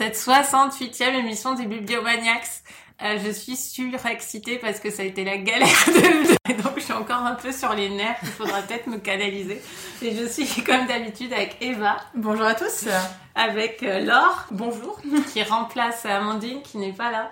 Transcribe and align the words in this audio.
cette 0.00 0.16
68e 0.16 1.14
émission 1.14 1.52
des 1.52 1.66
Bibliomaniacs. 1.66 2.48
Euh, 3.02 3.18
je 3.22 3.30
suis 3.30 3.54
surexcitée 3.54 4.56
parce 4.56 4.80
que 4.80 4.90
ça 4.90 5.02
a 5.02 5.04
été 5.04 5.24
la 5.24 5.36
galère 5.36 5.68
de 5.88 6.50
et 6.50 6.54
donc 6.54 6.72
je 6.76 6.80
suis 6.80 6.94
encore 6.94 7.18
un 7.18 7.34
peu 7.34 7.52
sur 7.52 7.74
les 7.74 7.90
nerfs, 7.90 8.16
il 8.22 8.28
faudra 8.30 8.62
peut-être 8.62 8.86
me 8.86 8.96
canaliser. 8.96 9.60
Et 10.00 10.16
je 10.16 10.24
suis 10.24 10.64
comme 10.64 10.86
d'habitude 10.86 11.34
avec 11.34 11.58
Eva. 11.60 11.98
Bonjour 12.14 12.46
à 12.46 12.54
tous. 12.54 12.86
Avec 13.34 13.82
euh, 13.82 14.00
Laure. 14.00 14.46
Bonjour. 14.50 14.98
Qui 15.34 15.42
remplace 15.42 16.06
Amandine 16.06 16.62
qui 16.62 16.78
n'est 16.78 16.94
pas 16.94 17.10
là. 17.10 17.30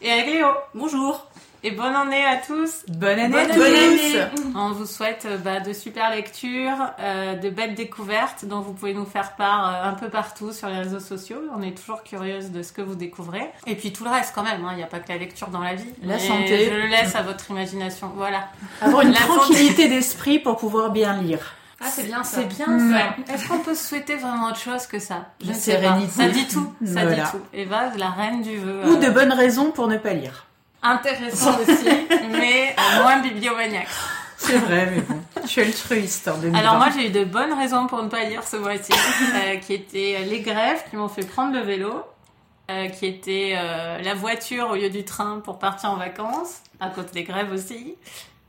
Et 0.00 0.10
avec 0.10 0.26
Léo. 0.26 0.48
Bonjour. 0.74 1.24
Et 1.64 1.70
bonne 1.70 1.94
année 1.94 2.24
à 2.24 2.38
tous. 2.38 2.84
Bonne 2.88 3.20
année 3.20 3.38
à 3.38 3.46
tous. 3.46 4.42
On 4.56 4.72
vous 4.72 4.84
souhaite 4.84 5.26
euh, 5.26 5.38
bah, 5.38 5.60
de 5.60 5.72
super 5.72 6.10
lectures, 6.10 6.90
euh, 6.98 7.36
de 7.36 7.50
belles 7.50 7.76
découvertes 7.76 8.44
dont 8.46 8.60
vous 8.60 8.72
pouvez 8.72 8.94
nous 8.94 9.04
faire 9.04 9.36
part 9.36 9.68
euh, 9.68 9.88
un 9.90 9.92
peu 9.92 10.08
partout 10.08 10.52
sur 10.52 10.68
les 10.68 10.78
réseaux 10.78 10.98
sociaux. 10.98 11.38
On 11.56 11.62
est 11.62 11.78
toujours 11.78 12.02
curieuse 12.02 12.50
de 12.50 12.64
ce 12.64 12.72
que 12.72 12.82
vous 12.82 12.96
découvrez. 12.96 13.48
Et 13.68 13.76
puis 13.76 13.92
tout 13.92 14.02
le 14.02 14.10
reste 14.10 14.32
quand 14.34 14.42
même, 14.42 14.64
hein. 14.64 14.70
il 14.72 14.78
n'y 14.78 14.82
a 14.82 14.88
pas 14.88 14.98
que 14.98 15.08
la 15.08 15.18
lecture 15.18 15.48
dans 15.48 15.60
la 15.60 15.76
vie. 15.76 15.86
La 16.02 16.18
santé. 16.18 16.68
Je 16.68 16.74
le 16.74 16.88
laisse 16.88 17.14
à 17.14 17.22
votre 17.22 17.48
imagination. 17.52 18.10
Voilà. 18.16 18.48
Avoir 18.80 19.02
une 19.02 19.12
tranquillité 19.12 19.88
d'esprit 19.88 20.40
pour 20.40 20.56
pouvoir 20.56 20.90
bien 20.90 21.22
lire. 21.22 21.54
Ah, 21.80 21.86
c'est 21.88 22.06
bien 22.06 22.24
ça. 22.24 22.38
C'est 22.40 22.56
bien 22.56 22.66
ça. 22.66 23.32
Est-ce 23.32 23.46
qu'on 23.46 23.58
peut 23.58 23.76
souhaiter 23.76 24.16
vraiment 24.16 24.48
autre 24.48 24.60
chose 24.60 24.86
que 24.88 24.98
ça? 24.98 25.26
Je 25.40 25.50
ne 25.50 25.54
sais 25.54 25.80
pas. 25.80 25.96
Ça 26.10 26.28
dit 26.28 26.46
tout. 26.48 26.72
Ça 26.84 27.06
dit 27.06 27.20
tout. 27.30 27.40
Eva, 27.52 27.92
la 27.96 28.10
reine 28.10 28.42
du 28.42 28.56
vœu. 28.56 28.80
Ou 28.86 28.96
de 28.96 29.10
bonnes 29.10 29.32
raisons 29.32 29.70
pour 29.70 29.86
ne 29.86 29.96
pas 29.96 30.12
lire 30.12 30.46
intéressant 30.82 31.58
aussi, 31.60 31.88
mais 32.30 32.74
moins 32.96 33.18
bibliomaniaque. 33.20 33.88
C'est 34.42 34.58
vrai, 34.58 34.90
mais 34.90 35.00
bon. 35.02 35.20
Je 35.42 35.48
suis 35.48 35.60
altruiste 35.60 36.28
en 36.28 36.38
2020. 36.38 36.58
Alors 36.58 36.76
moi, 36.76 36.88
j'ai 36.94 37.06
eu 37.06 37.10
de 37.10 37.24
bonnes 37.24 37.52
raisons 37.52 37.86
pour 37.86 38.02
ne 38.02 38.08
pas 38.08 38.24
lire 38.24 38.42
ce 38.42 38.56
mois-ci, 38.56 38.92
euh, 38.92 39.56
qui 39.56 39.74
étaient 39.74 40.18
les 40.28 40.40
grèves 40.40 40.82
qui 40.90 40.96
m'ont 40.96 41.08
fait 41.08 41.26
prendre 41.26 41.54
le 41.54 41.60
vélo, 41.60 42.02
euh, 42.70 42.88
qui 42.88 43.06
était 43.06 43.54
euh, 43.56 44.00
la 44.02 44.14
voiture 44.14 44.70
au 44.70 44.74
lieu 44.74 44.90
du 44.90 45.04
train 45.04 45.40
pour 45.44 45.58
partir 45.58 45.90
en 45.90 45.96
vacances, 45.96 46.62
à 46.80 46.88
cause 46.90 47.06
des 47.12 47.22
grèves 47.22 47.52
aussi, 47.52 47.94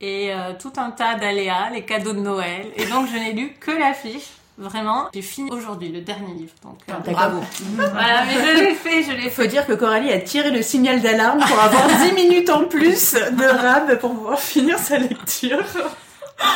et 0.00 0.32
tout 0.58 0.72
un 0.76 0.90
tas 0.90 1.14
d'aléas, 1.14 1.70
les 1.70 1.82
cadeaux 1.82 2.12
de 2.12 2.20
Noël. 2.20 2.66
Et 2.76 2.84
donc, 2.86 3.08
je 3.08 3.16
n'ai 3.16 3.32
lu 3.32 3.54
que 3.58 3.70
l'affiche 3.70 4.32
Vraiment, 4.56 5.08
j'ai 5.12 5.22
fini 5.22 5.50
aujourd'hui 5.50 5.88
le 5.88 6.00
dernier 6.00 6.32
livre, 6.32 6.52
donc 6.62 6.78
euh, 6.88 7.12
bravo. 7.12 7.40
voilà, 7.74 8.24
mais 8.24 8.34
je 8.34 8.62
l'ai 8.62 8.74
fait, 8.74 9.02
je 9.02 9.10
l'ai 9.10 9.22
fait. 9.22 9.30
Faut 9.30 9.46
dire 9.46 9.66
que 9.66 9.72
Coralie 9.72 10.12
a 10.12 10.20
tiré 10.20 10.52
le 10.52 10.62
signal 10.62 11.00
d'alarme 11.00 11.40
pour 11.40 11.58
avoir 11.58 11.88
10 12.04 12.12
minutes 12.12 12.50
en 12.50 12.64
plus 12.64 13.14
de 13.14 13.44
rab 13.44 13.98
pour 13.98 14.14
pouvoir 14.14 14.38
finir 14.38 14.78
sa 14.78 14.98
lecture. 14.98 15.64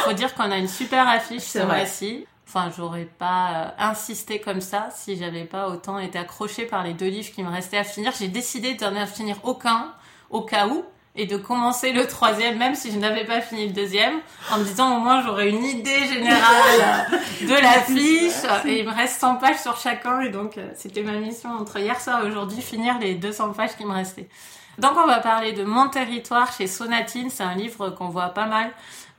Faut 0.04 0.12
dire 0.12 0.34
qu'on 0.34 0.50
a 0.50 0.58
une 0.58 0.69
super 0.69 1.08
affiche 1.08 1.42
ce 1.42 1.58
mois-ci. 1.58 2.24
Enfin, 2.46 2.70
j'aurais 2.74 3.04
pas 3.04 3.50
euh, 3.50 3.69
insisté 3.78 4.41
comme 4.41 4.60
ça 4.60 4.88
si 4.94 5.16
j'avais 5.16 5.44
pas 5.44 5.69
autant 5.69 5.98
été 5.98 6.19
accrochée 6.19 6.64
par 6.64 6.82
les 6.82 6.94
deux 6.94 7.08
livres 7.08 7.30
qui 7.34 7.42
me 7.42 7.50
restaient 7.50 7.78
à 7.78 7.84
finir. 7.84 8.12
J'ai 8.19 8.28
décidé 8.28 8.74
d'en 8.74 9.06
finir 9.06 9.36
aucun 9.42 9.92
au 10.30 10.42
cas 10.42 10.66
où 10.69 10.84
et 11.19 11.27
de 11.27 11.36
commencer 11.36 11.92
le 11.92 12.06
troisième, 12.06 12.58
même 12.58 12.77
si 12.77 12.92
je 12.92 12.98
n'avais 12.98 13.24
pas 13.24 13.41
fini 13.41 13.66
le 13.66 13.72
deuxième, 13.72 14.14
en 14.52 14.58
me 14.58 14.64
disant 14.64 14.97
au 14.97 15.00
moins 15.00 15.20
j'aurais 15.20 15.50
une 15.50 15.64
idée 15.64 16.06
générale 16.06 17.06
de 17.42 17.60
l'affiche. 17.60 18.65
Et 18.65 18.81
il 18.81 18.87
me 18.87 18.94
reste 18.94 19.20
100 19.20 19.37
pages 19.37 19.59
sur 19.59 19.76
chacun, 19.76 20.20
et 20.20 20.31
donc 20.31 20.56
euh, 20.56 20.70
c'était 20.76 21.03
ma 21.03 21.12
mission 21.12 21.50
entre 21.50 21.78
hier 21.78 22.00
soir 22.00 22.25
et 22.25 22.28
aujourd'hui, 22.28 22.62
finir 22.62 22.98
les 23.00 23.15
200 23.15 23.53
pages 23.53 23.76
qui 23.76 23.84
me 23.84 23.93
restaient. 23.93 24.28
Donc 24.78 24.93
on 24.97 25.09
va 25.09 25.19
parler 25.19 25.53
de 25.53 25.65
Mon 25.65 25.88
territoire 25.88 26.53
chez 26.56 26.69
Sonatine, 26.69 27.31
c'est 27.31 27.43
un 27.43 27.56
livre 27.56 27.91
qu'on 27.91 28.09
voit 28.09 28.28
pas 28.28 28.47
mal, 28.47 28.70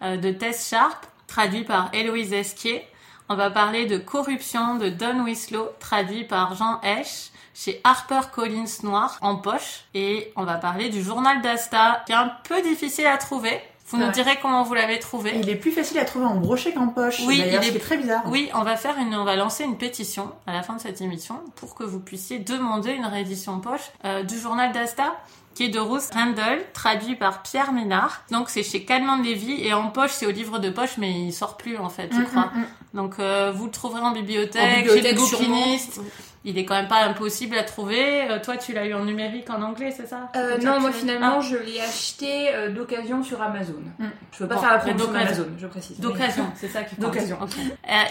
euh, 0.01 0.15
de 0.15 0.31
Tess 0.31 0.69
Sharp, 0.69 1.05
traduit 1.27 1.65
par 1.65 1.89
Héloïse 1.91 2.31
Esquier. 2.31 2.87
On 3.27 3.35
va 3.35 3.51
parler 3.51 3.85
de 3.85 3.97
Corruption 3.97 4.75
de 4.75 4.87
Don 4.87 5.25
Wislow, 5.25 5.67
traduit 5.79 6.23
par 6.23 6.55
Jean 6.55 6.79
Esch 6.81 7.31
chez 7.53 7.81
Harper 7.83 8.21
Collins 8.33 8.83
Noir 8.83 9.17
en 9.21 9.35
poche 9.37 9.85
et 9.93 10.31
on 10.35 10.43
va 10.43 10.55
parler 10.55 10.89
du 10.89 11.03
journal 11.03 11.41
d'Asta 11.41 12.03
qui 12.05 12.11
est 12.11 12.15
un 12.15 12.31
peu 12.43 12.61
difficile 12.61 13.07
à 13.07 13.17
trouver. 13.17 13.59
Vous 13.89 13.97
nous 13.97 14.11
direz 14.11 14.37
comment 14.39 14.61
vous 14.63 14.75
l'avez 14.75 14.99
trouvé. 14.99 15.31
Il 15.35 15.49
est 15.49 15.55
plus 15.55 15.71
facile 15.71 15.97
à 15.97 16.05
trouver 16.05 16.25
en 16.25 16.35
brochet 16.35 16.73
qu'en 16.73 16.89
poche. 16.89 17.21
Oui, 17.25 17.41
il 17.43 17.53
est 17.53 17.79
très 17.79 17.97
bizarre. 17.97 18.21
Oui, 18.27 18.49
on 18.53 18.61
va 18.61 18.75
faire 18.75 18.95
une, 18.99 19.15
on 19.15 19.23
va 19.23 19.35
lancer 19.35 19.63
une 19.63 19.77
pétition 19.77 20.31
à 20.45 20.53
la 20.53 20.61
fin 20.61 20.75
de 20.75 20.79
cette 20.81 21.01
émission 21.01 21.41
pour 21.55 21.73
que 21.73 21.83
vous 21.83 21.99
puissiez 21.99 22.37
demander 22.37 22.91
une 22.91 23.07
réédition 23.07 23.59
poche 23.59 23.89
euh, 24.05 24.21
du 24.21 24.37
journal 24.37 24.71
d'Asta 24.73 25.15
qui 25.55 25.65
est 25.65 25.69
de 25.69 25.79
Ruth 25.79 26.11
Handel, 26.15 26.63
traduit 26.73 27.15
par 27.15 27.41
Pierre 27.41 27.73
Ménard. 27.73 28.23
Donc 28.29 28.49
c'est 28.49 28.63
chez 28.63 28.85
Calment 28.85 29.17
Lévy 29.17 29.61
et 29.65 29.73
en 29.73 29.89
poche 29.89 30.11
c'est 30.11 30.27
au 30.27 30.31
livre 30.31 30.59
de 30.59 30.69
poche 30.69 30.97
mais 30.97 31.11
il 31.11 31.33
sort 31.33 31.57
plus 31.57 31.77
en 31.77 31.89
fait, 31.89 32.09
je 32.13 32.19
mm, 32.19 32.25
crois. 32.25 32.51
Mm, 32.53 32.59
mm. 32.59 32.65
Donc 32.93 33.15
euh, 33.19 33.51
vous 33.53 33.65
le 33.65 33.71
trouverez 33.71 34.01
en 34.01 34.11
bibliothèque, 34.11 34.87
chez 34.87 35.01
les 35.01 35.13
bouquinistes 35.13 35.99
il 36.45 36.57
est 36.57 36.65
quand 36.65 36.75
même 36.75 36.87
pas 36.87 37.03
impossible 37.03 37.57
à 37.57 37.63
trouver. 37.63 38.29
Euh, 38.29 38.39
toi, 38.41 38.55
tu 38.55 38.73
l'as 38.73 38.85
eu 38.85 38.93
en 38.93 39.03
numérique 39.03 39.49
en 39.49 39.61
anglais, 39.61 39.93
c'est 39.95 40.07
ça? 40.07 40.29
Euh, 40.35 40.57
Non, 40.57 40.79
moi 40.79 40.91
finalement, 40.91 41.39
ah. 41.39 41.41
je 41.41 41.57
l'ai 41.57 41.81
acheté 41.81 42.53
euh, 42.53 42.69
d'occasion 42.69 43.23
sur 43.23 43.41
Amazon. 43.41 43.81
Je 43.99 44.05
hmm. 44.05 44.09
Je 44.31 44.43
veux 44.43 44.49
pas 44.49 44.57
faire 44.57 44.71
la 44.71 44.77
promotion 44.77 45.11
d'Amazon, 45.11 45.47
je 45.57 45.67
précise. 45.67 45.99
D'occasion, 45.99 46.45
c'est 46.55 46.69
ça 46.69 46.83
qui. 46.83 46.95
D'occasion. 46.95 47.37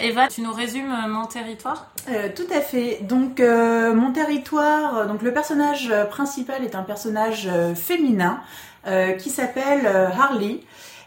Eva, 0.01 0.27
tu 0.27 0.41
nous 0.41 0.53
résumes 0.53 0.93
mon 1.07 1.25
territoire? 1.25 1.91
Tout 2.35 2.47
à 2.55 2.61
fait. 2.61 2.99
Donc, 3.01 3.39
mon 3.39 4.11
territoire, 4.11 5.07
donc 5.07 5.23
le 5.23 5.33
personnage 5.33 5.91
principal 6.09 6.63
est 6.63 6.75
un 6.75 6.83
personnage 6.83 7.49
féminin 7.75 8.41
qui 9.17 9.29
s'appelle 9.29 9.87
Harley. 9.87 10.59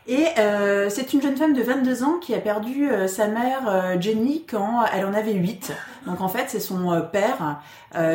Et 0.09 0.27
euh, 0.39 0.89
c'est 0.91 1.13
une 1.13 1.23
jeune 1.23 1.37
femme 1.37 1.55
de 1.55 1.63
22 1.63 2.03
ans 2.03 2.19
qui 2.21 2.35
a 2.35 2.39
perdu 2.39 2.91
euh, 2.91 3.07
sa 3.07 3.29
mère 3.29 3.69
euh, 3.69 4.01
Jenny 4.01 4.45
quand 4.49 4.85
elle 4.93 5.05
en 5.05 5.15
avait 5.15 5.35
8. 5.35 5.73
Donc 6.07 6.21
en 6.21 6.29
fait 6.29 6.47
c'est 6.49 6.61
son 6.61 7.01
père 7.13 7.61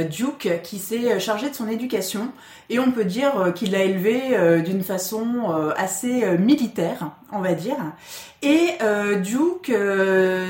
Duke 0.10 0.60
qui 0.64 0.80
s'est 0.80 1.20
chargé 1.22 1.50
de 1.50 1.56
son 1.56 1.70
éducation 1.70 2.30
et 2.70 2.80
on 2.80 2.92
peut 2.92 3.06
dire 3.06 3.54
qu'il 3.56 3.72
l'a 3.72 3.84
élevée 3.84 4.62
d'une 4.62 4.84
façon 4.84 5.72
assez 5.78 6.38
militaire, 6.38 7.12
on 7.32 7.40
va 7.40 7.54
dire. 7.54 7.78
Et 8.42 8.72
Duke 9.24 9.72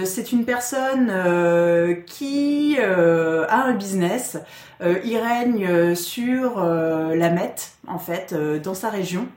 c'est 0.05 0.31
une 0.31 0.45
personne 0.45 1.13
qui 2.07 2.77
a 2.79 3.63
un 3.65 3.73
business. 3.73 4.39
il 4.81 5.17
règne 5.17 5.93
sur 5.93 6.59
la 6.63 7.29
Met 7.29 7.55
en 7.87 7.99
fait 7.99 8.33
dans 8.63 8.73
sa 8.73 8.89
région. 8.89 9.27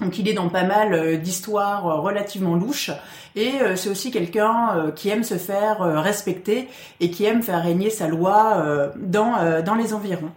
Donc 0.00 0.18
il 0.18 0.28
est 0.28 0.32
dans 0.32 0.48
pas 0.48 0.64
mal 0.64 0.94
euh, 0.94 1.16
d'histoires 1.16 1.86
euh, 1.86 2.00
relativement 2.00 2.54
louches 2.54 2.90
et 3.36 3.60
euh, 3.60 3.76
c'est 3.76 3.90
aussi 3.90 4.10
quelqu'un 4.10 4.92
qui 4.96 5.08
aime 5.08 5.24
se 5.24 5.36
faire 5.36 5.80
respecter 5.80 6.68
et 7.00 7.10
qui 7.10 7.24
aime 7.24 7.42
faire 7.42 7.62
régner 7.62 7.90
sa 7.90 8.08
loi 8.08 8.90
dans, 8.96 9.62
dans 9.62 9.74
les 9.74 9.94
environs. 9.94 10.30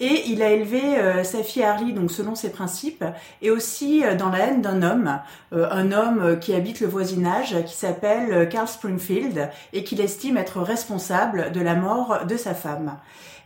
Et 0.00 0.22
il 0.28 0.42
a 0.42 0.50
élevé 0.50 0.80
sa 1.24 1.42
fille 1.42 1.62
Harley 1.62 1.92
donc 1.92 2.10
selon 2.10 2.34
ses 2.34 2.50
principes 2.50 3.04
et 3.42 3.50
aussi 3.50 4.02
dans 4.18 4.30
la 4.30 4.46
haine 4.46 4.62
d'un 4.62 4.82
homme, 4.82 5.18
un 5.52 5.92
homme 5.92 6.38
qui 6.40 6.54
habite 6.54 6.80
le 6.80 6.86
voisinage 6.86 7.56
qui 7.64 7.74
s'appelle 7.74 8.48
Carl 8.48 8.68
Springfield 8.68 9.50
et 9.72 9.84
qu'il 9.84 10.00
estime 10.00 10.36
être 10.36 10.60
responsable 10.60 11.52
de 11.52 11.60
la 11.60 11.74
mort 11.74 12.20
de 12.26 12.36
sa 12.36 12.54
femme. 12.54 12.96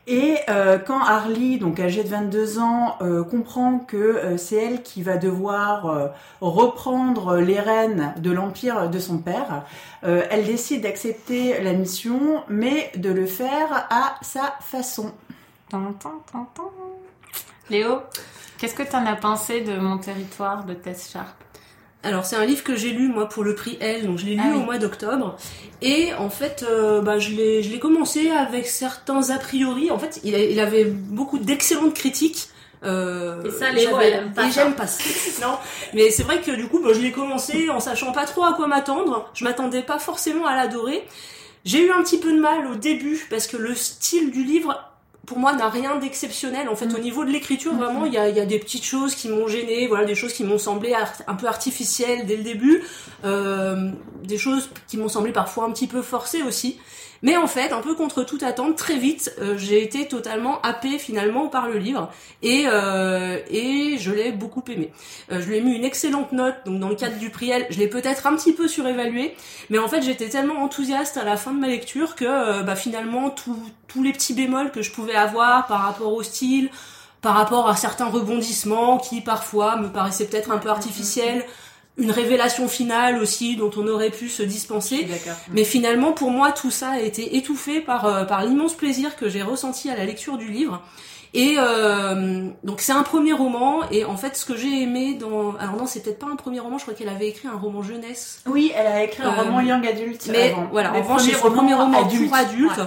Et 0.07 0.37
euh, 0.49 0.79
quand 0.79 1.01
Harley, 1.01 1.59
donc 1.59 1.79
âgée 1.79 2.03
de 2.03 2.09
22 2.09 2.59
ans, 2.59 2.97
euh, 3.03 3.23
comprend 3.23 3.79
que 3.79 3.97
euh, 3.97 4.37
c'est 4.37 4.57
elle 4.57 4.83
qui 4.83 5.03
va 5.03 5.17
devoir 5.17 6.11
reprendre 6.41 7.37
les 7.37 7.61
rênes 7.61 8.15
de 8.19 8.31
l'empire 8.33 8.91
de 8.91 8.99
son 8.99 9.19
père, 9.19 9.65
elle 10.03 10.45
décide 10.45 10.83
d'accepter 10.83 11.63
la 11.63 11.73
mission, 11.73 12.43
mais 12.49 12.91
de 12.97 13.11
le 13.11 13.27
faire 13.27 13.87
à 13.91 14.17
sa 14.23 14.55
façon. 14.61 15.13
Léo, 17.71 18.01
qu'est-ce 18.59 18.75
que 18.75 18.83
tu 18.83 18.97
en 18.97 19.07
as 19.07 19.17
pensé 19.17 19.61
de 19.61 19.79
Mon 19.79 19.99
territoire 19.99 20.65
de 20.65 20.75
Tess 20.75 21.11
Sharp 21.11 21.35
alors 22.03 22.25
c'est 22.25 22.37
un 22.37 22.45
livre 22.45 22.65
que 22.65 22.75
j'ai 22.75 22.91
lu 22.91 23.09
moi 23.09 23.29
pour 23.29 23.45
le 23.45 23.55
prix 23.55 23.79
L, 23.81 24.07
donc 24.07 24.19
je 24.19 24.27
l'ai 24.27 24.35
lu 24.35 24.43
ah 24.45 24.57
au 24.57 24.61
mois 24.61 24.79
d'octobre. 24.79 25.37
Et 25.81 26.13
en 26.15 26.31
fait, 26.31 26.65
euh, 26.69 27.01
bah, 27.01 27.19
je 27.19 27.31
l'ai 27.31 27.63
je 27.63 27.71
l'ai 27.71 27.79
commencé 27.79 28.31
avec 28.31 28.67
certains 28.67 29.31
a 29.31 29.39
priori. 29.39 29.91
En 29.91 29.99
fait, 29.99 30.21
il, 30.25 30.35
il 30.35 30.61
avait 30.61 30.85
beaucoup 30.85 31.39
d'excellentes 31.39 31.95
critiques. 31.95 32.49
Euh, 32.85 33.45
et 33.45 33.51
ça, 33.51 33.71
les 33.71 33.83
j'aime 33.83 34.33
pas. 34.35 34.47
Et 34.47 34.51
j'aime 34.51 34.75
pas. 34.75 34.87
non, 35.43 35.57
mais 35.95 36.11
c'est 36.11 36.25
vrai 36.25 36.41
que 36.41 36.51
du 36.51 36.67
coup, 36.67 36.81
bah, 36.83 36.91
je 36.93 37.01
l'ai 37.01 37.13
commencé 37.13 37.71
en 37.71 37.81
sachant 37.81 38.13
pas 38.13 38.25
trop 38.25 38.45
à 38.45 38.55
quoi 38.55 38.67
m'attendre. 38.67 39.31
Je 39.35 39.45
m'attendais 39.45 39.83
pas 39.83 39.99
forcément 39.99 40.47
à 40.47 40.57
l'adorer. 40.57 41.07
J'ai 41.65 41.87
eu 41.87 41.93
un 41.93 42.03
petit 42.03 42.19
peu 42.19 42.33
de 42.33 42.41
mal 42.41 42.67
au 42.67 42.75
début 42.75 43.25
parce 43.31 43.47
que 43.47 43.57
le 43.57 43.75
style 43.75 44.33
du 44.33 44.43
livre 44.43 44.92
pour 45.27 45.39
moi 45.39 45.53
n'a 45.53 45.69
rien 45.69 45.97
d'exceptionnel 45.97 46.69
en 46.69 46.77
fait. 46.77 46.87
Mm. 46.87 46.95
au 46.97 46.99
niveau 46.99 47.25
de 47.25 47.31
l'écriture 47.31 47.75
vraiment 47.75 48.07
il 48.07 48.13
y 48.13 48.19
a, 48.19 48.29
y 48.29 48.41
a, 48.41 48.47
des 48.47 48.59
petites 48.59 48.85
choses 48.85 49.15
qui 49.15 49.29
m'ont 49.29 49.47
gêné 49.47 49.87
voilà 49.87 50.05
des 50.05 50.15
choses 50.15 50.33
qui 50.33 50.45
m'ont 50.45 50.59
semblé 50.59 50.95
un 51.27 51.35
peu 51.35 51.47
artificielles 51.47 52.27
dès 52.27 52.37
le 52.37 52.43
début 52.43 52.83
euh, 53.25 53.91
des 54.25 54.39
choses 54.39 54.71
qui 54.89 54.97
m'ont 54.97 55.09
semblé 55.09 55.33
parfois 55.33 55.65
un 55.65 55.71
petit 55.71 55.87
peu 55.87 56.03
forcées 56.03 56.43
aussi 56.43 56.79
Mais 57.23 57.37
en 57.37 57.47
fait, 57.47 57.73
un 57.73 57.81
peu 57.81 57.95
contre 57.95 58.25
toute 58.25 58.43
attente, 58.43 58.77
très 58.77 58.97
vite, 58.97 59.33
euh, 59.41 59.57
j'ai 59.57 59.83
été 59.83 60.09
totalement 60.09 60.61
happée 60.63 60.99
finalement 60.99 61.47
par 61.47 61.69
le 61.69 61.79
livre. 61.79 62.11
Et 62.43 62.65
euh, 62.67 63.39
et 63.49 63.97
je 63.99 64.11
l'ai 64.11 64.33
beaucoup 64.33 64.63
aimé. 64.69 64.93
Euh, 65.31 65.41
je 65.41 65.49
lui 65.49 65.57
ai 65.59 65.61
mis 65.61 65.75
une 65.75 65.85
excellente 65.85 66.33
note, 66.33 66.57
donc 66.67 66.81
dans 66.81 66.89
le 66.89 66.97
cadre 66.97 67.19
du 67.19 67.31
Priel, 67.31 67.67
je 67.71 67.79
l'ai 67.79 67.89
peut-être 67.89 68.27
un 68.27 68.35
petit 68.35 68.53
peu 68.53 68.67
surévalué, 68.67 69.35
mais 69.71 69.79
en 69.79 69.89
fait 69.89 70.03
j'étais 70.03 70.29
tellement 70.29 70.63
enthousiaste 70.63 71.17
à 71.17 71.25
la 71.25 71.37
fin 71.37 71.53
de 71.53 71.61
ma 71.61 71.69
lecture 71.69 72.17
que 72.17 72.63
bah, 72.63 72.77
finalement 72.77 73.31
tous 73.31 74.03
les 74.03 74.13
petits 74.13 74.35
bémols 74.35 74.73
que 74.73 74.83
je 74.83 74.91
pouvais 74.91 75.15
avoir 75.15 75.67
par 75.67 75.83
rapport 75.83 76.13
au 76.13 76.23
style, 76.23 76.71
par 77.21 77.35
rapport 77.35 77.69
à 77.69 77.77
certains 77.77 78.09
rebondissements 78.09 78.99
qui 78.99 79.21
parfois 79.21 79.77
me 79.77 79.89
paraissaient 79.89 80.27
peut-être 80.27 80.51
un 80.51 80.59
peu 80.59 80.69
artificiels 80.69 81.45
une 81.99 82.11
révélation 82.11 82.69
finale 82.69 83.19
aussi 83.19 83.57
dont 83.57 83.71
on 83.77 83.87
aurait 83.87 84.11
pu 84.11 84.29
se 84.29 84.43
dispenser. 84.43 85.07
Mais 85.51 85.65
finalement, 85.65 86.13
pour 86.13 86.31
moi, 86.31 86.53
tout 86.53 86.71
ça 86.71 86.91
a 86.91 87.01
été 87.01 87.37
étouffé 87.37 87.81
par, 87.81 88.07
euh, 88.07 88.25
par 88.25 88.45
l'immense 88.45 88.75
plaisir 88.75 89.17
que 89.17 89.29
j'ai 89.29 89.43
ressenti 89.43 89.91
à 89.91 89.97
la 89.97 90.05
lecture 90.05 90.39
du 90.39 90.49
livre. 90.49 90.83
Et 91.35 91.55
euh, 91.57 92.49
donc 92.63 92.81
c'est 92.83 92.93
un 92.93 93.03
premier 93.03 93.33
roman 93.33 93.89
et 93.91 94.05
en 94.05 94.19
fait 94.19 94.37
ce 94.37 94.45
que 94.45 94.55
j'ai 94.55 94.83
aimé 94.83 95.15
dans 95.15 95.55
alors 95.57 95.77
non 95.77 95.87
c'est 95.87 96.03
peut-être 96.03 96.19
pas 96.19 96.27
un 96.27 96.37
premier 96.37 96.61
roman 96.61 96.77
je 96.77 96.83
crois 96.83 96.93
qu'elle 96.93 97.09
avait 97.09 97.29
écrit 97.29 97.49
un 97.49 97.57
roman 97.57 97.83
jeunesse 97.83 98.43
oui 98.47 98.71
elle 98.77 98.87
a 98.87 99.03
écrit 99.03 99.23
un 99.23 99.33
euh, 99.33 99.43
roman 99.43 99.61
young 99.61 99.87
adulte 99.87 100.29
mais 100.31 100.55
voilà 100.73 100.93
en 100.93 100.99
revanche 100.99 101.23
c'est 101.23 101.33
son 101.33 101.51
premier 101.51 101.73
roman 101.73 102.05
adulte. 102.05 102.29
pour 102.29 102.37
adulte 102.37 102.81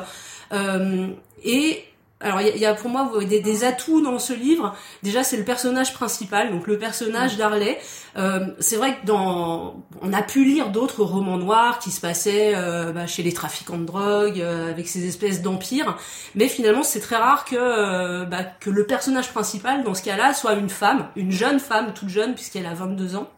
euh, 0.53 1.07
et 1.43 1.85
alors 2.21 2.39
il 2.39 2.57
y, 2.57 2.65
a 2.65 2.73
pour 2.73 2.89
moi 2.89 3.11
des, 3.25 3.63
atouts 3.65 4.01
dans 4.01 4.19
ce 4.19 4.31
livre. 4.31 4.73
Déjà 5.03 5.23
c'est 5.23 5.35
le 5.35 5.43
personnage 5.43 5.93
principal, 5.93 6.49
donc 6.49 6.65
le 6.65 6.77
personnage 6.77 7.35
mm. 7.35 7.37
d'Harley. 7.37 7.77
Euh, 8.17 8.47
c'est 8.59 8.77
vrai 8.77 8.95
que 8.95 9.05
dans, 9.05 9.83
on 10.01 10.13
a 10.13 10.21
pu 10.21 10.45
lire 10.45 10.69
d'autres 10.69 11.03
romans 11.03 11.37
noirs 11.37 11.77
qui 11.79 11.91
se 11.91 11.99
passaient 11.99 12.53
euh, 12.55 12.93
bah, 12.93 13.05
chez 13.05 13.21
les 13.21 13.33
trafiquants 13.33 13.77
de 13.77 13.83
drogue, 13.83 14.39
euh, 14.39 14.69
avec 14.69 14.87
ces 14.87 15.05
espèces 15.05 15.41
d'empires, 15.41 15.97
mais 16.35 16.47
finalement 16.47 16.83
c'est 16.83 17.01
très 17.01 17.17
rare 17.17 17.43
que 17.43 18.23
bah, 18.23 18.43
que 18.61 18.69
le 18.69 18.85
personnage 18.85 19.31
principal 19.33 19.83
dans 19.83 19.93
ce 19.93 20.01
cas-là 20.03 20.33
soit 20.33 20.53
une 20.53 20.69
femme, 20.69 21.09
une 21.17 21.31
jeune 21.31 21.59
femme 21.59 21.93
toute 21.93 22.09
jeune 22.09 22.33
puisqu'elle 22.33 22.65
a 22.65 22.73
22 22.73 23.17
ans. 23.17 23.29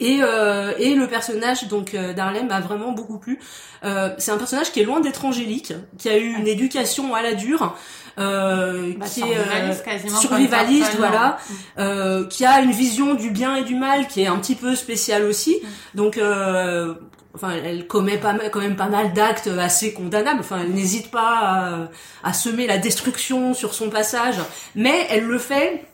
Et, 0.00 0.20
euh, 0.22 0.72
et 0.78 0.94
le 0.94 1.06
personnage 1.06 1.68
donc 1.68 1.94
euh, 1.94 2.14
d'Harlem 2.14 2.48
m'a 2.48 2.60
vraiment 2.60 2.92
beaucoup 2.92 3.18
plu. 3.18 3.38
Euh, 3.84 4.10
c'est 4.18 4.32
un 4.32 4.38
personnage 4.38 4.72
qui 4.72 4.80
est 4.80 4.84
loin 4.84 5.00
d'être 5.00 5.24
angélique, 5.24 5.74
qui 5.98 6.08
a 6.08 6.16
eu 6.16 6.34
une 6.34 6.48
éducation 6.48 7.14
à 7.14 7.22
la 7.22 7.34
dure. 7.34 7.76
Euh, 8.18 8.92
bah, 8.98 9.06
qui 9.06 9.20
est 9.20 9.38
euh, 9.38 10.08
survivaliste, 10.20 10.96
voilà, 10.96 11.38
mm. 11.38 11.54
euh, 11.78 12.26
qui 12.26 12.44
a 12.44 12.60
une 12.60 12.72
vision 12.72 13.14
du 13.14 13.30
bien 13.30 13.56
et 13.56 13.62
du 13.62 13.76
mal 13.76 14.08
qui 14.08 14.22
est 14.22 14.26
un 14.26 14.36
petit 14.36 14.56
peu 14.56 14.74
spéciale 14.74 15.24
aussi. 15.24 15.56
Mm. 15.62 15.66
Donc, 15.96 16.18
euh, 16.18 16.94
enfin, 17.34 17.52
elle 17.64 17.86
commet 17.86 18.18
pas 18.18 18.34
quand 18.50 18.60
même 18.60 18.76
pas 18.76 18.88
mal 18.88 19.12
d'actes 19.12 19.46
assez 19.46 19.92
condamnables. 19.92 20.40
Enfin, 20.40 20.58
elle 20.62 20.72
n'hésite 20.72 21.10
pas 21.10 21.88
à, 22.24 22.28
à, 22.28 22.32
semer 22.32 22.66
la 22.66 22.78
destruction 22.78 23.54
sur 23.54 23.74
son 23.74 23.90
passage, 23.90 24.40
mais 24.74 25.06
elle 25.08 25.24
le 25.24 25.38
fait 25.38 25.84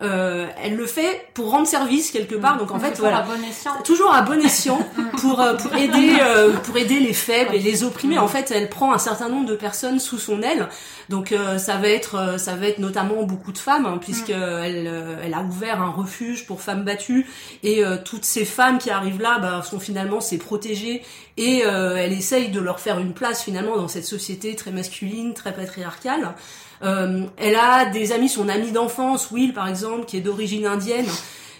euh, 0.00 0.46
elle 0.62 0.76
le 0.76 0.86
fait 0.86 1.26
pour 1.34 1.50
rendre 1.50 1.66
service 1.66 2.12
quelque 2.12 2.36
part. 2.36 2.56
Donc 2.56 2.70
en 2.70 2.78
fait, 2.78 2.90
toujours 2.90 3.08
voilà, 3.08 3.18
à 3.18 3.22
bon 3.22 3.42
escient. 3.42 3.72
toujours 3.82 4.14
à 4.14 4.22
bon 4.22 4.40
escient 4.40 4.78
pour 5.18 5.40
euh, 5.40 5.54
pour 5.54 5.74
aider 5.74 6.18
euh, 6.20 6.52
pour 6.52 6.76
aider 6.76 7.00
les 7.00 7.12
faibles 7.12 7.54
et 7.54 7.58
les 7.58 7.82
opprimés. 7.82 8.18
En 8.18 8.28
fait, 8.28 8.52
elle 8.52 8.68
prend 8.68 8.92
un 8.92 8.98
certain 8.98 9.28
nombre 9.28 9.46
de 9.46 9.56
personnes 9.56 9.98
sous 9.98 10.18
son 10.18 10.42
aile. 10.42 10.68
Donc 11.08 11.34
ça 11.56 11.76
va 11.78 11.88
être 11.88 12.38
ça 12.38 12.54
va 12.54 12.66
être 12.66 12.78
notamment 12.78 13.22
beaucoup 13.22 13.50
de 13.50 13.58
femmes 13.58 13.86
hein, 13.86 13.98
puisque 13.98 14.28
elle 14.28 14.92
elle 15.24 15.34
a 15.34 15.40
ouvert 15.40 15.80
un 15.80 15.90
refuge 15.90 16.46
pour 16.46 16.60
femmes 16.60 16.84
battues 16.84 17.26
et 17.62 17.82
toutes 18.04 18.26
ces 18.26 18.44
femmes 18.44 18.76
qui 18.76 18.90
arrivent 18.90 19.22
là 19.22 19.38
bah, 19.38 19.62
sont 19.62 19.80
finalement 19.80 20.20
ses 20.20 20.36
protégées 20.36 21.02
et 21.38 21.60
elle 21.60 22.12
essaye 22.12 22.50
de 22.50 22.60
leur 22.60 22.78
faire 22.78 22.98
une 22.98 23.14
place 23.14 23.42
finalement 23.42 23.76
dans 23.76 23.88
cette 23.88 24.04
société 24.04 24.54
très 24.54 24.70
masculine, 24.70 25.32
très 25.32 25.54
patriarcale. 25.54 26.34
Euh, 26.82 27.24
elle 27.36 27.56
a 27.56 27.86
des 27.86 28.12
amis, 28.12 28.28
son 28.28 28.48
ami 28.48 28.70
d'enfance, 28.72 29.30
Will 29.30 29.52
par 29.52 29.68
exemple, 29.68 30.04
qui 30.04 30.16
est 30.16 30.20
d'origine 30.20 30.66
indienne, 30.66 31.06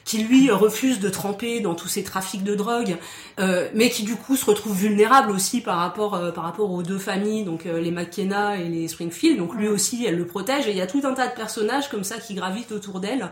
qui 0.04 0.18
lui 0.22 0.50
refuse 0.50 1.00
de 1.00 1.10
tremper 1.10 1.60
dans 1.60 1.74
tous 1.74 1.88
ces 1.88 2.02
trafics 2.02 2.42
de 2.42 2.54
drogue, 2.54 2.96
euh, 3.40 3.68
mais 3.74 3.90
qui 3.90 4.04
du 4.04 4.16
coup 4.16 4.36
se 4.36 4.46
retrouve 4.46 4.74
vulnérable 4.74 5.30
aussi 5.30 5.60
par 5.60 5.76
rapport 5.76 6.14
euh, 6.14 6.30
par 6.30 6.44
rapport 6.44 6.70
aux 6.70 6.82
deux 6.82 6.98
familles, 6.98 7.44
donc 7.44 7.64
les 7.64 7.90
McKenna 7.90 8.56
et 8.56 8.68
les 8.68 8.88
Springfield. 8.88 9.36
Donc 9.36 9.54
lui 9.54 9.68
aussi, 9.68 10.06
elle 10.06 10.16
le 10.16 10.26
protège. 10.26 10.66
Et 10.66 10.70
il 10.70 10.78
y 10.78 10.80
a 10.80 10.86
tout 10.86 11.02
un 11.04 11.12
tas 11.12 11.26
de 11.26 11.34
personnages 11.34 11.90
comme 11.90 12.04
ça 12.04 12.16
qui 12.16 12.34
gravitent 12.34 12.72
autour 12.72 13.00
d'elle, 13.00 13.28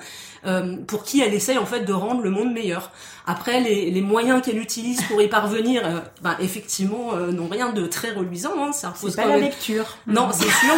pour 0.87 1.05
qui 1.05 1.23
elle 1.23 1.33
essaye 1.33 1.57
en 1.57 1.67
fait 1.67 1.85
de 1.85 1.93
rendre 1.95 2.21
le 2.21 2.31
monde 2.31 2.53
meilleur. 2.53 2.91
Après, 3.27 3.61
les, 3.61 3.91
les 3.91 4.03
moyens 4.03 4.43
qu'elle 4.43 4.59
utilise 4.59 5.01
pour 5.05 5.23
y 5.23 5.29
parvenir, 5.29 5.83
ben, 6.23 6.37
effectivement, 6.41 7.17
n'ont 7.17 7.49
rien 7.49 7.73
de 7.73 7.87
très 7.87 8.11
reluisant. 8.11 8.53
Hein, 8.61 8.73
ça 8.73 8.93
c'est 8.95 9.17
pas 9.17 9.27
la 9.27 9.39
lecture. 9.39 9.97
Non, 10.07 10.29
c'est 10.31 10.45
sûr. 10.45 10.75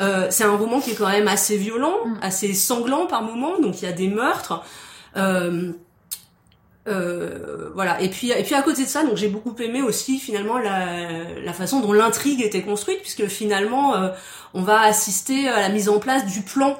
Euh, 0.00 0.28
c'est 0.30 0.44
un 0.44 0.56
roman 0.56 0.80
qui 0.80 0.92
est 0.92 0.94
quand 0.94 1.08
même 1.08 1.28
assez 1.28 1.56
violent, 1.56 1.96
mm. 2.04 2.18
assez 2.22 2.54
sanglant 2.54 3.06
par 3.06 3.22
moments, 3.22 3.58
donc 3.60 3.82
il 3.82 3.84
y 3.84 3.88
a 3.88 3.92
des 3.92 4.08
meurtres. 4.08 4.62
Euh, 5.16 5.72
euh, 6.86 7.70
voilà. 7.74 8.00
Et 8.00 8.08
puis, 8.08 8.30
et 8.30 8.42
puis 8.42 8.54
à 8.54 8.62
côté 8.62 8.84
de 8.84 8.88
ça, 8.88 9.02
donc 9.02 9.16
j'ai 9.16 9.28
beaucoup 9.28 9.54
aimé 9.60 9.82
aussi 9.82 10.18
finalement 10.18 10.58
la, 10.58 11.24
la 11.44 11.52
façon 11.52 11.80
dont 11.80 11.92
l'intrigue 11.92 12.40
était 12.40 12.62
construite, 12.62 13.00
puisque 13.00 13.26
finalement 13.26 13.94
on 14.54 14.62
va 14.62 14.82
assister 14.82 15.48
à 15.48 15.60
la 15.60 15.68
mise 15.68 15.88
en 15.88 15.98
place 15.98 16.24
du 16.26 16.40
plan. 16.42 16.78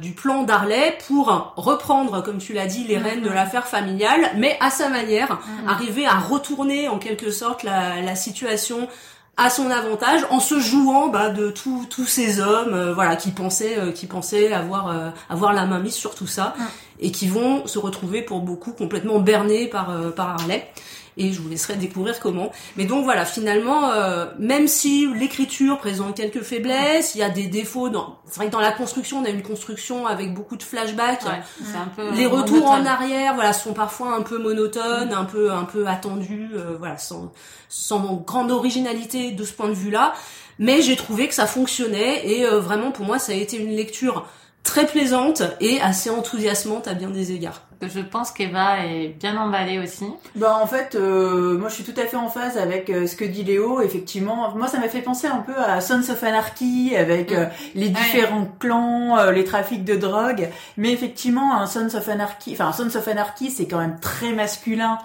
du 0.00 0.12
plan 0.12 0.42
d'Arley 0.42 0.96
pour 1.06 1.54
reprendre, 1.56 2.22
comme 2.24 2.38
tu 2.38 2.54
l'as 2.54 2.66
dit, 2.66 2.84
les 2.84 2.98
rênes 2.98 3.22
de 3.22 3.30
l'affaire 3.30 3.68
familiale, 3.68 4.30
mais 4.36 4.56
à 4.60 4.70
sa 4.70 4.88
manière, 4.88 5.28
mm-hmm. 5.28 5.68
arriver 5.68 6.06
à 6.06 6.18
retourner 6.18 6.88
en 6.88 6.98
quelque 6.98 7.30
sorte 7.30 7.62
la, 7.62 8.00
la 8.00 8.16
situation 8.16 8.88
à 9.36 9.50
son 9.50 9.70
avantage 9.70 10.22
en 10.30 10.40
se 10.40 10.60
jouant 10.60 11.08
bah, 11.08 11.30
de 11.30 11.50
tous 11.50 12.06
ces 12.06 12.40
hommes 12.40 12.74
euh, 12.74 12.94
voilà 12.94 13.16
qui 13.16 13.30
pensaient 13.30 13.78
euh, 13.78 13.90
qui 13.90 14.06
pensaient 14.06 14.52
avoir 14.52 14.88
euh, 14.88 15.10
avoir 15.28 15.52
la 15.52 15.66
main 15.66 15.80
mise 15.80 15.94
sur 15.94 16.14
tout 16.14 16.26
ça 16.26 16.54
et 17.00 17.10
qui 17.10 17.26
vont 17.26 17.66
se 17.66 17.78
retrouver 17.78 18.22
pour 18.22 18.40
beaucoup 18.40 18.72
complètement 18.72 19.18
bernés 19.18 19.66
par 19.66 19.92
par 20.14 20.28
Harley 20.40 20.68
et 21.16 21.32
je 21.32 21.40
vous 21.40 21.48
laisserai 21.48 21.76
découvrir 21.76 22.20
comment. 22.20 22.50
Mais 22.76 22.84
donc 22.84 23.04
voilà, 23.04 23.24
finalement, 23.24 23.90
euh, 23.90 24.26
même 24.38 24.68
si 24.68 25.06
l'écriture 25.14 25.78
présente 25.78 26.16
quelques 26.16 26.42
faiblesses, 26.42 27.14
il 27.14 27.18
y 27.18 27.22
a 27.22 27.30
des 27.30 27.46
défauts. 27.46 27.88
Dans... 27.88 28.18
C'est 28.26 28.36
vrai 28.36 28.46
que 28.46 28.52
dans 28.52 28.60
la 28.60 28.72
construction, 28.72 29.18
on 29.18 29.24
a 29.24 29.30
une 29.30 29.42
construction 29.42 30.06
avec 30.06 30.34
beaucoup 30.34 30.56
de 30.56 30.62
flashbacks. 30.62 31.24
un 31.24 31.88
peu 31.94 32.10
les 32.12 32.26
retours 32.26 32.66
en 32.66 32.84
arrière, 32.84 33.34
voilà, 33.34 33.52
sont 33.52 33.74
parfois 33.74 34.14
un 34.14 34.22
peu 34.22 34.38
monotones, 34.38 35.12
un 35.12 35.24
peu 35.24 35.52
un 35.52 35.64
peu 35.64 35.86
attendus, 35.86 36.50
euh, 36.54 36.76
voilà, 36.78 36.98
sans 36.98 37.32
sans 37.68 38.22
grande 38.24 38.52
originalité 38.52 39.32
de 39.32 39.44
ce 39.44 39.52
point 39.52 39.68
de 39.68 39.74
vue-là. 39.74 40.14
Mais 40.58 40.82
j'ai 40.82 40.96
trouvé 40.96 41.26
que 41.26 41.34
ça 41.34 41.46
fonctionnait 41.46 42.28
et 42.28 42.44
euh, 42.44 42.60
vraiment 42.60 42.92
pour 42.92 43.04
moi, 43.04 43.18
ça 43.18 43.32
a 43.32 43.34
été 43.34 43.56
une 43.56 43.74
lecture 43.74 44.26
très 44.62 44.86
plaisante 44.86 45.42
et 45.60 45.80
assez 45.80 46.10
enthousiasmante 46.10 46.88
à 46.88 46.94
bien 46.94 47.10
des 47.10 47.32
égards 47.32 47.62
je 47.82 48.00
pense 48.00 48.30
qu'Eva 48.30 48.86
est 48.86 49.08
bien 49.08 49.36
emballée 49.36 49.78
aussi. 49.78 50.06
Bah 50.36 50.58
en 50.60 50.66
fait, 50.66 50.94
euh, 50.94 51.58
moi 51.58 51.68
je 51.68 51.74
suis 51.74 51.84
tout 51.84 51.98
à 52.00 52.04
fait 52.06 52.16
en 52.16 52.28
phase 52.28 52.56
avec 52.56 52.90
euh, 52.90 53.06
ce 53.06 53.16
que 53.16 53.24
dit 53.24 53.44
Léo. 53.44 53.80
Effectivement, 53.80 54.54
moi 54.54 54.68
ça 54.68 54.78
m'a 54.78 54.88
fait 54.88 55.00
penser 55.00 55.26
un 55.26 55.38
peu 55.38 55.56
à 55.56 55.80
Sons 55.80 56.10
of 56.10 56.22
Anarchy 56.22 56.94
avec 56.96 57.32
euh, 57.32 57.46
les 57.74 57.88
différents 57.88 58.48
clans, 58.58 59.30
les 59.30 59.44
trafics 59.44 59.84
de 59.84 59.96
drogue. 59.96 60.48
Mais 60.76 60.92
effectivement, 60.92 61.56
un 61.56 61.66
Sons 61.66 61.94
of 61.94 62.08
Anarchy, 62.08 62.52
enfin 62.52 62.72
Sons 62.72 62.96
of 62.96 63.08
Anarchy, 63.08 63.50
c'est 63.50 63.66
quand 63.66 63.78
même 63.78 63.98
très 64.00 64.32
masculin 64.32 64.98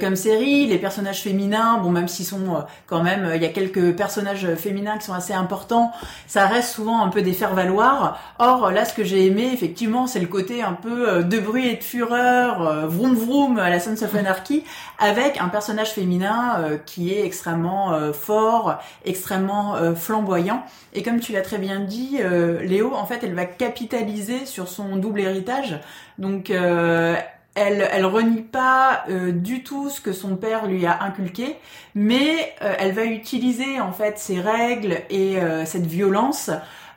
comme 0.00 0.16
série. 0.16 0.66
Les 0.66 0.78
personnages 0.78 1.22
féminins, 1.22 1.78
bon 1.78 1.90
même 1.90 2.08
s'ils 2.08 2.26
sont 2.26 2.64
quand 2.86 3.02
même, 3.02 3.32
il 3.34 3.42
y 3.42 3.46
a 3.46 3.50
quelques 3.50 3.94
personnages 3.96 4.54
féminins 4.56 4.98
qui 4.98 5.06
sont 5.06 5.14
assez 5.14 5.34
importants, 5.34 5.92
ça 6.26 6.46
reste 6.46 6.74
souvent 6.74 7.02
un 7.02 7.08
peu 7.08 7.22
des 7.22 7.32
faire-valoir. 7.32 8.18
Or 8.38 8.70
là, 8.70 8.84
ce 8.84 8.94
que 8.94 9.04
j'ai 9.04 9.26
aimé 9.26 9.50
effectivement, 9.52 10.06
c'est 10.06 10.20
le 10.20 10.26
côté 10.26 10.62
un 10.62 10.72
peu 10.72 11.22
de 11.22 11.38
bruit 11.38 11.68
et 11.68 11.76
de 11.76 11.82
fureur 11.82 12.11
euh, 12.14 12.86
vroom 12.86 13.14
vroom 13.14 13.58
à 13.58 13.70
la 13.70 13.80
Sons 13.80 14.02
of 14.02 14.14
Anarchy, 14.14 14.64
avec 14.98 15.40
un 15.40 15.48
personnage 15.48 15.92
féminin 15.92 16.56
euh, 16.58 16.78
qui 16.84 17.12
est 17.12 17.24
extrêmement 17.24 17.92
euh, 17.92 18.12
fort, 18.12 18.78
extrêmement 19.04 19.76
flamboyant. 19.94 20.64
Et 20.94 21.02
comme 21.02 21.20
tu 21.20 21.32
l'as 21.32 21.42
très 21.42 21.58
bien 21.58 21.80
dit, 21.80 22.18
Léo, 22.62 22.94
en 22.94 23.06
fait, 23.06 23.20
elle 23.22 23.34
va 23.34 23.44
capitaliser 23.44 24.46
sur 24.46 24.68
son 24.68 24.96
double 24.96 25.20
héritage. 25.20 25.78
Donc, 26.18 26.50
elle, 26.50 27.18
elle 27.54 28.06
renie 28.06 28.42
pas 28.42 29.04
du 29.08 29.62
tout 29.62 29.90
ce 29.90 30.00
que 30.00 30.12
son 30.12 30.36
père 30.36 30.66
lui 30.66 30.86
a 30.86 31.02
inculqué, 31.02 31.56
mais 31.94 32.54
elle 32.60 32.92
va 32.92 33.04
utiliser 33.04 33.80
en 33.80 33.92
fait 33.92 34.18
ces 34.18 34.40
règles 34.40 34.98
et 35.10 35.38
cette 35.64 35.86
violence 35.86 36.50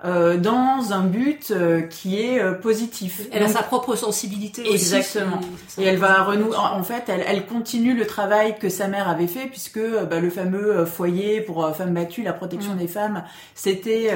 euh, 0.05 0.37
dans 0.37 0.93
un 0.93 1.01
but 1.01 1.49
euh, 1.49 1.81
qui 1.81 2.21
est 2.21 2.39
euh, 2.39 2.53
positif. 2.53 3.21
Elle 3.31 3.41
a 3.41 3.47
sa 3.47 3.63
propre 3.63 3.95
sensibilité 3.95 4.61
aussi. 4.61 4.73
Exactement. 4.73 5.41
Et 5.79 5.83
elle 5.83 5.97
va 5.97 6.21
renouer. 6.21 6.55
En, 6.55 6.83
fait, 6.83 7.05
elle, 7.07 7.23
elle, 7.27 7.47
continue 7.47 7.95
le 7.95 8.05
travail 8.05 8.55
que 8.59 8.69
sa 8.69 8.87
mère 8.87 9.09
avait 9.09 9.25
fait, 9.25 9.47
puisque 9.47 9.79
bah, 9.79 10.19
le 10.19 10.29
fameux 10.29 10.85
foyer 10.85 11.41
pour 11.41 11.67
femmes 11.75 11.93
battues, 11.93 12.21
la 12.21 12.33
protection 12.33 12.73
mm. 12.73 12.77
des 12.77 12.87
femmes, 12.87 13.23
c'était 13.55 14.11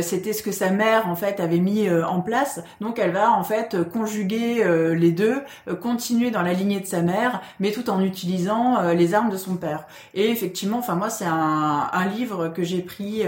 c'était 0.00 0.32
ce 0.32 0.42
que 0.42 0.52
sa 0.52 0.70
mère 0.70 1.08
en 1.08 1.16
fait 1.16 1.40
avait 1.40 1.58
mis 1.58 1.90
en 1.90 2.20
place. 2.20 2.60
Donc, 2.80 2.98
elle 2.98 3.12
va 3.12 3.32
en 3.32 3.42
fait 3.42 3.76
conjuguer 3.92 4.64
les 4.94 5.10
deux, 5.10 5.42
continuer 5.80 6.30
dans 6.30 6.42
la 6.42 6.52
lignée 6.52 6.80
de 6.80 6.86
sa 6.86 7.02
mère, 7.02 7.40
mais 7.58 7.72
tout 7.72 7.90
en 7.90 8.00
utilisant 8.00 8.92
les 8.92 9.14
armes 9.14 9.30
de 9.30 9.36
son 9.36 9.56
père. 9.56 9.86
Et 10.14 10.30
effectivement, 10.30 10.78
enfin 10.78 10.94
moi, 10.94 11.10
c'est 11.10 11.24
un, 11.24 11.88
un 11.92 12.06
livre 12.06 12.48
que 12.48 12.62
j'ai 12.62 12.82
pris 12.82 13.22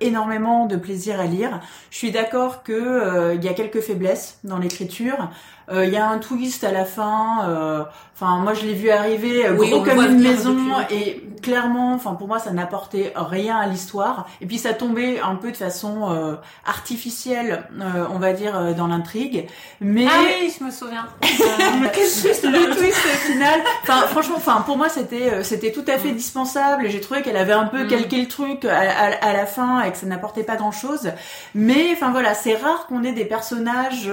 énormément 0.00 0.66
de 0.66 0.73
plaisir 0.76 1.20
à 1.20 1.26
lire. 1.26 1.60
Je 1.90 1.98
suis 1.98 2.10
d'accord 2.10 2.62
que 2.62 2.72
euh, 2.72 3.34
il 3.34 3.44
y 3.44 3.48
a 3.48 3.54
quelques 3.54 3.80
faiblesses 3.80 4.38
dans 4.44 4.58
l'écriture. 4.58 5.30
Euh, 5.70 5.86
il 5.86 5.92
y 5.92 5.96
a 5.96 6.08
un 6.08 6.18
twist 6.18 6.64
à 6.64 6.72
la 6.72 6.84
fin. 6.84 7.48
Euh, 7.48 7.84
enfin, 8.14 8.38
moi, 8.38 8.54
je 8.54 8.66
l'ai 8.66 8.74
vu 8.74 8.90
arriver 8.90 9.44
gros 9.56 9.82
comme 9.82 10.00
une 10.00 10.20
maison 10.20 10.56
et 10.90 11.22
clairement, 11.42 11.94
enfin 11.94 12.14
pour 12.14 12.26
moi, 12.26 12.38
ça 12.38 12.52
n'apportait 12.52 13.12
rien 13.14 13.56
à 13.56 13.66
l'histoire. 13.66 14.26
Et 14.40 14.46
puis 14.46 14.58
ça 14.58 14.72
tombait 14.72 15.20
un 15.20 15.36
peu 15.36 15.50
de 15.52 15.56
façon 15.56 16.38
artificielle, 16.66 17.64
on 18.12 18.18
va 18.18 18.32
dire, 18.32 18.74
dans 18.74 18.86
l'intrigue. 18.86 19.46
Mais 19.80 20.06
ah 20.08 20.20
oui, 20.24 20.52
je 20.58 20.64
me 20.64 20.70
souviens. 20.70 21.06
le 21.22 22.76
twist 22.76 22.98
final. 22.98 23.60
Enfin, 23.82 24.06
franchement, 24.06 24.36
enfin 24.36 24.62
pour 24.64 24.76
moi, 24.76 24.88
c'était 24.88 25.42
c'était 25.42 25.72
tout 25.72 25.84
à 25.86 25.98
fait 25.98 26.12
mm. 26.12 26.16
dispensable. 26.16 26.88
J'ai 26.88 27.00
trouvé 27.00 27.22
qu'elle 27.22 27.36
avait 27.36 27.52
un 27.52 27.66
peu 27.66 27.84
mm. 27.84 27.88
calqué 27.88 28.20
le 28.20 28.28
truc 28.28 28.64
à, 28.64 28.78
à, 28.78 29.32
la 29.32 29.46
fin 29.46 29.82
et 29.82 29.90
que 29.90 29.98
ça 29.98 30.06
n'apportait 30.06 30.44
pas 30.44 30.56
grand 30.56 30.72
chose. 30.72 31.10
Mais 31.54 31.90
enfin 31.92 32.10
voilà, 32.10 32.34
c'est 32.34 32.56
rare 32.56 32.86
qu'on 32.86 33.04
ait 33.04 33.12
des 33.12 33.24
personnages 33.24 34.10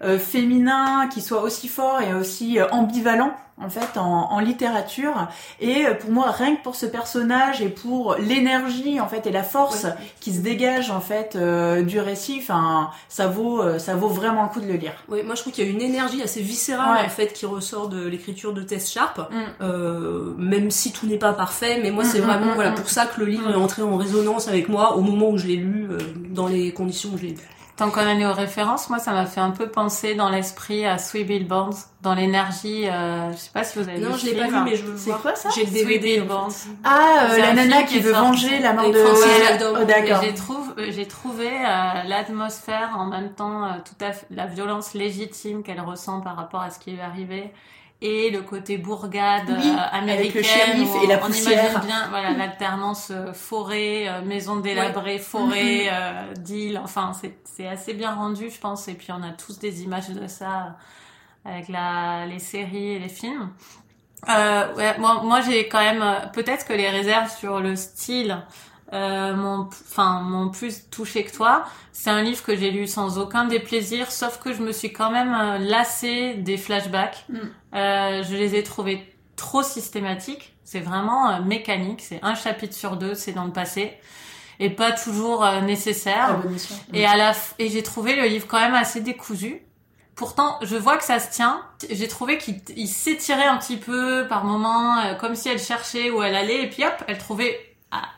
féminins 0.00 1.08
qui 1.08 1.20
soit 1.20 1.42
aussi 1.42 1.68
fort 1.68 2.00
et 2.00 2.14
aussi 2.14 2.58
euh, 2.58 2.68
ambivalent 2.70 3.32
en 3.60 3.68
fait 3.68 3.98
en, 3.98 4.38
littérature. 4.38 5.26
Et 5.58 5.84
euh, 5.84 5.94
pour 5.94 6.12
moi 6.12 6.30
rien 6.30 6.54
que 6.54 6.62
pour 6.62 6.76
ce 6.76 6.86
personnage 6.86 7.60
et 7.60 7.68
pour 7.68 8.14
l'énergie 8.14 9.00
en 9.00 9.08
fait 9.08 9.26
et 9.26 9.32
la 9.32 9.42
force 9.42 9.86
qui 10.20 10.32
se 10.32 10.38
dégage 10.38 10.92
en 10.92 11.00
fait 11.00 11.34
euh, 11.34 11.82
du 11.82 11.98
récit 11.98 12.38
enfin 12.40 12.90
ça 13.08 13.26
vaut 13.26 13.60
ça 13.78 13.96
vaut 13.96 14.06
vraiment 14.06 14.44
le 14.44 14.48
coup 14.48 14.60
de 14.60 14.66
le 14.66 14.74
lire. 14.74 14.92
Oui 15.08 15.24
moi 15.24 15.34
je 15.34 15.40
trouve 15.40 15.52
qu'il 15.52 15.66
y 15.66 15.68
a 15.68 15.72
une 15.72 15.82
énergie 15.82 16.22
assez 16.22 16.40
viscérale 16.40 17.04
en 17.04 17.08
fait 17.08 17.32
qui 17.32 17.46
ressort 17.46 17.88
de 17.88 18.06
l'écriture 18.06 18.52
de 18.52 18.62
Tess 18.62 18.92
Sharp. 18.92 19.18
Mm. 19.18 20.34
même 20.38 20.70
si 20.70 20.92
tout 20.92 21.06
n'est 21.06 21.18
pas 21.18 21.32
parfait 21.32 21.80
mais 21.82 21.90
moi 21.90 22.04
c'est 22.04 22.20
mm, 22.20 22.22
mm, 22.22 22.26
vraiment 22.26 22.54
voilà 22.54 22.70
pour 22.70 22.88
ça 22.88 23.06
que 23.06 23.18
le 23.18 23.26
livre 23.26 23.50
est 23.50 23.56
entré 23.56 23.82
en 23.82 23.96
résonance 23.96 24.46
avec 24.46 24.68
moi 24.68 24.96
au 24.96 25.00
moment 25.00 25.30
où 25.30 25.36
je 25.38 25.48
l'ai 25.48 25.56
lu 25.56 25.88
dans 26.30 26.46
les 26.46 26.72
conditions 26.72 27.10
où 27.12 27.18
je 27.18 27.22
l'ai 27.22 27.30
lu 27.30 27.57
Tant 27.78 27.90
qu'on 27.92 28.00
en 28.00 28.18
est 28.18 28.26
aux 28.26 28.34
références, 28.34 28.90
moi, 28.90 28.98
ça 28.98 29.12
m'a 29.12 29.24
fait 29.24 29.40
un 29.40 29.52
peu 29.52 29.68
penser 29.68 30.16
dans 30.16 30.30
l'esprit 30.30 30.84
à 30.84 30.98
Sweet 30.98 31.28
Billboards, 31.28 31.76
dans 32.02 32.12
l'énergie. 32.12 32.88
Euh, 32.88 33.30
je 33.30 33.36
sais 33.36 33.52
pas 33.54 33.62
si 33.62 33.78
vous 33.78 33.88
avez 33.88 34.00
non, 34.00 34.14
vu. 34.14 34.18
je 34.18 34.26
l'ai 34.26 34.34
pas 34.34 34.48
vu, 34.48 34.56
mais 34.64 34.74
je 34.74 34.82
veux 34.82 34.96
C'est 34.96 35.12
quoi 35.12 35.36
ça 35.36 35.48
J'ai 35.54 35.64
le 35.64 35.70
DVD. 35.70 36.20
Ah, 36.82 37.28
euh, 37.30 37.38
la 37.38 37.52
nana 37.54 37.84
qui, 37.84 38.00
veut 38.00 38.10
venger 38.10 38.58
la 38.58 38.72
mort 38.72 38.90
de. 38.90 38.98
Ouais, 38.98 39.80
oh, 39.80 39.84
d'accord. 39.84 40.20
J'ai 40.24 40.34
trouvé, 40.34 40.90
j'ai 40.90 41.06
trouvé 41.06 41.46
euh, 41.46 42.02
l'atmosphère 42.08 42.96
en 42.98 43.06
même 43.06 43.32
temps, 43.32 43.66
euh, 43.66 43.68
tout 43.84 44.04
à 44.04 44.10
fait, 44.10 44.26
la 44.30 44.46
violence 44.46 44.94
légitime 44.94 45.62
qu'elle 45.62 45.80
ressent 45.80 46.20
par 46.20 46.34
rapport 46.34 46.62
à 46.62 46.70
ce 46.70 46.80
qui 46.80 46.90
lui 46.90 46.98
est 46.98 47.02
arrivé 47.02 47.52
et 48.00 48.30
le 48.30 48.42
côté 48.42 48.78
bourgade 48.78 49.48
oui, 49.48 49.70
euh, 49.70 49.76
américaine 49.90 50.86
et 51.02 51.06
la 51.06 51.18
on 51.24 51.30
imagine 51.30 51.80
bien 51.84 52.08
voilà 52.10 52.30
l'alternance 52.30 53.10
euh, 53.10 53.32
forêt 53.32 54.08
euh, 54.08 54.22
maison 54.22 54.56
délabrée 54.56 55.18
forêt 55.18 55.90
mm 55.90 56.34
d'île. 56.38 56.80
Enfin 56.82 57.12
c'est 57.20 57.34
c'est 57.44 57.66
assez 57.66 57.94
bien 57.94 58.14
rendu 58.14 58.50
je 58.50 58.60
pense 58.60 58.86
et 58.86 58.94
puis 58.94 59.10
on 59.10 59.22
a 59.22 59.30
tous 59.30 59.58
des 59.58 59.82
images 59.82 60.10
de 60.10 60.28
ça 60.28 60.76
avec 61.44 61.68
la 61.68 62.26
les 62.26 62.38
séries 62.38 62.92
et 62.92 62.98
les 62.98 63.08
films. 63.08 63.50
Euh, 64.28 64.74
ouais, 64.74 64.98
moi, 64.98 65.22
moi 65.24 65.40
j'ai 65.40 65.68
quand 65.68 65.80
même 65.80 66.04
peut-être 66.32 66.66
que 66.66 66.72
les 66.72 66.90
réserves 66.90 67.30
sur 67.36 67.60
le 67.60 67.76
style 67.76 68.38
euh, 68.92 69.34
mon, 69.34 69.68
enfin, 69.70 70.20
mon 70.22 70.48
plus 70.48 70.88
touché 70.90 71.24
que 71.24 71.34
toi. 71.34 71.64
C'est 71.92 72.10
un 72.10 72.22
livre 72.22 72.42
que 72.42 72.56
j'ai 72.56 72.70
lu 72.70 72.86
sans 72.86 73.18
aucun 73.18 73.44
déplaisir, 73.44 74.10
sauf 74.10 74.38
que 74.38 74.52
je 74.52 74.62
me 74.62 74.72
suis 74.72 74.92
quand 74.92 75.10
même 75.10 75.34
euh, 75.34 75.58
lassée 75.58 76.34
des 76.34 76.56
flashbacks. 76.56 77.24
Mm. 77.28 77.38
Euh, 77.74 78.22
je 78.22 78.34
les 78.34 78.54
ai 78.54 78.62
trouvés 78.62 79.14
trop 79.36 79.62
systématiques. 79.62 80.54
C'est 80.64 80.80
vraiment 80.80 81.30
euh, 81.30 81.40
mécanique. 81.42 82.00
C'est 82.00 82.20
un 82.22 82.34
chapitre 82.34 82.74
sur 82.74 82.96
deux, 82.96 83.14
c'est 83.14 83.32
dans 83.32 83.44
le 83.44 83.52
passé 83.52 83.92
et 84.60 84.70
pas 84.70 84.90
toujours 84.90 85.46
nécessaire. 85.62 86.42
Et 86.92 87.06
à 87.06 87.16
la 87.16 87.32
et 87.60 87.68
j'ai 87.68 87.84
trouvé 87.84 88.16
le 88.16 88.24
livre 88.24 88.46
quand 88.48 88.58
même 88.58 88.74
assez 88.74 89.00
décousu. 89.00 89.62
Pourtant, 90.16 90.58
je 90.62 90.74
vois 90.74 90.96
que 90.96 91.04
ça 91.04 91.20
se 91.20 91.30
tient. 91.30 91.62
J'ai 91.88 92.08
trouvé 92.08 92.38
qu'il 92.38 92.88
s'étirait 92.88 93.44
un 93.44 93.56
petit 93.56 93.76
peu 93.76 94.26
par 94.28 94.44
moments, 94.44 95.14
comme 95.20 95.36
si 95.36 95.48
elle 95.48 95.60
cherchait 95.60 96.10
où 96.10 96.24
elle 96.24 96.34
allait, 96.34 96.64
et 96.64 96.68
puis 96.68 96.84
hop, 96.84 97.04
elle 97.06 97.18
trouvait 97.18 97.67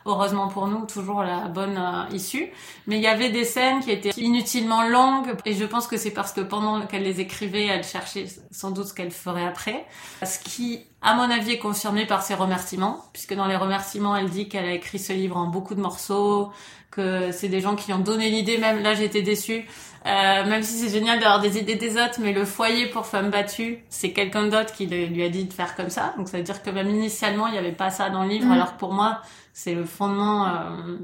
heureusement 0.05 0.47
pour 0.47 0.67
nous, 0.67 0.85
toujours 0.85 1.23
la 1.23 1.47
bonne 1.47 1.77
euh, 1.77 2.13
issue. 2.15 2.51
Mais 2.87 2.97
il 2.97 3.01
y 3.01 3.07
avait 3.07 3.29
des 3.29 3.45
scènes 3.45 3.79
qui 3.79 3.91
étaient 3.91 4.11
inutilement 4.17 4.83
longues, 4.83 5.35
et 5.45 5.53
je 5.53 5.65
pense 5.65 5.87
que 5.87 5.97
c'est 5.97 6.11
parce 6.11 6.31
que 6.33 6.41
pendant 6.41 6.85
qu'elle 6.85 7.03
les 7.03 7.19
écrivait, 7.19 7.67
elle 7.67 7.83
cherchait 7.83 8.25
sans 8.51 8.71
doute 8.71 8.87
ce 8.87 8.93
qu'elle 8.93 9.11
ferait 9.11 9.45
après. 9.45 9.85
Ce 10.23 10.39
qui, 10.39 10.85
à 11.01 11.15
mon 11.15 11.29
avis, 11.29 11.53
est 11.53 11.59
confirmé 11.59 12.05
par 12.05 12.21
ses 12.23 12.35
remerciements, 12.35 13.05
puisque 13.13 13.33
dans 13.33 13.47
les 13.47 13.55
remerciements, 13.55 14.15
elle 14.15 14.29
dit 14.29 14.49
qu'elle 14.49 14.65
a 14.65 14.73
écrit 14.73 14.99
ce 14.99 15.13
livre 15.13 15.37
en 15.37 15.47
beaucoup 15.47 15.75
de 15.75 15.81
morceaux, 15.81 16.51
que 16.91 17.31
c'est 17.31 17.47
des 17.47 17.61
gens 17.61 17.75
qui 17.75 17.93
ont 17.93 17.99
donné 17.99 18.29
l'idée, 18.29 18.57
même 18.57 18.83
là 18.83 18.93
j'étais 18.93 19.21
déçue, 19.21 19.65
euh, 20.05 20.45
même 20.45 20.61
si 20.61 20.73
c'est 20.77 20.89
génial 20.89 21.19
d'avoir 21.19 21.39
des 21.39 21.57
idées 21.57 21.75
des 21.75 21.93
autres, 21.93 22.19
mais 22.19 22.33
le 22.33 22.43
foyer 22.43 22.87
pour 22.87 23.05
femmes 23.05 23.29
battues, 23.29 23.83
c'est 23.89 24.11
quelqu'un 24.11 24.47
d'autre 24.47 24.73
qui 24.73 24.87
lui 24.87 25.23
a 25.23 25.29
dit 25.29 25.45
de 25.45 25.53
faire 25.53 25.75
comme 25.75 25.89
ça. 25.89 26.13
Donc 26.17 26.27
ça 26.27 26.37
veut 26.37 26.43
dire 26.43 26.61
que 26.61 26.69
même 26.69 26.89
initialement, 26.89 27.47
il 27.47 27.53
n'y 27.53 27.57
avait 27.57 27.71
pas 27.71 27.89
ça 27.89 28.09
dans 28.09 28.23
le 28.23 28.29
livre, 28.29 28.47
mm. 28.47 28.51
alors 28.51 28.73
que 28.73 28.79
pour 28.79 28.93
moi, 28.93 29.21
c'est 29.53 29.73
le 29.73 29.85
fondement 29.85 30.47
euh, 30.47 30.97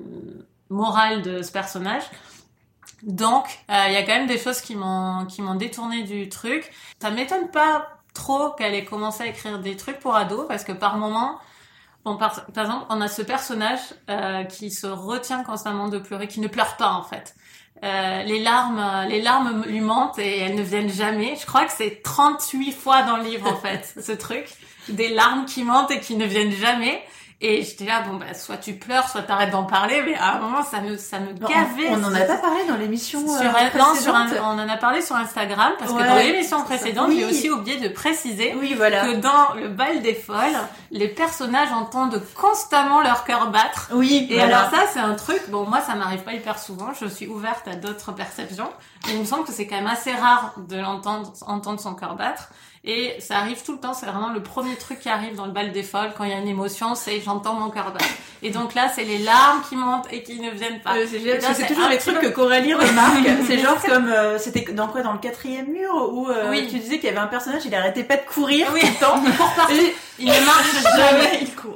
moral 0.69 1.21
de 1.21 1.41
ce 1.41 1.51
personnage. 1.51 2.03
Donc, 3.03 3.45
euh, 3.69 3.83
il 3.87 3.93
y 3.93 3.97
a 3.97 4.03
quand 4.03 4.15
même 4.15 4.27
des 4.27 4.39
choses 4.39 4.61
qui 4.61 4.75
m'ont 4.75 5.25
qui 5.25 5.41
m'ont 5.41 5.55
détourné 5.55 6.03
du 6.03 6.29
truc. 6.29 6.71
Ça 6.99 7.11
m'étonne 7.11 7.49
pas 7.49 7.87
trop 8.13 8.49
qu'elle 8.51 8.73
ait 8.73 8.85
commencé 8.85 9.23
à 9.23 9.27
écrire 9.27 9.59
des 9.59 9.75
trucs 9.77 9.99
pour 9.99 10.15
ados, 10.15 10.47
parce 10.47 10.63
que 10.63 10.71
par 10.71 10.97
moment, 10.97 11.37
bon, 12.03 12.17
par, 12.17 12.45
par 12.47 12.65
exemple, 12.65 12.85
on 12.89 12.99
a 13.01 13.07
ce 13.07 13.21
personnage 13.21 13.79
euh, 14.09 14.43
qui 14.45 14.71
se 14.71 14.87
retient 14.87 15.43
constamment 15.43 15.89
de 15.89 15.99
pleurer, 15.99 16.27
qui 16.27 16.39
ne 16.39 16.47
pleure 16.47 16.75
pas 16.77 16.91
en 16.91 17.03
fait. 17.03 17.35
Euh, 17.83 18.23
les 18.23 18.39
larmes, 18.39 19.07
les 19.07 19.21
larmes 19.21 19.63
lui 19.67 19.81
mentent 19.81 20.17
et 20.17 20.39
elles 20.39 20.55
ne 20.55 20.63
viennent 20.63 20.89
jamais. 20.89 21.35
Je 21.35 21.45
crois 21.45 21.65
que 21.65 21.71
c'est 21.71 22.01
38 22.01 22.71
fois 22.71 23.03
dans 23.03 23.17
le 23.17 23.23
livre 23.23 23.47
en 23.47 23.55
fait, 23.55 23.93
ce 24.01 24.11
truc. 24.11 24.47
Des 24.89 25.09
larmes 25.09 25.45
qui 25.45 25.63
mentent 25.63 25.91
et 25.91 25.99
qui 25.99 26.15
ne 26.15 26.25
viennent 26.25 26.51
jamais. 26.51 27.03
Et 27.39 27.61
j'étais 27.61 27.85
là, 27.85 28.01
bon, 28.01 28.15
bah, 28.15 28.33
soit 28.33 28.57
tu 28.57 28.73
pleures, 28.73 29.07
soit 29.07 29.21
t'arrêtes 29.21 29.51
d'en 29.51 29.65
parler, 29.65 30.01
mais 30.03 30.15
à 30.15 30.37
un 30.37 30.39
moment, 30.39 30.63
ça 30.63 30.81
me, 30.81 30.97
ça 30.97 31.19
me 31.19 31.33
gavait. 31.33 31.89
On, 31.91 32.03
en 32.03 32.11
a 32.11 32.21
pas 32.21 32.37
parlé 32.37 32.65
dans 32.67 32.77
l'émission 32.77 33.19
sur, 33.19 33.45
euh, 33.45 33.95
sur 34.01 34.15
un, 34.15 34.27
on 34.41 34.59
en 34.59 34.67
a 34.67 34.77
parlé 34.77 35.03
sur 35.03 35.15
Instagram, 35.15 35.73
parce 35.77 35.93
que 35.93 35.99
dans 35.99 36.15
l'émission 36.15 36.63
précédente, 36.63 37.11
j'ai 37.11 37.25
aussi 37.25 37.51
oublié 37.51 37.79
de 37.79 37.89
préciser 37.89 38.55
oui, 38.59 38.73
voilà. 38.75 39.05
que 39.05 39.17
dans 39.17 39.53
le 39.53 39.67
bal 39.67 40.01
des 40.01 40.15
folles, 40.15 40.57
les 40.89 41.07
personnages 41.07 41.71
entendent 41.71 42.23
constamment 42.33 43.01
leur 43.01 43.23
cœur 43.23 43.51
battre. 43.51 43.91
Oui, 43.93 44.25
Et 44.31 44.41
alors 44.41 44.71
ça, 44.71 44.87
c'est 44.91 44.99
un 44.99 45.13
truc, 45.13 45.41
bon, 45.49 45.63
moi, 45.63 45.81
ça 45.81 45.93
m'arrive 45.93 46.23
pas 46.23 46.33
hyper 46.33 46.57
souvent, 46.57 46.91
je 46.99 47.05
suis 47.05 47.27
ouverte 47.27 47.67
à 47.67 47.75
d'autres 47.75 48.13
perceptions, 48.13 48.71
mais 49.05 49.13
il 49.13 49.19
me 49.19 49.25
semble 49.25 49.45
que 49.45 49.51
c'est 49.51 49.67
quand 49.67 49.75
même 49.75 49.85
assez 49.85 50.11
rare 50.11 50.55
de 50.57 50.77
l'entendre, 50.77 51.31
entendre 51.45 51.79
son 51.79 51.93
cœur 51.93 52.15
battre. 52.15 52.49
Et 52.89 53.15
ça 53.19 53.39
arrive 53.39 53.61
tout 53.63 53.73
le 53.73 53.79
temps, 53.79 53.93
c'est 53.93 54.05
vraiment 54.05 54.29
le 54.29 54.41
premier 54.41 54.77
truc 54.77 55.01
qui 55.01 55.09
arrive 55.09 55.35
dans 55.35 55.45
le 55.45 55.51
bal 55.51 55.73
des 55.73 55.83
folles 55.83 56.13
quand 56.17 56.23
il 56.23 56.29
y 56.29 56.33
a 56.33 56.37
une 56.37 56.47
émotion, 56.47 56.95
c'est 56.95 57.19
j'entends 57.19 57.53
mon 57.53 57.69
cœur 57.69 57.91
battre. 57.91 58.05
Et 58.43 58.49
donc 58.49 58.75
là, 58.75 58.87
c'est 58.93 59.03
les 59.03 59.17
larmes 59.17 59.61
qui 59.67 59.75
montent 59.75 60.07
et 60.09 60.23
qui 60.23 60.39
ne 60.39 60.51
viennent 60.51 60.79
pas. 60.79 60.95
Euh, 60.95 61.05
c'est 61.09 61.67
toujours 61.67 61.89
les 61.89 61.97
trucs 61.97 62.19
que 62.19 62.27
Coralie 62.27 62.73
remarque. 62.73 63.27
c'est 63.47 63.57
genre 63.57 63.81
comme, 63.83 64.07
euh, 64.07 64.37
c'était 64.37 64.71
dans 64.71 64.87
quoi, 64.87 65.01
dans 65.01 65.11
le 65.11 65.19
quatrième 65.19 65.67
mur 65.67 65.91
où 66.13 66.29
euh, 66.29 66.49
oui. 66.49 66.67
tu 66.69 66.79
disais 66.79 66.95
qu'il 66.95 67.05
y 67.05 67.09
avait 67.09 67.17
un 67.17 67.27
personnage, 67.27 67.63
il 67.65 67.75
arrêtait 67.75 68.05
pas 68.05 68.15
de 68.15 68.21
courir 68.21 68.67
oui. 68.73 68.79
tout 68.79 68.87
le 68.87 68.99
temps. 68.99 69.23
Il 70.19 70.27
ne 70.27 70.45
marche 70.45 70.83
jamais, 70.97 71.39
il 71.41 71.55
court. 71.55 71.75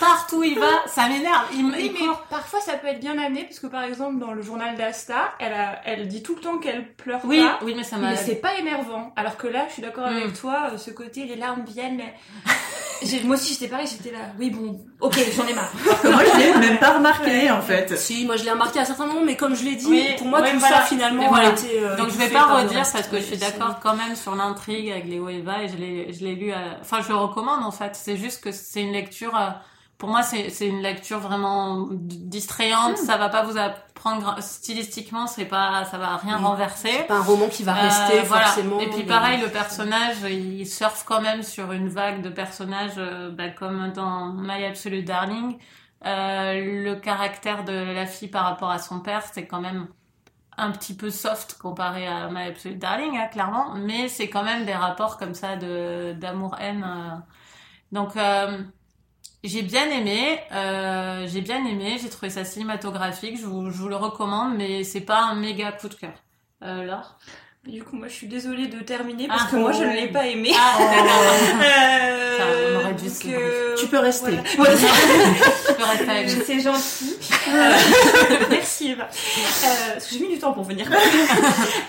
partout 0.00 0.42
il 0.44 0.58
va, 0.58 0.66
ça 0.86 1.08
m'énerve. 1.08 1.44
Il, 1.54 1.66
oui, 1.66 1.92
mais 1.92 2.06
parfois 2.30 2.60
ça 2.60 2.74
peut 2.74 2.86
être 2.86 3.00
bien 3.00 3.18
amené, 3.18 3.44
puisque 3.44 3.68
par 3.68 3.82
exemple 3.82 4.18
dans 4.18 4.32
le 4.32 4.42
journal 4.42 4.76
d'Asta, 4.76 5.32
elle, 5.38 5.54
elle 5.84 6.08
dit 6.08 6.22
tout 6.22 6.34
le 6.34 6.40
temps 6.40 6.58
qu'elle 6.58 6.86
pleure 6.94 7.20
oui, 7.24 7.40
pas. 7.40 7.58
Oui, 7.62 7.74
mais 7.76 7.84
ça 7.84 7.96
m'a. 7.96 8.16
c'est 8.16 8.36
pas 8.36 8.56
énervant. 8.58 9.12
Alors 9.16 9.36
que 9.36 9.46
là, 9.46 9.64
je 9.68 9.74
suis 9.74 9.82
d'accord 9.82 10.06
avec 10.06 10.28
mm. 10.28 10.32
toi 10.34 10.51
euh, 10.52 10.78
ce 10.78 10.90
côté, 10.90 11.24
les 11.24 11.36
larmes 11.36 11.64
viennent. 11.66 12.02
moi 13.24 13.36
aussi, 13.36 13.54
j'étais 13.54 13.68
pareil, 13.68 13.86
j'étais 13.86 14.14
là. 14.14 14.26
Oui, 14.38 14.50
bon, 14.50 14.80
ok, 15.00 15.18
j'en 15.36 15.46
ai 15.46 15.54
marre. 15.54 15.72
moi, 16.04 16.22
je 16.32 16.38
l'ai 16.38 16.68
même 16.68 16.78
pas 16.78 16.94
remarqué, 16.94 17.50
en 17.50 17.60
fait. 17.60 17.96
Si, 17.96 18.24
moi, 18.26 18.36
je 18.36 18.44
l'ai 18.44 18.50
remarqué 18.50 18.78
à 18.78 18.84
certains 18.84 19.06
moments, 19.06 19.24
mais 19.24 19.36
comme 19.36 19.54
je 19.54 19.64
l'ai 19.64 19.76
dit, 19.76 20.04
pour 20.18 20.26
moi, 20.26 20.42
tout 20.42 20.60
ça, 20.60 20.82
finalement, 20.82 21.28
voilà. 21.28 21.50
été, 21.50 21.80
euh, 21.80 21.96
Donc, 21.96 22.10
je 22.10 22.18
vais 22.18 22.28
pas 22.28 22.44
redire 22.44 22.84
parce 22.92 23.08
que 23.08 23.16
je 23.16 23.22
suis 23.22 23.36
d'accord 23.36 23.80
quand 23.82 23.96
même 23.96 24.16
sur 24.16 24.34
l'intrigue 24.34 24.90
avec 24.90 25.06
Léo 25.06 25.28
Eva 25.28 25.62
et 25.62 25.68
je 25.68 25.76
l'ai, 25.76 26.12
je 26.12 26.24
l'ai 26.24 26.34
lu 26.34 26.52
à... 26.52 26.78
enfin, 26.80 27.00
je 27.02 27.08
le 27.08 27.16
recommande, 27.16 27.64
en 27.64 27.72
fait. 27.72 27.92
C'est 27.94 28.16
juste 28.16 28.42
que 28.42 28.52
c'est 28.52 28.82
une 28.82 28.92
lecture, 28.92 29.36
euh, 29.36 29.50
pour 30.02 30.10
moi, 30.10 30.24
c'est 30.24 30.66
une 30.66 30.82
lecture 30.82 31.20
vraiment 31.20 31.86
distrayante. 31.92 32.94
Hmm. 32.94 33.06
Ça 33.06 33.16
va 33.18 33.28
pas 33.28 33.44
vous 33.44 33.56
apprendre 33.56 34.34
stylistiquement, 34.42 35.28
c'est 35.28 35.44
pas, 35.44 35.84
ça 35.84 35.96
va 35.96 36.16
rien 36.16 36.38
Oui. 36.38 36.44
renverser. 36.44 36.90
C'est 36.90 37.06
pas 37.06 37.18
un 37.18 37.22
roman 37.22 37.46
qui 37.46 37.62
va 37.62 37.74
rester 37.74 38.18
Euh, 38.18 38.22
voilà. 38.24 38.46
forcément. 38.46 38.80
Et 38.80 38.88
puis 38.88 38.98
mais- 39.04 39.04
pareil, 39.06 39.40
le 39.40 39.48
personnage, 39.48 40.16
il 40.28 40.66
surfe 40.66 41.04
quand 41.06 41.20
même 41.20 41.44
sur 41.44 41.70
une 41.70 41.88
vague 41.88 42.20
de 42.20 42.30
personnages, 42.30 42.94
euh, 42.98 43.30
bah, 43.30 43.50
comme 43.50 43.92
dans 43.92 44.32
My 44.32 44.64
Absolute 44.64 45.04
Darling. 45.04 45.56
Euh, 46.04 46.82
le 46.84 46.96
caractère 46.96 47.62
de 47.62 47.72
la 47.94 48.06
fille 48.06 48.26
par 48.26 48.42
rapport 48.42 48.70
à 48.72 48.80
son 48.80 48.98
père, 48.98 49.22
c'est 49.32 49.46
quand 49.46 49.60
même 49.60 49.86
un 50.58 50.72
petit 50.72 50.96
peu 50.96 51.10
soft 51.10 51.56
comparé 51.58 52.08
à 52.08 52.28
My 52.28 52.48
Absolute 52.48 52.80
Darling, 52.80 53.16
hein, 53.16 53.28
clairement. 53.30 53.74
Mais 53.76 54.08
c'est 54.08 54.28
quand 54.28 54.42
même 54.42 54.64
des 54.66 54.74
rapports 54.74 55.16
comme 55.16 55.34
ça 55.34 55.54
de 55.54 56.12
d'amour-haine. 56.14 56.84
euh. 56.84 57.16
Donc 57.92 58.16
euh, 58.16 58.58
j'ai 59.44 59.62
bien 59.62 59.90
aimé, 59.90 60.38
euh, 60.52 61.26
j'ai 61.28 61.40
bien 61.40 61.64
aimé, 61.66 61.98
j'ai 62.00 62.08
trouvé 62.08 62.30
ça 62.30 62.44
cinématographique, 62.44 63.38
je 63.38 63.46
vous, 63.46 63.70
je 63.70 63.76
vous 63.76 63.88
le 63.88 63.96
recommande, 63.96 64.56
mais 64.56 64.84
c'est 64.84 65.00
pas 65.00 65.24
un 65.24 65.34
méga 65.34 65.72
coup 65.72 65.88
de 65.88 65.94
cœur. 65.94 66.14
Euh, 66.62 66.84
Laure? 66.84 67.18
Du 67.64 67.80
coup, 67.84 67.94
moi, 67.94 68.08
je 68.08 68.12
suis 68.14 68.26
désolée 68.26 68.66
de 68.66 68.80
terminer 68.80 69.28
parce 69.28 69.42
Ah, 69.46 69.50
que 69.52 69.56
moi, 69.56 69.70
oh. 69.72 69.78
je 69.78 69.84
ne 69.84 69.92
l'ai 69.94 70.08
pas 70.08 70.26
aimé. 70.26 70.50
Ah, 70.56 70.78
Euh, 71.62 72.38
Ça, 72.38 72.44
on 72.72 72.76
aurait 72.80 72.94
dû 72.94 73.04
donc, 73.04 73.12
se 73.14 73.28
euh, 73.28 73.74
Tu 73.76 73.86
peux 73.86 73.98
rester. 73.98 74.32
voilà. 74.56 74.74
tu 75.68 75.74
peux 75.74 75.84
rester 75.84 76.10
avec. 76.10 76.30
C'est 76.44 76.60
gentil. 76.60 77.16
Euh, 77.52 77.72
merci 78.50 78.92
Eva. 78.92 79.04
Euh, 79.04 79.92
parce 79.94 80.06
que 80.06 80.14
j'ai 80.14 80.20
mis 80.20 80.32
du 80.32 80.38
temps 80.38 80.52
pour 80.52 80.62
venir. 80.62 80.88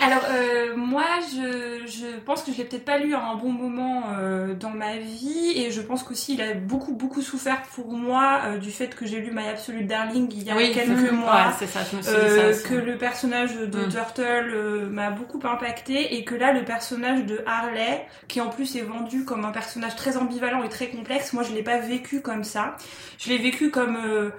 Alors 0.02 0.24
euh, 0.32 0.76
moi, 0.76 1.06
je, 1.32 1.86
je 1.86 2.06
pense 2.26 2.42
que 2.42 2.52
je 2.52 2.58
l'ai 2.58 2.64
peut-être 2.66 2.86
pas 2.86 2.98
lu 2.98 3.14
à 3.14 3.20
un 3.24 3.36
bon 3.36 3.52
moment 3.52 4.04
euh, 4.20 4.56
dans 4.56 4.72
ma 4.72 4.98
vie 4.98 5.54
et 5.56 5.70
je 5.72 5.80
pense 5.80 6.02
qu'aussi 6.04 6.34
il 6.34 6.42
a 6.42 6.56
beaucoup 6.56 6.94
beaucoup 6.94 7.22
souffert 7.22 7.62
pour 7.76 7.92
moi 7.94 8.42
euh, 8.48 8.58
du 8.58 8.72
fait 8.72 8.96
que 8.96 9.06
j'ai 9.06 9.20
lu 9.20 9.32
My 9.32 9.48
Absolute 9.48 9.86
Darling 9.86 10.28
il 10.36 10.44
y 10.44 10.50
a 10.50 10.56
quelques 10.74 11.12
mois. 11.12 11.34
Ouais, 11.36 11.54
c'est 11.60 11.68
ça, 11.68 11.82
je 11.90 11.98
me 11.98 12.02
suis 12.02 12.12
dit 12.12 12.18
ça 12.18 12.24
Euh, 12.26 12.50
aussi. 12.52 12.64
que 12.64 12.74
le 12.74 12.98
personnage 12.98 13.54
de 13.56 13.86
Mm. 13.86 13.90
Turtle 13.90 14.52
euh, 14.54 14.90
m'a 14.90 15.12
beaucoup 15.12 15.38
impacté 15.64 16.16
et 16.16 16.24
que 16.24 16.36
là 16.36 16.52
le 16.52 16.64
personnage 16.66 17.26
de 17.26 17.42
Harley 17.46 18.06
qui 18.28 18.42
en 18.42 18.50
plus 18.50 18.76
est 18.76 18.82
vendu 18.82 19.24
comme 19.24 19.46
un 19.46 19.52
personnage 19.52 19.96
très 19.96 20.18
ambivalent 20.18 20.64
et 20.64 20.70
très 20.70 20.88
complexe 20.90 21.34
moi 21.34 21.44
je 21.44 21.54
l'ai 21.54 21.64
pas 21.64 21.78
vécu 21.78 22.22
comme 22.22 22.44
ça 22.44 22.76
je 23.18 23.30
l'ai 23.30 23.38
vécu 23.38 23.70
comme 23.72 23.96
euh, 23.96 24.30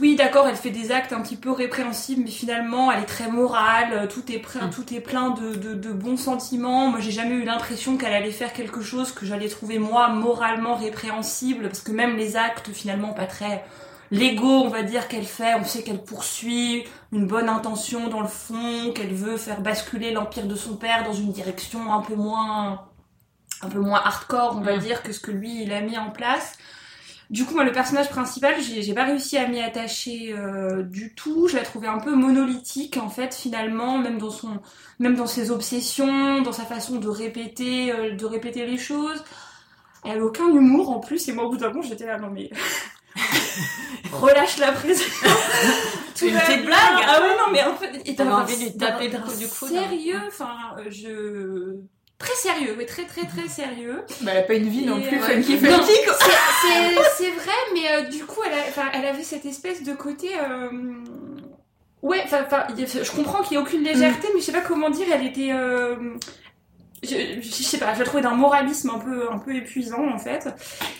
oui 0.00 0.14
d'accord 0.14 0.46
elle 0.48 0.54
fait 0.56 0.70
des 0.70 0.92
actes 0.92 1.12
un 1.12 1.20
petit 1.20 1.36
peu 1.36 1.50
répréhensibles 1.50 2.22
mais 2.24 2.30
finalement 2.30 2.92
elle 2.92 3.02
est 3.02 3.06
très 3.06 3.28
morale 3.28 3.88
euh, 3.92 4.06
tout 4.06 4.30
est 4.30 4.38
plein 4.38 4.68
Mm. 4.68 4.70
tout 4.70 4.94
est 4.94 5.00
plein 5.00 5.30
de, 5.30 5.54
de, 5.54 5.74
de 5.74 5.92
bons 5.92 6.16
sentiments 6.16 6.88
moi 6.88 7.00
j'ai 7.00 7.10
jamais 7.10 7.34
eu 7.34 7.44
l'impression 7.44 7.96
qu'elle 7.96 8.14
allait 8.14 8.30
faire 8.30 8.52
quelque 8.52 8.82
chose 8.82 9.10
que 9.12 9.26
j'allais 9.26 9.48
trouver 9.48 9.78
moi 9.80 10.08
moralement 10.08 10.76
répréhensible 10.76 11.64
parce 11.68 11.80
que 11.80 11.90
même 11.92 12.16
les 12.16 12.36
actes 12.36 12.70
finalement 12.72 13.12
pas 13.12 13.26
très 13.26 13.64
légaux, 14.10 14.62
on 14.64 14.68
va 14.68 14.82
dire, 14.82 15.08
qu'elle 15.08 15.24
fait. 15.26 15.54
On 15.54 15.64
sait 15.64 15.82
qu'elle 15.82 16.02
poursuit 16.04 16.84
une 17.12 17.26
bonne 17.26 17.48
intention 17.48 18.08
dans 18.08 18.20
le 18.20 18.28
fond, 18.28 18.92
qu'elle 18.94 19.14
veut 19.14 19.36
faire 19.36 19.60
basculer 19.60 20.12
l'empire 20.12 20.46
de 20.46 20.54
son 20.56 20.76
père 20.76 21.04
dans 21.04 21.12
une 21.14 21.32
direction 21.32 21.92
un 21.92 22.00
peu 22.02 22.14
moins, 22.14 22.86
un 23.62 23.68
peu 23.68 23.80
moins 23.80 24.00
hardcore, 24.04 24.56
on 24.58 24.62
va 24.62 24.76
Mm. 24.76 24.78
dire, 24.78 25.02
que 25.02 25.12
ce 25.12 25.20
que 25.20 25.30
lui 25.32 25.62
il 25.64 25.72
a 25.72 25.80
mis 25.82 25.98
en 25.98 26.10
place. 26.10 26.58
Du 27.30 27.44
coup, 27.44 27.54
moi, 27.54 27.64
le 27.64 27.72
personnage 27.72 28.08
principal, 28.10 28.54
j'ai 28.62 28.82
j'ai 28.82 28.94
pas 28.94 29.04
réussi 29.04 29.36
à 29.36 29.48
m'y 29.48 29.60
attacher 29.60 30.32
euh, 30.32 30.82
du 30.84 31.14
tout. 31.14 31.48
Je 31.48 31.56
l'ai 31.56 31.64
trouvé 31.64 31.88
un 31.88 31.98
peu 31.98 32.14
monolithique, 32.14 32.96
en 32.98 33.08
fait, 33.10 33.34
finalement, 33.34 33.98
même 33.98 34.18
dans 34.18 34.30
son, 34.30 34.60
même 35.00 35.16
dans 35.16 35.26
ses 35.26 35.50
obsessions, 35.50 36.42
dans 36.42 36.52
sa 36.52 36.64
façon 36.64 36.96
de 36.98 37.08
répéter, 37.08 37.92
euh, 37.92 38.14
de 38.16 38.24
répéter 38.26 38.66
les 38.66 38.78
choses. 38.78 39.24
Elle 40.04 40.18
a 40.20 40.24
aucun 40.24 40.48
humour 40.48 40.90
en 40.90 41.00
plus, 41.00 41.28
et 41.28 41.32
moi, 41.32 41.44
au 41.46 41.50
bout 41.50 41.58
d'un 41.58 41.68
moment, 41.70 41.82
j'étais 41.82 42.06
là, 42.06 42.18
non 42.18 42.30
mais. 42.30 42.50
Relâche 44.12 44.58
la 44.58 44.72
pression. 44.72 45.04
Tout 46.18 46.26
Une 46.26 46.38
petite 46.38 46.64
blague. 46.64 46.78
Ah 47.06 47.20
ouais, 47.20 47.36
non, 47.36 47.52
mais 47.52 47.62
en 47.64 47.74
fait. 47.76 47.92
T'avais 48.14 48.30
d'un- 48.30 48.36
envie 48.38 48.56
de 48.56 48.62
lui 48.64 48.76
taper 48.76 49.08
le 49.08 49.18
coup 49.18 49.36
du 49.36 49.46
coude. 49.48 49.68
Sérieux, 49.68 50.20
enfin, 50.28 50.48
euh, 50.78 50.84
je. 50.90 51.76
Très 52.18 52.34
sérieux, 52.34 52.74
oui, 52.78 52.86
très 52.86 53.04
très 53.04 53.26
très 53.26 53.46
sérieux. 53.46 54.02
Bah, 54.22 54.30
elle 54.32 54.38
a 54.38 54.42
pas 54.42 54.54
une 54.54 54.70
vie 54.70 54.86
non 54.86 54.96
Et, 54.98 55.02
plus 55.06 55.18
euh, 55.18 55.20
funky 55.20 55.58
funky 55.58 55.92
c'est- 57.18 57.30
vrai, 57.30 57.52
mais 57.74 57.92
euh, 57.92 58.02
du 58.08 58.24
coup, 58.24 58.40
elle, 58.46 58.54
a, 58.54 58.90
elle 58.94 59.04
avait 59.04 59.22
cette 59.22 59.44
espèce 59.44 59.82
de 59.82 59.92
côté. 59.92 60.30
euh, 60.38 60.70
Ouais, 62.02 62.22
enfin, 62.24 62.64
il 62.78 62.86
je 62.86 63.10
comprends 63.10 63.42
qu'il 63.42 63.56
n'y 63.58 63.62
ait 63.62 63.66
aucune 63.66 63.82
légèreté, 63.82 64.28
mais 64.32 64.40
je 64.40 64.46
sais 64.46 64.52
pas 64.52 64.60
comment 64.62 64.88
dire, 64.90 65.06
elle 65.12 65.26
était. 65.26 65.50
euh, 65.52 65.96
Je, 67.02 67.40
je 67.40 67.48
sais 67.62 67.78
pas, 67.78 67.92
je 67.94 67.98
la 68.00 68.04
trouvais 68.06 68.22
d'un 68.22 68.34
moralisme 68.34 68.90
un 68.90 68.98
peu, 68.98 69.30
un 69.30 69.38
peu 69.38 69.54
épuisant 69.54 70.08
en 70.12 70.18
fait. 70.18 70.48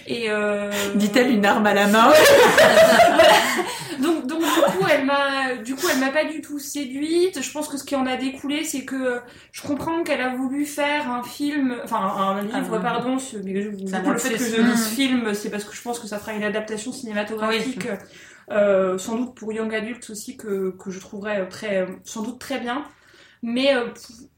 Et 0.07 0.27
euh... 0.31 0.71
Dit-elle 0.95 1.31
une 1.31 1.45
arme 1.47 1.67
à 1.67 1.75
la 1.75 1.87
main. 1.87 2.11
donc, 4.01 4.27
donc 4.27 4.41
du 4.41 4.47
coup, 4.79 4.87
elle 4.93 5.05
m'a, 5.07 5.55
du 5.57 5.75
coup, 5.75 5.87
elle 5.93 5.99
m'a 6.01 6.11
pas 6.11 6.25
du 6.25 6.41
tout 6.43 6.59
séduite. 6.59 7.41
Je 7.43 7.51
pense 7.51 7.69
que 7.69 7.77
ce 7.79 7.85
qui 7.85 7.97
en 7.97 8.07
a 8.07 8.17
découlé, 8.17 8.65
c'est 8.65 8.85
que 8.85 9.21
je 9.53 9.63
comprends 9.63 10.03
qu'elle 10.03 10.21
a 10.21 10.35
voulu 10.35 10.67
faire 10.67 11.11
un 11.11 11.23
film, 11.23 11.75
enfin 11.85 11.97
un 11.99 12.43
livre, 12.43 12.77
Ah, 12.77 12.81
pardon. 12.81 13.19
ce- 13.19 13.39
Mais 13.39 13.63
je- 13.63 13.71
du 13.71 13.89
Ça 13.91 14.01
coup, 14.01 14.11
le 14.11 14.19
fait 14.19 14.35
que 14.35 14.39
je 14.39 14.61
m'intéresse. 14.61 14.67
lise 14.77 14.87
film, 14.89 15.35
c'est 15.35 15.51
parce 15.51 15.65
que 15.65 15.75
je 15.75 15.83
pense 15.83 15.99
que 15.99 16.07
ça 16.07 16.19
fera 16.19 16.33
une 16.35 16.45
adaptation 16.45 16.93
cinématographique, 16.93 17.89
euh, 18.51 18.99
sans 18.99 19.17
doute 19.17 19.35
pour 19.35 19.53
young 19.53 19.75
adultes 19.75 20.09
aussi, 20.11 20.37
que 20.37 20.75
que 20.79 20.91
je 20.91 21.01
trouverais 21.01 21.49
très, 21.49 21.87
sans 22.05 22.23
doute 22.23 22.39
très 22.39 22.59
bien. 22.59 22.85
Mais 23.43 23.75
euh, 23.75 23.89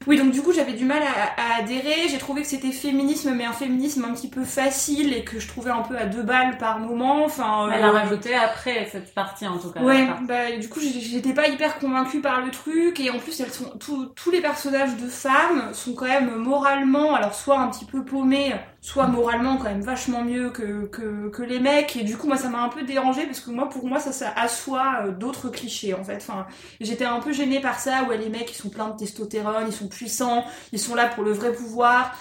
oui, 0.07 0.17
donc 0.17 0.31
du 0.31 0.41
coup, 0.41 0.51
j'avais 0.53 0.73
du 0.73 0.85
mal 0.85 1.01
à, 1.01 1.41
à 1.41 1.59
adhérer. 1.59 2.07
J'ai 2.09 2.17
trouvé 2.17 2.41
que 2.41 2.47
c'était 2.47 2.71
féminisme, 2.71 3.33
mais 3.33 3.45
un 3.45 3.53
féminisme 3.53 4.05
un 4.05 4.13
petit 4.13 4.29
peu 4.29 4.43
facile 4.43 5.13
et 5.13 5.23
que 5.23 5.39
je 5.39 5.47
trouvais 5.47 5.71
un 5.71 5.81
peu 5.81 5.97
à 5.97 6.05
deux 6.05 6.23
balles 6.23 6.57
par 6.57 6.79
moment. 6.79 7.23
Enfin, 7.25 7.69
Elle 7.71 7.83
euh, 7.83 7.87
a 7.87 7.91
rajouté 7.91 8.35
après 8.35 8.87
cette 8.91 9.13
partie 9.13 9.47
en 9.47 9.57
tout 9.57 9.71
cas. 9.71 9.81
Ouais, 9.81 10.07
bah 10.21 10.51
du 10.59 10.69
coup 10.69 10.79
j'étais 10.79 11.33
pas 11.33 11.47
hyper 11.47 11.79
convaincue 11.79 12.21
par 12.21 12.41
le 12.41 12.51
truc 12.51 12.99
et 12.99 13.09
en 13.09 13.19
plus 13.19 13.39
elles 13.39 13.51
sont 13.51 13.77
tous 13.79 14.05
tous 14.15 14.31
les 14.31 14.41
personnages 14.41 14.95
de 14.95 15.07
femmes 15.07 15.73
sont 15.73 15.93
quand 15.93 16.05
même 16.05 16.35
moralement 16.35 17.15
alors 17.15 17.33
soit 17.33 17.59
un 17.59 17.67
petit 17.69 17.85
peu 17.85 18.03
paumés, 18.03 18.53
soit 18.81 19.07
moralement 19.07 19.57
quand 19.57 19.65
même 19.65 19.81
vachement 19.81 20.23
mieux 20.23 20.49
que 20.51 20.85
que, 20.87 21.43
les 21.43 21.59
mecs 21.59 21.95
et 21.95 22.03
du 22.03 22.17
coup 22.17 22.27
moi 22.27 22.37
ça 22.37 22.49
m'a 22.49 22.61
un 22.61 22.69
peu 22.69 22.83
dérangé 22.83 23.25
parce 23.25 23.39
que 23.41 23.51
moi 23.51 23.69
pour 23.69 23.85
moi 23.85 23.99
ça 23.99 24.11
ça 24.11 24.31
assoit 24.35 25.05
euh, 25.05 25.11
d'autres 25.11 25.49
clichés 25.49 25.93
en 25.93 26.03
fait. 26.03 26.17
Enfin 26.17 26.47
j'étais 26.79 27.05
un 27.05 27.19
peu 27.19 27.33
gênée 27.33 27.59
par 27.59 27.79
ça 27.79 28.03
où 28.03 28.11
les 28.11 28.29
mecs 28.29 28.51
ils 28.51 28.55
sont 28.55 28.69
pleins 28.69 28.89
de 28.89 28.97
testostérone, 28.97 29.65
ils 29.67 29.73
sont 29.73 29.87
puissants, 29.87 30.45
ils 30.71 30.79
sont 30.79 30.95
là 30.95 31.07
pour 31.07 31.23
le 31.23 31.31
vrai 31.31 31.51
pouvoir. 31.53 32.15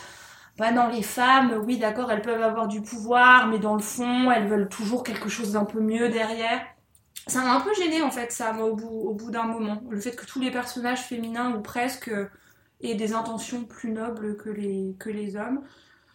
Bah 0.59 0.73
non, 0.73 0.89
les 0.89 1.03
femmes, 1.03 1.63
oui 1.65 1.79
d'accord, 1.79 2.11
elles 2.11 2.23
peuvent 2.23 2.43
avoir 2.43 2.67
du 2.67 2.83
pouvoir, 2.83 3.47
mais 3.47 3.61
dans 3.61 3.75
le 3.75 3.83
fond, 3.83 4.31
elles 4.33 4.49
veulent 4.49 4.69
toujours 4.69 5.05
quelque 5.05 5.29
chose 5.29 5.53
d'un 5.53 5.65
peu 5.65 5.81
mieux 5.81 6.09
derrière. 6.09 6.61
Ça 7.29 7.43
m'a 7.43 7.55
un 7.55 7.61
peu 7.61 7.73
gêné 7.75 8.03
en 8.03 8.11
fait, 8.11 8.33
ça, 8.33 8.53
au 8.55 8.75
bout, 8.75 9.31
d'un 9.31 9.45
moment. 9.45 9.83
Le 9.91 10.01
fait 10.01 10.17
que 10.17 10.25
tous 10.27 10.41
les 10.41 10.51
personnages 10.51 11.03
féminins, 11.03 11.55
ou 11.55 11.61
presque, 11.63 12.11
aient 12.81 12.95
des 12.95 13.13
intentions 13.13 13.65
plus 13.65 13.91
nobles 13.91 14.37
que 14.37 14.49
les, 14.51 14.97
que 14.99 15.11
les 15.11 15.37
hommes. 15.37 15.63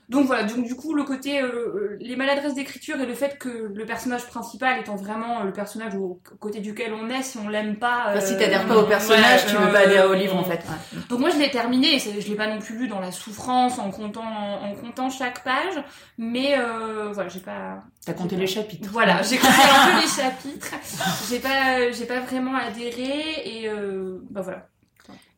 Donc 0.09 0.25
voilà, 0.27 0.43
donc 0.43 0.65
du 0.65 0.75
coup, 0.75 0.93
le 0.93 1.03
côté, 1.03 1.41
euh, 1.41 1.47
euh, 1.47 1.97
les 1.99 2.15
maladresses 2.15 2.53
d'écriture 2.55 2.99
et 2.99 3.05
le 3.05 3.13
fait 3.13 3.37
que 3.39 3.71
le 3.73 3.85
personnage 3.85 4.27
principal 4.27 4.79
étant 4.79 4.95
vraiment 4.95 5.39
euh, 5.39 5.43
le 5.45 5.53
personnage 5.53 5.95
au 5.95 6.19
côté 6.39 6.59
duquel 6.59 6.93
on 6.93 7.09
est, 7.09 7.23
si 7.23 7.37
on 7.37 7.47
l'aime 7.47 7.77
pas. 7.77 8.11
Bah, 8.13 8.19
si 8.21 8.33
euh, 8.33 8.37
t'adhères 8.39 8.67
pas 8.67 8.77
au 8.77 8.83
personnage, 8.83 9.45
ouais, 9.45 9.49
tu 9.49 9.55
veux 9.55 9.71
pas 9.71 9.79
adhérer 9.79 10.05
au 10.07 10.13
livre 10.13 10.35
en 10.35 10.43
fait. 10.43 10.55
Ouais. 10.55 10.99
donc 11.09 11.19
moi 11.19 11.29
je 11.29 11.39
l'ai 11.39 11.49
terminé, 11.49 11.95
et 11.95 11.99
je 11.99 12.27
l'ai 12.27 12.35
pas 12.35 12.47
non 12.47 12.59
plus 12.59 12.77
lu 12.77 12.87
dans 12.87 12.99
la 12.99 13.11
souffrance 13.11 13.79
en 13.79 13.91
comptant 13.91 14.23
en 14.61 14.73
comptant 14.75 15.09
chaque 15.09 15.43
page, 15.43 15.81
mais 16.17 16.55
euh, 16.57 17.11
voilà 17.13 17.29
j'ai 17.29 17.39
pas 17.39 17.83
T'as 18.05 18.13
compté 18.13 18.35
les 18.35 18.47
chapitres. 18.47 18.89
voilà 18.91 19.21
j'ai 19.21 19.37
compté 19.37 19.53
un 19.53 19.95
peu 19.95 20.01
les 20.01 20.07
chapitres, 20.07 20.73
j'ai 21.29 21.39
pas 21.39 21.91
j'ai 21.91 22.05
pas 22.05 22.19
vraiment 22.19 22.55
adhéré 22.55 23.41
et 23.45 23.69
euh, 23.69 24.19
bah 24.29 24.41
voilà. 24.41 24.67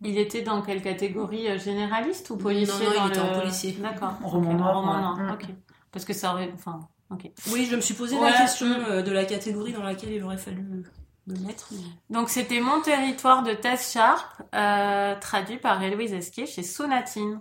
Il 0.08 0.18
était 0.18 0.42
dans 0.42 0.62
quelle 0.62 0.82
catégorie 0.82 1.48
euh, 1.50 1.58
généraliste 1.58 2.30
ou 2.30 2.38
policier 2.38 2.86
Non, 2.86 2.92
non, 2.94 3.06
il 3.06 3.10
était 3.10 3.20
le- 3.20 3.26
en 3.36 3.40
policier. 3.40 3.72
D'accord. 3.74 4.14
Roman 4.24 4.52
Ok, 4.52 4.58
noir, 4.58 4.76
Roman 4.80 5.00
noir. 5.00 5.18
Mm. 5.18 5.32
Ok. 5.32 5.46
Parce 5.92 6.06
que 6.06 6.14
ça 6.14 6.34
aurait, 6.34 6.52
enfin, 6.56 6.80
ok. 7.12 7.32
Oui, 7.52 7.68
je 7.70 7.76
me 7.76 7.82
suis 7.82 7.94
posé 7.94 8.16
Ouais. 8.18 8.30
la 8.32 8.38
question 8.38 8.68
euh, 8.68 9.02
de 9.02 9.12
la 9.12 9.26
catégorie 9.26 9.74
dans 9.74 9.84
laquelle 9.84 10.12
il 10.12 10.24
aurait 10.24 10.38
fallu 10.38 10.84
le 11.28 11.40
mettre. 11.40 11.70
mais- 11.72 11.80
Donc 12.16 12.30
c'était 12.30 12.60
Mon 12.60 12.82
territoire 12.82 13.42
de 13.44 13.54
Tess 13.54 13.94
Sharp, 13.94 14.42
euh, 14.54 15.16
traduit 15.20 15.58
par 15.58 15.82
Héloïse 15.82 16.14
Esquier 16.14 16.46
chez 16.46 16.62
Sonatine. 16.64 17.40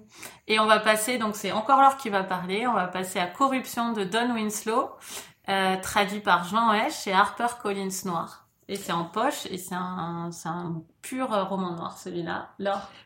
Et 0.49 0.59
on 0.59 0.67
va 0.67 0.79
passer, 0.81 1.19
donc 1.19 1.37
c'est 1.37 1.53
encore 1.53 1.81
Laure 1.83 1.97
qui 1.99 2.09
va 2.09 2.23
parler, 2.25 2.67
on 2.67 2.73
va 2.73 2.87
passer 2.87 3.19
à 3.19 3.27
Corruption 3.27 3.93
de 3.93 4.05
Don 4.05 4.33
Winslow, 4.35 4.89
euh, 5.51 5.77
traduit 5.83 6.21
par 6.21 6.45
Jean 6.45 6.73
Hesch 6.73 7.03
chez 7.05 7.13
Harper 7.13 7.49
Collins 7.63 7.91
Noir. 8.07 8.44
Et 8.69 8.77
c'est 8.77 8.93
en 8.93 9.05
poche 9.05 9.47
et 9.51 9.59
c'est 9.59 9.75
un, 9.75 10.31
c'est 10.33 10.49
un 10.49 10.83
pur 11.03 11.33
euh, 11.35 11.45
roman 11.45 11.73
noir 11.73 11.99
celui-là. 12.03 12.49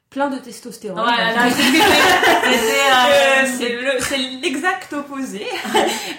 Plein 0.09 0.31
de 0.31 0.39
testostérone. 0.39 1.05
Là, 1.05 1.47
euh, 1.47 2.49
Euh, 3.43 3.47
c'est 3.59 3.73
le- 3.75 4.01
c'est 4.01 4.19
l'exact 4.19 4.93
opposé. 4.93 5.47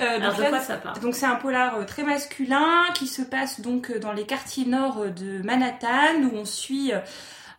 Euh, 0.02 0.19
donc 0.19 0.38
de 0.38 0.41
là, 0.43 0.49
quoi 0.49 0.60
ça 0.62 0.75
parle? 0.78 0.99
Donc 1.02 1.13
c'est 1.15 1.25
un 1.25 1.36
polar 1.36 1.75
euh, 1.75 1.84
très 1.84 2.04
masculin 2.04 2.86
qui 2.93 3.06
se 3.08 3.21
passe 3.21 3.60
donc 3.60 3.91
dans 3.99 4.13
les 4.13 4.25
quartiers 4.25 4.65
nord 4.65 5.06
de 5.13 5.41
Manhattan 5.43 6.21
où 6.23 6.38
on 6.38 6.45
suit 6.45 6.91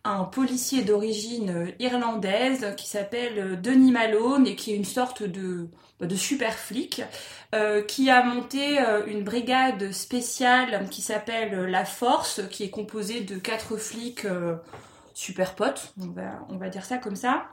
un 0.03 0.23
policier 0.23 0.81
d'origine 0.81 1.71
irlandaise 1.79 2.73
qui 2.77 2.87
s'appelle 2.87 3.61
Denis 3.61 3.91
Malone 3.91 4.47
et 4.47 4.55
qui 4.55 4.71
est 4.73 4.75
une 4.75 4.85
sorte 4.85 5.21
de, 5.21 5.67
de 5.99 6.15
super 6.15 6.53
flic 6.53 7.03
qui 7.87 8.09
a 8.09 8.23
monté 8.23 8.79
une 9.07 9.23
brigade 9.23 9.91
spéciale 9.91 10.87
qui 10.89 11.01
s'appelle 11.01 11.65
La 11.65 11.83
Force, 11.83 12.41
qui 12.49 12.63
est 12.63 12.69
composée 12.69 13.21
de 13.21 13.35
quatre 13.35 13.77
flics 13.77 14.25
super 15.13 15.55
potes, 15.55 15.93
on 16.49 16.57
va, 16.57 16.69
dire 16.69 16.85
ça 16.85 16.97
comme 16.97 17.15
ça. 17.15 17.45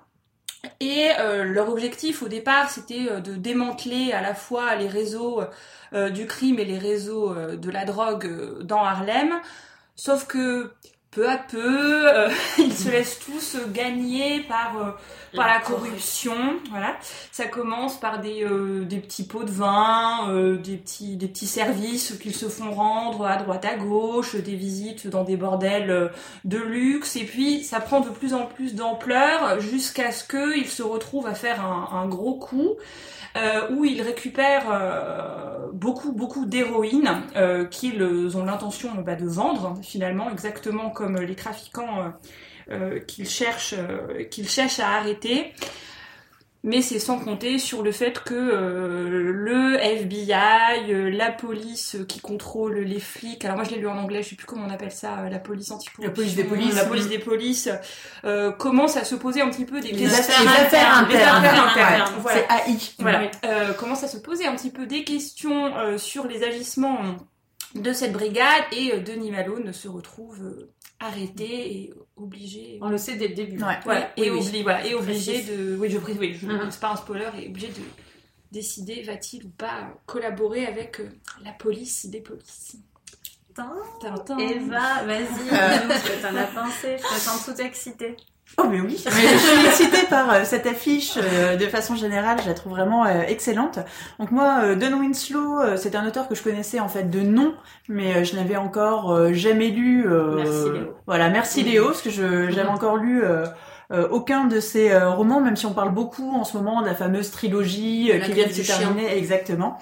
Et 0.80 1.10
euh, 1.18 1.44
leur 1.44 1.68
objectif 1.68 2.22
au 2.22 2.28
départ, 2.28 2.70
c'était 2.70 3.08
euh, 3.10 3.20
de 3.20 3.34
démanteler 3.34 4.12
à 4.12 4.20
la 4.20 4.34
fois 4.34 4.74
les 4.74 4.88
réseaux 4.88 5.42
euh, 5.92 6.10
du 6.10 6.26
crime 6.26 6.58
et 6.58 6.64
les 6.64 6.78
réseaux 6.78 7.34
de 7.34 7.70
la 7.70 7.84
drogue 7.84 8.62
dans 8.62 8.82
Harlem. 8.82 9.34
Sauf 9.94 10.26
que 10.26 10.72
peu 11.18 11.28
à 11.28 11.36
peu, 11.36 12.08
euh, 12.08 12.28
ils 12.58 12.72
se 12.72 12.90
laissent 12.90 13.18
tous 13.18 13.56
gagner 13.72 14.40
par 14.42 14.76
euh, 14.78 14.90
par 15.34 15.48
la 15.48 15.58
corruption. 15.58 16.36
Voilà, 16.70 16.96
ça 17.32 17.46
commence 17.46 17.98
par 17.98 18.20
des 18.20 18.44
euh, 18.44 18.84
des 18.84 18.98
petits 18.98 19.24
pots 19.24 19.42
de 19.42 19.50
vin, 19.50 20.28
des 20.62 20.76
petits 20.76 21.16
des 21.16 21.26
petits 21.26 21.48
services 21.48 22.16
qu'ils 22.22 22.36
se 22.36 22.46
font 22.48 22.70
rendre 22.70 23.26
à 23.26 23.36
droite 23.36 23.64
à 23.64 23.74
gauche, 23.74 24.36
des 24.36 24.54
visites 24.54 25.08
dans 25.08 25.24
des 25.24 25.36
bordels 25.36 26.12
de 26.44 26.58
luxe, 26.58 27.16
et 27.16 27.24
puis 27.24 27.64
ça 27.64 27.80
prend 27.80 28.00
de 28.00 28.10
plus 28.10 28.32
en 28.32 28.46
plus 28.46 28.76
d'ampleur 28.76 29.58
jusqu'à 29.60 30.12
ce 30.12 30.22
qu'ils 30.22 30.68
se 30.68 30.84
retrouvent 30.84 31.26
à 31.26 31.34
faire 31.34 31.64
un, 31.64 31.98
un 31.98 32.06
gros 32.06 32.34
coup. 32.34 32.76
Où 33.70 33.84
ils 33.84 34.02
récupèrent 34.02 35.68
beaucoup 35.72 36.10
beaucoup 36.10 36.44
d'héroïne 36.44 37.22
qu'ils 37.70 38.36
ont 38.36 38.44
l'intention 38.44 38.90
bah, 39.06 39.14
de 39.14 39.26
vendre 39.28 39.76
finalement 39.80 40.28
exactement 40.28 40.90
comme 40.90 41.07
les 41.08 41.34
trafiquants 41.34 42.12
qu'ils 43.06 43.28
cherchent 43.28 43.74
qu'ils 44.30 44.48
cherchent 44.48 44.80
à 44.80 44.90
arrêter 44.90 45.54
mais 46.64 46.82
c'est 46.82 46.98
sans 46.98 47.18
compter 47.18 47.58
sur 47.58 47.82
le 47.82 47.92
fait 47.92 48.22
que 48.24 48.34
euh, 48.34 49.32
le 49.32 49.76
FBI, 49.76 50.90
euh, 50.90 51.08
la 51.08 51.30
police 51.30 51.96
qui 52.08 52.20
contrôle 52.20 52.78
les 52.80 52.98
flics, 52.98 53.44
alors 53.44 53.56
moi 53.56 53.64
je 53.64 53.70
l'ai 53.70 53.78
lu 53.78 53.86
en 53.86 53.96
anglais, 53.96 54.24
je 54.24 54.30
sais 54.30 54.36
plus 54.36 54.46
comment 54.46 54.66
on 54.66 54.70
appelle 54.70 54.90
ça, 54.90 55.20
euh, 55.20 55.28
la 55.28 55.38
police 55.38 55.70
anti 55.70 55.88
La 56.00 56.10
police 56.10 56.34
des 56.34 56.44
polices. 56.44 56.74
La 56.74 56.84
police 56.84 57.08
des 57.08 57.18
polices 57.18 57.70
commence 58.58 58.96
à 58.96 59.04
se 59.04 59.14
poser 59.14 59.40
un 59.40 59.50
petit 59.50 59.64
peu 59.64 59.80
des 59.80 59.92
les 59.92 60.12
affaires, 60.12 60.42
les 60.42 60.48
affaires 60.48 60.98
internes. 60.98 61.44
Affaires 61.44 61.70
internes. 61.70 62.12
Voilà. 62.20 62.40
C'est 62.66 62.72
AI. 62.72 62.78
Voilà. 62.98 63.74
commence 63.74 64.02
à 64.02 64.08
se 64.08 64.18
poser 64.18 64.46
un 64.46 64.54
petit 64.56 64.70
peu 64.70 64.86
des 64.86 65.04
questions 65.04 65.96
sur 65.96 66.26
les 66.26 66.42
agissements 66.42 67.16
de 67.74 67.92
cette 67.92 68.12
brigade 68.12 68.64
et 68.72 68.98
Denis 69.00 69.30
Malone 69.30 69.72
se 69.72 69.88
retrouve 69.88 70.68
arrêté 71.00 71.76
et 71.76 71.94
obligé. 72.16 72.78
On 72.82 72.88
le 72.88 72.98
sait 72.98 73.16
dès 73.16 73.28
le 73.28 73.34
début. 73.34 73.62
Ouais, 73.62 74.10
et, 74.16 74.30
obligé, 74.30 74.62
voilà, 74.62 74.86
et 74.86 74.94
obligé 74.94 75.42
de. 75.42 75.76
Oui, 75.76 75.90
je 75.90 75.98
oui, 75.98 76.34
je 76.34 76.46
uh-huh. 76.46 76.70
c'est 76.70 76.80
pas 76.80 76.92
un 76.92 76.96
spoiler, 76.96 77.30
et 77.40 77.48
obligé 77.48 77.68
de 77.68 77.82
décider 78.50 79.02
va-t-il 79.02 79.44
ou 79.44 79.50
pas 79.50 79.94
collaborer 80.06 80.66
avec 80.66 81.00
euh, 81.00 81.08
la 81.44 81.52
police 81.52 82.06
des 82.06 82.20
polices. 82.20 82.76
Tintin. 83.54 84.38
Eva, 84.38 85.02
vas-y, 85.04 85.24
dis-nous 85.24 85.92
ce 85.92 86.10
que 86.10 86.22
t'en 86.22 86.36
as 86.36 86.46
pensé. 86.46 86.96
Je 86.98 87.02
te 87.02 87.20
sens 87.20 87.44
toute 87.44 87.58
excitée. 87.58 88.16
Oh 88.56 88.64
mais 88.68 88.80
oui, 88.80 88.96
je 89.04 89.10
suis 89.10 89.66
excitée 89.66 90.06
par 90.08 90.30
euh, 90.30 90.40
cette 90.44 90.66
affiche. 90.66 91.16
Euh, 91.16 91.56
de 91.56 91.66
façon 91.66 91.94
générale, 91.94 92.38
je 92.42 92.48
la 92.48 92.54
trouve 92.54 92.72
vraiment 92.72 93.04
euh, 93.04 93.22
excellente. 93.28 93.78
Donc 94.18 94.30
moi, 94.30 94.74
Don 94.74 94.98
Winslow, 94.98 95.76
c'est 95.76 95.94
un 95.94 96.06
auteur 96.06 96.28
que 96.28 96.34
je 96.34 96.42
connaissais 96.42 96.80
en 96.80 96.88
fait 96.88 97.10
de 97.10 97.20
nom, 97.20 97.54
mais 97.88 98.24
je 98.24 98.34
n'avais 98.36 98.56
encore 98.56 99.32
jamais 99.34 99.68
lu. 99.68 100.06
merci 100.36 100.70
Léo. 100.70 100.94
Voilà, 101.06 101.28
merci 101.28 101.62
Léo, 101.62 101.86
parce 101.86 102.02
que 102.02 102.10
je 102.10 102.50
j'avais 102.50 102.68
encore 102.68 102.96
lu. 102.96 103.22
aucun 104.10 104.46
de 104.46 104.60
ses 104.60 104.96
romans, 104.98 105.40
même 105.40 105.56
si 105.56 105.66
on 105.66 105.72
parle 105.72 105.92
beaucoup 105.92 106.34
en 106.34 106.44
ce 106.44 106.56
moment 106.56 106.80
de 106.82 106.86
la 106.86 106.94
fameuse 106.94 107.30
trilogie 107.30 108.10
qui 108.24 108.32
vient 108.32 108.46
de 108.46 108.52
se 108.52 108.66
terminer, 108.66 109.16
exactement. 109.16 109.78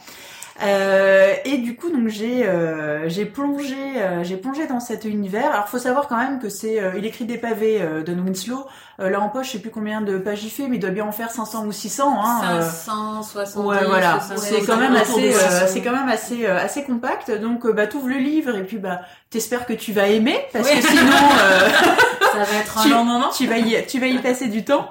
Euh, 0.62 1.34
et 1.44 1.58
du 1.58 1.76
coup, 1.76 1.90
donc 1.90 2.08
j'ai 2.08 2.46
euh, 2.46 3.08
j'ai 3.08 3.26
plongé 3.26 3.76
euh, 3.96 4.24
j'ai 4.24 4.36
plongé 4.36 4.66
dans 4.66 4.80
cet 4.80 5.04
univers. 5.04 5.52
Alors, 5.52 5.68
faut 5.68 5.78
savoir 5.78 6.08
quand 6.08 6.16
même 6.16 6.38
que 6.38 6.48
c'est 6.48 6.80
il 6.96 7.04
écrit 7.04 7.24
des 7.24 7.36
pavés 7.36 7.78
de 7.78 8.12
Winslow. 8.14 8.66
là 8.98 9.20
en 9.20 9.28
poche, 9.28 9.48
je 9.48 9.52
sais 9.52 9.58
plus 9.58 9.70
combien 9.70 10.00
de 10.00 10.18
pages 10.18 10.44
il 10.44 10.50
fait, 10.50 10.68
mais 10.68 10.76
il 10.76 10.80
doit 10.80 10.90
bien 10.90 11.04
en 11.04 11.12
faire 11.12 11.30
500 11.30 11.66
ou 11.66 11.72
600. 11.72 12.16
Hein, 12.18 12.62
570. 12.62 13.66
Ouais, 13.66 13.84
voilà. 13.86 14.20
C'est 14.36 14.62
quand 14.62 14.78
même 14.78 14.94
assez 14.94 15.32
c'est 15.66 15.82
quand 15.82 15.92
même 15.92 16.08
assez 16.08 16.46
assez 16.46 16.84
compact. 16.84 17.30
Donc, 17.30 17.66
bah 17.66 17.86
t'ouvres 17.86 18.08
le 18.08 18.18
livre 18.18 18.56
et 18.56 18.64
puis 18.64 18.78
bah 18.78 19.00
t'espères 19.30 19.66
que 19.66 19.74
tu 19.74 19.92
vas 19.92 20.08
aimer 20.08 20.38
parce 20.52 20.70
que 20.70 20.80
sinon 20.80 21.12
ça 22.32 22.38
va 22.38 22.58
être 22.58 22.78
un 22.78 22.88
long 22.88 23.04
moment. 23.04 23.28
Tu 23.30 23.46
vas 23.46 23.58
y 23.58 23.84
tu 23.86 24.00
vas 24.00 24.06
y 24.06 24.18
passer 24.18 24.48
du 24.48 24.64
temps. 24.64 24.88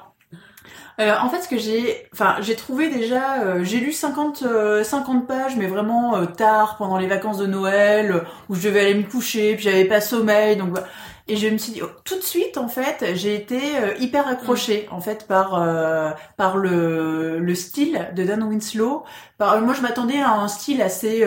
Euh, 1.00 1.14
en 1.22 1.30
fait, 1.30 1.42
ce 1.42 1.50
que 1.50 1.58
j'ai, 1.58 2.08
enfin, 2.14 2.38
j'ai 2.40 2.56
trouvé 2.56 2.90
déjà, 2.90 3.42
euh, 3.42 3.64
j'ai 3.64 3.80
lu 3.80 3.92
50, 3.92 4.44
50 4.84 5.24
euh, 5.24 5.26
pages, 5.26 5.58
mais 5.58 5.68
vraiment 5.68 6.26
tard 6.26 6.78
pendant 6.78 6.98
les 6.98 7.08
vacances 7.08 7.38
de 7.38 7.48
Noël, 7.48 8.24
où 8.50 8.56
je 8.56 8.68
devais 8.68 8.82
aller 8.82 8.96
me 8.96 9.04
coucher, 9.04 9.56
puis 9.56 9.64
j'avais 9.66 9.86
pas 9.86 10.02
sommeil, 10.02 10.56
donc 10.56 10.78
et 11.28 11.38
je 11.38 11.48
me 11.48 11.58
suis 11.58 11.74
dit 11.74 11.82
oh, 11.84 11.90
tout 12.04 12.16
de 12.16 12.22
suite 12.22 12.56
en 12.60 12.68
fait 12.68 13.04
j'ai 13.16 13.34
été 13.34 13.60
hyper 14.00 14.28
accrochée 14.28 14.88
en 14.92 15.02
fait 15.02 15.26
par 15.28 15.60
par 16.38 16.56
le 16.58 17.40
le 17.40 17.56
style 17.56 18.10
de 18.16 18.24
Dan 18.24 18.44
Winslow. 18.44 19.04
Par 19.40 19.60
moi 19.62 19.74
je 19.74 19.82
m'attendais 19.82 20.22
à 20.22 20.34
un 20.34 20.48
style 20.48 20.84
assez 20.84 21.26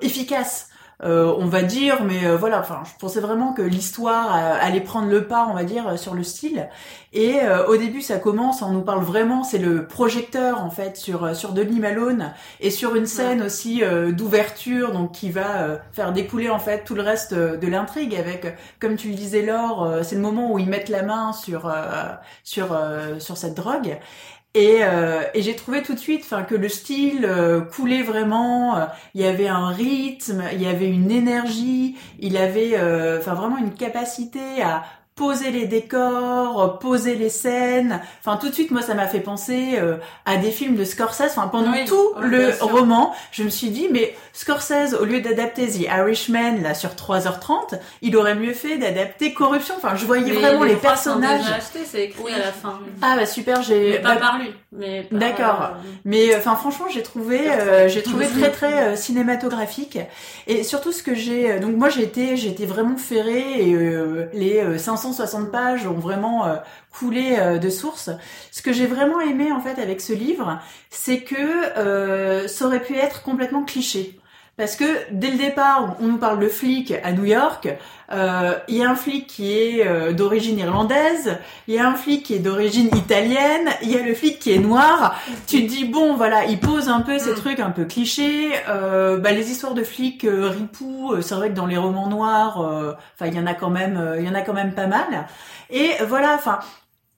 efficace 0.00 0.71
euh, 1.04 1.34
on 1.36 1.46
va 1.46 1.62
dire, 1.62 2.04
mais 2.04 2.24
euh, 2.26 2.36
voilà, 2.36 2.60
enfin, 2.60 2.82
je 2.84 2.92
pensais 2.98 3.20
vraiment 3.20 3.52
que 3.52 3.62
l'histoire 3.62 4.36
euh, 4.36 4.56
allait 4.60 4.80
prendre 4.80 5.08
le 5.08 5.26
pas, 5.26 5.48
on 5.50 5.54
va 5.54 5.64
dire, 5.64 5.98
sur 5.98 6.14
le 6.14 6.22
style. 6.22 6.68
Et 7.14 7.40
au 7.68 7.76
début, 7.76 8.00
ça 8.00 8.16
commence, 8.18 8.62
on 8.62 8.70
nous 8.70 8.80
parle 8.80 9.04
vraiment, 9.04 9.44
c'est 9.44 9.58
le 9.58 9.86
projecteur 9.86 10.64
en 10.64 10.70
fait 10.70 10.96
sur 10.96 11.36
sur 11.36 11.52
Denis 11.52 11.78
Malone 11.78 12.32
et 12.58 12.70
sur 12.70 12.96
une 12.96 13.04
scène 13.04 13.42
aussi 13.42 13.82
d'ouverture, 14.12 14.92
donc 14.92 15.12
qui 15.12 15.30
va 15.30 15.82
faire 15.92 16.14
découler 16.14 16.48
en 16.48 16.58
fait 16.58 16.84
tout 16.84 16.94
le 16.94 17.02
reste 17.02 17.34
de 17.34 17.66
l'intrigue. 17.66 18.14
Avec, 18.14 18.56
comme 18.80 18.96
tu 18.96 19.08
le 19.08 19.14
disais, 19.14 19.42
Laure, 19.42 19.98
c'est 20.02 20.14
le 20.14 20.22
moment 20.22 20.54
où 20.54 20.58
ils 20.58 20.70
mettent 20.70 20.88
la 20.88 21.02
main 21.02 21.34
sur 21.34 21.70
sur 22.44 22.74
sur 23.18 23.36
cette 23.36 23.56
drogue. 23.56 23.98
Et, 24.54 24.80
euh, 24.82 25.22
et 25.32 25.40
j'ai 25.40 25.56
trouvé 25.56 25.82
tout 25.82 25.94
de 25.94 25.98
suite, 25.98 26.22
enfin, 26.24 26.42
que 26.42 26.54
le 26.54 26.68
style 26.68 27.24
euh, 27.24 27.62
coulait 27.62 28.02
vraiment. 28.02 28.76
Euh, 28.76 28.84
il 29.14 29.22
y 29.22 29.24
avait 29.24 29.48
un 29.48 29.68
rythme, 29.68 30.44
il 30.52 30.60
y 30.62 30.66
avait 30.66 30.88
une 30.88 31.10
énergie, 31.10 31.96
il 32.20 32.36
avait, 32.36 32.76
enfin, 33.18 33.34
vraiment 33.34 33.56
une 33.56 33.72
capacité 33.72 34.62
à 34.62 34.84
poser 35.22 35.52
les 35.52 35.66
décors, 35.66 36.80
poser 36.80 37.14
les 37.14 37.28
scènes. 37.28 38.00
Enfin, 38.18 38.36
tout 38.38 38.48
de 38.48 38.54
suite, 38.54 38.72
moi, 38.72 38.82
ça 38.82 38.94
m'a 38.94 39.06
fait 39.06 39.20
penser 39.20 39.74
euh, 39.76 39.98
à 40.26 40.36
des 40.36 40.50
films 40.50 40.74
de 40.74 40.84
Scorsese. 40.84 41.30
Enfin, 41.36 41.46
pendant 41.46 41.72
tout 41.86 42.14
le 42.20 42.50
roman, 42.60 43.14
je 43.30 43.44
me 43.44 43.48
suis 43.48 43.70
dit, 43.70 43.86
mais 43.92 44.16
Scorsese, 44.32 44.94
au 45.00 45.04
lieu 45.04 45.20
d'adapter 45.20 45.68
The 45.68 45.82
Irishman 45.82 46.60
là 46.60 46.74
sur 46.74 46.90
3h30, 46.90 47.78
il 48.00 48.16
aurait 48.16 48.34
mieux 48.34 48.52
fait 48.52 48.78
d'adapter 48.78 49.32
Corruption. 49.32 49.76
Enfin, 49.76 49.94
je 49.94 50.06
voyais 50.06 50.32
vraiment 50.32 50.64
les, 50.64 50.74
personnages. 50.74 51.48
acheté, 51.56 51.84
c'est 51.86 52.06
écrit 52.06 52.34
à 52.34 52.38
la 52.38 52.52
fin. 52.52 52.80
Ah 53.00 53.14
bah 53.16 53.24
super, 53.24 53.62
j'ai 53.62 54.00
pas 54.00 54.16
bah, 54.16 54.20
par 54.20 54.38
lui, 54.40 54.50
mais 54.72 55.06
d'accord. 55.12 55.72
Mais 56.04 56.34
enfin, 56.34 56.56
franchement, 56.56 56.86
j'ai 56.92 57.02
trouvé, 57.02 57.50
euh, 57.50 57.88
j'ai 57.88 58.02
trouvé 58.02 58.26
très 58.26 58.50
très 58.50 58.82
euh, 58.82 58.96
cinématographique. 58.96 59.98
Et 60.46 60.62
surtout, 60.62 60.92
ce 60.92 61.02
que 61.02 61.14
j'ai, 61.14 61.60
donc 61.60 61.76
moi, 61.76 61.90
j'ai 61.90 62.02
été, 62.02 62.36
j'ai 62.36 62.48
été 62.48 62.64
vraiment 62.64 62.96
ferré 62.96 63.68
et 63.68 63.76
les 64.32 64.78
500 64.78 65.12
160 65.12 65.50
pages 65.50 65.86
ont 65.86 65.98
vraiment 65.98 66.46
euh, 66.46 66.56
coulé 66.90 67.36
euh, 67.38 67.58
de 67.58 67.70
sources. 67.70 68.10
Ce 68.50 68.62
que 68.62 68.72
j'ai 68.72 68.86
vraiment 68.86 69.20
aimé 69.20 69.52
en 69.52 69.60
fait 69.60 69.80
avec 69.80 70.00
ce 70.00 70.12
livre, 70.12 70.60
c'est 70.90 71.20
que 71.20 71.78
euh, 71.78 72.48
ça 72.48 72.66
aurait 72.66 72.82
pu 72.82 72.96
être 72.96 73.22
complètement 73.22 73.64
cliché. 73.64 74.18
Parce 74.58 74.76
que 74.76 74.84
dès 75.10 75.30
le 75.30 75.38
départ, 75.38 75.96
on 76.00 76.08
nous 76.08 76.18
parle 76.18 76.38
de 76.38 76.48
flic 76.48 76.92
à 77.02 77.12
New 77.12 77.24
York. 77.24 77.68
Euh, 78.12 78.58
il 78.68 78.76
y 78.76 78.84
a 78.84 78.90
un 78.90 78.94
flic 78.94 79.26
qui 79.26 79.58
est 79.58 79.86
euh, 79.86 80.12
d'origine 80.12 80.58
irlandaise, 80.58 81.38
il 81.66 81.74
y 81.74 81.78
a 81.78 81.88
un 81.88 81.94
flic 81.94 82.22
qui 82.24 82.34
est 82.34 82.38
d'origine 82.38 82.90
italienne, 82.94 83.70
il 83.82 83.90
y 83.90 83.96
a 83.96 84.02
le 84.02 84.12
flic 84.12 84.38
qui 84.38 84.52
est 84.52 84.58
noir. 84.58 85.18
Tu 85.46 85.62
te 85.62 85.68
dis 85.70 85.86
bon, 85.86 86.16
voilà, 86.16 86.44
il 86.44 86.60
pose 86.60 86.90
un 86.90 87.00
peu 87.00 87.18
ces 87.18 87.32
mm. 87.32 87.36
trucs 87.36 87.60
un 87.60 87.70
peu 87.70 87.86
clichés. 87.86 88.50
Euh, 88.68 89.16
bah, 89.16 89.32
les 89.32 89.50
histoires 89.50 89.72
de 89.72 89.84
flics 89.84 90.24
euh, 90.24 90.50
ripoux, 90.50 91.14
c'est 91.22 91.34
vrai 91.34 91.48
que 91.48 91.54
dans 91.54 91.66
les 91.66 91.78
romans 91.78 92.08
noirs, 92.08 92.58
enfin 92.58 93.26
il 93.26 93.34
y 93.34 93.40
en 93.40 93.46
a 93.46 93.54
quand 93.54 93.70
même, 93.70 94.16
il 94.18 94.24
y 94.24 94.28
en 94.28 94.34
a 94.34 94.42
quand 94.42 94.52
même 94.52 94.74
pas 94.74 94.86
mal. 94.86 95.26
Et 95.70 95.92
voilà, 96.06 96.34
enfin 96.34 96.58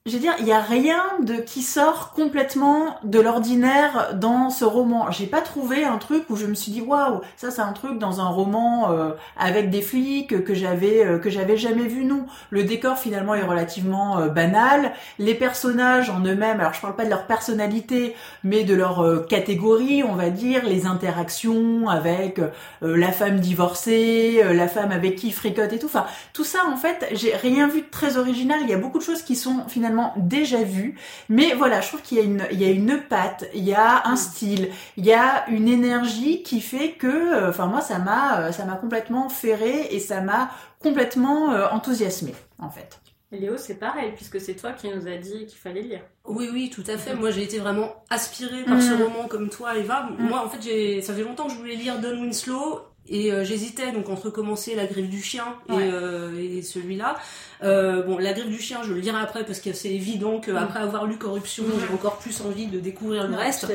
je 0.06 0.12
veux 0.12 0.18
dire, 0.18 0.34
il 0.38 0.46
y 0.46 0.52
a 0.52 0.60
rien 0.60 1.02
de 1.22 1.36
qui 1.36 1.62
sort 1.62 2.12
complètement 2.12 2.98
de 3.04 3.20
l'ordinaire 3.20 4.10
dans 4.12 4.50
ce 4.50 4.66
roman. 4.66 5.10
J'ai 5.10 5.24
pas 5.24 5.40
trouvé 5.40 5.82
un 5.82 5.96
truc 5.96 6.24
où 6.28 6.36
je 6.36 6.44
me 6.44 6.52
suis 6.52 6.72
dit 6.72 6.82
waouh, 6.82 7.22
ça 7.38 7.50
c'est 7.50 7.62
un 7.62 7.72
truc 7.72 7.98
dans 7.98 8.20
un 8.20 8.28
roman 8.28 8.92
euh, 8.92 9.12
avec 9.38 9.70
des 9.70 9.80
flics 9.80 10.44
que 10.44 10.52
j'avais 10.52 11.02
euh, 11.06 11.18
que 11.18 11.30
j'avais 11.30 11.56
jamais 11.56 11.86
vu. 11.86 12.04
Non, 12.04 12.26
le 12.50 12.64
décor 12.64 12.98
finalement 12.98 13.34
est 13.34 13.44
relativement 13.44 14.18
euh, 14.18 14.28
banal. 14.28 14.92
Les 15.18 15.34
personnages 15.34 16.10
en 16.10 16.20
eux-mêmes, 16.20 16.60
alors 16.60 16.74
je 16.74 16.82
parle 16.82 16.96
pas 16.96 17.06
de 17.06 17.10
leur 17.10 17.26
personnalité, 17.26 18.14
mais 18.42 18.64
de 18.64 18.74
leur 18.74 19.26
catégorie, 19.26 20.02
on 20.04 20.16
va 20.16 20.28
dire, 20.28 20.66
les 20.66 20.84
interactions 20.84 21.88
avec 21.88 22.42
la 22.82 23.10
femme 23.10 23.40
divorcée, 23.40 24.42
la 24.52 24.68
femme 24.68 24.90
avec 24.90 25.16
qui 25.16 25.30
fricote 25.30 25.72
et 25.72 25.78
tout. 25.78 25.86
Enfin, 25.86 26.04
tout 26.34 26.44
ça 26.44 26.58
en 26.70 26.76
fait, 26.76 27.08
j'ai 27.12 27.34
rien 27.34 27.68
vu 27.68 27.80
de 27.80 27.90
très 27.90 28.18
original. 28.18 28.58
Il 28.64 28.68
y 28.68 28.74
a 28.74 28.78
beaucoup 28.78 28.98
de 28.98 29.02
choses 29.02 29.22
qui 29.22 29.34
sont 29.34 29.64
finalement 29.66 29.93
déjà 30.16 30.62
vu. 30.62 30.96
Mais 31.28 31.54
voilà, 31.54 31.80
je 31.80 31.88
trouve 31.88 32.02
qu'il 32.02 32.18
y 32.18 32.20
a 32.20 32.24
une, 32.24 32.46
il 32.52 32.60
y 32.60 32.64
a 32.64 32.70
une 32.70 33.00
patte, 33.08 33.44
il 33.54 33.64
y 33.64 33.74
a 33.74 34.06
un 34.06 34.16
style, 34.16 34.70
il 34.96 35.04
y 35.04 35.12
a 35.12 35.48
une 35.48 35.68
énergie 35.68 36.42
qui 36.42 36.60
fait 36.60 36.92
que, 36.92 37.06
euh, 37.06 37.50
enfin 37.50 37.66
moi 37.66 37.80
ça 37.80 37.98
m'a, 37.98 38.40
euh, 38.40 38.52
ça 38.52 38.64
m'a 38.64 38.76
complètement 38.76 39.28
ferré 39.28 39.88
et 39.90 40.00
ça 40.00 40.20
m'a 40.20 40.50
complètement 40.82 41.52
euh, 41.52 41.68
enthousiasmé 41.70 42.34
en 42.58 42.70
fait. 42.70 43.00
Léo, 43.32 43.56
c'est 43.56 43.74
pareil, 43.74 44.12
puisque 44.14 44.40
c'est 44.40 44.54
toi 44.54 44.72
qui 44.72 44.88
nous 44.88 45.08
a 45.08 45.16
dit 45.16 45.46
qu'il 45.46 45.58
fallait 45.58 45.82
lire. 45.82 46.02
Oui, 46.24 46.48
oui, 46.52 46.70
tout 46.70 46.84
à 46.86 46.96
fait. 46.96 47.14
Moi, 47.14 47.32
j'ai 47.32 47.42
été 47.42 47.58
vraiment 47.58 48.04
aspirée 48.08 48.62
par 48.64 48.80
ce 48.80 48.92
mm. 48.92 49.02
roman 49.02 49.28
comme 49.28 49.48
toi, 49.50 49.76
Eva. 49.76 50.02
Mm. 50.02 50.28
Moi, 50.28 50.44
en 50.44 50.48
fait, 50.48 50.62
j'ai, 50.62 51.02
ça 51.02 51.14
fait 51.14 51.24
longtemps 51.24 51.46
que 51.46 51.52
je 51.52 51.56
voulais 51.56 51.74
lire 51.74 52.00
Don 52.00 52.20
Winslow 52.20 52.82
et 53.08 53.32
euh, 53.32 53.44
j'hésitais 53.44 53.92
donc 53.92 54.08
entre 54.08 54.30
commencer 54.30 54.74
la 54.74 54.86
griffe 54.86 55.10
du 55.10 55.22
chien 55.22 55.44
et, 55.68 55.72
euh, 55.72 56.30
et 56.38 56.62
celui-là. 56.62 57.16
Euh, 57.62 58.02
bon, 58.02 58.18
la 58.18 58.32
griffe 58.32 58.48
du 58.48 58.60
chien, 58.60 58.82
je 58.82 58.92
le 58.92 59.00
lirai 59.00 59.20
après 59.20 59.44
parce 59.44 59.60
que 59.60 59.72
c'est 59.72 59.92
évident 59.92 60.40
qu'après 60.40 60.80
mm. 60.80 60.84
avoir 60.84 61.06
lu 61.06 61.18
Corruption, 61.18 61.64
j'ai 61.80 61.92
encore 61.92 62.18
plus 62.18 62.40
envie 62.40 62.66
de 62.66 62.80
découvrir 62.80 63.28
le 63.28 63.36
reste. 63.36 63.66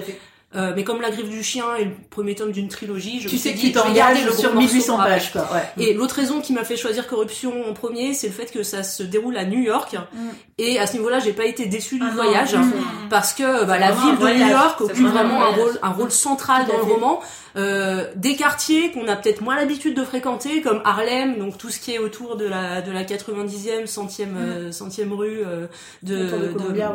Euh, 0.55 0.73
mais 0.75 0.83
comme 0.83 0.99
La 0.99 1.11
Griffe 1.11 1.29
du 1.29 1.43
Chien 1.43 1.75
est 1.75 1.85
le 1.85 1.91
premier 2.09 2.33
tome 2.33 2.51
d'une 2.51 2.69
trilogie, 2.69 3.21
je 3.21 3.29
tu 3.29 3.35
me 3.35 3.39
sais 3.39 3.53
que 3.53 3.67
t'engages 3.71 4.27
sur 4.31 4.55
1800 4.55 4.97
pages. 4.97 5.31
Quoi, 5.31 5.47
ouais. 5.53 5.85
Et 5.85 5.93
l'autre 5.93 6.15
raison 6.15 6.41
qui 6.41 6.53
m'a 6.53 6.63
fait 6.63 6.75
choisir 6.75 7.07
Corruption 7.07 7.69
en 7.69 7.73
premier, 7.73 8.15
c'est 8.15 8.27
le 8.27 8.33
fait 8.33 8.51
que 8.51 8.63
ça 8.63 8.81
se 8.81 9.03
déroule 9.03 9.37
à 9.37 9.45
New 9.45 9.59
York. 9.59 9.95
Mm. 10.11 10.17
Et 10.57 10.79
à 10.79 10.87
ce 10.87 10.93
niveau-là, 10.93 11.19
j'ai 11.19 11.33
pas 11.33 11.45
été 11.45 11.67
déçue 11.67 11.99
du 11.99 12.07
ah 12.07 12.15
voyage 12.15 12.55
mm. 12.55 12.71
parce 13.11 13.33
que 13.33 13.65
bah, 13.65 13.77
la 13.77 13.91
ville 13.91 14.17
de 14.17 14.43
New 14.43 14.49
York 14.49 14.81
occupe 14.81 15.07
vraiment 15.07 15.43
un 15.43 15.51
rôle, 15.51 15.79
un 15.83 15.91
rôle 15.91 16.11
central 16.11 16.65
dans 16.65 16.77
le 16.77 16.93
roman. 16.93 17.21
Euh, 17.55 18.07
des 18.15 18.35
quartiers 18.35 18.91
qu'on 18.91 19.07
a 19.07 19.15
peut-être 19.15 19.41
moins 19.41 19.55
l'habitude 19.55 19.95
de 19.95 20.03
fréquenter, 20.03 20.61
comme 20.61 20.81
Harlem, 20.85 21.37
donc 21.37 21.57
tout 21.57 21.69
ce 21.69 21.79
qui 21.79 21.93
est 21.93 21.99
autour 21.99 22.37
de 22.37 22.45
la 22.45 22.81
de 22.81 22.91
la 22.91 23.03
90e, 23.03 23.85
centième, 23.85 24.37
euh, 24.37 24.71
centième 24.71 25.13
rue 25.13 25.41
euh, 25.45 25.67
de, 26.03 26.53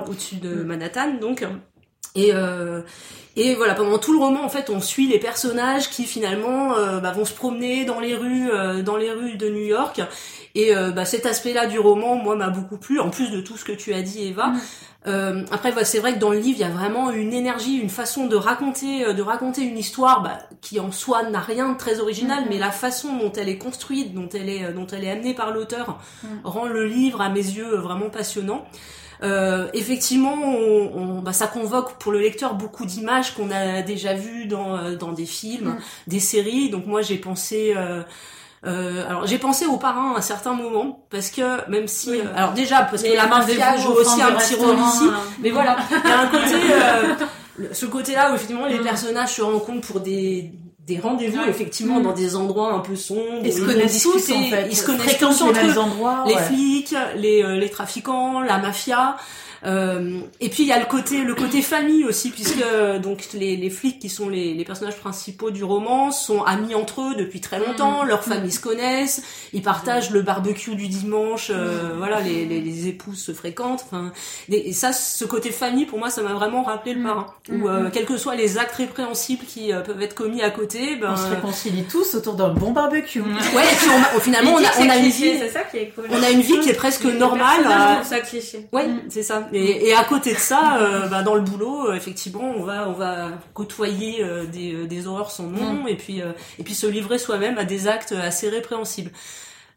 au-dessus 0.08 0.36
de 0.36 0.62
Manhattan, 0.62 1.14
donc. 1.20 1.44
Et, 2.14 2.30
euh, 2.32 2.80
et 3.36 3.54
voilà, 3.54 3.74
pendant 3.74 3.98
tout 3.98 4.12
le 4.12 4.18
roman, 4.18 4.44
en 4.44 4.48
fait, 4.48 4.70
on 4.70 4.80
suit 4.80 5.08
les 5.08 5.18
personnages 5.18 5.90
qui 5.90 6.04
finalement 6.04 6.76
euh, 6.76 7.00
bah, 7.00 7.10
vont 7.10 7.24
se 7.24 7.34
promener 7.34 7.84
dans 7.84 7.98
les 7.98 8.14
rues, 8.14 8.50
euh, 8.50 8.82
dans 8.82 8.96
les 8.96 9.10
rues 9.10 9.36
de 9.36 9.48
New 9.48 9.64
York. 9.64 10.00
Et 10.56 10.72
bah, 10.94 11.04
cet 11.04 11.26
aspect-là 11.26 11.66
du 11.66 11.80
roman, 11.80 12.14
moi, 12.14 12.36
m'a 12.36 12.48
beaucoup 12.48 12.76
plu, 12.76 13.00
en 13.00 13.10
plus 13.10 13.32
de 13.32 13.40
tout 13.40 13.56
ce 13.56 13.64
que 13.64 13.72
tu 13.72 13.92
as 13.92 14.02
dit, 14.02 14.28
Eva. 14.28 14.52
Mm. 15.04 15.46
après, 15.50 15.84
c'est 15.84 15.98
vrai 15.98 16.14
que 16.14 16.20
dans 16.20 16.30
le 16.30 16.38
livre, 16.38 16.58
il 16.58 16.60
y 16.60 16.64
a 16.64 16.70
vraiment 16.70 17.10
une 17.10 17.32
énergie, 17.32 17.74
une 17.74 17.90
façon 17.90 18.26
de 18.28 18.36
raconter, 18.36 19.12
de 19.12 19.20
raconter 19.20 19.62
une 19.62 19.76
histoire 19.76 20.22
bah, 20.22 20.38
qui 20.60 20.78
en 20.78 20.92
soi 20.92 21.24
n'a 21.24 21.40
rien 21.40 21.72
de 21.72 21.76
très 21.76 21.98
original, 21.98 22.44
mm. 22.44 22.46
mais 22.50 22.58
la 22.58 22.70
façon 22.70 23.16
dont 23.16 23.32
elle 23.32 23.48
est 23.48 23.58
construite, 23.58 24.14
dont 24.14 24.28
elle 24.32 24.48
est, 24.48 24.72
dont 24.72 24.86
elle 24.86 25.02
est 25.02 25.10
amenée 25.10 25.34
par 25.34 25.50
l'auteur, 25.50 25.98
mm. 26.22 26.28
rend 26.44 26.66
le 26.66 26.84
livre 26.84 27.20
à 27.20 27.30
mes 27.30 27.40
yeux 27.40 27.74
vraiment 27.74 28.08
passionnant. 28.08 28.64
Euh, 29.22 29.68
effectivement, 29.74 30.34
on, 30.34 31.20
bah, 31.20 31.32
ça 31.32 31.46
convoque 31.46 31.98
pour 31.98 32.12
le 32.12 32.20
lecteur 32.20 32.54
beaucoup 32.54 32.84
d'images 32.84 33.34
qu'on 33.34 33.50
a 33.50 33.82
déjà 33.82 34.14
vues 34.14 34.46
dans, 34.46 34.76
euh, 34.76 34.96
dans 34.96 35.12
des 35.12 35.26
films, 35.26 35.68
mm. 35.68 35.78
des 36.08 36.20
séries. 36.20 36.70
Donc 36.70 36.86
moi, 36.86 37.02
j'ai 37.02 37.16
pensé... 37.16 37.74
Euh, 37.76 38.02
euh, 38.66 39.06
alors 39.06 39.26
j'ai 39.26 39.36
pensé 39.36 39.66
aux 39.66 39.76
parrains 39.76 40.14
à 40.14 40.18
un 40.18 40.22
certain 40.22 40.54
moment 40.54 41.04
parce 41.10 41.28
que 41.28 41.68
même 41.68 41.86
si 41.86 42.18
alors 42.34 42.54
déjà 42.54 42.80
parce 42.80 43.02
que 43.02 43.14
la 43.14 43.26
mafia 43.26 43.76
joue 43.76 43.92
aussi 43.92 44.22
un 44.22 44.32
petit 44.32 44.54
rôle 44.54 44.78
ici 44.78 45.04
mais 45.42 45.50
voilà 45.50 45.76
il 45.90 46.08
y 46.08 46.10
a 46.10 46.20
un 46.20 46.26
côté 46.28 47.68
ce 47.72 47.84
côté 47.84 48.14
là 48.14 48.32
où 48.32 48.36
effectivement 48.36 48.64
les 48.64 48.78
mm. 48.78 48.84
personnages 48.84 49.34
se 49.34 49.42
rencontrent 49.42 49.86
pour 49.86 50.00
des 50.00 50.50
des 50.86 50.98
rendez-vous 50.98 51.42
effectivement 51.48 52.00
dans 52.00 52.12
des 52.12 52.36
endroits 52.36 52.74
un 52.74 52.80
peu 52.80 52.96
sombres. 52.96 53.42
Ils 53.42 53.52
se 53.52 53.60
connaissent 53.60 54.02
tous 54.02 54.30
en 54.32 54.42
fait. 54.42 54.66
Ils 54.70 54.76
se 54.76 54.84
connaissent 54.84 55.18
tous 55.18 55.42
entre 55.42 55.62
les 55.64 55.78
endroits. 55.78 56.24
Les 56.26 56.36
flics, 56.36 56.94
les, 57.16 57.42
euh, 57.42 57.56
les 57.56 57.70
trafiquants, 57.70 58.40
la 58.40 58.58
mafia. 58.58 59.16
Euh, 59.66 60.20
et 60.40 60.50
puis 60.50 60.64
il 60.64 60.68
y 60.68 60.72
a 60.72 60.78
le 60.78 60.84
côté 60.84 61.22
le 61.22 61.34
côté 61.34 61.62
famille 61.62 62.04
aussi 62.04 62.30
puisque 62.30 62.62
donc 63.02 63.28
les, 63.32 63.56
les 63.56 63.70
flics 63.70 63.98
qui 63.98 64.10
sont 64.10 64.28
les, 64.28 64.52
les, 64.52 64.64
personnages 64.64 64.96
principaux 64.96 65.50
du 65.50 65.64
roman 65.64 66.10
sont 66.10 66.42
amis 66.42 66.74
entre 66.74 67.00
eux 67.00 67.14
depuis 67.14 67.40
très 67.40 67.58
longtemps, 67.58 68.04
mm. 68.04 68.08
leurs 68.08 68.24
familles 68.24 68.52
se 68.52 68.60
connaissent, 68.60 69.22
ils 69.54 69.62
partagent 69.62 70.10
le 70.10 70.20
barbecue 70.20 70.74
du 70.74 70.88
dimanche, 70.88 71.50
euh, 71.50 71.94
mm. 71.94 71.96
voilà 71.96 72.20
les, 72.20 72.44
les, 72.44 72.60
les, 72.60 72.88
épouses 72.88 73.22
se 73.22 73.32
fréquentent. 73.32 73.86
Enfin 73.86 74.12
et 74.50 74.74
ça 74.74 74.92
ce 74.92 75.24
côté 75.24 75.50
famille 75.50 75.86
pour 75.86 75.98
moi 75.98 76.10
ça 76.10 76.20
m'a 76.20 76.34
vraiment 76.34 76.62
rappelé 76.62 76.92
le 76.92 77.00
mm. 77.00 77.04
parrain 77.04 77.26
où 77.50 77.68
euh, 77.68 77.88
quels 77.90 78.04
que 78.04 78.18
soient 78.18 78.36
les 78.36 78.58
actes 78.58 78.74
répréhensibles 78.74 79.46
qui 79.46 79.72
euh, 79.72 79.80
peuvent 79.80 80.02
être 80.02 80.14
commis 80.14 80.42
à 80.42 80.50
côté, 80.50 80.96
ben 80.96 81.12
on 81.12 81.16
se 81.16 81.26
réconcilie 81.34 81.84
tous 81.84 82.14
autour 82.14 82.34
d'un 82.34 82.50
bon 82.50 82.72
barbecue. 82.72 83.22
Ouais 83.22 83.28
et 83.28 83.76
puis 83.76 83.88
on, 84.14 84.20
finalement 84.20 84.52
on 84.52 84.58
a, 84.62 84.84
on 84.84 84.90
a 84.90 84.96
une 84.98 85.08
vie, 85.08 85.38
c'est 85.38 85.48
ça 85.48 85.60
qui 85.62 85.78
est 85.78 85.92
cool. 85.94 86.04
On 86.10 86.22
a 86.22 86.30
une 86.30 86.42
vie 86.42 86.60
qui 86.60 86.68
est 86.68 86.74
presque 86.74 87.04
normale. 87.04 87.64
ça 88.04 88.20
cliché. 88.20 88.66
Ouais 88.70 88.86
c'est 89.08 89.22
ça. 89.22 89.48
Et, 89.54 89.88
et, 89.88 89.94
à 89.94 90.02
côté 90.02 90.34
de 90.34 90.38
ça, 90.38 90.78
euh, 90.80 91.06
bah, 91.06 91.22
dans 91.22 91.36
le 91.36 91.40
boulot, 91.40 91.88
euh, 91.88 91.94
effectivement, 91.94 92.52
on 92.56 92.64
va 92.64 92.88
on 92.88 92.92
va 92.92 93.28
côtoyer 93.54 94.20
euh, 94.20 94.46
des, 94.46 94.88
des 94.88 95.06
horreurs 95.06 95.30
sans 95.30 95.44
nom 95.44 95.84
mm. 95.84 95.88
et 95.88 95.96
puis 95.96 96.20
et 96.58 96.64
puis 96.64 96.74
se 96.74 96.88
livrer 96.88 97.18
soi-même 97.18 97.56
à 97.56 97.64
des 97.64 97.86
actes 97.86 98.12
assez 98.12 98.48
répréhensibles. 98.48 99.12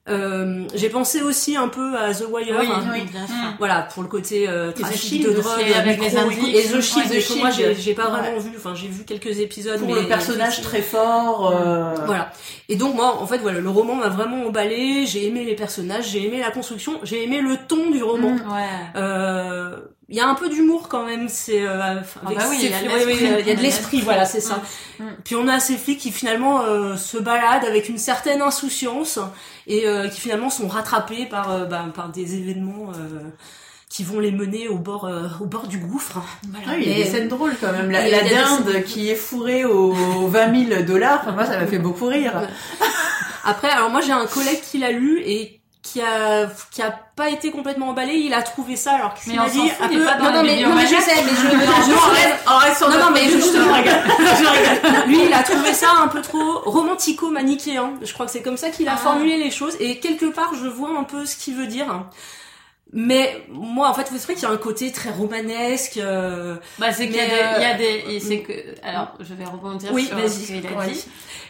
Euh, 0.09 0.63
j'ai 0.73 0.89
pensé 0.89 1.21
aussi 1.21 1.57
un 1.57 1.67
peu 1.67 1.97
à 1.97 2.13
The 2.13 2.25
Wire, 2.31 2.55
oui, 2.59 2.67
oui, 2.93 3.01
bien 3.11 3.27
sûr. 3.27 3.35
voilà 3.57 3.81
pour 3.81 4.03
le 4.03 4.07
côté 4.07 4.47
euh, 4.47 4.71
trafic 4.71 5.25
de 5.25 5.31
drogue 5.31 5.65
avec 5.75 6.01
les 6.01 6.15
indices, 6.15 6.55
et 6.55 6.63
The 6.63 6.81
Shield. 6.81 7.11
Ouais, 7.11 7.41
moi 7.41 7.49
j'ai 7.51 7.93
pas 7.93 8.09
vraiment 8.09 8.39
vu, 8.39 8.51
enfin 8.55 8.73
j'ai 8.73 8.87
vu 8.87 9.03
quelques 9.03 9.39
épisodes. 9.39 9.79
Pour 9.79 9.95
le 9.95 10.07
personnage 10.07 10.61
très 10.61 10.81
fort. 10.81 11.53
Euh... 11.53 11.93
Voilà. 12.05 12.31
Et 12.69 12.77
donc 12.77 12.95
moi 12.95 13.17
en 13.21 13.27
fait 13.27 13.39
voilà 13.39 13.59
le 13.59 13.69
roman 13.69 13.95
m'a 13.95 14.09
vraiment 14.09 14.45
emballé. 14.45 15.05
J'ai 15.05 15.27
aimé 15.27 15.43
les 15.43 15.55
personnages, 15.55 16.09
j'ai 16.09 16.25
aimé 16.25 16.39
la 16.39 16.51
construction, 16.51 16.99
j'ai 17.03 17.23
aimé 17.23 17.41
le 17.41 17.57
ton 17.67 17.91
du 17.91 18.01
roman. 18.01 18.31
Mm, 18.31 18.51
ouais. 18.53 19.73
Euh, 20.07 20.13
il 20.13 20.15
y 20.15 20.19
a 20.19 20.27
un 20.27 20.35
peu 20.35 20.49
d'humour 20.49 20.87
quand 20.87 21.05
même 21.05 21.27
c'est 21.27 21.65
euh, 21.65 21.79
ah 21.81 21.95
bah 22.23 22.31
oui, 22.49 22.57
il 22.61 22.69
y 23.47 23.51
a, 23.51 23.55
de 23.55 23.61
l'esprit 23.61 24.01
voilà 24.01 24.25
c'est 24.25 24.39
ça 24.39 24.61
mm. 24.99 25.03
puis 25.23 25.35
on 25.35 25.47
a 25.47 25.59
ces 25.59 25.77
flics 25.77 25.99
qui 25.99 26.11
finalement 26.11 26.61
euh, 26.61 26.95
se 26.95 27.17
baladent 27.17 27.65
avec 27.65 27.89
une 27.89 27.97
certaine 27.97 28.41
insouciance 28.41 29.19
et 29.67 29.85
euh, 29.85 30.07
qui 30.07 30.21
finalement 30.21 30.49
sont 30.49 30.67
rattrapés 30.67 31.25
par 31.25 31.51
euh, 31.51 31.65
bah, 31.65 31.85
par 31.93 32.09
des 32.09 32.35
événements 32.35 32.91
qui 33.89 34.03
vont 34.03 34.19
les 34.19 34.31
mener 34.31 34.67
au 34.67 34.77
bord 34.77 35.09
au 35.41 35.45
bord 35.45 35.67
du 35.67 35.77
gouffre. 35.77 36.21
Voilà. 36.49 36.67
Ah 36.71 36.77
il 36.77 36.89
y 36.89 36.93
a 36.93 37.03
des 37.03 37.09
scènes 37.09 37.29
drôles 37.29 37.55
quand 37.59 37.71
même. 37.71 37.89
La, 37.89 38.07
la 38.09 38.21
dinde 38.21 38.83
qui 38.85 39.09
est 39.09 39.15
fourrée 39.15 39.63
aux 39.63 39.93
20 39.93 40.69
000 40.69 40.83
dollars, 40.83 41.19
enfin, 41.21 41.31
moi 41.31 41.45
ça 41.45 41.57
m'a 41.57 41.67
fait 41.67 41.79
beaucoup 41.79 42.07
rire. 42.07 42.33
Après, 43.45 43.69
alors 43.69 43.89
moi 43.89 44.01
j'ai 44.01 44.11
un 44.11 44.25
collègue 44.25 44.59
qui 44.61 44.77
l'a 44.77 44.91
lu 44.91 45.21
et 45.23 45.56
qui 45.91 46.01
a 46.01 46.47
qui 46.71 46.81
a 46.81 46.91
pas 47.15 47.29
été 47.29 47.51
complètement 47.51 47.89
emballé 47.89 48.13
il 48.13 48.33
a 48.33 48.41
trouvé 48.41 48.75
ça 48.75 48.93
alors 48.93 49.13
qu'il 49.13 49.35
m'a 49.35 49.49
dit 49.49 49.71
un 49.79 49.87
peu 49.87 49.95
non 49.95 50.31
non 50.31 50.43
mais, 50.43 50.61
non 50.61 50.75
mais 50.75 50.85
je 50.85 50.95
sais 50.95 51.23
mais 51.23 51.31
je 51.31 51.47
non, 51.47 52.57
reste, 52.57 52.81
non 52.81 52.89
non 52.89 53.11
mais 53.13 53.29
justement 53.29 53.77
lui 55.07 55.25
il 55.25 55.33
a 55.33 55.43
trouvé 55.43 55.73
ça 55.73 55.87
un 56.01 56.07
peu 56.07 56.21
trop 56.21 56.59
romantico 56.65 57.29
manichéen. 57.29 57.93
Je 58.01 58.13
crois 58.13 58.25
que 58.25 58.31
c'est 58.31 58.41
comme 58.41 58.57
ça 58.57 58.69
qu'il 58.69 58.87
a 58.87 58.93
ah. 58.93 58.97
formulé 58.97 59.37
les 59.37 59.51
choses. 59.51 59.75
Et 59.79 59.99
quelque 59.99 60.25
part 60.25 60.53
je 60.61 60.67
vois 60.67 60.97
un 60.97 61.03
peu 61.03 61.25
ce 61.25 61.35
qu'il 61.35 61.55
veut 61.55 61.67
dire 61.67 61.87
mais 62.93 63.43
moi, 63.49 63.89
en 63.89 63.93
fait, 63.93 64.07
c'est 64.09 64.23
vrai 64.23 64.33
qu'il 64.33 64.43
y 64.43 64.45
a 64.45 64.51
un 64.51 64.57
côté 64.57 64.91
très 64.91 65.11
romanesque. 65.11 65.97
Euh, 65.97 66.57
bah, 66.79 66.93
c'est 66.93 67.07
qu'il 67.07 67.17
y, 67.17 67.19
a 67.19 67.25
des, 67.25 67.57
il 67.57 67.61
y 67.61 67.65
a 67.65 67.73
des, 67.77 68.19
c'est 68.19 68.39
que, 68.41 68.53
alors, 68.81 69.13
je 69.19 69.33
vais 69.33 69.45
rebondir 69.45 69.91
oui, 69.93 70.05
sur 70.05 70.17
ce 70.29 70.47
qu'il 70.47 70.65
a 70.65 70.85
dit. 70.87 71.05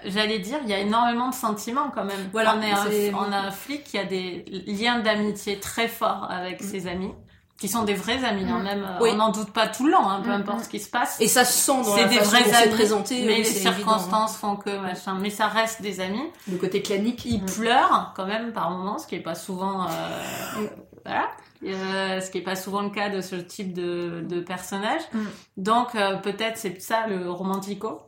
J'allais 0.06 0.40
dire, 0.40 0.58
il 0.64 0.70
y 0.70 0.74
a 0.74 0.80
énormément 0.80 1.30
de 1.30 1.36
sentiments 1.36 1.92
quand 1.94 2.06
même. 2.06 2.30
Voilà, 2.32 2.56
on, 2.58 2.62
est 2.62 2.72
un, 3.10 3.14
on 3.14 3.32
a 3.32 3.38
un 3.38 3.52
flic 3.52 3.84
qui 3.84 3.98
a 3.98 4.04
des 4.04 4.46
liens 4.66 5.00
d'amitié 5.00 5.60
très 5.60 5.88
forts 5.88 6.28
avec 6.30 6.62
mm. 6.62 6.66
ses 6.66 6.88
amis 6.88 7.12
qui 7.60 7.68
sont 7.68 7.84
des 7.84 7.96
vrais 7.96 8.24
amis, 8.24 8.46
hein, 8.48 8.60
mm. 8.60 8.64
même 8.64 8.84
euh, 8.84 9.12
on 9.12 9.16
n'en 9.16 9.32
doute 9.32 9.52
pas 9.52 9.68
tout 9.68 9.86
le 9.86 9.92
long, 9.92 10.08
hein, 10.08 10.22
peu 10.24 10.30
mm, 10.30 10.34
importe 10.34 10.66
ce 10.66 10.70
qui 10.70 10.80
se 10.80 10.90
passe. 10.90 11.18
Et 11.20 11.28
ça 11.28 11.44
se 11.44 11.54
sent 11.54 11.84
dans 11.84 11.96
la 11.96 12.06
des 12.06 12.20
vrais 12.20 12.54
amis 12.54 12.72
présenté, 12.72 13.26
mais 13.26 13.38
les 13.38 13.44
circonstances 13.44 14.38
font 14.38 14.56
que 14.56 14.78
machin, 14.78 15.18
mais 15.20 15.32
ça 15.32 15.48
reste 15.48 15.82
des 15.82 16.00
amis. 16.00 16.24
Le 16.50 16.58
côté 16.58 16.82
clanique, 16.82 17.26
ils 17.26 17.44
pleurent 17.44 18.14
quand 18.16 18.28
même 18.28 18.54
par 18.54 18.70
moments, 18.70 19.00
ce 19.00 19.08
qui 19.08 19.16
est 19.16 19.22
pas 19.22 19.36
souvent 19.36 19.88
euh, 19.88 20.68
voilà. 21.08 21.30
Euh, 21.64 22.20
ce 22.22 22.30
qui 22.30 22.38
est 22.38 22.42
pas 22.44 22.56
souvent 22.56 22.82
le 22.84 22.90
cas 22.92 23.10
de 23.10 23.22
ce 23.22 23.36
type 23.36 23.74
de, 23.74 24.24
de 24.30 24.42
personnage. 24.42 25.02
Mm. 25.14 25.20
Donc 25.58 25.96
euh, 25.96 26.18
peut-être 26.18 26.58
c'est 26.58 26.80
ça 26.82 27.08
le 27.08 27.32
romantico. 27.32 28.02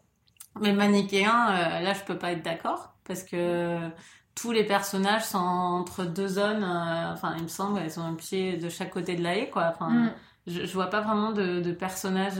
Mais 0.61 0.73
manichéen, 0.73 1.49
euh, 1.51 1.79
là 1.79 1.93
je 1.93 2.01
peux 2.03 2.17
pas 2.17 2.31
être 2.33 2.43
d'accord 2.43 2.93
parce 3.05 3.23
que 3.23 3.79
tous 4.35 4.51
les 4.51 4.65
personnages 4.65 5.23
sont 5.23 5.37
entre 5.39 6.03
deux 6.05 6.27
zones. 6.27 6.63
enfin, 6.63 7.33
il 7.37 7.43
me 7.43 7.47
semble, 7.47 7.79
elles 7.79 7.99
ont 7.99 8.03
un 8.03 8.13
pied 8.15 8.57
de 8.57 8.69
chaque 8.69 8.91
côté 8.91 9.15
de 9.15 9.23
la 9.23 9.35
haie, 9.37 9.49
quoi. 9.49 9.71
Enfin, 9.73 9.89
Mm. 9.89 10.11
je, 10.47 10.65
je 10.65 10.73
vois 10.73 10.87
pas 10.91 11.01
vraiment 11.01 11.31
de, 11.31 11.59
de 11.61 11.71
personnages. 11.71 12.39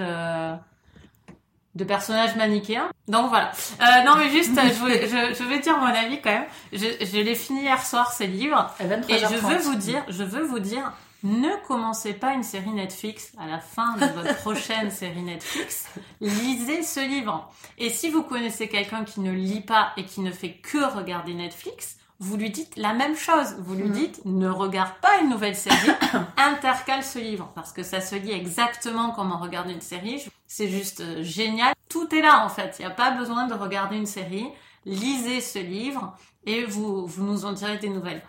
De 1.80 1.84
personnages 1.86 2.36
manichéens. 2.36 2.90
Donc 3.08 3.30
voilà. 3.30 3.52
Euh, 3.82 4.04
non 4.06 4.16
mais 4.18 4.30
juste, 4.30 4.52
je, 4.56 4.74
voulais- 4.80 5.08
je, 5.08 5.34
je 5.34 5.44
vais 5.44 5.60
dire 5.60 5.78
mon 5.78 5.86
avis 5.88 6.22
quand 6.22 6.30
même. 6.32 6.46
Je, 6.74 6.86
je 7.02 7.18
l'ai 7.18 7.34
fini 7.36 7.62
hier 7.64 7.84
soir 7.86 8.12
ces 8.12 8.28
livres. 8.28 8.72
À 8.80 8.84
23h30. 8.84 9.12
Et 9.16 9.20
je 9.20 9.36
veux 9.36 9.58
vous 9.58 9.76
dire, 9.76 10.04
je 10.10 10.24
veux 10.24 10.44
vous 10.44 10.60
dire, 10.60 10.92
ne 11.24 11.50
commencez 11.68 12.14
pas 12.14 12.34
une 12.34 12.44
série 12.44 12.70
Netflix 12.72 13.32
à 13.40 13.48
la 13.48 13.60
fin 13.60 13.96
de 13.98 14.06
votre 14.06 14.36
prochaine 14.42 14.90
série 14.92 15.22
Netflix. 15.22 15.88
Lisez 16.22 16.84
ce 16.84 17.00
livre. 17.00 17.50
Et 17.78 17.90
si 17.90 18.10
vous 18.10 18.24
connaissez 18.24 18.68
quelqu'un 18.68 19.04
qui 19.04 19.22
ne 19.22 19.32
lit 19.32 19.62
pas 19.62 19.92
et 19.98 20.06
qui 20.06 20.22
ne 20.22 20.32
fait 20.32 20.54
que 20.54 20.78
regarder 20.96 21.34
Netflix, 21.34 21.98
vous 22.20 22.36
lui 22.38 22.50
dites 22.50 22.76
la 22.76 22.94
même 22.94 23.16
chose. 23.16 23.56
Vous 23.60 23.76
lui 23.76 23.86
Mhm. 23.86 23.92
dites, 23.92 24.26
ne 24.26 24.50
regarde 24.50 24.94
pas 25.02 25.20
une 25.22 25.30
nouvelle 25.30 25.56
série, 25.56 25.92
intercale 26.38 27.04
ce 27.04 27.20
livre. 27.20 27.50
Parce 27.56 27.72
que 27.72 27.84
ça 27.84 28.02
se 28.02 28.16
lit 28.16 28.32
exactement 28.32 29.12
comme 29.12 29.32
on 29.32 29.38
regarde 29.38 29.70
une 29.70 29.82
série. 29.82 30.26
C'est 30.48 30.68
juste 30.68 31.00
euh, 31.02 31.24
génial. 31.24 31.74
Tout 31.90 32.14
est 32.14 32.22
là, 32.22 32.44
en 32.46 32.50
fait. 32.50 32.76
Il 32.80 32.86
n'y 32.86 32.92
a 32.92 32.96
pas 32.96 33.12
besoin 33.12 33.48
de 33.48 33.54
regarder 33.54 33.96
une 33.98 34.06
série. 34.06 34.48
Lisez 34.86 35.42
ce 35.42 35.60
livre 35.60 36.16
et 36.46 36.64
vous, 36.66 37.06
vous 37.06 37.24
nous 37.24 37.46
en 37.46 37.52
direz 37.54 37.78
des 37.78 37.90
nouvelles. 37.90 38.22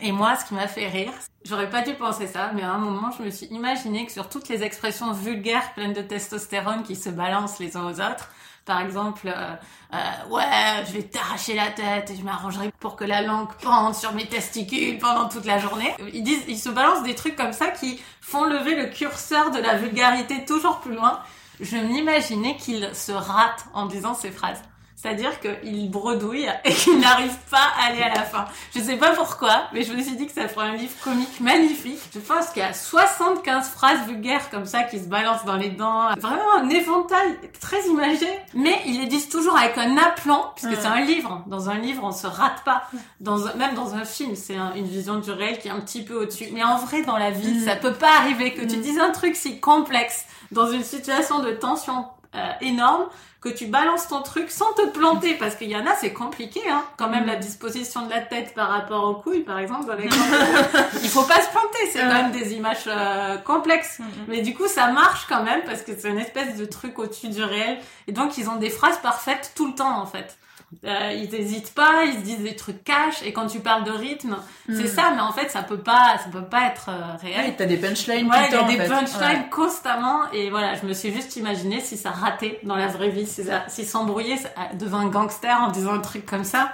Et 0.00 0.10
moi, 0.10 0.34
ce 0.36 0.44
qui 0.44 0.54
m'a 0.54 0.66
fait 0.66 0.88
rire, 0.88 1.12
j'aurais 1.44 1.70
pas 1.70 1.82
dû 1.82 1.94
penser 1.94 2.26
ça, 2.26 2.50
mais 2.54 2.62
à 2.62 2.72
un 2.72 2.78
moment, 2.78 3.10
je 3.16 3.22
me 3.22 3.30
suis 3.30 3.46
imaginé 3.46 4.04
que 4.06 4.10
sur 4.12 4.28
toutes 4.28 4.48
les 4.48 4.62
expressions 4.64 5.12
vulgaires 5.12 5.74
pleines 5.74 5.92
de 5.92 6.02
testostérone 6.02 6.82
qui 6.82 6.96
se 6.96 7.08
balancent 7.10 7.60
les 7.60 7.76
uns 7.76 7.84
aux 7.84 8.00
autres, 8.00 8.28
par 8.64 8.80
exemple, 8.80 9.26
euh, 9.26 9.54
euh, 9.92 10.30
ouais, 10.30 10.84
je 10.86 10.92
vais 10.92 11.02
t'arracher 11.02 11.54
la 11.54 11.70
tête 11.70 12.10
et 12.10 12.16
je 12.16 12.22
m'arrangerai 12.22 12.72
pour 12.78 12.96
que 12.96 13.04
la 13.04 13.22
langue 13.22 13.52
pende 13.60 13.94
sur 13.94 14.12
mes 14.12 14.26
testicules 14.26 14.98
pendant 14.98 15.28
toute 15.28 15.44
la 15.44 15.58
journée. 15.58 15.92
Ils 16.12 16.22
disent, 16.22 16.44
ils 16.48 16.58
se 16.58 16.68
balancent 16.68 17.02
des 17.02 17.14
trucs 17.14 17.36
comme 17.36 17.52
ça 17.52 17.68
qui 17.68 18.00
font 18.20 18.44
lever 18.44 18.76
le 18.76 18.86
curseur 18.86 19.50
de 19.50 19.58
la 19.58 19.76
vulgarité 19.76 20.44
toujours 20.44 20.80
plus 20.80 20.94
loin. 20.94 21.20
Je 21.60 21.76
m'imaginais 21.76 22.56
qu'ils 22.56 22.94
se 22.94 23.12
ratent 23.12 23.66
en 23.74 23.86
disant 23.86 24.14
ces 24.14 24.30
phrases. 24.30 24.62
C'est-à-dire 25.02 25.32
qu'il 25.40 25.90
bredouille 25.90 26.46
et 26.64 26.72
qu'il 26.72 27.00
n'arrive 27.00 27.34
pas 27.50 27.66
à 27.80 27.86
aller 27.90 28.02
à 28.02 28.10
la 28.14 28.22
fin. 28.22 28.44
Je 28.74 28.80
sais 28.80 28.96
pas 28.96 29.10
pourquoi, 29.14 29.64
mais 29.72 29.82
je 29.82 29.92
me 29.92 30.00
suis 30.00 30.14
dit 30.14 30.26
que 30.28 30.32
ça 30.32 30.46
ferait 30.46 30.68
un 30.68 30.76
livre 30.76 30.92
comique 31.02 31.40
magnifique. 31.40 31.98
Je 32.14 32.20
pense 32.20 32.50
qu'il 32.50 32.62
y 32.62 32.64
a 32.64 32.72
75 32.72 33.68
phrases 33.70 34.06
vulgaires 34.06 34.48
comme 34.50 34.64
ça 34.66 34.84
qui 34.84 34.98
se 35.00 35.06
balancent 35.08 35.44
dans 35.44 35.56
les 35.56 35.70
dents. 35.70 36.10
Vraiment 36.18 36.52
un 36.56 36.68
éventail 36.68 37.36
très 37.60 37.84
imagé. 37.88 38.28
Mais 38.54 38.80
ils 38.86 39.00
les 39.00 39.06
disent 39.06 39.28
toujours 39.28 39.56
avec 39.58 39.76
un 39.76 39.96
aplomb, 39.96 40.44
puisque 40.54 40.80
c'est 40.80 40.86
un 40.86 41.00
livre. 41.00 41.42
Dans 41.46 41.68
un 41.68 41.78
livre, 41.78 42.02
on 42.04 42.12
se 42.12 42.26
rate 42.28 42.62
pas. 42.64 42.84
Dans 43.20 43.46
un- 43.48 43.54
même 43.54 43.74
dans 43.74 43.94
un 43.96 44.04
film, 44.04 44.36
c'est 44.36 44.56
un- 44.56 44.72
une 44.74 44.86
vision 44.86 45.18
du 45.18 45.30
réel 45.32 45.58
qui 45.58 45.66
est 45.68 45.72
un 45.72 45.80
petit 45.80 46.04
peu 46.04 46.14
au-dessus. 46.14 46.46
Mais 46.52 46.62
en 46.62 46.76
vrai, 46.76 47.02
dans 47.02 47.16
la 47.18 47.30
vie, 47.32 47.54
Mm. 47.60 47.64
ça 47.64 47.74
peut 47.76 47.94
pas 47.94 48.10
arriver 48.18 48.54
que 48.54 48.60
tu 48.64 48.76
Mm. 48.76 48.80
dises 48.82 48.98
un 49.00 49.10
truc 49.10 49.34
si 49.34 49.58
complexe 49.58 50.26
dans 50.52 50.70
une 50.70 50.84
situation 50.84 51.40
de 51.40 51.50
tension 51.50 52.06
euh, 52.34 52.50
énorme 52.60 53.06
que 53.40 53.48
tu 53.48 53.66
balances 53.66 54.08
ton 54.08 54.22
truc 54.22 54.50
sans 54.50 54.72
te 54.74 54.86
planter 54.86 55.34
parce 55.34 55.56
qu'il 55.56 55.68
y 55.68 55.76
en 55.76 55.84
a 55.86 55.94
c'est 55.96 56.12
compliqué 56.12 56.60
hein. 56.70 56.82
Quand 56.96 57.08
même 57.08 57.24
Mm. 57.24 57.26
la 57.26 57.36
disposition 57.36 58.06
de 58.06 58.10
la 58.10 58.20
tête 58.20 58.54
par 58.54 58.68
rapport 58.68 59.04
aux 59.04 59.14
couilles 59.16 59.42
par 59.42 59.58
exemple 59.58 59.86
dans 59.86 59.96
il 61.02 61.08
faut 61.08 61.24
pas 61.24 61.40
se 61.40 61.50
planter 61.50 61.78
c'est 61.92 62.00
quand 62.00 62.12
même 62.12 62.30
des 62.30 62.54
images 62.54 62.84
euh, 62.86 63.36
complexes. 63.38 63.98
Mais 64.28 64.42
du 64.42 64.54
coup 64.54 64.66
ça 64.68 64.92
marche 64.92 65.26
quand 65.28 65.42
même 65.42 65.62
parce 65.66 65.82
que 65.82 65.92
c'est 65.98 66.08
une 66.08 66.18
espèce 66.18 66.56
de 66.56 66.64
truc 66.64 66.98
au-dessus 66.98 67.28
du 67.28 67.42
réel. 67.42 67.78
Et 68.06 68.12
donc 68.12 68.38
ils 68.38 68.48
ont 68.48 68.56
des 68.56 68.70
phrases 68.70 68.98
parfaites 68.98 69.52
tout 69.56 69.66
le 69.66 69.74
temps 69.74 70.00
en 70.00 70.06
fait 70.06 70.38
euh, 70.84 71.12
ils 71.12 71.34
hésitent 71.34 71.74
pas, 71.74 72.04
ils 72.06 72.14
se 72.14 72.18
disent 72.20 72.42
des 72.42 72.56
trucs 72.56 72.82
cash 72.84 73.22
et 73.24 73.32
quand 73.32 73.46
tu 73.46 73.60
parles 73.60 73.84
de 73.84 73.90
rythme, 73.90 74.36
c'est 74.68 74.84
Mm. 74.84 74.86
ça 74.86 75.12
mais 75.14 75.20
en 75.20 75.32
fait 75.32 75.50
ça 75.50 75.62
peut 75.62 75.78
pas 75.80 76.16
ça 76.18 76.30
peut 76.32 76.44
pas 76.44 76.66
être 76.68 76.88
euh, 76.88 77.16
réel. 77.20 77.46
Ouais, 77.46 77.54
t'as 77.56 77.66
des 77.66 77.76
punchlines 77.76 78.28
Ouais, 78.30 78.48
tout 78.48 78.54
il 78.66 78.72
y 78.74 78.76
le 78.76 78.82
a 78.82 78.88
temps, 78.88 79.00
des 79.00 79.06
punchlines 79.06 79.42
Ouais. 79.42 79.48
constamment 79.50 80.30
et 80.32 80.50
voilà, 80.50 80.74
je 80.74 80.86
me 80.86 80.92
suis 80.92 81.12
juste 81.12 81.36
imaginé 81.36 81.80
si 81.80 81.96
ça 81.96 82.10
ratait 82.10 82.58
dans 82.62 82.76
la 82.76 82.86
vraie 82.88 83.10
vie, 83.10 83.26
si 83.26 83.44
ça- 83.44 83.64
s'ils 83.68 83.86
s'embrouillaient 83.86 84.38
devant 84.74 84.98
un 84.98 85.08
gangster 85.08 85.56
en 85.60 85.70
disant 85.70 85.92
un 85.94 86.00
truc 86.00 86.24
comme 86.26 86.44
ça, 86.44 86.72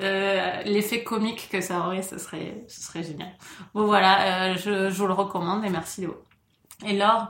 euh, 0.00 0.62
l'effet 0.64 1.02
comique 1.02 1.48
que 1.50 1.60
ça 1.60 1.80
aurait, 1.80 2.02
ce 2.02 2.18
serait, 2.18 2.62
ce 2.68 2.80
serait 2.82 3.02
génial. 3.02 3.30
Bon 3.74 3.86
voilà, 3.86 4.50
euh, 4.52 4.56
je, 4.56 4.90
je 4.90 4.96
vous 4.98 5.06
le 5.06 5.12
recommande 5.12 5.64
et 5.64 5.70
merci 5.70 6.02
Léo. 6.02 6.22
Et 6.86 6.92
Laure, 6.92 7.28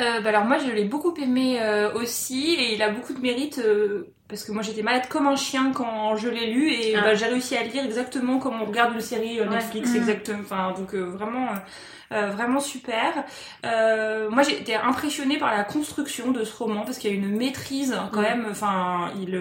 Euh, 0.00 0.20
bah 0.20 0.28
alors 0.30 0.44
moi 0.44 0.56
je 0.58 0.70
l'ai 0.70 0.84
beaucoup 0.84 1.14
aimé 1.16 1.58
euh, 1.60 1.92
aussi 1.94 2.54
et 2.54 2.74
il 2.74 2.82
a 2.82 2.90
beaucoup 2.90 3.12
de 3.14 3.20
mérite 3.20 3.58
euh, 3.58 4.14
parce 4.28 4.42
que 4.44 4.52
moi 4.52 4.62
j'étais 4.62 4.82
malade 4.82 5.08
comme 5.08 5.26
un 5.26 5.36
chien 5.36 5.72
quand 5.72 6.16
je 6.16 6.28
l'ai 6.28 6.46
lu 6.52 6.70
et 6.72 6.96
Ah. 6.96 7.02
bah, 7.02 7.14
j'ai 7.14 7.26
réussi 7.26 7.56
à 7.56 7.62
le 7.64 7.70
lire 7.70 7.84
exactement 7.84 8.38
comme 8.38 8.60
on 8.60 8.64
regarde 8.64 8.94
une 8.94 9.00
série 9.00 9.38
euh, 9.40 9.44
Ouais. 9.48 9.56
Netflix 9.56 9.90
Mhm. 9.90 9.96
exactement 9.96 10.38
enfin 10.42 10.74
donc 10.76 10.94
euh, 10.94 11.04
vraiment 11.04 11.48
euh, 12.12 12.30
vraiment 12.30 12.60
super 12.60 13.24
euh, 13.64 14.28
moi 14.30 14.42
j'ai 14.42 14.60
été 14.60 14.74
impressionnée 14.74 15.38
par 15.38 15.52
la 15.56 15.64
construction 15.64 16.30
de 16.32 16.44
ce 16.44 16.56
roman 16.56 16.82
parce 16.84 16.98
qu'il 16.98 17.10
y 17.10 17.14
a 17.14 17.16
une 17.16 17.36
maîtrise 17.36 17.96
quand 18.12 18.20
Mhm. 18.20 18.26
même 18.28 18.46
enfin 18.50 19.10
il 19.20 19.34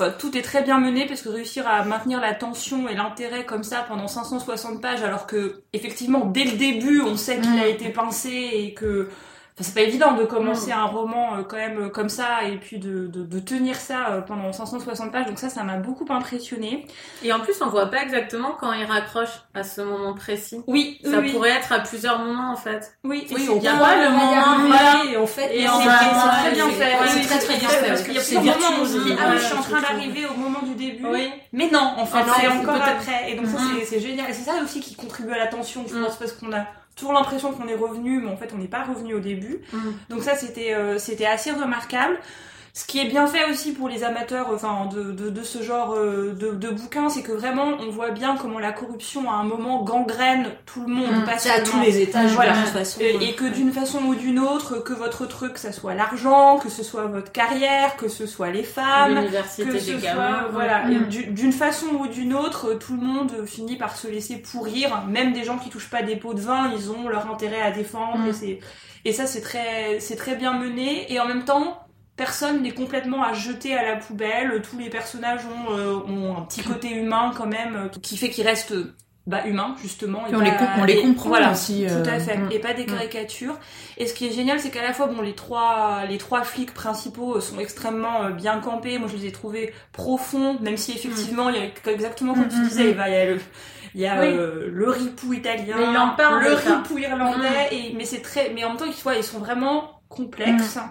Enfin, 0.00 0.12
tout 0.16 0.36
est 0.36 0.42
très 0.42 0.62
bien 0.62 0.78
mené 0.78 1.06
parce 1.06 1.22
que 1.22 1.28
réussir 1.28 1.66
à 1.66 1.82
maintenir 1.84 2.20
la 2.20 2.32
tension 2.34 2.88
et 2.88 2.94
l'intérêt 2.94 3.44
comme 3.44 3.64
ça 3.64 3.84
pendant 3.88 4.06
560 4.06 4.80
pages 4.80 5.02
alors 5.02 5.26
que 5.26 5.62
effectivement 5.72 6.24
dès 6.26 6.44
le 6.44 6.52
début 6.56 7.00
on 7.00 7.16
sait 7.16 7.40
qu'il 7.40 7.56
Mm. 7.56 7.60
a 7.62 7.66
été 7.66 7.88
pincé 7.88 8.30
et 8.52 8.74
que 8.74 9.08
enfin, 9.60 9.62
c'est 9.62 9.74
pas 9.74 9.80
évident 9.82 10.12
de 10.12 10.24
commencer 10.24 10.72
un 10.72 10.84
roman 10.84 11.36
euh, 11.36 11.42
quand 11.42 11.56
même 11.56 11.78
euh, 11.78 11.88
comme 11.88 12.08
ça 12.08 12.44
et 12.44 12.56
puis 12.58 12.78
de, 12.78 13.06
de, 13.08 13.22
de 13.24 13.38
tenir 13.40 13.76
ça 13.76 14.10
euh, 14.10 14.20
pendant 14.20 14.52
560 14.52 15.10
pages 15.12 15.26
donc 15.26 15.38
ça 15.38 15.48
ça 15.48 15.62
m'a 15.64 15.76
beaucoup 15.76 16.06
impressionné 16.10 16.86
et 17.22 17.32
en 17.32 17.40
plus 17.40 17.54
on 17.62 17.68
voit 17.68 17.86
pas 17.86 18.02
exactement 18.02 18.52
quand 18.60 18.72
il 18.72 18.84
raccroche 18.84 19.42
à 19.54 19.62
ce 19.64 19.80
moment 19.80 20.14
précis. 20.14 20.62
oui 20.66 21.00
Ça 21.04 21.18
oui, 21.18 21.32
pourrait 21.32 21.50
être 21.50 21.72
à 21.72 21.80
plusieurs 21.80 22.18
moments 22.18 22.52
en 22.52 22.56
fait. 22.56 22.94
oui 23.04 23.26
Oui, 23.30 23.42
c'est 23.44 23.48
on 23.50 23.60
y 23.60 23.66
a 23.68 23.72
peut 23.72 23.78
pas 23.78 23.96
le 23.96 24.10
moment, 24.10 24.66
voilà. 24.68 25.02
et 25.10 25.16
en 25.16 25.26
fait, 25.26 25.50
Et 25.54 25.62
c'est- 25.62 25.66
très 25.66 26.50
bien 26.52 26.68
fait. 26.68 26.74
c'est- 26.78 27.02
Oui, 27.02 27.08
oui, 27.16 27.26
très, 27.26 27.38
très 27.38 27.56
bien 27.58 27.68
fait, 27.68 27.88
Parce 27.88 28.02
qu'il 28.02 28.14
y 28.14 28.18
a 28.18 28.20
plusieurs 28.20 28.42
moments 28.42 28.82
où 28.82 28.86
je 28.86 28.98
dis, 28.98 29.10
oui. 29.10 29.16
ah 29.20 29.28
oui, 29.30 29.38
je 29.38 29.44
suis 29.44 29.56
en 29.56 29.62
train 29.62 29.80
d'arriver 29.80 30.26
au 30.26 30.38
moment 30.38 30.60
du 30.62 30.74
début. 30.74 31.04
Oui. 31.06 31.30
Mais 31.52 31.68
non, 31.72 31.94
en 31.96 32.06
fait, 32.06 32.18
Ah 32.22 32.34
c'est 32.40 32.48
encore 32.48 32.74
après. 32.76 33.30
Et 33.32 33.34
donc 33.34 33.46
ça, 33.46 33.58
Mhm. 33.58 33.80
c'est- 33.84 34.00
génial. 34.00 34.30
Et 34.30 34.32
c'est 34.32 34.44
ça 34.50 34.62
aussi 34.62 34.80
qui 34.80 34.94
contribue 34.94 35.32
à 35.32 35.38
la 35.38 35.46
tension, 35.48 35.84
je 35.88 35.94
Mhm. 35.94 36.04
pense, 36.04 36.16
parce 36.16 36.32
qu'on 36.32 36.52
a 36.52 36.66
toujours 36.98 37.12
l'impression 37.12 37.52
qu'on 37.52 37.68
est 37.68 37.74
revenu, 37.74 38.20
mais 38.20 38.30
en 38.30 38.36
fait, 38.36 38.50
on 38.54 38.58
n'est 38.58 38.66
pas 38.66 38.84
revenu 38.84 39.14
au 39.14 39.20
début. 39.20 39.60
Mhm. 39.72 39.94
Donc 40.10 40.22
ça, 40.22 40.34
c'était 40.34 40.74
euh, 40.74 40.98
c'était 40.98 41.26
assez 41.26 41.52
remarquable. 41.52 42.18
Ce 42.78 42.84
qui 42.86 43.00
est 43.00 43.06
bien 43.06 43.26
fait 43.26 43.44
aussi 43.50 43.72
pour 43.72 43.88
les 43.88 44.04
amateurs 44.04 44.50
enfin, 44.54 44.86
de, 44.94 45.10
de, 45.10 45.30
de 45.30 45.42
ce 45.42 45.62
genre 45.64 45.94
euh, 45.96 46.32
de, 46.38 46.52
de 46.52 46.68
bouquins, 46.70 47.08
c'est 47.08 47.22
que 47.22 47.32
vraiment, 47.32 47.70
on 47.80 47.90
voit 47.90 48.10
bien 48.10 48.36
comment 48.40 48.60
la 48.60 48.70
corruption, 48.70 49.28
à 49.28 49.34
un 49.34 49.42
moment, 49.42 49.82
gangrène 49.82 50.52
tout 50.64 50.82
le 50.82 50.94
monde. 50.94 51.10
Mhm. 51.10 51.24
pas 51.24 51.38
C'est 51.38 51.50
à 51.50 51.60
tous 51.60 51.80
les 51.80 52.00
étages, 52.00 52.30
Voilà. 52.34 52.52
de 52.52 52.58
toute 52.62 52.68
façon. 52.68 53.00
et, 53.00 53.16
et 53.30 53.34
que 53.34 53.46
d'une 53.46 53.72
façon 53.72 53.98
ou 54.04 54.14
d'une 54.14 54.38
autre, 54.38 54.78
que 54.78 54.92
votre 54.92 55.26
truc, 55.26 55.58
ça 55.58 55.72
soit 55.72 55.94
l'argent, 55.94 56.58
que 56.62 56.68
ce 56.68 56.84
soit 56.84 57.06
votre 57.06 57.32
carrière, 57.32 57.96
que 57.96 58.06
ce 58.06 58.26
soit 58.26 58.50
les 58.50 58.62
femmes, 58.62 59.24
que 59.56 59.72
des 59.72 59.80
ce 59.80 59.92
gamins. 60.00 60.38
soit 60.42 60.48
voilà 60.52 60.84
Mm. 60.86 61.08
du- 61.08 61.26
d'une 61.26 61.52
façon 61.52 61.86
ou 61.98 62.06
d'une 62.06 62.32
autre 62.32 62.74
tout 62.74 62.94
le 62.94 63.00
monde 63.04 63.32
finit 63.44 63.74
par 63.74 63.96
se 63.96 64.06
laisser 64.06 64.36
pourrir 64.36 65.02
même 65.08 65.32
des 65.32 65.42
gens 65.42 65.58
qui 65.58 65.68
touchent 65.68 65.90
pas 65.90 66.02
des 66.02 66.14
pots 66.14 66.32
de 66.34 66.40
vin 66.40 66.70
ils 66.76 66.92
ont 66.92 67.08
leur 67.08 67.28
intérêt 67.28 67.60
à 67.60 67.72
défendre 67.72 68.24
et 68.28 68.32
c'est 68.32 68.60
et 69.04 69.12
ça 69.12 69.26
c'est 69.26 69.40
très 69.40 69.98
c'est 69.98 70.14
très 70.16 70.36
bien 70.36 70.52
mené 70.52 71.12
et 71.12 71.18
en 71.18 71.26
même 71.26 71.44
temps 71.44 71.76
personne 72.18 72.60
n'est 72.62 72.72
complètement 72.72 73.22
à 73.22 73.32
jeter 73.32 73.74
à 73.74 73.82
la 73.82 73.96
poubelle 73.96 74.60
tous 74.68 74.78
les 74.78 74.90
personnages 74.90 75.40
ont 75.46 75.72
euh, 75.72 75.94
ont 76.06 76.36
un 76.36 76.42
petit 76.42 76.62
côté 76.62 76.90
humain 76.90 77.32
quand 77.34 77.46
même 77.46 77.74
euh, 77.76 77.88
qui 78.02 78.18
fait 78.18 78.28
qu'ils 78.28 78.46
restent 78.46 78.74
bah, 79.26 79.42
humains 79.46 79.74
justement 79.82 80.26
et 80.26 80.34
on 80.34 80.40
les 80.40 80.50
pas- 80.50 80.56
com- 80.56 80.68
on 80.80 80.84
les 80.84 80.94
et- 80.94 81.02
comprend 81.02 81.28
voilà, 81.28 81.52
aussi, 81.52 81.84
tout 81.86 81.92
euh, 82.08 82.16
à 82.16 82.18
fait 82.18 82.38
mm. 82.38 82.48
et 82.50 82.58
pas 82.60 82.72
des 82.72 82.86
caricatures 82.86 83.58
et 83.98 84.06
ce 84.06 84.14
qui 84.14 84.26
est 84.26 84.32
génial, 84.32 84.58
c'est 84.58 84.70
qu'à 84.70 84.80
la 84.82 84.94
fois, 84.94 85.06
bon, 85.06 85.20
les 85.20 85.34
trois, 85.34 86.04
les 86.08 86.16
trois 86.18 86.44
flics 86.44 86.72
principaux 86.72 87.38
sont 87.40 87.58
extrêmement 87.58 88.30
bien 88.30 88.58
campés. 88.60 88.96
Moi, 88.98 89.08
je 89.12 89.16
les 89.18 89.26
ai 89.26 89.32
trouvés 89.32 89.74
profonds, 89.92 90.56
même 90.60 90.76
si 90.78 90.92
effectivement, 90.92 91.50
il 91.50 91.56
y 91.56 91.58
a 91.58 91.90
exactement 91.92 92.32
comme 92.34 92.48
tu 92.48 92.56
Mm, 92.56 92.60
mm, 92.64 92.68
disais, 92.68 92.84
mm. 92.94 93.02
Il 93.06 93.12
y 93.12 93.16
a 93.16 93.24
le, 93.26 93.40
il 93.96 94.00
y 94.00 94.06
a 94.06 94.20
Oui. 94.20 94.26
euh, 94.28 94.68
le 94.72 94.88
ripou 94.90 95.32
italien, 95.34 95.76
Mais 95.78 95.90
il 95.92 95.98
en 95.98 96.10
parle 96.10 96.42
le 96.44 96.54
ripou 96.54 96.96
irlandais, 96.96 97.68
et, 97.72 97.92
mais 97.96 98.04
c'est 98.06 98.22
très, 98.22 98.50
mais 98.54 98.64
en 98.64 98.68
même 98.70 98.78
temps, 98.78 98.86
ils, 98.86 99.18
ils 99.18 99.22
sont 99.24 99.40
vraiment 99.40 100.00
complexes. 100.08 100.76
Mm. 100.76 100.90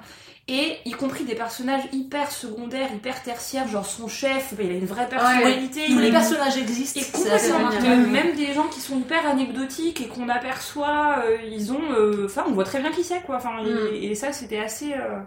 Et 0.49 0.77
y 0.85 0.91
compris 0.91 1.25
des 1.25 1.35
personnages 1.35 1.83
hyper 1.91 2.31
secondaires, 2.31 2.87
hyper 2.93 3.21
tertiaires, 3.21 3.67
genre 3.67 3.85
son 3.85 4.07
chef, 4.07 4.53
il 4.57 4.69
a 4.69 4.73
une 4.75 4.85
vraie 4.85 5.09
personnalité. 5.09 5.87
Tous 5.87 5.99
les 5.99 6.09
personnages 6.11 6.57
existent. 6.57 7.01
et 7.01 7.03
complètement, 7.11 7.69
même 8.11 8.33
des 8.35 8.53
gens 8.53 8.67
qui 8.67 8.79
sont 8.79 8.97
hyper 8.97 9.27
anecdotiques 9.27 9.99
et 9.99 10.07
qu'on 10.07 10.29
aperçoit, 10.29 11.17
euh, 11.25 11.35
ils 11.51 11.73
ont, 11.73 11.81
euh, 11.91 12.27
enfin, 12.27 12.45
on 12.47 12.53
voit 12.53 12.63
très 12.63 12.79
bien 12.79 12.91
qui 12.91 13.03
c'est, 13.03 13.21
quoi. 13.25 13.35
Enfin, 13.35 13.57
et- 13.65 13.69
Mm. 13.69 14.03
et, 14.11 14.15
ça, 14.15 14.31
c'était 14.31 14.59
assez, 14.59 14.93
euh, 14.93 15.19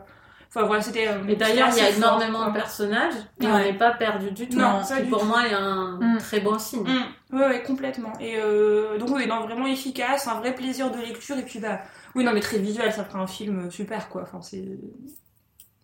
enfin, 0.51 0.67
voilà, 0.67 0.83
c'était. 0.83 1.09
euh, 1.09 1.27
Et 1.29 1.37
d'ailleurs, 1.37 1.69
il 1.71 1.77
y 1.79 1.81
a 1.81 1.87
fort, 1.87 1.97
énormément 1.97 2.47
de 2.49 2.53
personnages 2.53 3.15
et 3.41 3.47
Ouais. 3.47 3.53
on 3.53 3.59
n'est 3.59 3.73
pas 3.79 3.93
perdu 3.93 4.31
du 4.33 4.49
tout. 4.49 4.59
Non, 4.59 4.83
qui 4.83 5.03
du 5.03 5.09
pour 5.09 5.21
tout. 5.21 5.27
moi 5.27 5.47
est 5.49 5.55
un 5.55 5.99
Mm. 6.01 6.19
très 6.19 6.41
bon 6.41 6.59
signe. 6.59 6.85
Mm. 6.85 7.37
Ouais, 7.37 7.47
ouais, 7.47 7.63
complètement. 7.63 8.13
Et 8.21 8.37
euh, 8.37 8.99
donc, 8.99 9.11
oui, 9.11 9.27
non, 9.27 9.41
vraiment 9.47 9.67
efficace, 9.67 10.27
un 10.29 10.35
vrai 10.41 10.55
plaisir 10.55 10.91
de 10.91 10.99
lecture, 10.99 11.39
et 11.39 11.45
puis, 11.45 11.59
bah, 11.61 11.81
oui, 12.15 12.25
non, 12.25 12.33
mais 12.33 12.41
très 12.41 12.59
visuel, 12.59 12.93
ça 12.93 13.05
fera 13.05 13.21
un 13.21 13.27
film 13.27 13.71
super, 13.71 14.09
quoi. 14.09 14.23
Enfin, 14.23 14.41
c'est. 14.43 14.65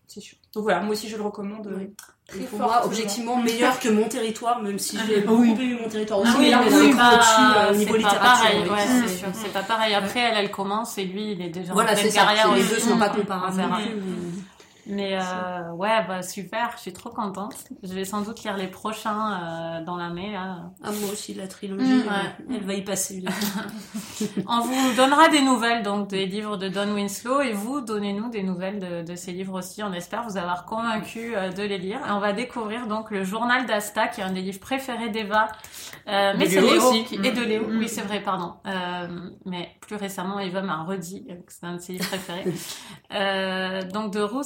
c'est 0.08 0.20
sûr. 0.20 0.36
Donc 0.54 0.62
voilà, 0.64 0.80
moi 0.80 0.92
aussi 0.92 1.08
je 1.08 1.16
le 1.16 1.22
recommande. 1.22 1.70
Oui. 1.76 1.90
très 2.26 2.38
pour 2.40 2.58
fortement. 2.58 2.68
moi, 2.68 2.86
objectivement, 2.86 3.36
meilleur 3.36 3.78
que 3.78 3.88
mon 3.88 4.08
territoire, 4.08 4.60
même 4.62 4.78
si 4.80 4.96
j'ai 5.06 5.22
Ah 5.26 5.30
oui. 5.30 5.50
beaucoup 5.50 5.60
aimé 5.62 5.78
mon 5.80 5.88
territoire 5.88 6.20
aussi. 6.20 6.32
Ah 6.34 6.38
oui, 6.38 6.50
mais 6.50 6.56
mais 6.58 6.66
est 6.86 6.90
c'est 6.90 6.96
pas, 6.96 7.12
euh, 7.12 7.70
au 7.70 7.72
c'est 7.72 7.78
niveau 7.78 7.92
pas 7.92 7.98
littérature. 7.98 8.20
pareil, 8.20 8.58
ouais, 8.62 8.66
Mm. 8.86 9.02
c'est 9.06 9.14
sûr, 9.18 9.28
c'est 9.34 9.52
pas 9.52 9.62
pareil. 9.62 9.94
Après, 9.94 10.20
elle, 10.20 10.36
elle 10.38 10.50
commence 10.50 10.96
et 10.98 11.04
lui, 11.04 11.32
il 11.32 11.42
est 11.42 11.50
déjà 11.50 11.72
Voilà, 11.74 11.92
en 11.92 11.94
c'est 11.94 12.00
pleine 12.02 12.12
ça. 12.14 12.20
carrière 12.22 12.52
Les 12.54 12.62
deux 12.64 12.78
sont 12.80 12.98
pas 12.98 13.10
Mm. 13.10 13.16
comparables. 13.16 13.52
On 13.52 13.56
verra. 13.56 13.78
non 13.78 13.84
plus, 13.84 13.92
mais- 14.86 15.18
euh, 15.18 15.72
ouais, 15.72 16.04
bah 16.06 16.22
super, 16.22 16.70
je 16.76 16.82
suis 16.82 16.92
trop 16.92 17.10
contente. 17.10 17.54
Je 17.82 17.92
vais 17.94 18.04
sans 18.04 18.22
doute 18.22 18.42
lire 18.44 18.56
les 18.56 18.68
prochains 18.68 19.32
euh, 19.80 19.84
dans 19.84 19.96
l'année. 19.96 20.32
là. 20.32 20.70
Ah, 20.82 20.90
moi 21.00 21.10
aussi, 21.12 21.34
la 21.34 21.48
trilogie, 21.48 21.84
Mm, 21.84 22.00
euh, 22.00 22.10
ouais. 22.50 22.56
elle 22.56 22.64
va 22.64 22.74
y 22.74 22.82
passer. 22.84 23.22
On 24.48 24.60
vous 24.60 24.96
donnera 24.96 25.28
des 25.28 25.42
nouvelles 25.42 25.82
donc 25.82 26.08
des 26.08 26.26
livres 26.26 26.56
de 26.56 26.68
Don 26.68 26.92
Winslow 26.94 27.40
et 27.40 27.52
vous 27.52 27.80
donnez-nous 27.80 28.28
des 28.30 28.42
nouvelles 28.42 28.78
de, 28.80 29.02
de 29.10 29.16
ces 29.16 29.32
livres 29.32 29.58
aussi. 29.58 29.82
On 29.82 29.92
espère 29.92 30.22
vous 30.28 30.36
avoir 30.36 30.64
convaincu 30.64 31.36
euh, 31.36 31.50
de 31.50 31.62
les 31.62 31.78
lire. 31.78 32.00
Et 32.06 32.10
on 32.10 32.20
va 32.20 32.32
découvrir 32.32 32.86
donc 32.86 33.10
le 33.10 33.24
journal 33.24 33.66
d'Asta 33.66 34.08
qui 34.08 34.20
est 34.20 34.24
un 34.24 34.32
des 34.32 34.42
livres 34.42 34.60
préférés 34.60 35.08
d'Eva, 35.10 35.48
euh, 36.08 36.32
mais 36.36 36.46
c'est 36.46 36.60
Léo 36.60 36.88
aussi. 36.88 37.04
qui- 37.04 37.14
et 37.16 37.32
de 37.32 37.42
Léo. 37.42 37.66
Mm. 37.68 37.78
Oui, 37.78 37.88
c'est 37.88 38.02
vrai, 38.02 38.20
pardon. 38.20 38.54
Euh, 38.66 39.08
mais 39.44 39.70
plus 39.80 39.96
récemment, 39.96 40.38
Eva 40.38 40.62
m'a 40.62 40.82
redit 40.84 41.26
que 41.26 41.52
c'est 41.52 41.66
un 41.66 41.74
de 41.76 41.80
ses 41.80 41.92
livres 41.94 42.06
préférés. 42.08 42.44
Euh, 43.14 43.82
donc 43.82 44.12
de 44.12 44.20
Ruth 44.20 44.44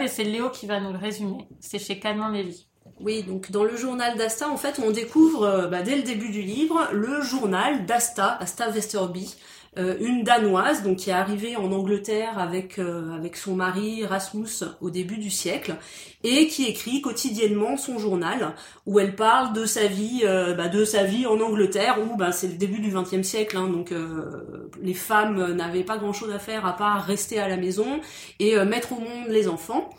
Et 0.00 0.08
c'est 0.08 0.24
Léo 0.24 0.50
qui 0.50 0.66
va 0.66 0.80
nous 0.80 0.92
le 0.92 0.98
résumer. 0.98 1.48
C'est 1.60 1.78
chez 1.78 1.98
Canon 1.98 2.28
Levy. 2.28 2.66
Oui, 3.00 3.22
donc 3.24 3.50
dans 3.50 3.64
le 3.64 3.76
journal 3.76 4.16
d'Asta, 4.16 4.48
en 4.48 4.56
fait, 4.56 4.80
on 4.84 4.90
découvre 4.90 5.42
euh, 5.44 5.66
bah, 5.66 5.82
dès 5.82 5.96
le 5.96 6.02
début 6.02 6.30
du 6.30 6.42
livre 6.42 6.88
le 6.92 7.20
journal 7.22 7.84
d'Asta, 7.84 8.36
Asta 8.38 8.70
Westerby, 8.70 9.34
euh, 9.78 9.96
une 10.00 10.22
danoise 10.22 10.82
donc 10.82 10.98
qui 10.98 11.10
est 11.10 11.14
arrivée 11.14 11.56
en 11.56 11.72
Angleterre 11.72 12.38
avec 12.38 12.78
euh, 12.78 13.16
avec 13.16 13.36
son 13.36 13.54
mari 13.54 14.04
Rasmus 14.04 14.64
au 14.82 14.90
début 14.90 15.16
du 15.16 15.30
siècle 15.30 15.76
et 16.24 16.46
qui 16.46 16.66
écrit 16.66 17.00
quotidiennement 17.00 17.76
son 17.76 17.98
journal 17.98 18.54
où 18.86 19.00
elle 19.00 19.16
parle 19.16 19.54
de 19.54 19.64
sa 19.64 19.86
vie 19.86 20.22
euh, 20.24 20.54
bah, 20.54 20.68
de 20.68 20.84
sa 20.84 21.04
vie 21.04 21.26
en 21.26 21.40
Angleterre 21.40 21.98
où 22.02 22.16
bah, 22.16 22.32
c'est 22.32 22.48
le 22.48 22.54
début 22.54 22.80
du 22.80 22.90
XXe 22.90 23.26
siècle 23.26 23.56
hein, 23.56 23.68
donc 23.68 23.92
euh, 23.92 24.70
les 24.82 24.94
femmes 24.94 25.52
n'avaient 25.52 25.84
pas 25.84 25.98
grand 25.98 26.12
chose 26.12 26.32
à 26.32 26.38
faire 26.38 26.66
à 26.66 26.76
part 26.76 27.04
rester 27.04 27.38
à 27.38 27.48
la 27.48 27.56
maison 27.56 28.00
et 28.38 28.56
euh, 28.56 28.64
mettre 28.64 28.92
au 28.92 29.00
monde 29.00 29.28
les 29.28 29.48
enfants. 29.48 29.90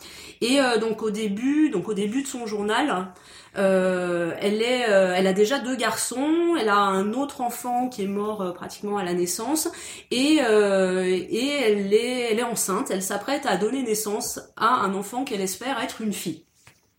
Et 0.41 0.59
euh, 0.59 0.77
donc 0.77 1.01
au 1.01 1.09
début 1.09 1.69
donc 1.69 1.87
au 1.89 1.93
début 1.93 2.23
de 2.23 2.27
son 2.27 2.45
journal 2.45 3.07
euh, 3.57 4.33
elle 4.39 4.61
est, 4.61 4.89
euh, 4.89 5.13
elle 5.15 5.27
a 5.27 5.33
déjà 5.33 5.59
deux 5.59 5.75
garçons, 5.75 6.55
elle 6.59 6.69
a 6.69 6.75
un 6.75 7.13
autre 7.13 7.41
enfant 7.41 7.89
qui 7.89 8.03
est 8.03 8.07
mort 8.07 8.41
euh, 8.41 8.51
pratiquement 8.51 8.97
à 8.97 9.03
la 9.03 9.13
naissance, 9.13 9.69
et 10.11 10.39
euh, 10.41 11.03
et 11.05 11.47
elle 11.47 11.93
est, 11.93 12.31
elle 12.31 12.39
est 12.39 12.43
enceinte. 12.43 12.91
Elle 12.91 13.03
s'apprête 13.03 13.45
à 13.45 13.57
donner 13.57 13.83
naissance 13.83 14.39
à 14.57 14.67
un 14.67 14.93
enfant 14.93 15.23
qu'elle 15.23 15.41
espère 15.41 15.79
être 15.81 16.01
une 16.01 16.13
fille. 16.13 16.45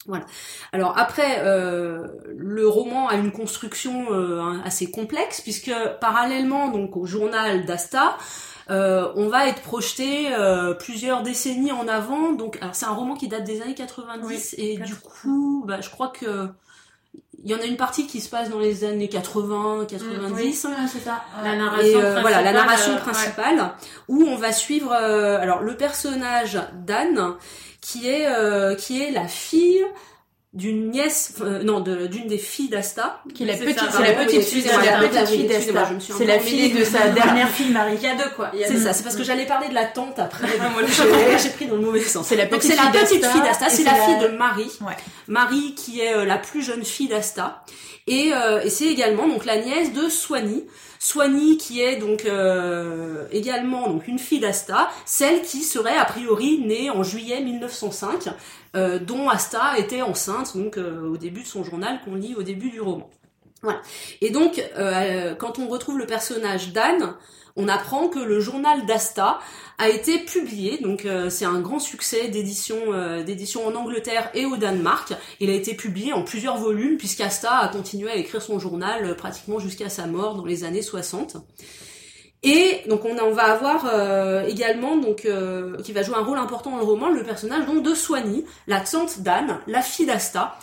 Voilà. 0.07 0.27
Alors 0.73 0.99
après, 0.99 1.41
euh, 1.45 2.07
le 2.37 2.69
roman 2.69 3.09
a 3.09 3.15
une 3.17 3.33
construction 3.33 4.13
euh, 4.13 4.61
assez 4.63 4.91
complexe 4.91 5.41
puisque 5.41 5.73
parallèlement 6.01 6.69
donc 6.69 6.97
au 6.97 7.07
journal 7.07 7.65
d'Asta, 7.65 8.19
euh, 8.71 9.13
on 9.17 9.29
va 9.29 9.49
être 9.49 9.63
projeté 9.63 10.35
euh, 10.35 10.75
plusieurs 10.75 11.23
décennies 11.23 11.73
en 11.73 11.87
avant. 11.89 12.33
Donc, 12.33 12.59
alors 12.61 12.75
c'est 12.75 12.87
un 12.87 12.93
roman 12.95 13.15
qui 13.15 13.29
date 13.29 13.45
des 13.45 13.63
années 13.63 13.75
90 13.75 14.25
Oui, 14.27 14.65
et 14.65 14.79
du 14.79 14.95
coup, 14.97 15.65
bah, 15.67 15.81
je 15.81 15.91
crois 15.91 16.09
que 16.09 16.49
il 17.45 17.51
y 17.51 17.55
en 17.55 17.59
a 17.61 17.65
une 17.67 17.77
partie 17.77 18.07
qui 18.07 18.21
se 18.23 18.31
passe 18.31 18.49
dans 18.49 18.59
les 18.59 18.85
années 18.85 19.09
80, 19.09 19.85
90. 19.87 20.67
c'est 20.89 20.99
ça. 20.99 21.23
La 21.43 21.55
Et 21.55 21.59
narration 21.59 21.99
euh, 22.01 22.21
voilà 22.23 22.41
la 22.41 22.53
principale, 22.53 22.55
narration 22.55 22.93
euh, 22.93 22.95
ouais. 22.95 23.01
principale 23.03 23.73
où 24.09 24.23
on 24.23 24.37
va 24.37 24.51
suivre 24.53 24.93
euh, 24.93 25.39
alors 25.39 25.61
le 25.61 25.77
personnage 25.77 26.59
d'Anne 26.73 27.35
qui 27.83 28.09
est 28.09 28.27
euh, 28.27 28.75
qui 28.75 29.03
est 29.03 29.11
la 29.11 29.29
fille 29.29 29.85
d'une 30.55 30.91
nièce 30.93 31.35
euh, 31.41 31.63
non 31.65 31.81
de- 31.81 32.07
d'une 32.07 32.29
des 32.29 32.39
filles 32.39 32.69
d'Asta 32.69 33.21
Qui 33.35 33.43
est 33.43 33.47
la 33.47 33.57
C'est 33.57 33.65
petite, 33.65 33.81
c'est 33.91 34.03
la 34.03 34.13
petite 34.25 34.43
fille, 34.43 34.61
excusez-moi, 34.71 35.89
c'est 36.17 36.25
la 36.25 36.39
fille 36.39 36.73
de 36.73 36.85
sa 36.85 37.09
dernière 37.09 37.49
fille 37.49 37.71
Marie. 37.71 37.97
Il 37.97 38.03
y 38.03 38.07
a 38.07 38.15
deux 38.15 38.31
quoi. 38.37 38.53
C'est 38.67 38.79
ça, 38.79 38.93
c'est 38.93 39.03
parce 39.03 39.17
que 39.17 39.25
j'allais 39.25 39.47
parler 39.47 39.69
de 39.69 39.75
la 39.75 39.85
tante 39.85 40.19
après. 40.19 40.47
j'ai 40.87 41.39
j'ai 41.43 41.49
pris 41.51 41.67
dans 41.67 41.75
le 41.77 41.83
mauvais 41.83 42.01
sens. 42.01 42.27
C'est 42.29 42.37
la 42.37 42.47
petite 42.47 42.73
fille 42.73 42.93
d'Asta, 42.93 43.41
d'Asta, 43.41 43.69
c'est 43.69 43.83
la 43.85 43.95
fille 43.95 44.19
de 44.23 44.29
Marie. 44.29 44.71
Marie 45.29 45.75
qui 45.75 46.01
est 46.01 46.15
euh, 46.15 46.25
la 46.25 46.39
plus 46.39 46.63
jeune 46.63 46.85
fille 46.85 47.09
d'Asta. 47.09 47.65
Et, 48.07 48.33
euh, 48.35 48.61
et 48.63 48.71
c'est 48.71 48.85
également 48.87 49.27
donc 49.27 49.45
la 49.47 49.57
nièce 49.57 49.93
de 49.93 50.09
Soigny. 50.09 50.65
Soigny 51.05 51.59
qui 51.59 51.83
est 51.83 51.97
donc 51.97 52.25
euh, 52.25 53.27
également 53.31 53.91
donc 53.91 54.09
une 54.09 54.19
fille 54.19 54.41
d'Asta, 54.41 54.89
celle 55.05 55.43
qui 55.43 55.61
serait 55.61 55.99
a 55.99 56.07
priori 56.07 56.61
née 56.61 56.89
en 56.89 57.03
juillet 57.03 57.43
1905, 57.43 58.31
euh, 58.75 58.99
dont 58.99 59.29
Asta 59.29 59.77
était 59.77 60.01
enceinte 60.01 60.57
donc 60.57 60.79
euh, 60.79 61.07
au 61.07 61.19
début 61.19 61.43
de 61.43 61.47
son 61.47 61.63
journal 61.63 62.01
qu'on 62.07 62.15
lit 62.15 62.35
au 62.35 62.43
début 62.43 62.71
du 62.71 62.81
roman. 62.81 63.11
Voilà. 63.61 63.83
Et 64.23 64.31
donc 64.31 64.59
euh, 64.79 65.35
quand 65.35 65.59
on 65.59 65.69
retrouve 65.69 65.99
le 65.99 66.07
personnage 66.07 66.73
d'Anne, 66.73 67.13
on 67.57 67.69
apprend 67.69 68.09
que 68.09 68.19
le 68.19 68.41
journal 68.41 68.85
d'Asta 68.87 69.39
a 69.79 69.89
été 69.89 70.19
publié, 70.19 70.79
donc 70.79 71.05
euh, 71.05 71.31
c'est 71.31 71.45
un 71.45 71.61
grand 71.61 71.79
succès 71.79 72.29
d'édition 72.29 72.77
euh, 72.93 73.23
d'édition 73.23 73.67
en 73.67 73.75
Angleterre 73.75 74.31
et 74.35 74.45
au 74.45 74.57
Danemark. 74.57 75.13
Il 75.41 75.51
a 75.51 75.53
été 75.53 75.75
publié 75.75 76.13
en 76.13 76.23
plusieurs 76.23 76.59
volumes 76.59 76.97
puisqu'Asta 76.97 77.59
a 77.59 77.69
continué 77.69 78.11
à 78.11 78.17
écrire 78.17 78.43
son 78.43 78.59
journal 78.59 79.05
euh, 79.05 79.15
pratiquement 79.15 79.59
jusqu'à 79.59 79.89
sa 79.89 80.07
mort 80.07 80.35
dans 80.35 80.45
les 80.45 80.65
années 80.65 80.83
60. 80.83 81.37
Et 82.43 82.83
donc 82.89 83.07
on, 83.07 83.31
va 83.31 83.45
avoir 83.45 84.45
également 84.47 84.99
donc 84.99 85.27
qui 85.83 85.93
va 85.93 86.03
jouer 86.03 86.17
un 86.17 86.23
rôle 86.23 86.37
important 86.37 86.73
dans 86.73 86.77
le 86.77 86.85
roman 86.85 87.09
le 87.09 87.23
personnage 87.23 87.65
donc 87.65 87.83
de 87.83 87.95
Soigny, 87.95 88.45
la 88.67 88.81
tante 88.81 89.21
d'Anne, 89.21 89.61
la 89.67 89.81
fille 89.81 90.05
d'Asta, 90.05 90.59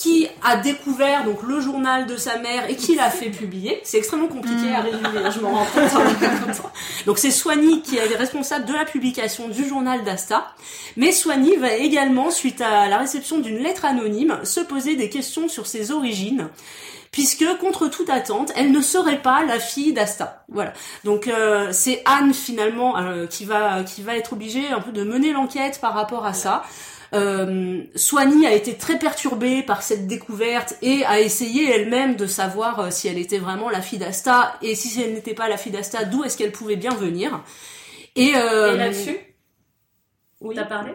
qui 0.00 0.26
a 0.42 0.56
découvert 0.56 1.24
donc 1.24 1.42
le 1.42 1.60
journal 1.60 2.06
de 2.06 2.16
sa 2.16 2.38
mère 2.38 2.70
et 2.70 2.74
qui 2.74 2.96
l'a 2.96 3.10
fait 3.10 3.28
publier. 3.28 3.80
C'est 3.84 3.98
extrêmement 3.98 4.28
compliqué 4.28 4.74
à 4.74 4.80
résumer, 4.80 5.08
hein, 5.22 5.30
je 5.30 5.40
m'en 5.40 5.50
rends 5.50 5.66
compte. 5.66 6.62
Donc 7.06 7.18
c'est 7.18 7.30
Soigny 7.30 7.82
qui 7.82 7.98
est 7.98 8.16
responsable 8.16 8.64
de 8.64 8.72
la 8.72 8.86
publication 8.86 9.48
du 9.48 9.68
journal 9.68 10.02
d'Asta. 10.02 10.54
Mais 10.96 11.12
Soigny 11.12 11.54
va 11.56 11.74
également, 11.74 12.30
suite 12.30 12.62
à 12.62 12.88
la 12.88 12.96
réception 12.96 13.40
d'une 13.40 13.58
lettre 13.58 13.84
anonyme, 13.84 14.40
se 14.42 14.60
poser 14.60 14.96
des 14.96 15.10
questions 15.10 15.48
sur 15.48 15.66
ses 15.66 15.90
origines. 15.90 16.48
Puisque, 17.12 17.44
contre 17.58 17.88
toute 17.88 18.08
attente, 18.08 18.52
elle 18.56 18.72
ne 18.72 18.80
serait 18.80 19.20
pas 19.20 19.44
la 19.44 19.58
fille 19.58 19.92
d'Asta. 19.92 20.44
Voilà. 20.48 20.72
Donc 21.04 21.28
euh, 21.28 21.68
c'est 21.72 22.02
Anne 22.06 22.32
finalement 22.32 22.96
euh, 22.96 23.26
qui 23.26 23.44
va 23.44 23.82
qui 23.82 24.00
va 24.00 24.16
être 24.16 24.32
obligée 24.32 24.68
un 24.68 24.80
peu 24.80 24.92
de 24.92 25.02
mener 25.04 25.32
l'enquête 25.32 25.78
par 25.78 25.92
rapport 25.92 26.24
à 26.24 26.32
ça. 26.32 26.62
Euh, 27.12 27.82
Soigny 27.96 28.46
a 28.46 28.52
été 28.52 28.74
très 28.76 28.98
perturbée 28.98 29.62
par 29.62 29.82
cette 29.82 30.06
découverte 30.06 30.74
et 30.80 31.04
a 31.04 31.20
essayé 31.20 31.68
elle-même 31.74 32.14
de 32.16 32.26
savoir 32.26 32.78
euh, 32.80 32.90
si 32.90 33.08
elle 33.08 33.18
était 33.18 33.38
vraiment 33.38 33.68
la 33.68 33.80
fille 33.80 33.98
d'Asta 33.98 34.54
et 34.62 34.74
si 34.76 35.00
elle 35.02 35.14
n'était 35.14 35.34
pas 35.34 35.48
la 35.48 35.56
fille 35.56 35.72
d'Asta, 35.72 36.04
d'où 36.04 36.22
est-ce 36.22 36.36
qu'elle 36.38 36.52
pouvait 36.52 36.76
bien 36.76 36.94
venir. 36.94 37.42
Et, 38.16 38.32
euh, 38.36 38.74
Et 38.74 38.78
là-dessus, 38.78 39.16
oui. 40.40 40.54
t'as 40.54 40.64
parlé? 40.64 40.92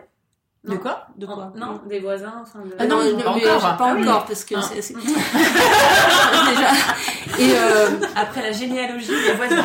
De 0.64 0.78
quoi? 0.78 1.06
De 1.16 1.28
quoi? 1.28 1.54
Non, 1.56 1.80
des 1.88 2.00
voisins. 2.00 2.34
Enfin, 2.42 2.60
de... 2.66 2.74
Ah 2.80 2.88
non, 2.88 2.98
mais 3.04 3.12
pas 3.24 3.36
mais 3.36 3.46
encore. 3.48 3.60
j'ai 3.60 3.78
pas 3.78 3.78
Ah 3.82 3.94
oui. 3.96 4.02
encore 4.02 4.26
parce 4.26 4.44
que 4.46 4.56
Ah. 4.58 4.62
c'est 4.64 4.82
c'est- 4.82 4.96
déjà 4.96 6.72
et 7.38 7.52
euh, 7.56 7.90
Après 8.16 8.42
la 8.42 8.52
généalogie 8.52 9.08
des 9.10 9.34
voisins. 9.34 9.64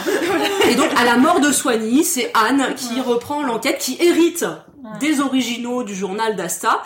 Et 0.68 0.74
donc, 0.74 0.90
à 0.96 1.04
la 1.04 1.16
mort 1.16 1.40
de 1.40 1.52
Soigny, 1.52 2.04
c'est 2.04 2.30
Anne 2.34 2.74
qui 2.74 3.00
reprend 3.00 3.42
l'enquête, 3.42 3.78
qui 3.78 3.96
hérite 4.00 4.44
des 5.00 5.20
originaux 5.20 5.82
du 5.82 5.94
journal 5.94 6.36
d'Asta 6.36 6.82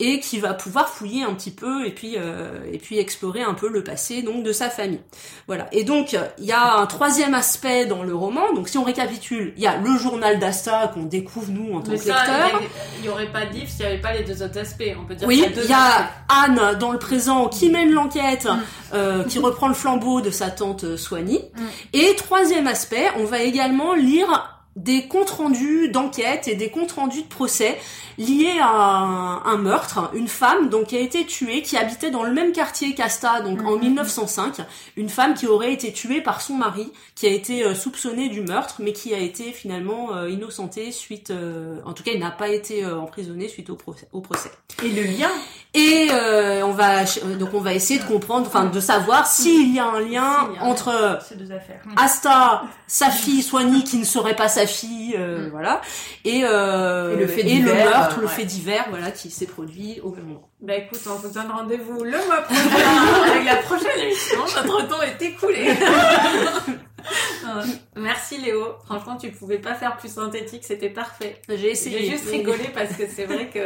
et 0.00 0.20
qui 0.20 0.38
va 0.38 0.54
pouvoir 0.54 0.88
fouiller 0.88 1.24
un 1.24 1.34
petit 1.34 1.50
peu 1.50 1.86
et 1.86 1.90
puis 1.90 2.14
euh, 2.16 2.60
et 2.72 2.78
puis 2.78 2.98
explorer 2.98 3.42
un 3.42 3.54
peu 3.54 3.68
le 3.68 3.82
passé 3.84 4.22
donc 4.22 4.42
de 4.42 4.52
sa 4.52 4.70
famille. 4.70 5.00
Voilà. 5.46 5.66
Et 5.72 5.84
donc 5.84 6.16
il 6.38 6.44
y 6.44 6.52
a 6.52 6.76
un 6.76 6.86
troisième 6.86 7.34
aspect 7.34 7.86
dans 7.86 8.02
le 8.02 8.14
roman. 8.14 8.52
Donc 8.54 8.68
si 8.68 8.78
on 8.78 8.84
récapitule, 8.84 9.54
il 9.56 9.62
y 9.62 9.66
a 9.66 9.76
le 9.76 9.96
journal 9.98 10.38
d'Asta 10.38 10.88
qu'on 10.94 11.02
découvre 11.04 11.50
nous 11.50 11.74
en 11.74 11.80
tant 11.80 11.92
Mais 11.92 11.98
que 11.98 12.04
ça, 12.04 12.18
lecteurs. 12.18 12.60
il 13.00 13.04
y 13.04 13.08
aurait 13.08 13.30
pas 13.32 13.46
d'if 13.46 13.68
s'il 13.70 13.82
y 13.82 13.88
avait 13.88 14.00
pas 14.00 14.12
les 14.12 14.24
deux 14.24 14.42
autres 14.42 14.58
aspects. 14.58 14.84
On 15.00 15.04
peut 15.04 15.14
dire 15.14 15.26
Oui, 15.28 15.38
y 15.40 15.44
a 15.44 15.62
il 15.64 15.70
y 15.70 15.72
a. 15.72 16.10
Anne 16.28 16.78
dans 16.78 16.92
le 16.92 16.98
présent 16.98 17.48
qui 17.48 17.70
mène 17.70 17.90
l'enquête, 17.92 18.46
Mm. 18.46 18.94
euh, 18.94 19.24
qui 19.24 19.38
reprend 19.38 19.68
le 19.68 19.74
flambeau 19.74 20.20
de 20.20 20.30
sa 20.30 20.50
tante 20.50 20.84
euh, 20.84 20.96
Soigny. 20.96 21.40
Mm. 21.56 21.62
Et 21.94 22.14
troisième 22.16 22.66
aspect, 22.66 23.06
on 23.18 23.24
va 23.24 23.40
également 23.40 23.94
lire 23.94 24.61
des 24.76 25.06
comptes 25.06 25.30
rendus 25.30 25.88
d'enquête 25.88 26.48
et 26.48 26.54
des 26.54 26.70
comptes 26.70 26.92
rendus 26.92 27.22
de 27.22 27.28
procès 27.28 27.78
liés 28.18 28.58
à 28.60 28.68
un, 28.68 29.44
un 29.44 29.56
meurtre, 29.58 30.10
une 30.14 30.28
femme 30.28 30.68
donc 30.68 30.88
qui 30.88 30.96
a 30.96 31.00
été 31.00 31.24
tuée, 31.26 31.62
qui 31.62 31.76
habitait 31.76 32.10
dans 32.10 32.22
le 32.22 32.32
même 32.32 32.52
quartier 32.52 32.94
qu'Asta, 32.94 33.40
donc 33.40 33.62
en 33.64 33.76
1905, 33.76 34.56
une 34.96 35.08
femme 35.08 35.34
qui 35.34 35.46
aurait 35.46 35.72
été 35.72 35.92
tuée 35.92 36.20
par 36.20 36.40
son 36.40 36.54
mari, 36.54 36.90
qui 37.14 37.26
a 37.26 37.30
été 37.30 37.64
euh, 37.64 37.74
soupçonné 37.74 38.28
du 38.28 38.40
meurtre, 38.40 38.76
mais 38.80 38.92
qui 38.92 39.14
a 39.14 39.18
été 39.18 39.52
finalement 39.52 40.14
euh, 40.14 40.30
innocenté 40.30 40.92
suite, 40.92 41.30
euh, 41.30 41.80
en 41.84 41.92
tout 41.92 42.02
cas 42.02 42.12
il 42.14 42.20
n'a 42.20 42.30
pas 42.30 42.48
été 42.48 42.84
euh, 42.84 42.98
emprisonné 42.98 43.48
suite 43.48 43.70
au 43.70 43.76
procès. 43.76 44.08
Au 44.12 44.20
procès. 44.20 44.50
Et 44.82 44.88
le 44.88 45.02
lien? 45.02 45.30
Et 45.74 46.08
euh, 46.12 46.66
on 46.66 46.72
va 46.72 47.04
donc 47.38 47.50
on 47.54 47.60
va 47.60 47.74
essayer 47.74 47.98
de 47.98 48.04
comprendre, 48.04 48.46
enfin 48.46 48.66
de 48.66 48.80
savoir 48.80 49.26
s'il 49.26 49.74
y 49.74 49.78
a 49.78 49.86
un 49.86 50.00
lien 50.00 50.22
a 50.22 50.48
un 50.60 50.66
entre 50.66 51.18
Ces 51.26 51.36
deux 51.36 51.50
affaires. 51.52 51.82
Asta, 51.96 52.64
sa 52.86 53.10
fille 53.10 53.42
Soigny 53.42 53.84
qui 53.84 53.96
ne 53.96 54.04
serait 54.04 54.36
pas 54.36 54.48
sa 54.48 54.61
sa 54.62 54.66
fille, 54.66 55.16
euh, 55.18 55.48
voilà, 55.50 55.80
et, 56.24 56.42
euh, 56.44 57.14
Et 57.14 57.20
le 57.20 57.26
fait 57.26 57.40
et 57.40 57.44
divers, 57.44 57.74
meurtre, 57.84 58.18
euh, 58.18 58.22
le 58.22 58.28
fait 58.28 58.44
divers, 58.44 58.86
voilà, 58.90 59.10
qui 59.10 59.30
s'est 59.30 59.46
produit 59.46 60.00
au 60.02 60.10
même 60.10 60.24
moment. 60.24 60.48
Bah 60.60 60.76
écoute, 60.76 61.00
on 61.06 61.14
vous 61.14 61.28
donne 61.32 61.50
rendez-vous 61.50 62.04
le 62.04 62.10
mois 62.26 62.42
prochain 62.42 63.32
avec 63.32 63.44
la 63.44 63.56
prochaine 63.56 64.00
émission. 64.00 64.38
Notre 64.64 64.88
temps 64.88 65.02
est 65.02 65.20
écoulé. 65.22 65.74
Euh, 67.46 67.62
Merci 67.96 68.38
Léo. 68.38 68.64
Franchement, 68.84 69.16
tu 69.16 69.30
pouvais 69.30 69.58
pas 69.58 69.74
faire 69.74 69.96
plus 69.96 70.08
synthétique, 70.12 70.64
c'était 70.64 70.88
parfait. 70.88 71.40
J'ai 71.48 71.70
essayé. 71.70 71.98
J'ai 72.00 72.10
juste 72.10 72.30
rigolé 72.30 72.70
parce 72.74 72.92
que 72.96 73.04
c'est 73.08 73.26
vrai 73.26 73.48
que 73.48 73.58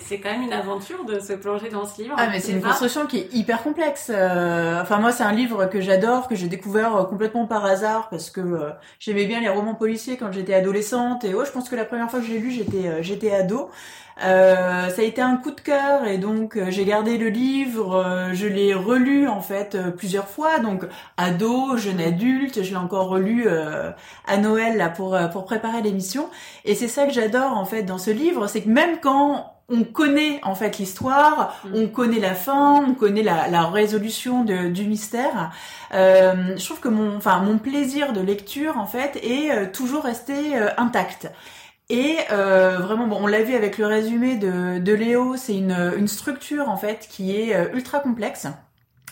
c'est- 0.00 0.18
quand 0.18 0.30
même 0.30 0.42
une 0.42 0.52
aventure 0.52 1.04
de 1.04 1.20
se 1.20 1.32
plonger 1.34 1.68
dans 1.68 1.84
ce 1.86 2.02
livre. 2.02 2.14
Ah 2.18 2.28
mais 2.30 2.40
c'est 2.40 2.52
une 2.52 2.60
pas- 2.60 2.70
construction 2.70 3.06
qui 3.06 3.18
est 3.18 3.32
hyper 3.34 3.62
complexe. 3.62 4.10
Euh, 4.12 4.80
enfin 4.82 4.98
moi 4.98 5.12
c'est 5.12 5.22
un 5.24 5.32
livre 5.32 5.66
que 5.66 5.80
j'adore, 5.80 6.26
que 6.28 6.34
j'ai 6.34 6.48
découvert 6.48 6.96
euh, 6.96 7.04
complètement 7.04 7.46
par 7.46 7.64
hasard 7.64 8.08
parce 8.10 8.30
que 8.30 8.40
euh, 8.40 8.70
j'aimais 8.98 9.26
bien 9.26 9.40
les 9.40 9.48
romans 9.48 9.74
policiers 9.74 10.16
quand 10.16 10.32
j'étais 10.32 10.54
adolescente 10.54 11.24
et 11.24 11.34
ouais 11.34 11.44
je 11.46 11.52
pense 11.52 11.68
que 11.68 11.76
la 11.76 11.84
première 11.84 12.10
fois 12.10 12.20
que 12.20 12.26
j'ai 12.26 12.38
lu 12.38 12.50
j'étais 12.50 13.02
j'étais 13.02 13.30
ado. 13.32 13.70
Euh, 14.24 14.88
ça 14.88 15.02
a 15.02 15.04
été 15.04 15.20
un 15.22 15.36
coup 15.36 15.52
de 15.52 15.60
cœur 15.60 16.04
et 16.06 16.18
donc 16.18 16.56
euh, 16.56 16.66
j'ai 16.70 16.84
gardé 16.84 17.18
le 17.18 17.28
livre, 17.28 17.94
euh, 18.04 18.30
je 18.32 18.48
l'ai 18.48 18.74
relu 18.74 19.28
en 19.28 19.40
fait 19.40 19.76
euh, 19.76 19.90
plusieurs 19.92 20.26
fois 20.26 20.58
donc 20.58 20.84
ado, 21.16 21.76
jeune 21.76 22.00
adulte, 22.00 22.64
je 22.64 22.70
l'ai 22.70 22.76
encore 22.76 23.08
relu 23.08 23.44
euh, 23.46 23.90
à 24.26 24.36
Noël 24.38 24.76
là 24.76 24.88
pour 24.88 25.16
pour 25.32 25.44
préparer 25.44 25.82
l'émission 25.82 26.28
et 26.64 26.74
c'est 26.74 26.88
ça 26.88 27.06
que 27.06 27.12
j'adore 27.12 27.56
en 27.56 27.64
fait 27.64 27.84
dans 27.84 27.98
ce 27.98 28.10
livre, 28.10 28.48
c'est 28.48 28.62
que 28.62 28.68
même 28.68 28.98
quand 29.00 29.52
on 29.70 29.84
connaît 29.84 30.40
en 30.42 30.54
fait 30.56 30.78
l'histoire, 30.78 31.54
Mm. 31.64 31.68
on 31.74 31.86
connaît 31.88 32.18
la 32.20 32.34
fin, 32.34 32.82
on 32.88 32.94
connaît 32.94 33.22
la, 33.22 33.48
la 33.48 33.66
résolution 33.66 34.42
de- 34.42 34.68
du 34.68 34.84
mystère. 34.84 35.50
Euh, 35.94 36.56
je 36.56 36.64
trouve 36.64 36.80
que 36.80 36.88
mon, 36.88 37.16
enfin 37.18 37.38
mon 37.40 37.58
plaisir 37.58 38.12
de 38.14 38.20
lecture 38.22 38.78
en 38.78 38.86
fait 38.86 39.16
est 39.22 39.50
euh, 39.52 39.66
toujours 39.72 40.02
resté 40.04 40.56
euh, 40.56 40.68
intact. 40.78 41.30
Et 41.90 42.18
euh, 42.30 42.78
vraiment, 42.78 43.06
bon, 43.06 43.18
on 43.22 43.26
l'a 43.26 43.42
vu 43.42 43.54
avec 43.54 43.78
le 43.78 43.86
résumé 43.86 44.36
de, 44.36 44.78
de 44.78 44.92
Léo, 44.92 45.36
c'est 45.36 45.56
une, 45.56 45.72
une 45.96 46.08
structure 46.08 46.68
en 46.68 46.76
fait 46.76 47.06
qui 47.10 47.34
est 47.34 47.54
euh, 47.54 47.72
ultra 47.72 48.00
complexe. 48.00 48.46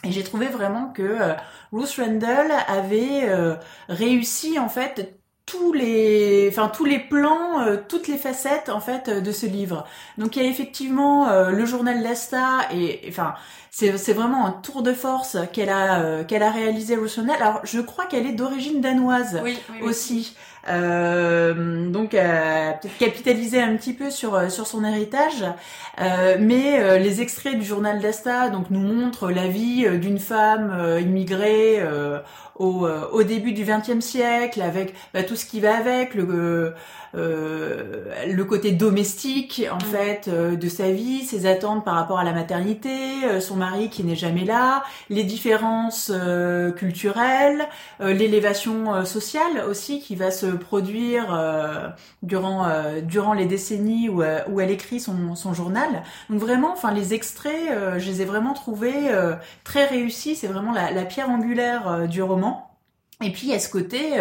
Et 0.05 0.13
j'ai 0.13 0.23
trouvé 0.23 0.47
vraiment 0.47 0.89
que 0.93 1.03
euh, 1.03 1.35
Ruth 1.73 1.97
Randall 1.99 2.53
avait 2.69 3.25
euh, 3.29 3.57
réussi 3.89 4.59
en 4.59 4.69
fait 4.69 5.19
tous 5.47 5.73
les, 5.73 6.49
enfin 6.51 6.69
tous 6.69 6.85
les 6.85 6.99
plans, 6.99 7.61
euh, 7.61 7.77
toutes 7.89 8.09
les 8.09 8.19
facettes 8.19 8.69
en 8.69 8.81
fait 8.81 9.09
euh, 9.09 9.21
de 9.21 9.33
ce 9.33 9.47
livre. 9.47 9.87
Donc 10.19 10.37
il 10.37 10.43
y 10.43 10.47
a 10.47 10.49
effectivement 10.49 11.29
euh, 11.29 11.51
le 11.51 11.65
journal 11.67 12.03
d'Asta 12.03 12.69
et, 12.73 13.07
et, 13.07 13.11
enfin 13.11 13.35
c'est 13.71 13.97
c'est 13.99 14.13
vraiment 14.13 14.47
un 14.47 14.53
tour 14.53 14.83
de 14.83 14.93
force 14.93 15.37
qu'elle 15.53 15.69
a 15.71 16.01
euh, 16.01 16.25
qu'elle 16.25 16.43
a 16.43 16.51
réalisé 16.51 16.97
Ruth 16.97 17.15
Randall. 17.17 17.37
Alors 17.41 17.61
je 17.65 17.81
crois 17.81 18.07
qu'elle 18.07 18.27
est 18.27 18.33
d'origine 18.33 18.81
danoise 18.81 19.41
Oui, 19.43 19.59
oui, 19.71 19.77
oui. 19.83 20.01
Euh, 20.69 21.89
donc 21.91 22.15
euh, 22.15 22.73
peut-être 22.81 22.97
capitaliser 22.99 23.61
un 23.61 23.77
petit 23.77 23.93
peu 23.93 24.11
sur 24.11 24.35
euh, 24.35 24.49
sur 24.49 24.67
son 24.67 24.85
héritage, 24.85 25.45
Euh, 25.99 26.37
mais 26.39 26.79
euh, 26.81 26.99
les 26.99 27.23
extraits 27.23 27.59
du 27.59 27.65
journal 27.65 28.01
d'Asta 28.01 28.51
donc 28.51 28.69
nous 28.71 28.81
montrent 28.81 29.31
la 29.31 29.47
vie 29.49 29.87
d'une 29.99 30.19
femme 30.19 30.71
euh, 30.79 31.01
immigrée 31.01 31.79
euh, 31.81 32.19
au, 32.57 32.87
euh, 32.87 33.07
au 33.13 33.23
début 33.23 33.53
du 33.53 33.65
XXe 33.65 34.01
siècle 34.05 34.61
avec 34.63 34.95
bah, 35.15 35.23
tout 35.23 35.37
ce 35.37 35.47
qui 35.47 35.61
va 35.61 35.77
avec 35.77 36.15
le 36.15 36.75
euh, 37.15 38.05
le 38.27 38.45
côté 38.45 38.73
domestique 38.73 39.63
en 39.73 39.81
Mm. 39.81 39.81
fait 39.81 40.29
euh, 40.29 40.57
de 40.57 40.69
sa 40.69 40.91
vie, 40.91 41.25
ses 41.25 41.47
attentes 41.47 41.85
par 41.85 41.95
rapport 41.95 42.19
à 42.19 42.25
la 42.25 42.33
maternité, 42.33 42.91
euh, 43.25 43.41
son 43.41 43.57
mari 43.57 43.89
qui 43.91 44.05
n'est 44.05 44.17
jamais 44.17 44.45
là, 44.45 44.83
les 45.11 45.25
différences 45.25 46.11
euh, 46.15 46.73
culturelles, 46.73 47.67
euh, 48.01 48.13
l'élévation 48.13 49.05
sociale 49.05 49.65
aussi 49.69 50.01
qui 50.01 50.17
va 50.17 50.31
se 50.31 50.47
produire 50.59 51.35
euh, 51.35 51.89
durant 52.23 52.67
euh, 52.67 53.01
durant 53.01 53.33
les 53.33 53.47
décennies 53.47 54.09
où, 54.09 54.23
euh, 54.23 54.41
où 54.49 54.61
elle 54.61 54.71
écrit 54.71 55.01
son, 55.01 55.35
son 55.35 55.55
journal. 55.55 56.03
Donc 56.31 56.41
vraiment, 56.41 56.73
enfin 56.73 56.93
les 56.93 57.15
extraits, 57.15 57.99
je 57.99 58.07
les 58.07 58.23
ai 58.23 58.25
vraiment 58.25 58.55
trouvés 58.55 59.11
très 59.65 59.87
réussis. 59.87 60.37
C'est 60.37 60.47
vraiment 60.47 60.73
la, 60.73 61.05
pierre 61.05 61.31
angulaire 61.31 62.09
du 62.09 62.23
roman. 62.23 62.71
Et 63.25 63.31
puis 63.31 63.47
il 63.47 63.51
y 63.51 63.55
a 63.55 63.59
ce 63.59 63.71
côté, 63.71 64.19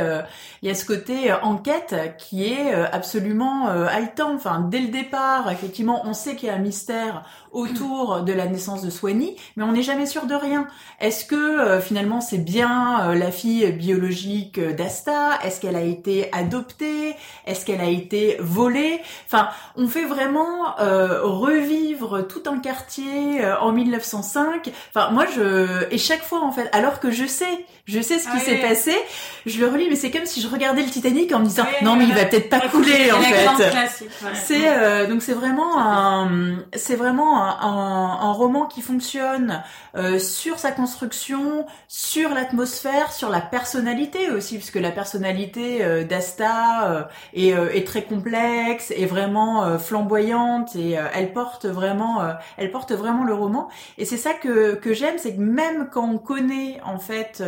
il 0.62 0.68
y 0.68 0.72
a 0.72 0.76
ce 0.76 0.86
côté 0.86 1.34
enquête 1.34 1.96
qui 2.18 2.46
est 2.46 2.74
absolument 2.74 3.68
haletant. 3.68 4.36
Enfin, 4.36 4.66
dès 4.70 4.80
le 4.80 4.88
départ, 4.88 5.52
effectivement, 5.52 6.04
on 6.06 6.14
sait 6.14 6.36
qu'il 6.36 6.48
y 6.48 6.52
a 6.52 6.56
un 6.56 6.60
mystère 6.60 7.24
autour 7.56 8.22
de 8.22 8.34
la 8.34 8.46
naissance 8.48 8.82
de 8.84 8.90
Swanee, 8.90 9.36
mais 9.56 9.64
on 9.64 9.72
n'est 9.72 9.82
jamais 9.82 10.06
sûr 10.06 10.26
de 10.26 10.36
rien. 10.36 10.68
Est-ce 11.00 11.26
que 11.26 11.36
euh, 11.36 11.82
finalement 11.82 12.22
c'est 12.22 12.38
bien 12.38 13.00
euh, 13.10 13.16
la 13.16 13.32
fille 13.32 13.72
biologique 13.72 14.60
d'Asta? 14.60 15.40
Est-ce 15.44 15.62
qu'elle 15.62 15.76
a 15.78 15.82
été 15.82 16.30
adoptée? 16.34 17.16
Est-ce 17.48 17.66
qu'elle 17.66 17.82
a 17.82 17.90
été 17.90 18.38
volée? 18.40 19.00
Enfin, 19.26 19.48
on 19.78 19.88
fait 19.88 20.06
vraiment 20.06 20.78
euh, 20.80 21.22
revivre 21.24 22.28
tout 22.28 22.44
un 22.48 22.60
quartier 22.60 23.44
euh, 23.44 23.58
en 23.60 23.72
1905. 23.72 24.70
Enfin, 24.94 25.12
moi 25.12 25.26
je 25.34 25.86
et 25.92 25.98
chaque 25.98 26.24
fois 26.24 26.42
en 26.42 26.52
fait, 26.52 26.68
alors 26.74 27.00
que 27.00 27.10
je 27.12 27.26
sais, 27.26 27.66
je 27.86 28.02
sais 28.02 28.20
ce 28.20 28.26
qui 28.26 28.30
Ah 28.36 28.40
s'est 28.40 28.60
oui. 28.62 28.68
passé, 28.70 28.94
je 29.46 29.60
le 29.60 29.68
relis, 29.68 29.88
mais 29.90 29.96
c'est 29.96 30.12
comme 30.12 30.26
si 30.26 30.42
je 30.42 30.48
regardais 30.48 30.82
le 30.84 30.90
Titanic 30.90 31.32
en 31.34 31.40
me 31.40 31.46
disant 31.46 31.64
Oui, 31.66 31.86
non 31.86 31.96
mais 31.96 32.04
il 32.06 32.14
va 32.14 32.26
peut-être 32.26 32.50
pas 32.50 32.60
couler 32.68 33.12
en 33.12 33.22
fait. 33.22 33.48
ouais. 33.64 34.32
C'est 34.34 34.68
euh, 34.68 35.08
donc 35.08 35.22
c'est 35.22 35.34
vraiment 35.34 35.80
un 35.80 36.58
c'est 36.76 36.96
vraiment 36.96 37.44
un, 37.44 37.45
un, 37.46 38.20
un 38.22 38.32
roman 38.32 38.66
qui 38.66 38.82
fonctionne 38.82 39.64
euh, 39.96 40.20
sur 40.20 40.60
sa 40.60 40.72
construction, 40.72 41.66
sur 41.88 42.30
l'atmosphère, 42.30 43.14
sur 43.14 43.30
la 43.30 43.40
personnalité 43.40 44.30
aussi, 44.30 44.58
puisque 44.58 44.76
la 44.76 44.92
personnalité 44.92 45.84
euh, 45.84 46.04
d'Asta 46.04 47.08
euh, 47.36 47.70
est, 47.72 47.88
très 47.88 48.04
complexe, 48.04 48.92
est 48.92 49.06
vraiment 49.06 49.78
flamboyante 49.80 50.76
et 50.76 50.98
elle 51.14 51.34
porte 51.34 51.66
vraiment 51.66 52.22
elle 52.58 52.72
porte 52.72 52.92
vraiment 52.92 53.24
le 53.24 53.34
roman. 53.34 53.70
Et 53.98 54.06
c'est 54.06 54.18
ça 54.18 54.34
que 54.34 54.76
que 54.76 54.94
j'aime, 54.94 55.18
c'est 55.18 55.36
que 55.36 55.42
même 55.42 55.90
quand 55.92 56.10
on 56.10 56.18
connaît 56.18 56.80
en 56.84 56.98
fait 56.98 57.44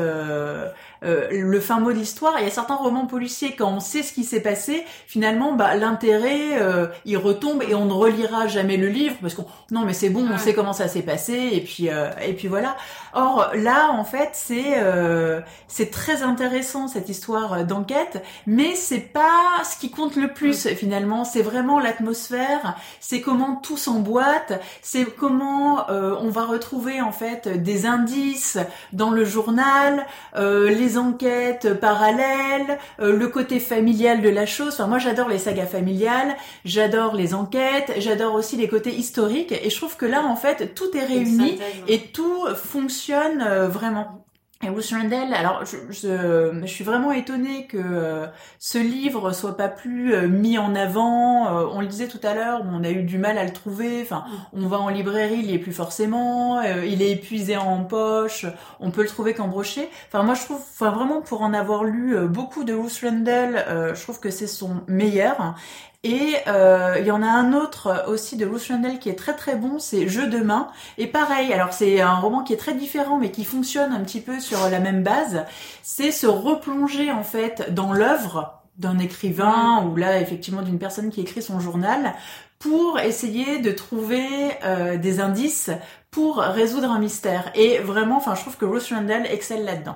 euh, 1.03 1.27
le 1.31 1.59
fin 1.59 1.79
mot 1.79 1.91
de 1.91 1.97
l'histoire, 1.97 2.35
il 2.39 2.45
y 2.45 2.47
a 2.47 2.51
certains 2.51 2.75
romans 2.75 3.05
policiers 3.05 3.55
quand 3.55 3.69
on 3.71 3.79
sait 3.79 4.03
ce 4.03 4.13
qui 4.13 4.23
s'est 4.23 4.41
passé, 4.41 4.83
finalement 5.07 5.53
bah 5.53 5.75
l'intérêt 5.75 6.59
euh, 6.61 6.87
il 7.05 7.17
retombe 7.17 7.63
et 7.67 7.75
on 7.75 7.85
ne 7.85 7.93
relira 7.93 8.47
jamais 8.47 8.77
le 8.77 8.87
livre 8.87 9.15
parce 9.21 9.33
qu'on 9.33 9.45
non 9.71 9.81
mais 9.85 9.93
c'est 9.93 10.09
bon, 10.09 10.25
on 10.27 10.31
Ouais. 10.31 10.37
sait 10.37 10.53
comment 10.53 10.73
ça 10.73 10.87
s'est 10.87 11.01
passé 11.01 11.49
et 11.53 11.61
puis 11.61 11.89
euh, 11.89 12.09
et 12.25 12.33
puis 12.33 12.47
voilà. 12.47 12.75
Or 13.13 13.51
là 13.55 13.89
en 13.91 14.03
fait 14.03 14.29
c'est 14.33 14.75
euh, 14.77 15.41
c'est 15.67 15.91
très 15.91 16.23
intéressant 16.23 16.87
cette 16.87 17.09
histoire 17.09 17.63
d'enquête, 17.65 18.23
mais 18.45 18.75
c'est 18.75 18.99
pas 18.99 19.63
ce 19.63 19.77
qui 19.77 19.89
compte 19.91 20.15
le 20.15 20.29
plus 20.33 20.67
finalement. 20.69 21.23
C'est 21.25 21.41
vraiment 21.41 21.79
l'atmosphère, 21.79 22.75
c'est 22.99 23.21
comment 23.21 23.55
tout 23.55 23.77
s'emboîte, 23.77 24.61
c'est 24.81 25.05
comment 25.05 25.89
euh, 25.89 26.15
on 26.19 26.29
va 26.29 26.45
retrouver 26.45 27.01
en 27.01 27.11
fait 27.11 27.47
des 27.47 27.85
indices 27.85 28.57
dans 28.93 29.11
le 29.11 29.25
journal, 29.25 30.05
euh, 30.35 30.69
les 30.87 30.97
enquêtes 30.97 31.73
parallèles, 31.73 32.77
euh, 33.01 33.17
le 33.17 33.27
côté 33.27 33.59
familial 33.59 34.21
de 34.21 34.29
la 34.29 34.45
chose. 34.45 34.73
Enfin 34.73 34.87
moi 34.87 34.99
j'adore 34.99 35.27
les 35.27 35.39
sagas 35.39 35.65
familiales, 35.65 36.35
j'adore 36.63 37.13
les 37.13 37.33
enquêtes, 37.33 37.91
j'adore 37.97 38.35
aussi 38.35 38.55
les 38.55 38.69
côtés 38.69 38.93
historiques 38.93 39.51
et 39.51 39.69
je 39.69 39.75
trouve 39.75 39.97
que 39.97 40.05
là 40.05 40.23
en 40.23 40.37
fait 40.37 40.73
tout 40.75 40.95
est 40.95 41.03
réuni 41.03 41.59
et 41.87 41.99
tout 41.99 42.45
fonctionne 42.55 43.43
euh, 43.45 43.67
vraiment. 43.67 44.26
Et 44.63 44.69
Ruth 44.69 44.91
alors 45.35 45.63
je, 45.65 46.65
suis 46.65 46.83
vraiment 46.83 47.11
étonnée 47.11 47.67
que 47.67 47.77
euh, 47.77 48.25
ce 48.57 48.79
livre 48.79 49.31
soit 49.31 49.55
pas 49.55 49.67
plus 49.67 50.15
euh, 50.15 50.27
mis 50.27 50.57
en 50.57 50.73
avant. 50.73 51.47
Euh, 51.47 51.67
on 51.71 51.81
le 51.81 51.85
disait 51.85 52.07
tout 52.07 52.19
à 52.23 52.33
l'heure, 52.33 52.63
on 52.67 52.83
a 52.83 52.89
eu 52.89 53.03
du 53.03 53.19
mal 53.19 53.37
à 53.37 53.43
le 53.43 53.53
trouver. 53.53 54.01
Enfin, 54.01 54.25
on 54.53 54.67
va 54.67 54.79
en 54.79 54.89
librairie, 54.89 55.37
il 55.37 55.51
y 55.51 55.53
est 55.53 55.59
plus 55.59 55.73
forcément. 55.73 56.59
il 56.63 57.03
est 57.03 57.11
épuisé 57.11 57.55
en 57.55 57.83
poche. 57.83 58.47
On 58.79 58.89
peut 58.89 59.03
le 59.03 59.07
trouver 59.07 59.35
qu'en 59.35 59.47
brochet. 59.47 59.89
Enfin, 60.07 60.23
moi 60.23 60.33
je 60.33 60.45
trouve, 60.45 60.59
enfin 60.59 60.89
vraiment 60.89 61.21
pour 61.21 61.43
en 61.43 61.53
avoir 61.53 61.83
lu 61.83 62.17
beaucoup 62.27 62.63
de 62.63 62.73
Ruth 62.73 62.99
Randall, 63.03 63.93
je 63.95 64.01
trouve 64.01 64.19
que 64.19 64.31
c'est 64.31 64.47
son 64.47 64.81
meilleur. 64.87 65.55
Et 66.03 66.35
euh, 66.47 66.95
il 66.99 67.05
y 67.05 67.11
en 67.11 67.23
a 67.23 67.27
un 67.27 67.53
autre 67.53 68.05
aussi 68.07 68.37
de 68.37 68.45
Ruth 68.45 68.67
Randall 68.69 68.99
qui 68.99 69.09
est 69.09 69.15
très 69.15 69.35
très 69.35 69.55
bon, 69.55 69.79
c'est 69.79 70.07
Jeu 70.07 70.27
de 70.27 70.37
main. 70.37 70.69
Et 70.97 71.07
pareil, 71.07 71.51
alors 71.51 71.73
c'est 71.73 72.01
un 72.01 72.15
roman 72.15 72.43
qui 72.43 72.53
est 72.53 72.57
très 72.57 72.75
différent 72.75 73.17
mais 73.17 73.31
qui 73.31 73.43
fonctionne 73.43 73.91
un 73.91 74.01
petit 74.01 74.21
peu 74.21 74.39
sur 74.39 74.69
la 74.69 74.79
même 74.79 75.03
base. 75.03 75.45
C'est 75.81 76.11
se 76.11 76.27
replonger 76.27 77.11
en 77.11 77.23
fait 77.23 77.73
dans 77.73 77.93
l'œuvre 77.93 78.61
d'un 78.77 78.99
écrivain 78.99 79.83
ou 79.85 79.95
là 79.95 80.21
effectivement 80.21 80.61
d'une 80.61 80.77
personne 80.77 81.09
qui 81.09 81.21
écrit 81.21 81.41
son 81.41 81.59
journal 81.59 82.13
pour 82.59 82.99
essayer 82.99 83.59
de 83.59 83.71
trouver 83.71 84.27
euh, 84.63 84.97
des 84.97 85.19
indices 85.19 85.71
pour 86.11 86.37
résoudre 86.37 86.91
un 86.91 86.99
mystère. 86.99 87.51
Et 87.55 87.79
vraiment, 87.79 88.17
enfin, 88.17 88.35
je 88.35 88.41
trouve 88.41 88.57
que 88.57 88.65
Ruth 88.65 88.89
Randall 88.89 89.25
excelle 89.27 89.65
là-dedans. 89.65 89.95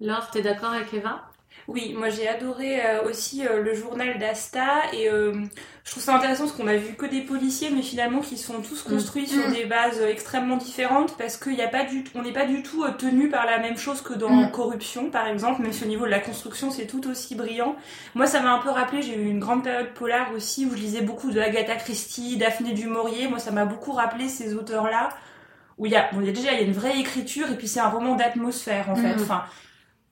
Laure, 0.00 0.30
t'es 0.30 0.42
d'accord 0.42 0.72
avec 0.72 0.92
Eva? 0.94 1.27
Oui, 1.68 1.94
moi 1.94 2.08
j'ai 2.08 2.26
adoré 2.26 2.80
euh, 2.82 3.02
aussi 3.04 3.46
euh, 3.46 3.62
le 3.62 3.74
journal 3.74 4.18
d'Asta 4.18 4.64
et 4.94 5.10
euh, 5.10 5.34
je 5.84 5.90
trouve 5.90 6.02
ça 6.02 6.16
intéressant 6.16 6.44
parce 6.44 6.56
qu'on 6.56 6.66
a 6.66 6.76
vu 6.76 6.94
que 6.94 7.04
des 7.04 7.20
policiers 7.20 7.68
mais 7.70 7.82
finalement 7.82 8.20
qui 8.20 8.38
sont 8.38 8.62
tous 8.62 8.80
construits 8.82 9.26
sur 9.28 9.46
Mm. 9.46 9.52
des 9.52 9.66
bases 9.66 10.00
extrêmement 10.00 10.56
différentes 10.56 11.14
parce 11.18 11.36
qu'il 11.36 11.52
y 11.54 11.60
a 11.60 11.68
pas 11.68 11.84
du 11.84 12.04
on 12.14 12.22
n'est 12.22 12.32
pas 12.32 12.46
du 12.46 12.62
tout 12.62 12.86
tenu 12.98 13.28
par 13.28 13.44
la 13.44 13.58
même 13.58 13.76
chose 13.76 14.00
que 14.00 14.14
dans 14.14 14.30
Mm. 14.30 14.50
Corruption 14.50 15.10
par 15.10 15.26
exemple, 15.28 15.60
même 15.60 15.74
si 15.74 15.84
au 15.84 15.88
niveau 15.88 16.06
de 16.06 16.10
la 16.10 16.20
construction 16.20 16.70
c'est 16.70 16.86
tout 16.86 17.06
aussi 17.06 17.34
brillant. 17.34 17.76
Moi 18.14 18.26
ça 18.26 18.40
m'a 18.40 18.52
un 18.54 18.60
peu 18.60 18.70
rappelé, 18.70 19.02
j'ai 19.02 19.14
eu 19.14 19.28
une 19.28 19.38
grande 19.38 19.62
période 19.62 19.92
polar 19.92 20.32
aussi 20.34 20.64
où 20.64 20.70
je 20.70 20.80
lisais 20.80 21.02
beaucoup 21.02 21.30
de 21.30 21.38
Agatha 21.38 21.74
Christie, 21.76 22.38
Daphné 22.38 22.72
du 22.72 22.86
Maurier, 22.86 23.28
moi 23.28 23.38
ça 23.38 23.50
m'a 23.50 23.66
beaucoup 23.66 23.92
rappelé 23.92 24.30
ces 24.30 24.54
auteurs-là 24.54 25.10
où 25.76 25.84
il 25.84 25.92
y 25.92 25.96
a, 25.96 26.08
bon, 26.12 26.20
il 26.22 26.26
y 26.26 26.30
a 26.30 26.32
déjà 26.32 26.52
il 26.52 26.60
y 26.60 26.62
a 26.62 26.66
une 26.66 26.72
vraie 26.72 26.98
écriture 26.98 27.50
et 27.52 27.56
puis 27.56 27.68
c'est 27.68 27.78
un 27.80 27.88
roman 27.90 28.14
d'atmosphère 28.16 28.88
en 28.88 28.96
fait. 28.96 29.14
Enfin, 29.20 29.44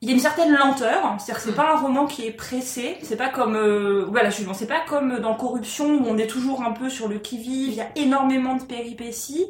il 0.02 0.08
y 0.08 0.12
a 0.12 0.14
une 0.14 0.20
certaine 0.20 0.52
lenteur, 0.54 1.06
hein. 1.06 1.18
c'est-à-dire 1.18 1.36
que 1.42 1.42
c'est 1.50 1.52
Mhm. 1.52 1.56
pas 1.56 1.72
un 1.72 1.76
roman 1.78 2.06
qui 2.06 2.26
est 2.26 2.32
pressé, 2.32 2.98
c'est 3.02 3.16
pas 3.16 3.30
comme 3.30 3.56
euh, 3.56 4.04
voilà, 4.10 4.30
je 4.30 4.42
c'est 4.54 4.66
pas 4.66 4.80
comme 4.86 5.20
dans 5.20 5.34
Corruption 5.34 5.86
où 5.96 6.06
on 6.06 6.18
est 6.18 6.26
toujours 6.26 6.62
un 6.62 6.72
peu 6.72 6.90
sur 6.90 7.08
le 7.08 7.18
qui-vive, 7.18 7.70
il 7.70 7.74
y 7.76 7.80
a 7.80 7.90
énormément 7.96 8.56
de 8.56 8.64
péripéties. 8.64 9.46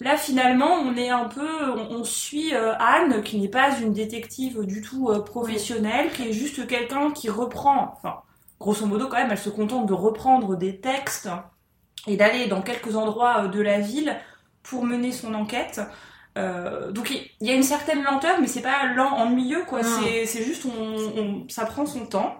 Là 0.00 0.16
finalement, 0.18 0.74
on 0.74 0.96
est 0.96 1.10
un 1.10 1.26
peu 1.26 1.46
on, 1.72 2.00
on 2.00 2.04
suit 2.04 2.54
euh, 2.54 2.74
Anne 2.78 3.22
qui 3.22 3.38
n'est 3.40 3.48
pas 3.50 3.78
une 3.80 3.92
détective 3.94 4.64
du 4.66 4.82
tout 4.82 5.10
euh, 5.10 5.20
professionnelle, 5.24 6.12
qui 6.12 6.28
est 6.28 6.32
juste 6.32 6.66
quelqu'un 6.66 7.12
qui 7.12 7.30
reprend 7.30 7.92
enfin 7.96 8.22
grosso 8.60 8.86
modo 8.86 9.08
quand 9.08 9.16
même, 9.18 9.30
elle 9.32 9.38
se 9.38 9.50
contente 9.50 9.86
de 9.86 9.94
reprendre 9.94 10.56
des 10.56 10.80
textes 10.80 11.28
et 12.06 12.16
d'aller 12.16 12.46
dans 12.48 12.62
quelques 12.62 12.96
endroits 12.96 13.48
de 13.48 13.60
la 13.60 13.80
ville 13.80 14.16
pour 14.62 14.84
mener 14.84 15.12
son 15.12 15.34
enquête. 15.34 15.80
Euh, 16.38 16.92
donc 16.92 17.10
il 17.10 17.46
y 17.46 17.50
a 17.50 17.54
une 17.54 17.62
certaine 17.62 18.02
lenteur, 18.04 18.40
mais 18.40 18.46
c'est 18.46 18.62
pas 18.62 18.86
lent, 18.94 19.10
ennuyeux 19.16 19.64
quoi. 19.66 19.80
C'est 20.26 20.44
juste 20.44 20.64
on, 20.66 21.20
on- 21.20 21.48
ça 21.48 21.66
prend 21.66 21.86
son 21.86 22.06
temps. 22.06 22.36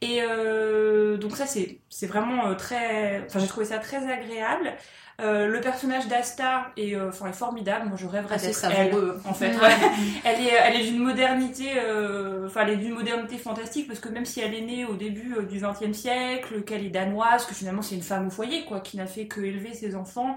Et 0.00 0.20
euh, 0.22 1.16
donc 1.16 1.36
ça 1.36 1.46
c'est 1.46 1.78
c'est 1.88 2.06
vraiment 2.06 2.46
euh, 2.48 2.54
très, 2.54 3.24
enfin 3.26 3.38
j'ai 3.38 3.46
trouvé 3.46 3.66
ça 3.66 3.78
très 3.78 4.10
agréable. 4.10 4.72
Euh, 5.20 5.46
le 5.46 5.60
personnage 5.60 6.08
d'Asta 6.08 6.72
est, 6.76 6.96
enfin, 7.00 7.28
est 7.28 7.32
formidable. 7.32 7.86
Moi 7.88 7.96
je 8.00 8.06
rêverais 8.06 8.34
Assez 8.34 8.46
d'être 8.48 8.64
elle, 8.76 8.94
en 9.24 9.34
fait. 9.34 9.50
Ouais. 9.54 9.70
Elle 10.24 10.40
est, 10.40 10.50
elle 10.50 10.80
est 10.80 10.84
d'une 10.90 10.98
modernité, 11.02 11.68
euh, 11.76 12.46
enfin, 12.46 12.62
elle 12.62 12.70
est 12.70 12.76
d'une 12.76 12.94
modernité 12.94 13.38
fantastique 13.38 13.86
parce 13.86 14.00
que 14.00 14.08
même 14.08 14.24
si 14.24 14.40
elle 14.40 14.54
est 14.54 14.62
née 14.62 14.84
au 14.84 14.94
début 14.94 15.34
euh, 15.36 15.42
du 15.42 15.60
XXe 15.60 15.96
siècle, 15.96 16.62
qu'elle 16.62 16.84
est 16.84 16.90
danoise, 16.90 17.44
que 17.44 17.54
finalement 17.54 17.82
c'est 17.82 17.94
une 17.94 18.02
femme 18.02 18.26
au 18.28 18.30
foyer, 18.30 18.64
quoi, 18.64 18.80
qui 18.80 18.96
n'a 18.96 19.06
fait 19.06 19.26
que 19.26 19.40
élever 19.42 19.74
ses 19.74 19.94
enfants, 19.94 20.36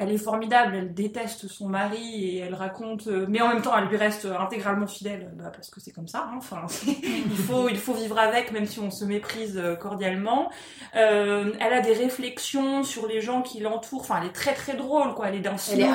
elle 0.00 0.10
est 0.10 0.18
formidable. 0.18 0.74
Elle 0.74 0.94
déteste 0.94 1.46
son 1.46 1.68
mari 1.68 2.24
et 2.26 2.38
elle 2.38 2.54
raconte, 2.54 3.06
euh, 3.06 3.26
mais 3.28 3.40
en 3.40 3.48
même 3.48 3.62
temps, 3.62 3.76
elle 3.78 3.86
lui 3.88 3.96
reste 3.96 4.26
intégralement 4.26 4.86
fidèle, 4.88 5.30
bah, 5.36 5.52
parce 5.54 5.70
que 5.70 5.78
c'est 5.80 5.92
comme 5.92 6.08
ça. 6.08 6.28
hein. 6.32 6.36
Enfin, 6.38 6.62
il 7.04 7.36
faut, 7.36 7.68
il 7.68 7.78
faut 7.78 7.94
vivre 7.94 8.18
avec, 8.18 8.50
même 8.50 8.66
si 8.66 8.80
on 8.80 8.90
se 8.90 9.04
méprise 9.04 9.56
euh, 9.56 9.76
cordialement. 9.76 10.50
Euh, 10.96 11.52
elle 11.60 11.72
a 11.72 11.80
des 11.80 11.92
réflexions 11.92 12.82
sur 12.82 13.06
les 13.06 13.20
gens 13.20 13.42
qui 13.42 13.60
l'entourent. 13.60 14.00
Enfin, 14.00 14.18
elle 14.20 14.28
est 14.28 14.32
très 14.32 14.54
très 14.54 14.74
drôle, 14.74 15.14
quoi. 15.14 15.28
Elle 15.28 15.36
est 15.36 15.40
d'un 15.40 15.54
Elle 15.72 15.80
est 15.80 15.84
snobisme. 15.84 15.92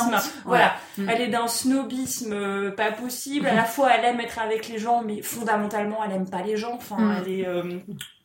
impertinente. 0.00 0.32
Voilà. 0.44 0.72
Mm. 0.98 1.08
Elle 1.08 1.20
est 1.20 1.28
d'un 1.28 1.46
snobisme 1.46 2.32
euh, 2.32 2.70
pas 2.72 2.90
possible. 2.90 3.46
À 3.46 3.54
la 3.54 3.64
fois, 3.64 3.90
elle 3.94 4.04
aime 4.04 4.20
être 4.20 4.38
avec 4.40 4.68
les 4.68 4.78
gens, 4.78 5.02
mais 5.02 5.22
fondamentalement, 5.22 5.98
elle 6.04 6.12
aime 6.12 6.28
pas 6.30 6.42
les 6.42 6.56
gens. 6.56 6.74
Enfin, 6.74 6.96
Mm. 6.98 7.16
elle 7.26 7.32
est 7.32 7.46
euh, 7.46 7.62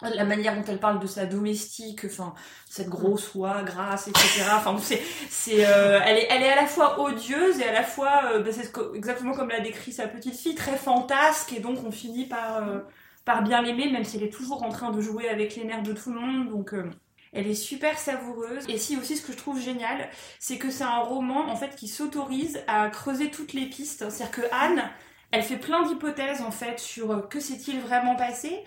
la 0.02 0.26
manière 0.26 0.56
dont 0.56 0.64
elle 0.68 0.80
parle 0.80 1.00
de 1.00 1.08
sa 1.08 1.26
domestique, 1.26 2.06
enfin 2.06 2.34
cette 2.70 2.90
grosse 2.90 3.34
oie 3.36 3.64
grasse, 3.64 4.08
etc. 4.08 4.44
Enfin, 4.54 4.78
c'est 4.80 5.02
c'est 5.30 5.66
euh, 5.66 6.00
elle 6.06 6.18
est 6.18 6.28
elle 6.30 6.44
est 6.44 6.50
à 6.50 6.56
la 6.56 6.68
fois 6.68 7.00
odieuse 7.02 7.60
et 7.60 7.66
à 7.66 7.74
la 7.74 7.84
fois 7.84 8.22
euh, 8.32 8.44
bah, 8.44 8.52
c'est 8.52 8.72
exactement 8.94 9.34
comme 9.34 9.50
l'a 9.50 9.60
décrit 9.60 9.92
sa 9.92 10.08
petite 10.08 10.36
fille, 10.36 10.56
très 10.56 10.78
fantasque 10.78 11.54
et 11.54 11.60
donc 11.60 11.80
on 11.84 11.92
finit 11.92 12.26
par 12.26 12.58
euh, 12.58 12.80
par 13.26 13.42
bien 13.44 13.62
l'aimer, 13.62 13.92
même 13.92 14.06
si 14.06 14.18
elle 14.18 14.24
est 14.24 14.34
toujours 14.34 14.64
en 14.64 14.70
train 14.70 14.92
de 14.92 15.02
jouer 15.02 15.30
avec 15.30 15.56
les 15.56 15.66
nerfs 15.66 15.84
de 15.84 15.94
tout 15.94 16.14
le 16.14 16.20
monde. 16.20 16.50
Donc 16.50 16.74
euh, 16.74 16.90
elle 17.34 17.48
est 17.48 17.56
super 17.56 17.98
savoureuse. 17.98 18.66
Et 18.70 18.78
si 18.78 18.98
aussi 18.98 19.18
ce 19.18 19.26
que 19.26 19.34
je 19.34 19.38
trouve 19.38 19.60
génial, 19.60 20.10
c'est 20.40 20.58
que 20.58 20.70
c'est 20.70 20.84
un 20.84 21.00
roman 21.00 21.50
en 21.50 21.56
fait 21.56 21.76
qui 21.76 21.88
s'autorise 21.88 22.60
à 22.68 22.90
creuser 22.90 23.32
toutes 23.32 23.54
les 23.54 23.66
pistes. 23.66 24.10
C'est-à-dire 24.10 24.32
que 24.32 24.42
Anne, 24.52 24.84
elle 25.32 25.44
fait 25.44 25.58
plein 25.58 25.84
d'hypothèses 25.88 26.42
en 26.42 26.52
fait 26.52 26.80
sur 26.80 27.28
que 27.30 27.40
s'est-il 27.40 27.80
vraiment 27.82 28.16
passé. 28.16 28.64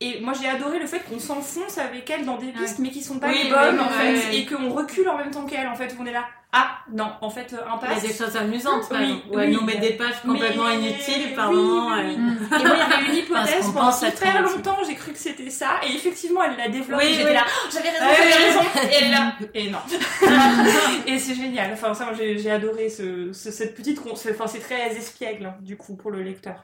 Et 0.00 0.20
moi 0.20 0.32
j'ai 0.40 0.48
adoré 0.48 0.78
le 0.78 0.86
fait 0.86 1.00
qu'on 1.00 1.18
s'enfonce 1.18 1.78
avec 1.78 2.08
elle 2.08 2.24
dans 2.24 2.36
des 2.36 2.52
pistes 2.52 2.78
mais 2.78 2.90
qui 2.90 3.02
sont 3.02 3.18
pas 3.18 3.28
Oui, 3.28 3.44
les 3.44 3.50
bonnes 3.50 3.78
oui, 3.78 3.84
en 3.84 3.88
fait 3.88 4.36
et 4.36 4.46
qu'on 4.46 4.70
recule 4.70 5.08
en 5.08 5.18
même 5.18 5.30
temps 5.30 5.44
qu'elle 5.44 5.66
en 5.66 5.74
fait. 5.74 5.96
On 6.00 6.06
est 6.06 6.12
là 6.12 6.24
ah 6.50 6.78
non 6.90 7.12
en 7.20 7.28
fait 7.28 7.52
euh, 7.52 7.58
Il 7.62 7.66
y 7.66 7.68
a 7.68 7.74
impasse 7.74 8.02
des 8.02 8.12
choses 8.14 8.34
amusantes, 8.36 8.84
Oui, 8.90 9.22
où 9.30 9.38
elle 9.38 9.50
oui. 9.50 9.54
nous 9.54 9.60
met 9.62 9.76
des 9.76 9.92
pages 9.92 10.22
complètement 10.22 10.64
Mais- 10.68 10.76
inutiles 10.76 11.34
par 11.34 11.50
oui, 11.50 11.56
moment. 11.56 11.88
oui. 11.94 12.16
Mm. 12.16 12.38
Et 12.42 12.64
moi, 12.64 12.74
il 12.74 12.78
y 12.78 12.94
avait 12.94 13.06
une 13.06 13.14
hypothèse 13.16 13.66
qu'on 13.66 13.72
pendant 13.72 14.00
inutile. 14.00 14.40
longtemps, 14.56 14.78
j'ai 14.86 14.94
cru 14.94 15.12
que 15.12 15.18
c'était 15.18 15.50
ça, 15.50 15.80
et 15.86 15.94
effectivement, 15.94 16.42
elle 16.44 16.56
la 16.56 16.68
développe, 16.70 17.00
Oui, 17.02 17.12
j'étais 17.12 17.28
oui. 17.28 17.34
là, 17.34 17.44
Oh, 17.46 17.68
j'avais 17.70 17.90
raison, 17.90 18.04
j'avais 18.16 18.44
raison, 18.46 18.60
et 18.90 18.94
elle 19.04 19.10
là, 19.10 19.32
et 19.52 19.70
non. 19.70 19.78
et 21.06 21.18
c'est 21.18 21.34
génial, 21.34 21.70
enfin, 21.74 21.92
ça, 21.94 22.12
j'ai 22.14 22.50
adoré 22.50 22.88
ce, 22.88 23.32
ce- 23.32 23.50
cette 23.50 23.74
petite, 23.74 24.00
enfin, 24.10 24.46
c'est 24.46 24.60
très 24.60 24.96
espiègle, 24.96 25.46
hein, 25.46 25.56
du 25.60 25.76
coup, 25.76 25.96
pour 25.96 26.10
le 26.10 26.22
lecteur. 26.22 26.62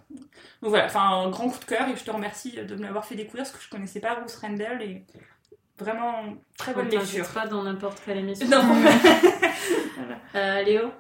Donc 0.63 0.71
voilà, 0.71 0.87
enfin, 0.87 1.03
un 1.03 1.29
grand 1.29 1.49
coup 1.51 1.59
de 1.59 1.65
cœur, 1.67 1.87
et 1.89 1.97
je 1.97 2.05
te 2.05 2.11
remercie 2.11 2.53
de 2.53 2.75
me 2.77 2.83
l'avoir 2.85 3.05
fait 3.05 3.17
découvrir, 3.17 3.45
parce 3.45 3.55
que 3.57 3.63
je 3.63 3.69
connaissais 3.69 4.01
pas 4.01 4.15
Bruce 4.17 4.37
Rendell, 4.37 4.81
et 4.81 5.05
vraiment, 5.79 6.15
très 6.59 6.73
On 6.73 6.77
bonne 6.77 6.89
lecture. 6.89 7.27
pas 7.29 7.47
dans 7.47 7.63
n'importe 7.63 8.01
quelle 8.05 8.19
émission. 8.19 8.49
Non. 8.49 8.63
Euh, 10.35 10.63
Léo 10.63 10.91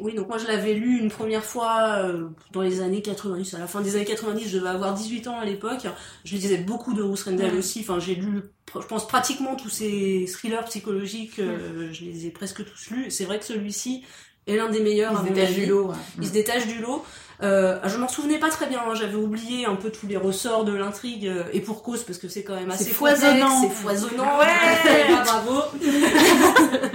Oui, 0.00 0.14
donc 0.14 0.28
moi 0.28 0.36
je 0.36 0.46
l'avais 0.46 0.74
lu 0.74 0.98
une 0.98 1.10
première 1.10 1.42
fois 1.44 1.98
euh, 2.04 2.28
dans 2.52 2.60
les 2.60 2.82
années 2.82 3.00
90, 3.00 3.54
à 3.54 3.58
la 3.58 3.66
fin 3.66 3.80
des 3.80 3.96
années 3.96 4.04
90, 4.04 4.48
je 4.48 4.58
devais 4.58 4.68
avoir 4.68 4.92
18 4.94 5.28
ans 5.28 5.38
à 5.38 5.44
l'époque. 5.46 5.86
Je 6.24 6.34
lisais 6.34 6.58
beaucoup 6.58 6.92
de 6.92 7.02
Bruce 7.02 7.24
Rendell 7.24 7.54
aussi, 7.56 7.80
enfin 7.80 7.98
j'ai 7.98 8.14
lu, 8.14 8.42
je 8.74 8.86
pense 8.86 9.08
pratiquement 9.08 9.56
tous 9.56 9.70
ces 9.70 10.26
thrillers 10.30 10.64
psychologiques, 10.66 11.38
euh, 11.38 11.88
je 11.92 12.04
les 12.04 12.26
ai 12.26 12.30
presque 12.30 12.64
tous 12.64 12.90
lus. 12.90 13.10
C'est 13.10 13.24
vrai 13.24 13.38
que 13.38 13.46
celui-ci 13.46 14.04
est 14.46 14.56
l'un 14.56 14.68
des 14.68 14.80
meilleurs. 14.80 15.12
Il 15.24 15.28
se 15.28 15.32
détache 15.32 15.54
du 15.54 15.66
lot. 15.66 15.88
ouais. 15.88 15.96
Il 16.20 16.26
se 16.26 16.32
détache 16.32 16.66
du 16.66 16.78
lot. 16.80 17.04
Euh, 17.42 17.78
je 17.86 17.96
m'en 17.96 18.08
souvenais 18.08 18.38
pas 18.38 18.50
très 18.50 18.66
bien, 18.66 18.80
hein, 18.80 18.94
j'avais 18.94 19.14
oublié 19.14 19.64
un 19.64 19.74
peu 19.76 19.90
tous 19.90 20.06
les 20.06 20.16
ressorts 20.18 20.64
de 20.64 20.74
l'intrigue, 20.74 21.26
euh, 21.26 21.44
et 21.52 21.60
pour 21.60 21.82
cause, 21.82 22.02
parce 22.04 22.18
que 22.18 22.28
c'est 22.28 22.42
quand 22.42 22.54
même 22.54 22.70
assez 22.70 22.90
foisonnant. 22.90 23.62
C'est 23.62 23.70
foisonnant. 23.70 24.38
Ouais. 24.38 24.46
Ah, 25.16 25.22
bravo. 25.24 25.62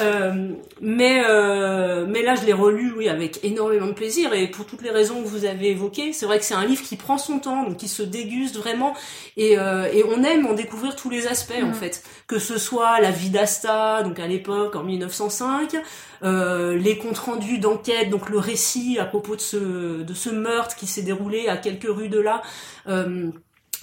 Euh, 0.00 0.48
mais 0.80 1.22
euh, 1.28 2.04
mais 2.08 2.22
là 2.22 2.34
je 2.34 2.44
l'ai 2.44 2.52
relu 2.52 2.92
oui 2.96 3.08
avec 3.08 3.44
énormément 3.44 3.86
de 3.86 3.92
plaisir 3.92 4.34
et 4.34 4.48
pour 4.50 4.66
toutes 4.66 4.82
les 4.82 4.90
raisons 4.90 5.22
que 5.22 5.28
vous 5.28 5.44
avez 5.44 5.70
évoquées 5.70 6.12
c'est 6.12 6.26
vrai 6.26 6.40
que 6.40 6.44
c'est 6.44 6.54
un 6.54 6.64
livre 6.66 6.82
qui 6.82 6.96
prend 6.96 7.16
son 7.16 7.38
temps 7.38 7.62
donc 7.62 7.76
qui 7.76 7.86
se 7.86 8.02
déguste 8.02 8.56
vraiment 8.56 8.92
et 9.36 9.52
et 9.52 10.04
on 10.10 10.24
aime 10.24 10.46
en 10.46 10.54
découvrir 10.54 10.96
tous 10.96 11.10
les 11.10 11.28
aspects 11.28 11.54
en 11.62 11.66
Mhm. 11.68 11.74
fait 11.74 12.02
que 12.26 12.40
ce 12.40 12.58
soit 12.58 12.98
la 13.00 13.12
vie 13.12 13.30
d'Asta 13.30 14.02
donc 14.02 14.18
à 14.18 14.26
l'époque 14.26 14.74
en 14.74 14.82
1905 14.82 15.76
euh, 16.24 16.76
les 16.76 16.98
comptes 16.98 17.18
rendus 17.18 17.58
d'enquête 17.58 18.10
donc 18.10 18.30
le 18.30 18.38
récit 18.38 18.98
à 18.98 19.04
propos 19.04 19.36
de 19.36 19.40
ce 19.40 19.56
de 19.74 20.14
ce 20.14 20.30
meurtre 20.30 20.76
qui 20.76 20.86
s'est 20.86 21.02
déroulé 21.02 21.48
à 21.48 21.56
quelques 21.56 21.88
rues 21.88 22.08
de 22.08 22.20
là 22.20 22.42
euh, 22.88 23.30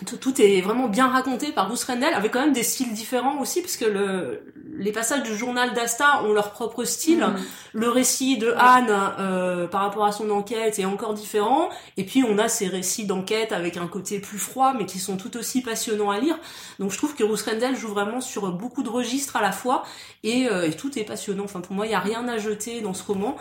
tout, 0.06 0.42
est 0.42 0.62
vraiment 0.62 0.88
bien 0.88 1.08
raconté 1.08 1.52
par 1.52 1.68
Bruce 1.68 1.84
Rendell, 1.84 2.14
avec 2.14 2.32
quand 2.32 2.42
même 2.42 2.54
des 2.54 2.64
styles 2.64 2.94
différents 2.94 3.40
aussi, 3.40 3.62
parce 3.62 3.78
que 3.78 3.86
le, 3.86 4.54
les 4.78 4.92
passages 4.92 5.24
du 5.24 5.36
journal 5.36 5.74
d'Asta 5.74 6.24
ont 6.24 6.34
leur 6.34 6.52
propre 6.52 6.84
style. 6.84 7.20
Mm. 7.20 7.36
Le 7.74 7.90
récit 7.90 8.38
de 8.38 8.54
Anne 8.58 8.90
euh, 8.90 9.68
par 9.68 9.82
rapport 9.82 10.06
à 10.06 10.12
son 10.12 10.30
enquête 10.32 10.80
est 10.80 10.86
encore 10.86 11.14
différent. 11.14 11.70
Et 11.98 12.04
puis 12.04 12.24
on 12.24 12.38
a 12.38 12.48
ces 12.48 12.68
récits 12.68 13.06
d'enquête 13.06 13.52
avec 13.52 13.78
un 13.78 13.88
côté 13.88 14.20
plus 14.20 14.40
froid, 14.40 14.74
mais 14.78 14.86
qui 14.86 15.00
sont 15.00 15.18
tout 15.18 15.38
aussi 15.38 15.62
passionnants 15.62 16.10
à 16.10 16.20
lire. 16.20 16.38
Donc 16.80 16.92
je 16.92 16.98
trouve 16.98 17.16
que 17.16 17.24
Bruce 17.24 17.44
Rendell 17.44 17.76
joue 17.76 17.90
vraiment 17.90 18.22
sur 18.22 18.52
beaucoup 18.52 18.84
de 18.84 18.90
registres 18.90 19.36
à 19.36 19.42
la 19.42 19.52
fois, 19.52 19.84
et, 20.24 20.48
euh, 20.48 20.68
et 20.68 20.72
tout 20.72 20.98
est 20.98 21.04
passionnant. 21.04 21.44
Enfin 21.44 21.62
pour 21.62 21.76
moi, 21.76 21.86
il 21.86 21.90
n'y 21.90 21.96
a 21.96 22.00
rien 22.00 22.28
à 22.28 22.38
jeter 22.38 22.82
dans 22.82 22.94
ce 22.94 23.04
roman. 23.04 23.38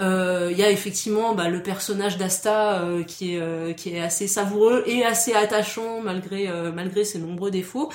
Euh, 0.00 0.48
Il 0.52 0.58
y 0.58 0.62
a 0.62 0.70
effectivement 0.70 1.34
bah, 1.34 1.48
le 1.48 1.62
personnage 1.62 2.16
d'Asta 2.18 2.80
euh, 2.82 3.02
qui 3.04 3.34
est 3.34 3.40
euh, 3.40 3.72
qui 3.72 3.94
est 3.94 4.00
assez 4.00 4.26
savoureux 4.28 4.82
et 4.86 5.04
assez 5.04 5.34
attachant 5.34 6.00
malgré 6.02 6.48
euh, 6.48 6.72
malgré 6.72 7.04
ses 7.04 7.18
nombreux 7.18 7.50
défauts. 7.50 7.90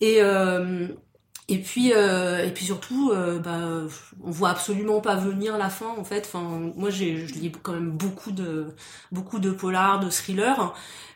Et 0.00 0.18
euh, 0.22 0.88
et 1.48 1.58
puis 1.58 1.92
euh, 1.94 2.44
et 2.46 2.50
puis 2.52 2.64
surtout 2.64 3.10
euh, 3.12 3.38
bah, 3.38 3.58
on 4.22 4.30
voit 4.30 4.50
absolument 4.50 5.00
pas 5.00 5.16
venir 5.16 5.58
la 5.58 5.68
fin 5.70 5.88
en 5.98 6.04
fait. 6.04 6.24
Enfin 6.26 6.72
moi 6.76 6.90
j'ai 6.90 7.26
je 7.26 7.34
lis 7.34 7.52
quand 7.62 7.72
même 7.72 7.90
beaucoup 7.90 8.30
de 8.32 8.66
beaucoup 9.12 9.38
de 9.40 9.50
polars 9.50 10.00
de 10.00 10.10
thrillers. 10.10 10.72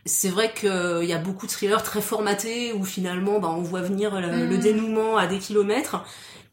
C'est 0.07 0.29
vrai 0.29 0.53
qu'il 0.53 1.05
y 1.09 1.13
a 1.13 1.19
beaucoup 1.19 1.47
de 1.47 1.53
thrillers 1.53 1.83
très 1.83 2.03
formatés 2.03 2.73
où 2.75 2.85
finalement 2.85 3.41
bah, 3.41 3.49
on 3.51 3.63
voit 3.63 3.81
venir 3.83 4.21
le, 4.21 4.47
le 4.47 4.59
dénouement 4.59 5.17
à 5.17 5.27
des 5.27 5.39
kilomètres 5.39 6.05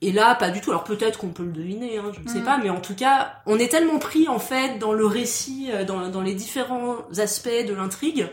et 0.02 0.12
là, 0.12 0.36
pas 0.36 0.50
du 0.50 0.62
tout. 0.62 0.72
Alors 0.72 0.84
peut-être 0.84 1.20
qu'on 1.20 1.30
peut 1.30 1.44
le 1.44 1.52
deviner, 1.52 1.98
hein, 2.00 2.12
je 2.14 2.20
ne 2.22 2.28
sais 2.28 2.40
Mm. 2.42 2.46
pas, 2.46 2.58
mais 2.58 2.70
en 2.70 2.82
tout 2.82 2.96
cas, 2.96 3.36
on 3.46 3.60
est 3.60 3.70
tellement 3.70 4.00
pris 4.00 4.28
en 4.28 4.40
fait 4.40 4.80
dans 4.80 4.94
le 4.94 5.06
récit, 5.06 5.70
euh, 5.72 5.86
dans, 5.86 6.10
dans 6.10 6.22
les 6.22 6.34
différents 6.34 6.98
aspects 7.18 7.50
de 7.68 7.74
l'intrigue, 7.74 8.30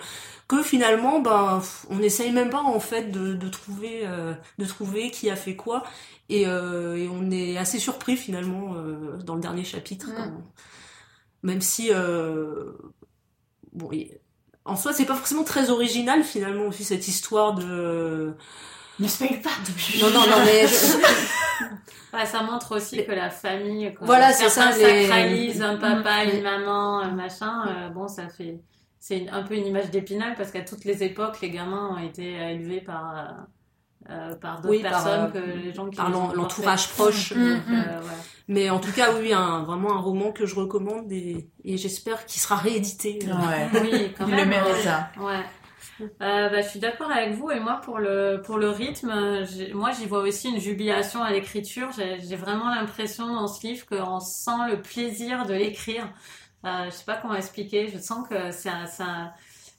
que 0.49 0.63
finalement, 0.63 1.21
ben, 1.21 1.61
on 1.91 1.97
n'essaye 1.97 2.33
même 2.33 2.49
pas 2.51 2.63
en 2.63 2.81
fait 2.81 3.11
de, 3.13 3.35
de 3.35 3.49
trouver, 3.51 4.01
euh, 4.07 4.33
de 4.59 4.65
trouver 4.65 5.11
qui 5.11 5.29
a 5.29 5.37
fait 5.37 5.57
quoi, 5.57 5.83
et, 6.31 6.47
euh, 6.47 6.97
et 6.97 7.09
on 7.09 7.31
est 7.31 7.59
assez 7.59 7.79
surpris 7.79 8.17
finalement 8.17 8.75
euh, 8.77 9.19
dans 9.25 9.35
le 9.35 9.43
dernier 9.43 9.65
chapitre, 9.65 10.09
Mm. 10.09 10.15
quand- 10.17 10.43
même 11.43 11.61
si, 11.61 11.91
euh, 11.93 12.73
bon, 13.73 13.91
en 14.65 14.75
soi, 14.77 14.93
c'est 14.93 15.05
pas 15.07 15.15
forcément 15.15 15.45
très 15.45 15.71
original 15.71 16.25
finalement 16.25 16.65
aussi 16.67 16.83
cette 16.85 17.09
histoire 17.09 17.55
de. 17.55 18.35
Ne 19.01 19.07
spoil 19.09 19.41
pas. 19.41 19.51
Non, 20.01 20.11
non, 20.11 20.27
non, 20.27 20.45
mais 20.45 20.67
Ouais, 22.15 22.25
ça 22.25 22.43
montre 22.43 22.77
aussi 22.77 23.05
que 23.05 23.13
la 23.13 23.29
famille, 23.31 23.93
quand 23.99 24.07
Voilà, 24.07 24.33
c'est 24.33 24.49
ça, 24.49 24.71
les- 24.77 25.07
sacralisent 25.07 25.63
un 25.63 25.77
papa, 25.77 26.25
Mm. 26.25 26.31
une 26.37 26.43
maman, 26.43 27.01
un 27.01 27.11
machin, 27.13 27.65
euh, 27.69 27.89
bon, 27.91 28.09
ça 28.09 28.29
fait, 28.29 28.59
c'est 28.99 29.29
un 29.29 29.43
peu 29.43 29.55
une 29.55 29.67
image 29.67 29.91
d'épinal 29.91 30.35
parce 30.37 30.51
qu'à 30.51 30.63
toutes 30.63 30.85
les 30.87 31.03
époques, 31.05 31.41
les 31.43 31.51
gamins 31.51 31.91
ont 31.95 31.99
été 31.99 32.33
élevés 32.33 32.81
par, 32.81 33.15
euh, 33.15 34.11
euh, 34.11 34.35
par 34.37 34.57
d'autres 34.63 34.71
Oui, 34.71 34.83
par, 34.83 34.93
personnes 34.93 35.31
euh, 35.35 35.41
que 35.41 35.59
les 35.59 35.75
gens 35.75 35.91
qui 35.91 35.97
par 35.97 36.09
l'entourage 36.11 36.89
proche. 36.89 37.33
Mm, 37.33 37.49
Donc, 37.57 37.67
mm. 37.69 37.75
euh, 37.75 38.01
ouais. 38.01 38.07
Mais 38.49 38.71
en 38.71 38.79
tout 38.81 38.93
cas, 38.93 39.13
oui, 39.21 39.35
un, 39.35 39.65
vraiment 39.65 39.93
un 39.95 40.01
roman 40.01 40.33
que 40.33 40.47
je 40.47 40.55
recommande 40.55 41.13
et, 41.13 41.51
et 41.65 41.77
j'espère 41.77 42.25
qu'il 42.25 42.41
sera 42.41 42.57
réédité. 42.57 43.19
Ouais. 43.27 43.81
Oui, 43.83 44.15
quand 44.17 44.25
Il 44.27 44.31
même. 44.35 44.45
le 44.45 44.47
mérite 44.47 44.83
ça. 44.83 45.11
Ouais. 45.21 45.45
Euh, 46.01 46.49
bah, 46.49 46.61
je 46.61 46.69
suis 46.69 46.81
d'accord 46.81 47.11
avec 47.11 47.35
vous 47.35 47.51
et 47.51 47.61
moi 47.61 47.81
pour 47.83 47.99
le 47.99 48.41
pour 48.45 48.59
le 48.59 48.71
rythme, 48.71 49.13
moi 49.75 49.91
j'y 49.93 50.07
vois 50.07 50.21
aussi 50.21 50.49
une 50.49 50.61
jubilation 50.61 51.23
à 51.23 51.33
l'écriture. 51.33 51.91
J'ai 51.93 52.37
vraiment 52.37 52.71
l'impression 52.71 53.27
dans 53.27 53.49
ce 53.49 53.67
livre 53.67 53.87
qu'on 53.87 54.21
sent 54.21 54.71
le 54.71 54.81
plaisir 54.81 55.47
de 55.47 55.55
l'écrire. 55.55 56.09
Euh, 56.65 56.87
je 56.87 56.91
sais 56.91 57.05
pas 57.05 57.17
comment 57.17 57.35
expliquer. 57.35 57.89
Je 57.89 57.99
sens 57.99 58.29
que 58.29 58.51
c'est 58.51 58.71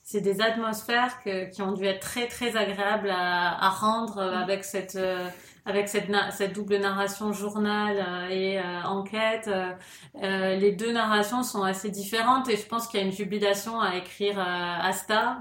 c'est 0.02 0.20
des 0.20 0.40
atmosphères 0.40 1.22
que, 1.22 1.48
qui 1.50 1.62
ont 1.62 1.72
dû 1.72 1.84
être 1.84 2.00
très 2.00 2.26
très 2.26 2.56
agréables 2.56 3.10
à, 3.10 3.64
à 3.64 3.68
rendre 3.68 4.20
avec 4.20 4.64
cette 4.64 4.96
euh, 4.96 5.28
avec 5.66 5.88
cette, 5.88 6.10
cette 6.32 6.54
double 6.54 6.76
narration 6.78 7.32
journal 7.32 7.96
euh, 7.98 8.28
et 8.28 8.58
euh, 8.58 8.82
enquête. 8.84 9.48
euh, 9.48 10.56
les 10.56 10.72
deux 10.72 10.92
narrations 10.92 11.42
sont 11.42 11.62
assez 11.62 11.90
différentes 11.90 12.48
et 12.48 12.56
je 12.56 12.66
pense 12.66 12.86
qu'il 12.86 13.00
y 13.00 13.02
a 13.02 13.06
une 13.06 13.12
jubilation 13.12 13.80
à 13.80 13.96
écrire 13.96 14.38
Asta. 14.38 15.38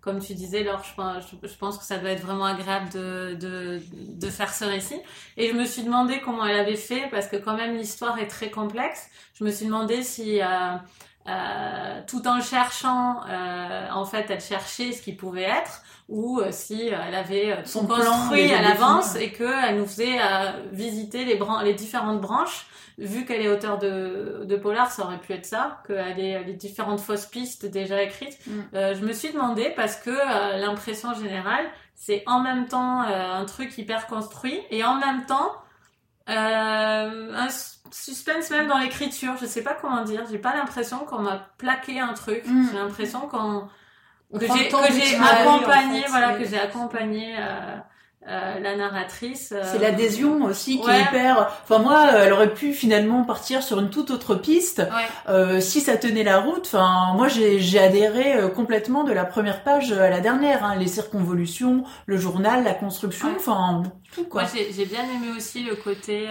Comme 0.00 0.18
tu 0.18 0.34
disais, 0.34 0.62
Laure, 0.62 0.84
je 0.84 0.94
pense, 0.94 1.24
je, 1.42 1.48
je 1.48 1.56
pense 1.56 1.78
que 1.78 1.84
ça 1.84 1.96
doit 1.96 2.10
être 2.10 2.20
vraiment 2.20 2.44
agréable 2.44 2.90
de, 2.90 3.38
de, 3.40 3.80
de 3.90 4.28
faire 4.28 4.52
ce 4.52 4.66
récit. 4.66 5.00
Et 5.38 5.48
je 5.48 5.54
me 5.54 5.64
suis 5.64 5.82
demandé 5.82 6.20
comment 6.20 6.44
elle 6.44 6.58
avait 6.58 6.76
fait, 6.76 7.08
parce 7.10 7.26
que 7.26 7.36
quand 7.36 7.56
même 7.56 7.74
l'histoire 7.74 8.18
est 8.18 8.26
très 8.26 8.50
complexe. 8.50 9.08
Je 9.32 9.44
me 9.44 9.50
suis 9.50 9.64
demandé 9.64 10.02
si, 10.02 10.42
euh, 10.42 10.46
euh, 11.28 12.00
tout 12.06 12.26
en 12.28 12.40
cherchant, 12.40 13.20
euh, 13.28 13.88
en 13.90 14.04
fait, 14.04 14.26
elle 14.28 14.40
cherchait 14.40 14.92
ce 14.92 15.02
qui 15.02 15.12
pouvait 15.12 15.42
être, 15.42 15.82
ou 16.08 16.40
euh, 16.40 16.48
si 16.50 16.92
euh, 16.92 16.98
elle 17.06 17.14
avait 17.14 17.64
Son 17.64 17.86
construit 17.86 18.52
à 18.52 18.60
l'avance 18.60 19.16
et 19.16 19.32
qu'elle 19.32 19.78
nous 19.78 19.86
faisait 19.86 20.18
visiter 20.72 21.24
les, 21.24 21.36
bran- 21.36 21.62
les 21.62 21.74
différentes 21.74 22.20
branches. 22.20 22.66
Vu 22.96 23.24
qu'elle 23.24 23.40
est 23.40 23.48
auteure 23.48 23.78
de, 23.78 24.44
de 24.44 24.56
polar, 24.56 24.88
ça 24.88 25.02
aurait 25.02 25.18
pu 25.18 25.32
être 25.32 25.46
ça, 25.46 25.82
qu'elle 25.84 26.20
ait 26.20 26.44
les 26.44 26.52
différentes 26.52 27.00
fausses 27.00 27.26
pistes 27.26 27.66
déjà 27.66 28.00
écrites. 28.00 28.38
Mm. 28.46 28.60
Euh, 28.74 28.94
je 28.94 29.04
me 29.04 29.12
suis 29.12 29.32
demandé 29.32 29.72
parce 29.74 29.96
que 29.96 30.12
l'impression 30.60 31.12
générale, 31.12 31.66
c'est 31.96 32.22
en 32.26 32.38
même 32.38 32.68
temps 32.68 33.02
euh, 33.02 33.32
un 33.40 33.44
truc 33.46 33.76
hyper 33.78 34.06
construit 34.06 34.60
et 34.70 34.84
en 34.84 34.94
même 34.94 35.26
temps 35.26 35.50
euh, 36.28 37.34
un 37.34 37.48
suspense 37.90 38.50
même 38.50 38.66
dans 38.68 38.78
l'écriture. 38.78 39.34
Je 39.40 39.46
sais 39.46 39.62
pas 39.62 39.74
comment 39.80 40.02
dire. 40.04 40.22
J'ai 40.30 40.38
pas 40.38 40.54
l'impression 40.56 40.98
qu'on 40.98 41.20
m'a 41.20 41.48
plaqué 41.58 42.00
un 42.00 42.12
truc. 42.14 42.42
Mm. 42.46 42.66
J'ai 42.70 42.78
l'impression 42.78 43.20
qu'on 43.28 43.68
On 44.32 44.38
que 44.38 44.46
j'ai 44.46 44.52
accompagné, 44.68 46.00
en 46.00 46.02
fait, 46.02 46.08
voilà, 46.08 46.32
que 46.34 46.44
j'ai 46.44 46.58
accompagné 46.58 47.36
euh, 47.38 47.76
euh, 48.26 48.58
la 48.58 48.74
narratrice. 48.74 49.52
euh, 49.52 49.60
C'est 49.64 49.78
l'adhésion 49.78 50.42
aussi 50.44 50.80
qui 50.80 50.86
Ouais. 50.86 50.98
est 50.98 51.02
hyper. 51.02 51.52
Enfin 51.62 51.78
moi, 51.78 52.10
elle 52.14 52.32
aurait 52.32 52.52
pu 52.54 52.72
finalement 52.72 53.22
partir 53.22 53.62
sur 53.62 53.78
une 53.78 53.90
toute 53.90 54.10
autre 54.10 54.34
piste 54.34 54.78
Ouais. 54.78 55.06
euh, 55.28 55.60
si 55.60 55.80
ça 55.80 55.96
tenait 55.98 56.24
la 56.24 56.40
route. 56.40 56.64
Enfin 56.66 57.12
moi 57.14 57.28
j'ai 57.28 57.78
adhéré 57.78 58.50
complètement 58.56 59.04
de 59.04 59.12
la 59.12 59.24
première 59.26 59.62
page 59.62 59.92
à 59.92 60.08
la 60.10 60.20
dernière. 60.20 60.64
Hein, 60.64 60.76
les 60.76 60.88
circonvolutions, 60.88 61.84
le 62.06 62.16
journal, 62.16 62.64
la 62.64 62.74
construction, 62.74 63.28
Ouais. 63.28 63.34
enfin 63.36 63.82
tout 64.14 64.24
quoi. 64.24 64.42
Moi, 64.42 64.50
j'ai 64.74 64.86
bien 64.86 65.02
aimé 65.04 65.28
aussi 65.36 65.62
le 65.62 65.76
côté 65.76 66.26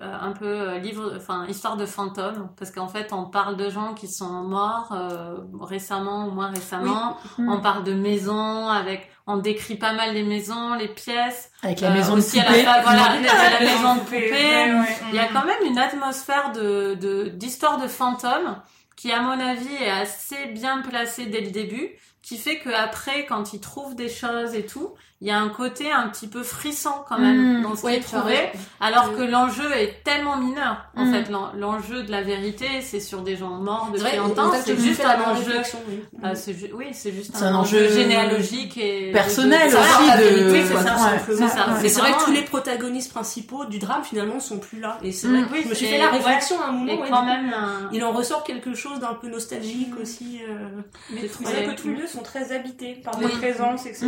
un 0.00 0.32
peu 0.32 0.46
euh, 0.46 0.78
livre, 0.78 1.14
enfin 1.16 1.46
histoire 1.48 1.76
de 1.76 1.84
fantômes, 1.84 2.48
parce 2.56 2.70
qu'en 2.70 2.86
fait, 2.86 3.12
on 3.12 3.24
parle 3.24 3.56
de 3.56 3.68
gens 3.70 3.92
qui 3.94 4.06
sont 4.06 4.42
morts 4.44 4.92
euh, 4.92 5.38
récemment 5.60 6.26
ou 6.26 6.30
moins 6.30 6.50
récemment. 6.50 7.16
Mm. 7.38 7.48
On 7.48 7.60
parle 7.60 7.82
de 7.82 7.92
maisons 7.94 8.68
avec, 8.68 9.10
on 9.26 9.36
décrit 9.38 9.74
pas 9.76 9.92
mal 9.92 10.14
les 10.14 10.22
maisons, 10.22 10.74
les 10.74 10.86
pièces. 10.88 11.50
Avec 11.62 11.80
la 11.80 11.90
Euh, 11.90 11.94
maison 11.94 12.16
de 12.16 12.20
poupée. 12.22 12.62
la, 12.62 12.82
voilà, 12.82 13.02
la 13.20 13.60
maison 13.60 13.94
de 13.96 14.00
poupée. 14.00 14.30
Ouais, 14.30 14.72
ouais. 14.72 14.96
Il 15.08 15.14
y 15.16 15.18
a 15.18 15.26
quand 15.26 15.44
même 15.44 15.64
une 15.66 15.78
atmosphère 15.78 16.52
de 16.52 16.94
de- 16.94 17.28
d'histoire 17.28 17.78
de, 17.78 17.88
fantômes 17.88 18.56
qui, 18.96 19.10
à 19.10 19.20
mon 19.22 19.40
avis, 19.40 19.74
est 19.74 19.90
assez 19.90 20.46
bien 20.46 20.82
placée 20.82 21.26
dès 21.26 21.40
le 21.40 21.50
début, 21.50 21.88
qui 22.22 22.36
fait 22.36 22.58
que 22.58 22.68
après, 22.70 23.26
quand 23.26 23.52
ils 23.54 23.60
trouvent 23.60 23.96
des 23.96 24.08
choses 24.10 24.54
et 24.54 24.66
tout, 24.66 24.90
il 25.22 25.28
y 25.28 25.30
a 25.30 25.38
un 25.38 25.50
côté 25.50 25.92
un 25.92 26.08
petit 26.08 26.28
peu 26.28 26.42
frisson 26.42 26.92
quand 27.08 27.18
même 27.18 27.58
Mm. 27.58 27.62
dans 27.62 27.76
ce 27.76 27.84
Ouais, 27.84 27.92
qui 27.94 27.98
est 27.98 28.02
trouvé, 28.18 28.36
alors 28.80 29.14
que 29.14 29.22
l'enjeu 29.22 29.70
est 29.72 30.02
tellement 30.02 30.38
mineur. 30.38 30.86
En 30.96 31.04
Mm. 31.04 31.12
fait, 31.12 31.30
l'en- 31.30 31.52
l'enjeu 31.54 32.02
de 32.04 32.10
la 32.10 32.22
vérité, 32.22 32.66
c'est 32.80 33.00
sur 33.00 33.20
des 33.22 33.36
gens 33.36 33.50
morts 33.50 33.90
depuis 33.92 34.16
longtemps. 34.16 34.50
C'est 34.64 34.80
juste 34.80 35.04
un 35.04 35.20
enjeu. 35.30 35.60
oui. 35.88 36.04
euh, 36.24 36.32
c'est 36.34 36.54
ju- 36.54 36.70
oui, 36.74 36.86
c'est 36.92 37.12
juste 37.12 37.36
un, 37.42 37.48
un 37.48 37.54
enjeu, 37.56 37.88
généalogique 37.90 38.78
et 38.78 39.12
personnel 39.12 39.70
de- 39.70 39.76
de- 39.76 39.80
aussi 39.80 40.10
de- 40.10 40.22
vérité, 40.22 40.66
c'est 40.66 40.74
ouais, 40.76 40.82
ça, 40.82 40.94
ouais, 40.94 41.18
c'est 41.26 41.32
ouais, 41.42 41.48
ça. 41.48 41.66
ouais. 41.68 41.82
Mais 41.82 41.88
c'est 41.88 42.00
vrai 42.00 42.12
que 42.12 42.24
tous 42.24 42.32
les 42.32 42.42
protagonistes 42.42 43.12
principaux 43.12 43.64
du 43.66 43.78
drame 43.78 44.02
finalement 44.04 44.40
sont 44.40 44.58
plus 44.58 44.80
là. 44.80 44.98
Et 45.02 45.12
c'est 45.12 45.28
Mm. 45.28 45.44
vrai 45.44 45.58
que 45.58 45.64
je 45.64 45.68
me 45.68 45.74
suis 45.74 45.86
fait 45.86 45.98
la 45.98 46.08
réflexion 46.10 46.56
à 46.62 46.68
un 46.68 46.72
moment. 46.72 47.24
Même, 47.24 47.54
Il 47.92 48.02
en 48.04 48.12
ressort 48.12 48.42
quelque 48.44 48.74
chose 48.74 49.00
d'un 49.00 49.14
peu 49.14 49.28
nostalgique 49.28 49.92
aussi. 50.00 50.40
euh. 50.48 50.80
Mais 51.12 51.26
trouvé- 51.28 51.52
vrai 51.52 51.74
que 51.74 51.80
tous 51.80 51.88
les 51.88 51.94
lieux 51.96 52.06
sont 52.06 52.22
très 52.22 52.52
habités 52.52 52.94
par 53.04 53.16
des 53.16 53.28
présences, 53.28 53.84
etc. 53.86 54.06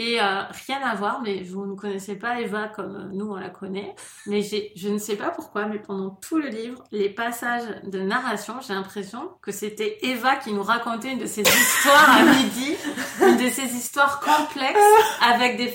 Et 0.00 0.20
euh, 0.20 0.42
rien 0.66 0.80
à 0.84 0.94
voir, 0.94 1.20
mais 1.22 1.42
vous 1.42 1.66
ne 1.66 1.74
connaissez 1.74 2.14
pas 2.16 2.40
Eva 2.40 2.68
comme 2.68 2.94
euh, 2.94 3.08
nous 3.12 3.32
on 3.32 3.36
la 3.36 3.48
connaît. 3.48 3.96
Mais 4.26 4.42
je 4.42 4.88
ne 4.88 4.98
sais 4.98 5.16
pas 5.16 5.30
pourquoi, 5.30 5.66
mais 5.66 5.78
pendant 5.80 6.10
tout 6.10 6.38
le 6.38 6.48
livre, 6.48 6.84
les 6.92 7.08
passages 7.08 7.64
de 7.84 7.98
narration, 8.00 8.54
j'ai 8.66 8.74
l'impression 8.74 9.30
que 9.42 9.50
c'était 9.50 9.98
Eva 10.02 10.36
qui 10.36 10.52
nous 10.52 10.62
racontait 10.62 11.12
une 11.12 11.18
de 11.18 11.26
ces 11.26 11.42
histoires 11.42 12.10
à 12.16 12.22
midi, 12.22 12.76
une 13.22 13.36
de 13.38 13.50
ces 13.50 13.64
histoires 13.74 14.20
complexes 14.20 14.78
avec 15.20 15.56
des. 15.56 15.74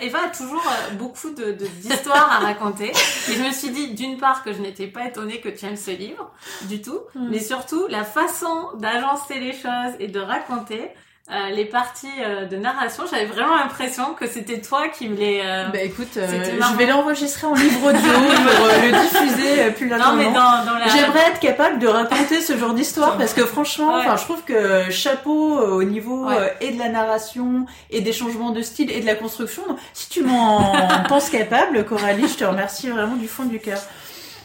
Eva 0.00 0.18
a 0.24 0.28
toujours 0.28 0.64
euh, 0.66 0.94
beaucoup 0.94 1.30
de, 1.30 1.52
de- 1.52 1.66
d'histoires 1.82 2.30
à 2.32 2.38
raconter. 2.38 2.90
Et 2.90 3.32
je 3.34 3.42
me 3.42 3.50
suis 3.50 3.70
dit, 3.70 3.92
d'une 3.94 4.16
part, 4.18 4.42
que 4.44 4.52
je 4.52 4.60
n'étais 4.62 4.86
pas 4.86 5.06
étonnée 5.08 5.40
que 5.40 5.48
tu 5.50 5.66
aimes 5.66 5.76
ce 5.76 5.90
livre 5.90 6.32
du 6.62 6.80
tout, 6.80 7.00
Mm. 7.14 7.28
mais 7.30 7.38
surtout 7.40 7.86
la 7.88 8.04
façon 8.04 8.70
d'agencer 8.78 9.38
les 9.40 9.52
choses 9.52 9.94
et 10.00 10.08
de 10.08 10.20
raconter. 10.20 10.90
Euh, 11.30 11.50
les 11.50 11.64
parties 11.64 12.06
euh, 12.24 12.44
de 12.46 12.56
narration, 12.56 13.02
j'avais 13.10 13.24
vraiment 13.26 13.56
l'impression 13.56 14.14
que 14.14 14.28
c'était 14.28 14.60
toi 14.60 14.88
qui 14.88 15.08
me 15.08 15.16
les. 15.16 15.42
euh, 15.44 15.66
Bah 15.72 15.80
écoute, 15.82 16.16
euh, 16.16 16.26
je 16.44 16.76
vais 16.76 16.86
l'enregistrer 16.86 17.46
en 17.48 17.54
livre 17.54 17.84
audio 17.88 17.98
pour 18.00 18.66
euh, 18.66 18.82
le 18.82 18.92
diffuser 19.32 19.70
plus 19.72 19.88
Non, 19.88 19.96
largement. 19.96 20.16
mais 20.18 20.24
dans, 20.26 20.64
dans 20.72 20.78
la. 20.78 20.86
J'aimerais 20.88 21.30
être 21.30 21.40
capable 21.40 21.80
de 21.80 21.88
raconter 21.88 22.40
ce 22.40 22.56
genre 22.56 22.74
d'histoire 22.74 23.18
parce 23.18 23.34
que 23.34 23.44
franchement, 23.44 23.94
Ouais. 23.96 24.02
enfin, 24.06 24.16
je 24.16 24.22
trouve 24.22 24.42
que 24.44 24.88
chapeau 24.90 25.58
au 25.58 25.82
niveau 25.82 26.26
Ouais. 26.28 26.36
euh, 26.38 26.48
et 26.60 26.70
de 26.70 26.78
la 26.78 26.90
narration 26.90 27.66
et 27.90 28.00
des 28.02 28.12
changements 28.12 28.50
de 28.50 28.62
style 28.62 28.90
et 28.92 29.00
de 29.00 29.06
la 29.06 29.16
construction. 29.16 29.62
Si 29.94 30.08
tu 30.08 30.22
m'en 30.22 30.74
penses 31.08 31.28
capable, 31.30 31.84
Coralie, 31.84 32.28
je 32.28 32.34
te 32.36 32.44
remercie 32.44 32.88
vraiment 32.88 33.16
du 33.16 33.26
fond 33.26 33.44
du 33.44 33.58
cœur. 33.58 33.80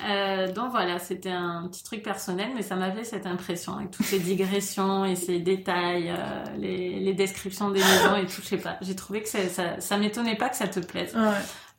Euh, 0.09 0.51
donc 0.51 0.71
voilà, 0.71 0.99
c'était 0.99 1.31
un 1.31 1.67
petit 1.67 1.83
truc 1.83 2.03
personnel, 2.03 2.49
mais 2.55 2.61
ça 2.61 2.75
m'avait 2.75 3.03
cette 3.03 3.25
impression 3.25 3.77
avec 3.77 3.91
toutes 3.91 4.05
ces 4.05 4.19
digressions 4.19 5.05
et 5.05 5.15
ces 5.15 5.39
détails, 5.39 6.09
euh, 6.09 6.43
les, 6.57 6.99
les 6.99 7.13
descriptions 7.13 7.69
des 7.69 7.79
maisons 7.79 8.15
et 8.15 8.25
tout. 8.25 8.41
Je 8.41 8.47
sais 8.47 8.57
pas. 8.57 8.77
J'ai 8.81 8.95
trouvé 8.95 9.21
que 9.21 9.29
ça, 9.29 9.47
ça, 9.49 9.79
ça 9.79 9.97
m'étonnait 9.97 10.37
pas 10.37 10.49
que 10.49 10.55
ça 10.55 10.67
te 10.67 10.79
plaise. 10.79 11.15
Ouais. 11.15 11.21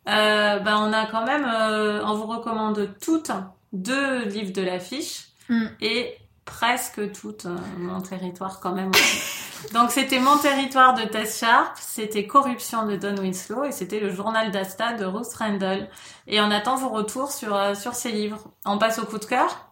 Euh, 0.08 0.58
bah 0.58 0.78
on 0.78 0.92
a 0.92 1.06
quand 1.06 1.24
même, 1.24 1.46
on 2.04 2.14
vous 2.14 2.26
recommande 2.26 2.90
toutes 3.00 3.30
deux 3.72 4.24
livres 4.24 4.52
de 4.52 4.62
l'affiche 4.62 5.32
Mm. 5.48 5.66
et 5.80 6.14
presque 6.44 7.12
toutes 7.12 7.46
euh, 7.46 7.56
mon 7.78 8.00
territoire 8.00 8.60
quand 8.60 8.72
même. 8.72 8.90
Donc 9.72 9.90
c'était 9.90 10.18
mon 10.18 10.36
territoire 10.38 10.94
de 10.94 11.02
Tess 11.02 11.38
Sharp, 11.38 11.76
c'était 11.78 12.26
Corruption 12.26 12.84
de 12.86 12.96
Don 12.96 13.16
Winslow 13.16 13.64
et 13.64 13.72
c'était 13.72 14.00
le 14.00 14.10
journal 14.10 14.50
d'Asta 14.50 14.94
de 14.94 15.04
Ruth 15.04 15.32
Randall. 15.38 15.88
Et 16.26 16.40
on 16.40 16.50
attend 16.50 16.76
vos 16.76 16.88
retours 16.88 17.30
sur 17.30 17.54
euh, 17.54 17.74
sur 17.74 17.94
ces 17.94 18.10
livres. 18.10 18.42
On 18.64 18.78
passe 18.78 18.98
au 18.98 19.04
coup 19.04 19.18
de 19.18 19.24
cœur? 19.24 19.71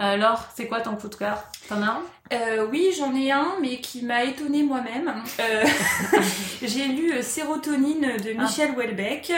Euh, 0.00 0.16
Laure, 0.16 0.46
c'est 0.54 0.66
quoi 0.66 0.80
ton 0.80 0.96
coup 0.96 1.08
de 1.08 1.14
cœur? 1.14 1.42
T'en 1.68 1.82
as 1.82 1.86
un? 1.86 2.02
Euh, 2.32 2.66
oui, 2.70 2.88
j'en 2.96 3.14
ai 3.14 3.30
un, 3.32 3.54
mais 3.60 3.80
qui 3.80 4.02
m'a 4.02 4.24
étonnée 4.24 4.62
moi-même. 4.62 5.12
Euh, 5.40 5.64
j'ai 6.62 6.86
lu 6.86 7.22
Sérotonine 7.22 8.16
de 8.24 8.40
Michel 8.40 8.70
Houellebecq. 8.72 9.32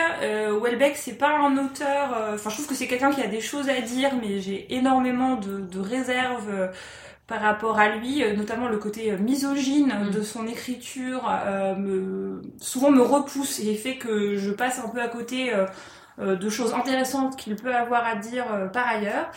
Houellebecq, 0.61 0.97
c'est 0.97 1.19
pas 1.19 1.31
un 1.31 1.57
auteur. 1.59 2.35
Enfin, 2.35 2.51
je 2.51 2.55
trouve 2.55 2.69
que 2.69 2.75
c'est 2.75 2.87
quelqu'un 2.87 3.11
qui 3.11 3.23
a 3.23 3.27
des 3.27 3.41
choses 3.41 3.69
à 3.69 3.81
dire, 3.81 4.11
mais 4.21 4.41
j'ai 4.41 4.73
énormément 4.75 5.37
de, 5.37 5.61
de 5.61 5.81
réserves. 5.81 6.71
par 7.27 7.41
rapport 7.41 7.79
à 7.79 7.89
lui, 7.89 8.23
notamment 8.37 8.69
le 8.69 8.77
côté 8.77 9.11
misogyne 9.13 9.93
Mm. 10.03 10.11
de 10.11 10.23
son 10.23 10.47
écriture, 10.47 11.31
euh, 11.31 11.75
me, 11.75 12.43
souvent 12.61 12.91
me 12.91 13.03
repousse 13.03 13.61
et 13.61 13.75
fait 13.75 13.97
que 13.97 14.37
je 14.37 14.51
passe 14.51 14.79
un 14.79 14.89
peu 14.89 15.01
à 15.01 15.09
côté 15.09 15.53
euh, 15.55 16.37
de 16.37 16.49
choses 16.51 16.75
intéressantes 16.75 17.37
qu'il 17.37 17.57
peut 17.57 17.75
avoir 17.75 18.05
à 18.07 18.17
dire 18.17 18.45
euh, 18.53 18.67
par 18.69 18.87
ailleurs. 18.87 19.31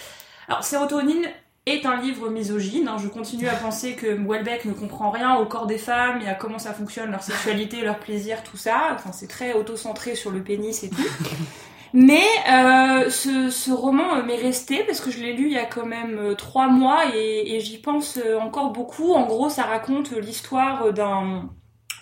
Alors, 0.48 0.64
Sérotonine, 0.64 1.28
est 1.66 1.86
un 1.86 2.00
livre 2.00 2.30
misogyne. 2.30 2.88
Hein. 2.88 2.98
Je 3.02 3.08
continue 3.08 3.48
à 3.48 3.56
penser 3.56 3.96
que 3.96 4.08
Welbeck 4.08 4.66
ne 4.66 4.74
comprend 4.74 5.10
rien 5.10 5.36
au 5.38 5.46
corps 5.46 5.66
des 5.66 5.78
femmes 5.78 6.22
et 6.22 6.28
à 6.28 6.36
comment 6.36 6.60
ça 6.60 6.74
fonctionne, 6.74 7.12
leur 7.12 7.24
sexualité, 7.24 7.82
leur 7.82 8.00
plaisir, 8.00 8.44
tout 8.44 8.58
ça. 8.58 8.92
Enfin, 8.94 9.12
c'est 9.12 9.28
très 9.28 9.54
auto-centré 9.54 10.16
sur 10.16 10.32
le 10.32 10.44
pénis 10.44 10.84
et 10.84 10.90
tout. 10.90 11.02
Mais 11.94 12.26
euh, 12.52 13.10
ce, 13.10 13.50
ce, 13.50 13.72
roman 13.72 14.22
m'est 14.24 14.36
resté 14.36 14.84
parce 14.84 15.00
que 15.00 15.12
je 15.12 15.20
l'ai 15.20 15.32
lu 15.32 15.46
il 15.46 15.54
y 15.54 15.58
a 15.58 15.66
quand 15.66 15.86
même 15.86 16.18
euh, 16.18 16.36
trois 16.36 16.68
mois 16.68 17.16
et, 17.16 17.56
et 17.56 17.62
j'y 17.62 17.78
pense 17.78 18.18
euh, 18.18 18.38
encore 18.38 18.72
beaucoup. 18.72 19.14
En 19.14 19.26
gros, 19.26 19.48
ça 19.48 19.64
raconte 19.64 20.12
l'histoire 20.12 20.92
d'un 20.92 21.50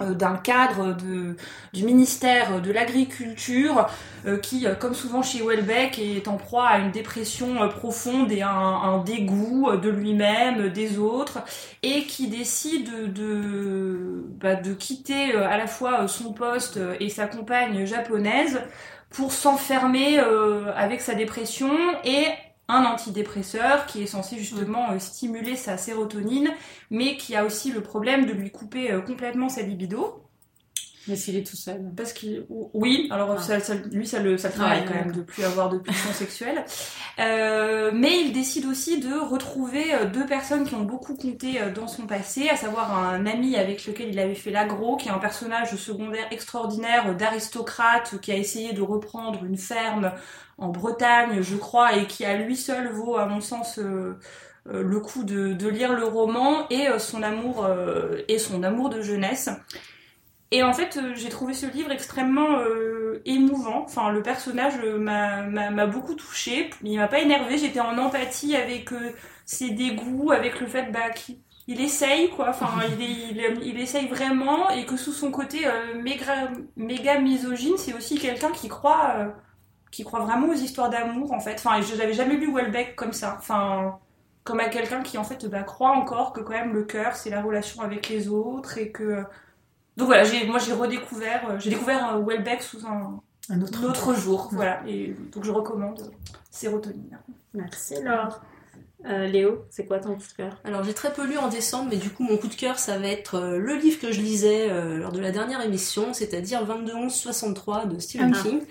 euh, 0.01 0.13
d'un 0.13 0.35
cadre 0.35 0.95
du 1.73 1.83
ministère 1.83 2.61
de 2.61 2.71
l'Agriculture 2.71 3.87
qui, 4.41 4.65
comme 4.79 4.93
souvent 4.93 5.21
chez 5.21 5.41
Welbeck, 5.45 5.99
est 5.99 6.29
en 6.29 6.37
proie 6.37 6.67
à 6.67 6.79
une 6.79 6.91
dépression 6.91 7.67
profonde 7.67 8.31
et 8.31 8.41
un, 8.41 9.03
dégoût 9.05 9.75
de 9.75 9.89
lui-même, 9.89 10.69
des 10.69 10.97
autres, 10.97 11.39
et 11.81 12.03
qui 12.03 12.29
décide 12.29 13.11
de, 13.11 14.23
bah, 14.39 14.55
de 14.55 14.73
quitter 14.73 15.35
à 15.35 15.57
la 15.57 15.67
fois 15.67 16.07
son 16.07 16.31
poste 16.31 16.79
et 17.01 17.09
sa 17.09 17.27
compagne 17.27 17.85
japonaise 17.85 18.61
pour 19.13 19.31
s'enfermer 19.31 20.19
euh, 20.19 20.73
avec 20.75 20.99
sa 20.99 21.15
dépression 21.15 21.71
et 22.03 22.25
un 22.67 22.85
antidépresseur 22.85 23.85
qui 23.85 24.01
est 24.03 24.07
censé 24.07 24.37
justement 24.37 24.91
euh, 24.91 24.99
stimuler 24.99 25.55
sa 25.55 25.77
sérotonine, 25.77 26.49
mais 26.89 27.17
qui 27.17 27.35
a 27.35 27.45
aussi 27.45 27.71
le 27.71 27.81
problème 27.81 28.25
de 28.25 28.33
lui 28.33 28.51
couper 28.51 28.91
euh, 28.91 29.01
complètement 29.01 29.49
sa 29.49 29.61
libido. 29.61 30.22
Mais 31.07 31.17
s'il 31.17 31.35
est 31.35 31.45
tout 31.45 31.57
seul. 31.57 31.81
Parce 31.97 32.13
qu'il, 32.13 32.45
oui, 32.49 33.09
alors 33.11 33.35
ah. 33.37 33.41
ça, 33.41 33.59
ça, 33.59 33.75
lui 33.91 34.07
ça 34.07 34.19
le, 34.19 34.37
ça 34.37 34.49
travaille 34.49 34.85
quand 34.85 34.93
même 34.93 35.11
de 35.11 35.21
plus 35.21 35.43
avoir 35.43 35.69
de 35.69 35.77
pulsions 35.77 36.13
sexuelles. 36.13 36.63
Euh, 37.19 37.91
mais 37.93 38.21
il 38.21 38.31
décide 38.31 38.65
aussi 38.65 38.99
de 39.01 39.13
retrouver 39.13 39.93
euh, 39.93 40.05
deux 40.05 40.25
personnes 40.25 40.65
qui 40.65 40.75
ont 40.75 40.83
beaucoup 40.83 41.15
compté 41.15 41.61
euh, 41.61 41.71
dans 41.71 41.87
son 41.87 42.03
passé, 42.03 42.47
à 42.47 42.55
savoir 42.55 42.97
un 42.97 43.25
ami 43.25 43.57
avec 43.57 43.85
lequel 43.85 44.09
il 44.09 44.19
avait 44.19 44.33
fait 44.33 44.51
l'agro, 44.51 44.95
qui 44.95 45.09
est 45.09 45.11
un 45.11 45.19
personnage 45.19 45.75
secondaire 45.75 46.27
extraordinaire 46.31 47.15
d'aristocrate 47.17 48.19
qui 48.21 48.31
a 48.31 48.37
essayé 48.37 48.71
de 48.71 48.81
reprendre 48.81 49.43
une 49.43 49.57
ferme 49.57 50.13
en 50.57 50.69
Bretagne, 50.69 51.41
je 51.41 51.55
crois, 51.57 51.97
et 51.97 52.07
qui 52.07 52.23
à 52.23 52.37
lui 52.37 52.55
seul 52.55 52.87
vaut, 52.93 53.17
à 53.17 53.25
mon 53.25 53.41
sens, 53.41 53.77
euh, 53.77 54.17
le 54.65 54.99
coup 55.01 55.25
de, 55.25 55.51
de, 55.51 55.67
lire 55.67 55.91
le 55.91 56.05
roman 56.05 56.69
et 56.69 56.87
son 56.97 57.21
amour 57.21 57.67
et 58.29 58.37
son 58.39 58.63
amour 58.63 58.89
de 58.89 59.01
jeunesse. 59.01 59.49
Et 60.53 60.61
en 60.61 60.71
fait, 60.71 60.97
euh, 60.97 61.13
j'ai 61.15 61.29
trouvé 61.29 61.55
ce 61.55 61.65
livre 61.65 61.91
extrêmement 61.91 62.59
euh, 62.59 63.23
émouvant. 63.25 63.85
Enfin, 63.85 64.11
le 64.11 64.21
personnage 64.21 64.75
euh, 64.83 64.99
m'a 64.99 65.87
beaucoup 65.87 66.13
touché. 66.13 66.69
Il 66.83 66.99
m'a 66.99 67.07
pas 67.07 67.21
énervé. 67.21 67.57
J'étais 67.57 67.79
en 67.79 67.97
empathie 67.97 68.55
avec 68.55 68.91
ses 69.47 69.71
dégoûts, 69.71 70.31
avec 70.31 70.59
le 70.59 70.67
fait 70.67 70.91
bah, 70.91 71.09
qu'il 71.09 71.81
essaye, 71.81 72.29
quoi. 72.29 72.49
Enfin, 72.49 72.69
il, 72.99 73.43
il, 73.63 73.79
essaye 73.79 74.07
vraiment. 74.07 74.69
Et 74.69 74.85
que 74.85 74.95
sous 74.95 75.11
son 75.11 75.31
côté 75.31 75.61
méga, 75.95 76.51
méga 76.77 77.19
misogyne, 77.19 77.77
c'est 77.77 77.95
aussi 77.95 78.19
quelqu'un 78.19 78.51
qui 78.51 78.67
croit, 78.67 79.33
qui 79.89 80.03
croit 80.03 80.19
vraiment 80.19 80.49
aux 80.49 80.53
histoires 80.53 80.91
d'amour, 80.91 81.31
en 81.31 81.39
fait. 81.39 81.55
Enfin, 81.55 81.81
je 81.81 81.95
n'avais 81.95 82.13
jamais 82.13 82.35
lu 82.35 82.53
Welbeck 82.53 82.95
comme 82.95 83.13
ça. 83.13 83.37
Enfin, 83.39 83.97
comme 84.43 84.59
à 84.59 84.69
quelqu'un 84.69 85.01
qui, 85.01 85.17
en 85.17 85.23
fait, 85.23 85.47
bah, 85.47 85.63
croit 85.63 85.93
encore 85.93 86.31
que 86.31 86.41
quand 86.41 86.53
même 86.53 86.73
le 86.73 86.83
cœur, 86.83 87.15
c'est 87.15 87.31
la 87.31 87.41
relation 87.41 87.81
avec 87.81 88.07
les 88.09 88.27
autres 88.27 88.77
et 88.77 88.91
que 88.91 89.23
donc 89.97 90.07
voilà, 90.07 90.23
moi 90.47 90.59
j'ai 90.59 90.73
redécouvert, 90.73 91.49
euh, 91.49 91.59
j'ai 91.59 91.69
découvert 91.69 92.19
Welbeck 92.19 92.61
sous 92.61 92.85
un, 92.85 93.19
un 93.49 93.61
autre, 93.61 94.13
jour, 94.15 94.49
voilà, 94.51 94.81
et 94.87 95.15
donc 95.31 95.43
je 95.43 95.51
recommande 95.51 96.11
Sérotonine. 96.49 97.19
Merci 97.53 98.01
Laure. 98.01 98.41
Euh, 99.05 99.27
Léo, 99.27 99.65
c'est 99.69 99.85
quoi 99.85 99.99
ton 99.99 100.15
coup 100.15 100.21
de 100.21 100.37
cœur? 100.37 100.61
Alors 100.63 100.83
j'ai 100.83 100.93
très 100.93 101.11
peu 101.11 101.25
lu 101.27 101.37
en 101.37 101.49
décembre, 101.49 101.89
mais 101.91 101.97
du 101.97 102.09
coup 102.09 102.23
mon 102.23 102.37
coup 102.37 102.47
de 102.47 102.55
cœur 102.55 102.79
ça 102.79 102.97
va 102.97 103.07
être 103.07 103.35
euh, 103.35 103.57
le 103.57 103.75
livre 103.75 103.99
que 103.99 104.11
je 104.11 104.21
lisais 104.21 104.69
lors 104.97 105.11
de 105.11 105.19
la 105.19 105.31
dernière 105.31 105.61
émission, 105.61 106.13
c'est-à-dire 106.13 106.65
22-11-63 106.65 107.87
de 107.87 107.99
Stephen 107.99 108.33
ah. 108.35 108.41
King, 108.41 108.61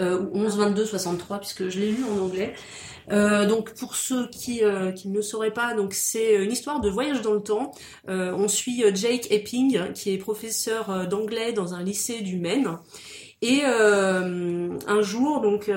ou 0.00 0.38
11-22-63 0.38 1.38
puisque 1.38 1.68
je 1.68 1.78
l'ai 1.78 1.92
lu 1.92 2.04
en 2.04 2.24
anglais. 2.24 2.54
Euh, 3.10 3.46
donc 3.46 3.74
pour 3.74 3.96
ceux 3.96 4.28
qui, 4.28 4.62
euh, 4.62 4.92
qui 4.92 5.08
ne 5.08 5.14
le 5.14 5.22
sauraient 5.22 5.52
pas, 5.52 5.74
donc 5.74 5.94
c'est 5.94 6.34
une 6.34 6.52
histoire 6.52 6.80
de 6.80 6.90
voyage 6.90 7.22
dans 7.22 7.34
le 7.34 7.42
temps. 7.42 7.72
Euh, 8.08 8.32
on 8.36 8.48
suit 8.48 8.84
Jake 8.94 9.30
Epping 9.30 9.92
qui 9.92 10.12
est 10.12 10.18
professeur 10.18 11.08
d'anglais 11.08 11.52
dans 11.52 11.74
un 11.74 11.82
lycée 11.82 12.20
du 12.20 12.38
Maine. 12.38 12.78
Et 13.40 13.62
un 13.64 15.02
jour, 15.02 15.40
donc 15.40 15.70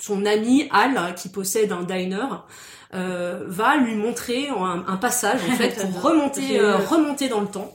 son 0.00 0.24
ami 0.26 0.68
Al, 0.72 1.14
qui 1.14 1.28
possède 1.28 1.72
un 1.72 1.82
diner, 1.82 2.26
euh, 2.92 3.44
va 3.46 3.76
lui 3.76 3.94
montrer 3.94 4.48
un, 4.48 4.96
passage 4.96 5.40
en 5.48 5.52
fait 5.56 5.86
pour 5.92 6.02
remonter 6.02 6.58
euh, 6.58 6.76
remonter 6.76 7.28
dans 7.28 7.40
le 7.40 7.46
temps. 7.46 7.72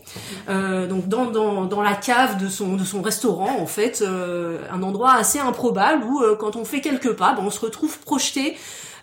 Euh, 0.49 0.87
donc 0.87 1.07
dans, 1.07 1.25
dans, 1.25 1.65
dans 1.65 1.81
la 1.81 1.93
cave 1.93 2.37
de 2.37 2.49
son 2.49 2.75
de 2.75 2.83
son 2.83 3.01
restaurant 3.01 3.57
en 3.59 3.65
fait, 3.65 4.01
euh, 4.01 4.59
un 4.71 4.83
endroit 4.83 5.13
assez 5.13 5.39
improbable 5.39 6.03
où 6.03 6.21
quand 6.37 6.57
on 6.57 6.65
fait 6.65 6.81
quelques 6.81 7.13
pas, 7.13 7.33
ben, 7.33 7.43
on 7.45 7.49
se 7.49 7.61
retrouve 7.61 7.97
projeté 7.99 8.57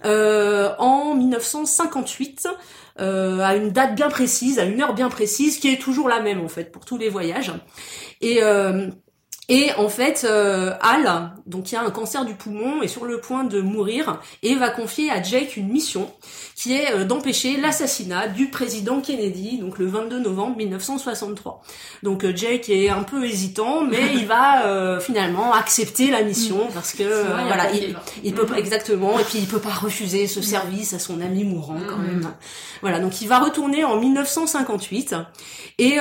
en 0.05 1.14
1958. 1.14 2.49
à 2.99 3.57
une 3.57 3.70
date 3.70 3.95
bien 3.95 4.11
précise, 4.11 4.59
à 4.59 4.64
une 4.64 4.83
heure 4.83 4.95
bien 4.95 5.09
précise, 5.09 5.59
qui 5.59 5.73
est 5.73 5.81
toujours 5.81 6.09
la 6.09 6.20
même 6.20 6.45
en 6.45 6.49
fait 6.49 6.70
pour 6.73 6.85
tous 6.85 6.99
les 6.99 7.09
voyages. 7.09 7.53
Et 8.20 8.41
et 9.55 9.70
en 9.76 9.90
fait, 9.90 10.24
euh, 10.24 10.72
Al, 10.80 11.30
donc 11.44 11.70
il 11.70 11.76
a 11.76 11.82
un 11.82 11.90
cancer 11.90 12.24
du 12.24 12.32
poumon, 12.32 12.80
est 12.80 12.88
sur 12.88 13.05
le 13.05 13.20
point 13.20 13.44
de 13.44 13.61
mourir 13.61 14.18
et 14.42 14.55
va 14.55 14.70
confier 14.70 15.11
à 15.11 15.22
Jake 15.22 15.59
une 15.59 15.68
mission 15.68 16.11
qui 16.55 16.74
est 16.74 16.92
euh, 16.92 17.05
d'empêcher 17.05 17.57
l'assassinat 17.57 18.28
du 18.28 18.48
président 18.48 19.00
Kennedy, 19.00 19.59
donc 19.59 19.78
le 19.78 19.86
22 19.86 20.20
novembre 20.20 20.57
1963. 20.57 21.61
Donc 22.03 22.24
euh, 22.24 22.32
Jake 22.34 22.70
est 22.70 22.88
un 22.88 23.03
peu 23.03 23.24
hésitant, 23.24 23.82
mais 23.82 24.14
il 24.14 24.26
va 24.26 24.66
euh, 24.66 25.00
finalement 25.00 25.53
accepter 25.53 26.11
la 26.11 26.22
mission 26.22 26.68
parce 26.72 26.92
que 26.92 27.03
voilà, 27.03 27.72
il, 27.72 27.96
il, 28.22 28.34
peut 28.34 28.46
pas 28.46 28.59
exactement 28.59 29.18
et 29.18 29.24
puis 29.24 29.38
il 29.38 29.46
peut 29.46 29.59
pas 29.59 29.70
refuser 29.70 30.26
ce 30.28 30.40
service 30.40 30.92
à 30.94 30.98
son 30.98 31.20
ami 31.20 31.44
mourant 31.44 31.80
quand 31.88 31.96
mm. 31.96 32.07
même. 32.07 32.32
Voilà, 32.80 33.00
donc 33.00 33.20
il 33.20 33.28
va 33.28 33.38
retourner 33.38 33.84
en 33.84 33.96
1958 33.96 35.14
et 35.78 35.98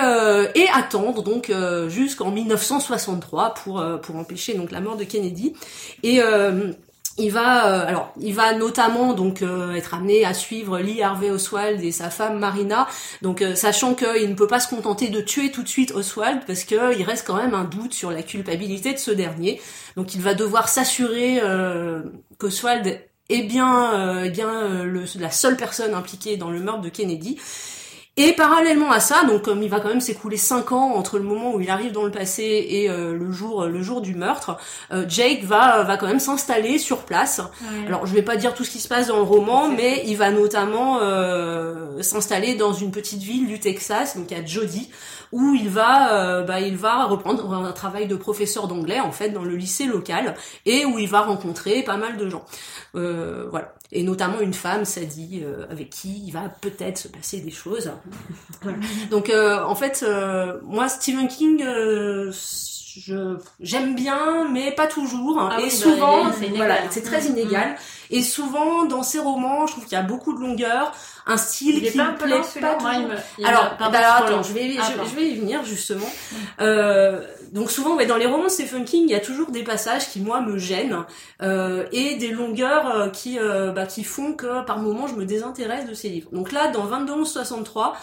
et 0.55 0.67
attendre 0.73 1.23
donc 1.23 1.51
jusqu'en 1.87 2.31
1963 2.31 3.40
pour 3.49 3.79
euh, 3.79 3.97
pour 3.97 4.15
empêcher 4.15 4.53
donc 4.53 4.71
la 4.71 4.79
mort 4.79 4.97
de 4.97 5.03
Kennedy. 5.03 5.53
Et 6.03 6.21
euh, 6.21 6.71
il 7.17 7.31
va 7.31 7.89
euh, 7.89 7.95
il 8.19 8.33
va 8.33 8.53
notamment 8.53 9.13
donc 9.13 9.43
être 9.75 9.93
amené 9.93 10.23
à 10.23 10.33
suivre 10.33 10.79
Lee 10.79 11.01
Harvey 11.01 11.29
Oswald 11.29 11.83
et 11.83 11.91
sa 11.91 12.09
femme 12.09 12.39
Marina. 12.39 12.87
Donc 13.21 13.43
sachant 13.55 13.95
qu'il 13.95 14.29
ne 14.29 14.33
peut 14.33 14.47
pas 14.47 14.59
se 14.59 14.69
contenter 14.69 15.09
de 15.09 15.19
tuer 15.19 15.51
tout 15.51 15.61
de 15.61 15.67
suite 15.67 15.91
Oswald 15.91 16.41
parce 16.47 16.63
que 16.63 16.97
il 16.97 17.03
reste 17.03 17.27
quand 17.27 17.35
même 17.35 17.53
un 17.53 17.65
doute 17.65 17.93
sur 17.93 18.11
la 18.11 18.23
culpabilité 18.23 18.93
de 18.93 18.97
ce 18.97 19.11
dernier. 19.11 19.61
Donc 19.97 20.15
il 20.15 20.21
va 20.21 20.33
devoir 20.33 20.69
s'assurer 20.69 21.41
qu'Oswald 22.39 23.01
est 23.29 23.43
bien 23.43 24.23
la 25.19 25.31
seule 25.31 25.57
personne 25.57 25.93
impliquée 25.93 26.37
dans 26.37 26.49
le 26.49 26.61
meurtre 26.61 26.81
de 26.81 26.89
Kennedy 26.89 27.37
et 28.17 28.33
parallèlement 28.33 28.91
à 28.91 28.99
ça, 28.99 29.23
donc 29.23 29.43
comme 29.43 29.63
il 29.63 29.69
va 29.69 29.79
quand 29.79 29.87
même 29.87 30.01
s'écouler 30.01 30.35
5 30.35 30.73
ans 30.73 30.95
entre 30.95 31.17
le 31.17 31.23
moment 31.23 31.53
où 31.55 31.61
il 31.61 31.69
arrive 31.69 31.93
dans 31.93 32.03
le 32.03 32.11
passé 32.11 32.43
et 32.43 32.89
euh, 32.89 33.13
le 33.13 33.31
jour 33.31 33.67
le 33.67 33.81
jour 33.81 34.01
du 34.01 34.15
meurtre, 34.15 34.57
euh, 34.91 35.05
Jake 35.07 35.43
va 35.43 35.83
va 35.83 35.95
quand 35.95 36.07
même 36.07 36.19
s'installer 36.19 36.77
sur 36.77 37.05
place. 37.05 37.39
Alors 37.87 38.05
je 38.05 38.13
vais 38.13 38.21
pas 38.21 38.35
dire 38.35 38.53
tout 38.53 38.65
ce 38.65 38.69
qui 38.69 38.79
se 38.79 38.89
passe 38.89 39.07
dans 39.07 39.15
le 39.15 39.23
roman, 39.23 39.69
mais 39.69 40.03
il 40.07 40.17
va 40.17 40.29
notamment 40.29 40.99
euh, 41.01 42.01
s'installer 42.01 42.55
dans 42.55 42.73
une 42.73 42.91
petite 42.91 43.21
ville 43.21 43.47
du 43.47 43.61
Texas, 43.61 44.17
donc 44.17 44.29
à 44.33 44.45
Jody, 44.45 44.89
où 45.31 45.55
il 45.55 45.69
va 45.69 46.43
bah, 46.43 46.59
il 46.59 46.77
va 46.77 47.05
reprendre 47.05 47.53
un 47.53 47.71
travail 47.71 48.07
de 48.07 48.15
professeur 48.15 48.67
d'anglais 48.67 48.99
en 48.99 49.11
fait 49.11 49.29
dans 49.29 49.43
le 49.43 49.55
lycée 49.55 49.85
local 49.85 50.35
et 50.65 50.85
où 50.85 50.99
il 50.99 51.07
va 51.07 51.21
rencontrer 51.21 51.83
pas 51.83 51.97
mal 51.97 52.17
de 52.17 52.29
gens. 52.29 52.45
voilà 52.93 53.73
et 53.93 54.03
notamment 54.03 54.39
une 54.39 54.53
femme, 54.53 54.85
Sadie, 54.85 55.41
euh, 55.43 55.65
avec 55.69 55.89
qui 55.89 56.23
il 56.25 56.31
va 56.31 56.43
peut-être 56.61 56.97
se 56.97 57.07
passer 57.07 57.41
des 57.41 57.51
choses. 57.51 57.91
Donc 59.11 59.29
euh, 59.29 59.63
en 59.63 59.75
fait, 59.75 60.03
euh, 60.03 60.59
moi 60.63 60.87
Stephen 60.87 61.27
King, 61.27 61.61
je 61.61 63.37
j'aime 63.59 63.95
bien, 63.95 64.47
mais 64.49 64.71
pas 64.71 64.87
toujours. 64.87 65.37
Ah 65.39 65.59
et 65.59 65.63
bah, 65.63 65.69
souvent, 65.69 66.23
voilà, 66.55 66.77
c'est 66.89 67.01
très 67.01 67.21
mm. 67.21 67.31
inégal. 67.31 67.75
Et 68.11 68.21
souvent 68.21 68.85
dans 68.85 69.03
ses 69.03 69.19
romans, 69.19 69.67
je 69.67 69.73
trouve 69.73 69.85
qu'il 69.85 69.93
y 69.93 70.01
a 70.01 70.03
beaucoup 70.03 70.33
de 70.33 70.39
longueur, 70.39 70.93
un 71.27 71.37
style 71.37 71.81
qui 71.81 71.97
me 71.97 72.17
plaît 72.17 72.41
pas 72.61 72.75
toujours. 72.75 73.11
alors, 73.43 73.75
bah, 73.79 73.91
alors 73.93 74.27
attends, 74.27 74.43
je 74.43 74.53
vais, 74.53 74.73
je, 74.73 75.09
je, 75.09 75.15
vais 75.15 75.29
y 75.29 75.35
venir 75.35 75.63
justement. 75.63 76.07
Mm. 76.31 76.35
Euh, 76.61 77.21
donc 77.51 77.69
souvent, 77.69 77.97
ouais, 77.97 78.05
dans 78.05 78.15
les 78.15 78.25
romans 78.25 78.45
de 78.45 78.49
Stephen 78.49 78.85
King, 78.85 79.03
il 79.05 79.11
y 79.11 79.15
a 79.15 79.19
toujours 79.19 79.51
des 79.51 79.63
passages 79.63 80.09
qui 80.09 80.21
moi 80.21 80.39
me 80.41 80.57
gênent 80.57 81.05
euh, 81.41 81.85
et 81.91 82.15
des 82.15 82.31
longueurs 82.31 82.87
euh, 82.87 83.09
qui 83.09 83.39
euh, 83.39 83.71
bah, 83.71 83.85
qui 83.85 84.05
font 84.05 84.33
que 84.33 84.63
par 84.63 84.79
moments 84.79 85.07
je 85.07 85.15
me 85.15 85.25
désintéresse 85.25 85.85
de 85.85 85.93
ces 85.93 86.09
livres. 86.09 86.29
Donc 86.31 86.53
là, 86.53 86.69
dans 86.69 86.87
22-63, 86.87 87.93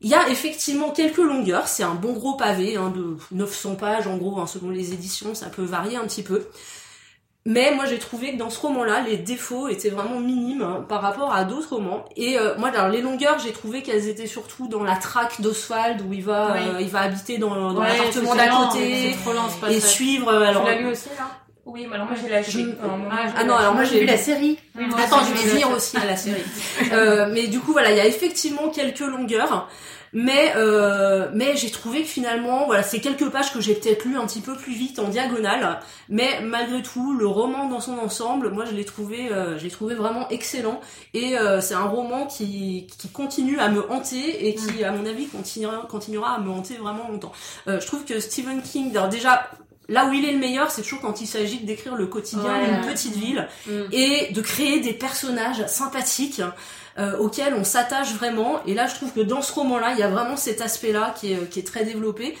il 0.00 0.08
y 0.08 0.14
a 0.14 0.28
effectivement 0.30 0.90
quelques 0.90 1.18
longueurs. 1.18 1.68
C'est 1.68 1.82
un 1.82 1.94
bon 1.94 2.14
gros 2.14 2.34
pavé 2.34 2.76
hein, 2.76 2.92
de 2.96 3.16
900 3.30 3.74
pages 3.76 4.06
en 4.06 4.16
gros, 4.16 4.40
hein, 4.40 4.46
selon 4.46 4.70
les 4.70 4.94
éditions, 4.94 5.34
ça 5.34 5.46
peut 5.46 5.64
varier 5.64 5.96
un 5.96 6.04
petit 6.04 6.22
peu. 6.22 6.46
Mais 7.44 7.72
moi 7.74 7.86
j'ai 7.86 7.98
trouvé 7.98 8.32
que 8.32 8.38
dans 8.38 8.50
ce 8.50 8.60
roman-là, 8.60 9.00
les 9.00 9.16
défauts 9.16 9.66
étaient 9.68 9.90
vraiment 9.90 10.20
minimes 10.20 10.62
hein, 10.62 10.86
par 10.88 11.02
rapport 11.02 11.34
à 11.34 11.42
d'autres 11.44 11.74
romans. 11.74 12.04
Et 12.16 12.38
euh, 12.38 12.54
moi, 12.56 12.70
dans 12.70 12.86
les 12.88 13.00
longueurs, 13.00 13.38
j'ai 13.40 13.50
trouvé 13.52 13.82
qu'elles 13.82 14.08
étaient 14.08 14.28
surtout 14.28 14.68
dans 14.68 14.84
la 14.84 14.94
traque 14.94 15.40
d'Oswald 15.40 16.02
où 16.08 16.12
il 16.12 16.22
va, 16.22 16.54
euh, 16.54 16.80
il 16.80 16.88
va 16.88 17.00
habiter 17.00 17.38
dans, 17.38 17.72
dans 17.72 17.82
l'appartement 17.82 18.34
d'à 18.36 18.48
côté 18.48 19.16
et 19.70 19.80
suivre. 19.80 20.28
Euh, 20.28 20.42
alors, 20.48 20.64
tu 20.64 20.70
l'as 20.70 20.78
lu 20.78 20.86
aussi 20.92 21.08
là? 21.18 21.30
Oui, 21.64 21.86
mais 21.88 21.94
alors 21.94 22.08
moi 22.08 22.16
j'ai 22.20 22.28
la 22.28 22.42
Ah 23.36 23.44
non, 23.44 23.54
alors 23.54 23.74
moi 23.74 23.84
j'ai 23.84 24.00
vu 24.00 24.06
la 24.06 24.16
série. 24.16 24.58
Attends, 24.98 25.24
je 25.24 25.32
vais 25.32 25.48
venir 25.50 25.70
aussi 25.70 25.96
à 25.96 26.04
la 26.04 26.16
série. 26.16 26.42
euh, 26.92 27.28
mais 27.32 27.46
du 27.46 27.60
coup, 27.60 27.72
voilà, 27.72 27.90
il 27.92 27.96
y 27.96 28.00
a 28.00 28.06
effectivement 28.06 28.68
quelques 28.68 29.00
longueurs. 29.00 29.68
Mais 30.12 30.52
euh, 30.56 31.28
mais 31.32 31.56
j'ai 31.56 31.70
trouvé 31.70 32.02
que 32.02 32.08
finalement 32.08 32.66
voilà 32.66 32.82
c'est 32.82 33.00
quelques 33.00 33.28
pages 33.30 33.52
que 33.52 33.60
j'ai 33.60 33.74
peut-être 33.74 34.04
lu 34.04 34.16
un 34.18 34.26
petit 34.26 34.40
peu 34.40 34.54
plus 34.54 34.74
vite 34.74 34.98
en 34.98 35.08
diagonale. 35.08 35.80
Mais 36.08 36.40
malgré 36.42 36.82
tout 36.82 37.16
le 37.16 37.26
roman 37.26 37.68
dans 37.68 37.80
son 37.80 37.98
ensemble 37.98 38.50
moi 38.50 38.64
je 38.66 38.72
l'ai 38.72 38.84
trouvé 38.84 39.32
euh, 39.32 39.58
je 39.58 39.64
l'ai 39.64 39.70
trouvé 39.70 39.94
vraiment 39.94 40.28
excellent. 40.28 40.80
Et 41.14 41.38
euh, 41.38 41.60
c'est 41.60 41.74
un 41.74 41.84
roman 41.84 42.26
qui 42.26 42.86
qui 42.98 43.08
continue 43.08 43.58
à 43.58 43.68
me 43.68 43.90
hanter 43.90 44.48
et 44.48 44.54
qui 44.54 44.82
mm. 44.82 44.84
à 44.84 44.92
mon 44.92 45.06
avis 45.06 45.26
continuera 45.28 45.86
continuera 45.88 46.32
à 46.32 46.40
me 46.40 46.50
hanter 46.50 46.74
vraiment 46.76 47.08
longtemps. 47.08 47.32
Euh, 47.68 47.80
je 47.80 47.86
trouve 47.86 48.04
que 48.04 48.20
Stephen 48.20 48.60
King 48.62 48.90
alors 48.90 49.08
déjà 49.08 49.48
là 49.88 50.06
où 50.06 50.12
il 50.12 50.24
est 50.24 50.32
le 50.32 50.38
meilleur, 50.38 50.70
c'est 50.70 50.82
toujours 50.82 51.00
quand 51.00 51.20
il 51.20 51.26
s'agit 51.26 51.58
de 51.58 51.66
décrire 51.66 51.94
le 51.94 52.06
quotidien 52.06 52.64
d'une 52.64 52.90
petite 52.90 53.16
ville 53.16 53.48
mm. 53.66 53.72
et 53.92 54.32
de 54.32 54.40
créer 54.40 54.80
des 54.80 54.92
personnages 54.92 55.66
sympathiques 55.66 56.42
euh, 56.98 57.16
auquel 57.18 57.54
on 57.54 57.64
s'attache 57.64 58.12
vraiment. 58.14 58.60
Et 58.66 58.74
là, 58.74 58.86
je 58.86 58.94
trouve 58.94 59.12
que 59.12 59.20
dans 59.20 59.42
ce 59.42 59.52
roman-là, 59.52 59.92
il 59.92 59.98
y 59.98 60.02
a 60.02 60.08
vraiment 60.08 60.36
cet 60.36 60.60
aspect-là 60.60 61.14
qui 61.18 61.32
est, 61.32 61.48
qui 61.48 61.60
est 61.60 61.66
très 61.66 61.84
développé. 61.84 62.36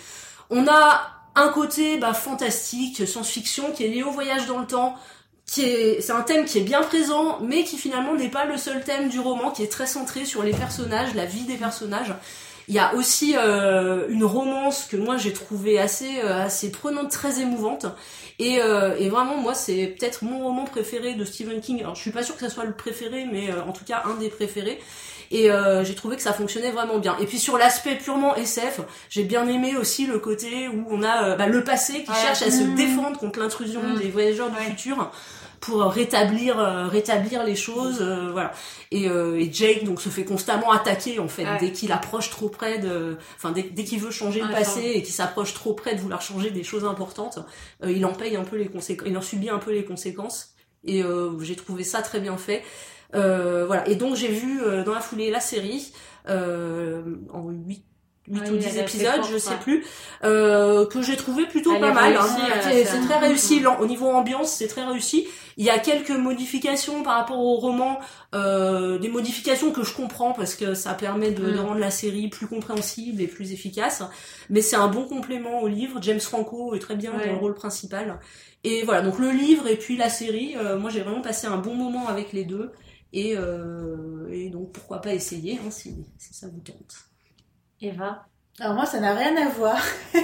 On 0.50 0.66
a 0.68 1.12
un 1.34 1.48
côté 1.48 1.96
bah, 1.96 2.12
fantastique, 2.12 3.06
science-fiction, 3.06 3.72
qui 3.72 3.84
est 3.84 3.88
lié 3.88 4.02
au 4.02 4.10
voyage 4.10 4.46
dans 4.46 4.58
le 4.58 4.66
temps, 4.66 4.96
qui 5.46 5.62
est, 5.62 6.00
c'est 6.00 6.12
un 6.12 6.22
thème 6.22 6.44
qui 6.44 6.58
est 6.58 6.62
bien 6.62 6.82
présent, 6.82 7.38
mais 7.40 7.64
qui 7.64 7.78
finalement 7.78 8.14
n'est 8.14 8.28
pas 8.28 8.44
le 8.44 8.56
seul 8.56 8.82
thème 8.84 9.08
du 9.08 9.20
roman, 9.20 9.50
qui 9.50 9.62
est 9.62 9.72
très 9.72 9.86
centré 9.86 10.24
sur 10.24 10.42
les 10.42 10.52
personnages, 10.52 11.14
la 11.14 11.24
vie 11.24 11.44
des 11.44 11.56
personnages. 11.56 12.14
Il 12.72 12.76
y 12.76 12.78
a 12.78 12.94
aussi 12.94 13.34
euh, 13.36 14.06
une 14.08 14.24
romance 14.24 14.86
que 14.90 14.96
moi 14.96 15.18
j'ai 15.18 15.34
trouvé 15.34 15.78
assez 15.78 16.20
euh, 16.24 16.42
assez 16.42 16.72
prenante, 16.72 17.10
très 17.10 17.38
émouvante. 17.42 17.84
Et, 18.38 18.62
euh, 18.62 18.96
et 18.98 19.10
vraiment 19.10 19.36
moi 19.36 19.52
c'est 19.52 19.88
peut-être 19.88 20.24
mon 20.24 20.38
roman 20.42 20.64
préféré 20.64 21.12
de 21.12 21.22
Stephen 21.26 21.60
King. 21.60 21.80
Alors 21.80 21.96
je 21.96 22.00
suis 22.00 22.12
pas 22.12 22.22
sûre 22.22 22.34
que 22.34 22.40
ça 22.40 22.48
soit 22.48 22.64
le 22.64 22.72
préféré, 22.72 23.26
mais 23.30 23.52
en 23.52 23.72
tout 23.72 23.84
cas 23.84 24.04
un 24.06 24.14
des 24.14 24.30
préférés. 24.30 24.80
Et 25.30 25.50
j'ai 25.82 25.94
trouvé 25.94 26.16
que 26.16 26.22
ça 26.22 26.32
fonctionnait 26.32 26.70
vraiment 26.70 26.98
bien. 26.98 27.14
Et 27.20 27.26
puis 27.26 27.38
sur 27.38 27.58
l'aspect 27.58 27.96
purement 27.96 28.34
SF, 28.36 28.80
j'ai 29.10 29.24
bien 29.24 29.46
aimé 29.48 29.76
aussi 29.76 30.06
le 30.06 30.18
côté 30.18 30.68
où 30.68 30.86
on 30.88 31.02
a 31.02 31.36
bah, 31.36 31.48
le 31.48 31.64
passé 31.64 32.04
qui 32.04 32.14
cherche 32.14 32.40
à 32.40 32.50
se 32.50 32.62
mmh. 32.62 32.74
défendre 32.74 33.18
contre 33.18 33.38
l'intrusion 33.38 33.82
mmh. 33.82 33.98
des 33.98 34.08
voyageurs 34.08 34.50
du 34.50 34.56
futur 34.56 35.10
pour 35.62 35.84
rétablir 35.84 36.58
euh, 36.58 36.88
rétablir 36.88 37.44
les 37.44 37.54
choses 37.54 38.00
euh, 38.02 38.30
voilà. 38.32 38.52
Et, 38.90 39.08
euh, 39.08 39.38
et, 39.38 39.50
Jake 39.50 39.84
donc 39.84 40.02
se 40.02 40.08
fait 40.08 40.24
constamment 40.24 40.72
attaquer 40.72 41.20
en 41.20 41.28
fait 41.28 41.46
dès 41.60 41.70
qu'il 41.70 41.92
approche 41.92 42.30
trop 42.30 42.48
près 42.48 42.78
de 42.80 43.16
enfin 43.36 43.52
dès, 43.52 43.62
dès 43.62 43.84
qu'il 43.84 44.00
veut 44.00 44.10
changer 44.10 44.42
le 44.42 44.50
passé 44.50 44.80
et 44.82 45.02
qu'il 45.02 45.14
s'approche 45.14 45.54
trop 45.54 45.72
près 45.72 45.94
de 45.94 46.00
vouloir 46.00 46.20
changer 46.20 46.50
des 46.50 46.64
choses 46.64 46.84
importantes 46.84 47.38
il 47.86 48.04
en 48.04 48.12
paye 48.12 48.34
un 48.36 48.42
peu 48.42 48.56
les 48.56 48.66
conséquences 48.66 49.08
il 49.08 49.16
en 49.16 49.22
subit 49.22 49.48
un 49.48 49.58
peu 49.58 49.72
les 49.72 49.84
conséquences. 49.84 50.50
Et 50.84 51.04
j'ai 51.40 51.54
trouvé 51.54 51.84
ça 51.84 52.02
très 52.02 52.18
bien 52.18 52.36
fait. 52.36 52.64
Voilà. 53.12 53.88
Et 53.88 53.94
donc 53.94 54.16
j'ai 54.16 54.28
vu 54.28 54.60
dans 54.84 54.94
la 54.94 55.00
foulée 55.00 55.30
la 55.30 55.40
série 55.40 55.92
en 56.28 57.52
8 58.28 58.40
8 58.40 58.50
ou 58.50 58.56
10 58.56 58.78
épisodes, 58.78 59.22
je 59.30 59.36
sais 59.36 59.56
plus, 59.56 59.84
euh, 60.22 60.86
que 60.86 61.02
j'ai 61.02 61.16
trouvé 61.16 61.46
plutôt 61.46 61.78
pas 61.78 61.92
mal. 61.92 62.16
Hein. 62.16 62.26
C'est 62.62 62.84
très 62.84 63.18
réussi. 63.18 63.62
Au 63.80 63.86
niveau 63.86 64.08
ambiance, 64.08 64.52
c'est 64.52 64.68
très 64.68 64.84
réussi. 64.84 65.26
Il 65.56 65.64
y 65.64 65.70
a 65.70 65.78
quelques 65.78 66.10
modifications 66.10 67.02
par 67.02 67.16
rapport 67.16 67.38
au 67.38 67.56
roman, 67.56 67.98
euh, 68.34 68.98
des 68.98 69.08
modifications 69.08 69.72
que 69.72 69.82
je 69.82 69.94
comprends 69.94 70.32
parce 70.32 70.54
que 70.54 70.74
ça 70.74 70.94
permet 70.94 71.32
de, 71.32 71.44
de, 71.44 71.52
mm. 71.52 71.60
rendre 71.60 71.80
la 71.80 71.90
série 71.90 72.28
plus 72.28 72.46
compréhensible 72.46 73.20
et 73.20 73.26
plus 73.26 73.52
efficace. 73.52 74.02
Mais 74.50 74.62
c'est 74.62 74.76
un 74.76 74.88
bon 74.88 75.04
complément 75.04 75.60
au 75.60 75.68
livre. 75.68 75.98
James 76.00 76.20
Franco 76.20 76.74
est 76.74 76.78
très 76.78 76.96
bien 76.96 77.12
dans 77.12 77.18
le 77.18 77.38
rôle 77.38 77.54
principal. 77.54 78.20
Et 78.64 78.82
voilà, 78.84 79.02
donc 79.02 79.18
le 79.18 79.30
livre 79.30 79.66
et 79.66 79.76
puis 79.76 79.96
la 79.96 80.08
série, 80.08 80.54
euh, 80.56 80.78
moi 80.78 80.88
j'ai 80.90 81.00
vraiment 81.00 81.20
passé 81.20 81.48
un 81.48 81.58
bon 81.58 81.74
moment 81.74 82.06
avec 82.08 82.32
les 82.32 82.44
deux. 82.44 82.70
Et, 83.12 83.36
euh, 83.36 84.28
et 84.30 84.48
donc 84.48 84.72
pourquoi 84.72 85.00
pas 85.00 85.12
essayer 85.12 85.58
hein, 85.58 85.70
si, 85.70 85.94
si 86.16 86.32
ça 86.32 86.46
vous 86.48 86.60
tente. 86.60 87.11
Eva 87.82 88.26
alors 88.60 88.74
moi, 88.74 88.84
ça 88.84 89.00
n'a 89.00 89.14
rien 89.14 89.34
à 89.36 89.48
voir. 89.48 89.80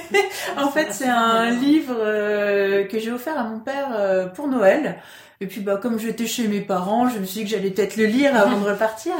en 0.58 0.68
fait, 0.68 0.92
c'est 0.92 1.08
un 1.08 1.50
livre 1.50 1.96
euh, 1.98 2.84
que 2.84 2.98
j'ai 2.98 3.10
offert 3.10 3.38
à 3.38 3.44
mon 3.44 3.58
père 3.58 3.88
euh, 3.94 4.26
pour 4.26 4.48
Noël. 4.48 5.00
Et 5.40 5.46
puis, 5.46 5.62
bah, 5.62 5.78
comme 5.80 5.98
j'étais 5.98 6.26
chez 6.26 6.46
mes 6.46 6.60
parents, 6.60 7.08
je 7.08 7.18
me 7.18 7.24
suis 7.24 7.40
dit 7.40 7.44
que 7.44 7.56
j'allais 7.56 7.70
peut-être 7.70 7.96
le 7.96 8.04
lire 8.04 8.36
avant 8.36 8.60
de 8.60 8.64
repartir. 8.68 9.14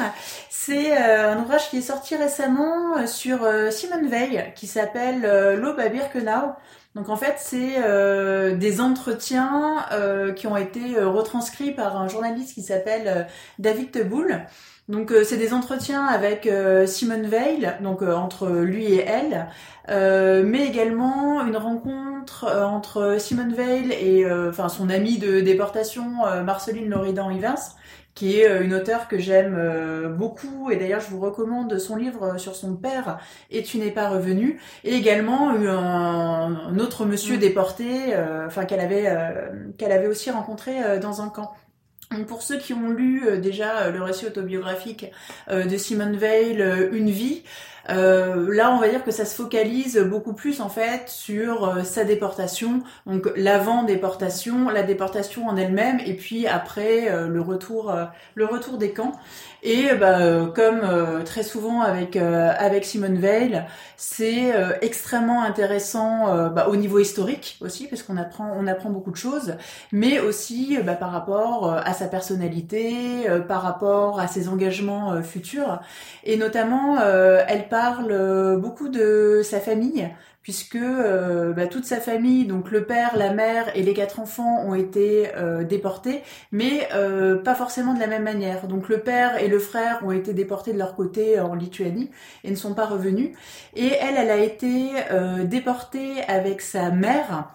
C'est 0.50 0.92
euh, 0.92 1.32
un 1.32 1.38
ouvrage 1.38 1.70
qui 1.70 1.78
est 1.78 1.82
sorti 1.82 2.16
récemment 2.16 3.06
sur 3.06 3.38
Simone 3.70 4.08
Veil, 4.08 4.52
qui 4.54 4.66
s'appelle 4.66 5.22
L'aube 5.58 5.80
à 5.80 5.88
Birkenau. 5.88 6.52
Donc 6.94 7.08
en 7.08 7.16
fait, 7.16 7.36
c'est 7.38 8.56
des 8.56 8.80
entretiens 8.80 9.86
qui 10.36 10.46
ont 10.46 10.56
été 10.56 11.00
retranscrits 11.00 11.72
par 11.72 11.96
un 11.96 12.08
journaliste 12.08 12.54
qui 12.54 12.62
s'appelle 12.62 13.26
David 13.58 13.92
Teboul. 13.92 14.44
Donc 14.88 15.12
euh, 15.12 15.22
c'est 15.22 15.36
des 15.36 15.52
entretiens 15.52 16.06
avec 16.06 16.46
euh, 16.46 16.86
Simone 16.86 17.26
Veil, 17.26 17.70
donc 17.82 18.02
euh, 18.02 18.14
entre 18.14 18.48
lui 18.48 18.86
et 18.86 19.04
elle, 19.04 19.46
mais 19.90 20.66
également 20.66 21.46
une 21.46 21.56
rencontre 21.56 22.46
entre 22.46 23.16
Simone 23.18 23.54
Veil 23.54 23.90
et 23.92 24.30
enfin 24.30 24.68
son 24.68 24.90
amie 24.90 25.16
de 25.16 25.40
déportation 25.40 26.04
Marceline 26.44 26.90
Loridan-Ivers, 26.90 27.74
qui 28.14 28.38
est 28.38 28.62
une 28.62 28.74
auteure 28.74 29.08
que 29.08 29.18
j'aime 29.18 30.14
beaucoup. 30.14 30.70
Et 30.70 30.76
d'ailleurs 30.76 31.00
je 31.00 31.08
vous 31.08 31.20
recommande 31.20 31.78
son 31.78 31.96
livre 31.96 32.38
sur 32.38 32.54
son 32.54 32.76
père 32.76 33.18
et 33.50 33.62
tu 33.62 33.78
n'es 33.78 33.90
pas 33.90 34.10
revenu. 34.10 34.60
Et 34.84 34.92
également 34.92 35.48
un, 35.48 36.68
un 36.68 36.78
autre 36.78 37.06
monsieur 37.06 37.36
mm. 37.36 37.40
déporté 37.40 37.88
enfin 38.46 38.66
qu'elle 38.66 38.80
avait 38.80 39.10
qu'elle 39.78 39.92
avait 39.92 40.08
aussi 40.08 40.30
rencontré 40.30 40.98
dans 41.00 41.22
un 41.22 41.30
camp 41.30 41.54
pour 42.26 42.42
ceux 42.42 42.58
qui 42.58 42.72
ont 42.72 42.90
lu 42.90 43.26
euh, 43.26 43.38
déjà 43.38 43.78
euh, 43.78 43.90
le 43.90 44.02
récit 44.02 44.26
autobiographique 44.26 45.06
euh, 45.50 45.64
de 45.64 45.76
Simone 45.76 46.16
Veil, 46.16 46.62
Une 46.92 47.10
vie, 47.10 47.42
là 47.88 48.70
on 48.72 48.78
va 48.78 48.88
dire 48.88 49.04
que 49.04 49.10
ça 49.10 49.24
se 49.24 49.34
focalise 49.34 49.98
beaucoup 49.98 50.32
plus 50.32 50.60
en 50.60 50.68
fait 50.68 51.08
sur 51.08 51.84
sa 51.84 52.04
déportation, 52.04 52.82
donc 53.06 53.30
l'avant 53.36 53.82
déportation, 53.82 54.68
la 54.68 54.82
déportation 54.82 55.46
en 55.46 55.56
elle-même 55.56 55.98
et 56.04 56.14
puis 56.14 56.46
après 56.46 57.08
le 57.28 57.40
retour, 57.40 57.94
le 58.34 58.44
retour 58.44 58.78
des 58.78 58.92
camps. 58.92 59.12
Et 59.64 59.92
bah, 59.94 60.20
euh, 60.20 60.46
comme 60.46 60.82
euh, 60.84 61.24
très 61.24 61.42
souvent 61.42 61.80
avec 61.80 62.14
euh, 62.14 62.52
avec 62.56 62.84
Simone 62.84 63.18
Veil, 63.18 63.64
c'est 63.96 64.52
extrêmement 64.80 65.42
intéressant 65.42 66.48
bah, 66.50 66.68
au 66.68 66.76
niveau 66.76 67.00
historique 67.00 67.58
aussi 67.60 67.88
parce 67.88 68.04
qu'on 68.04 68.16
apprend 68.16 68.52
on 68.56 68.68
apprend 68.68 68.90
beaucoup 68.90 69.10
de 69.10 69.16
choses, 69.16 69.56
mais 69.90 70.20
aussi 70.20 70.78
bah, 70.84 70.94
par 70.94 71.10
rapport 71.10 71.72
à 71.72 71.92
sa 71.94 72.06
personnalité, 72.06 73.26
par 73.48 73.62
rapport 73.62 74.20
à 74.20 74.28
ses 74.28 74.48
engagements 74.48 75.20
futurs, 75.22 75.80
et 76.22 76.36
notamment 76.36 77.00
elle 77.00 77.68
parle 77.68 77.77
beaucoup 78.58 78.88
de 78.88 79.40
sa 79.42 79.60
famille 79.60 80.08
puisque 80.48 80.76
euh, 80.76 81.52
bah, 81.52 81.66
toute 81.66 81.84
sa 81.84 82.00
famille, 82.00 82.46
donc 82.46 82.70
le 82.70 82.84
père, 82.84 83.18
la 83.18 83.34
mère 83.34 83.70
et 83.76 83.82
les 83.82 83.92
quatre 83.92 84.18
enfants 84.18 84.64
ont 84.64 84.74
été 84.74 85.28
euh, 85.36 85.62
déportés, 85.62 86.22
mais 86.52 86.88
euh, 86.94 87.36
pas 87.36 87.54
forcément 87.54 87.92
de 87.92 88.00
la 88.00 88.06
même 88.06 88.22
manière. 88.22 88.66
Donc 88.66 88.88
le 88.88 89.00
père 89.00 89.36
et 89.42 89.48
le 89.48 89.58
frère 89.58 90.00
ont 90.06 90.10
été 90.10 90.32
déportés 90.32 90.72
de 90.72 90.78
leur 90.78 90.94
côté 90.96 91.38
en 91.38 91.54
Lituanie 91.54 92.10
et 92.44 92.50
ne 92.50 92.56
sont 92.56 92.72
pas 92.72 92.86
revenus. 92.86 93.36
Et 93.76 93.88
elle, 93.88 94.14
elle 94.16 94.30
a 94.30 94.38
été 94.38 94.92
déportée 95.44 96.22
avec 96.28 96.62
sa 96.62 96.90
mère 96.90 97.50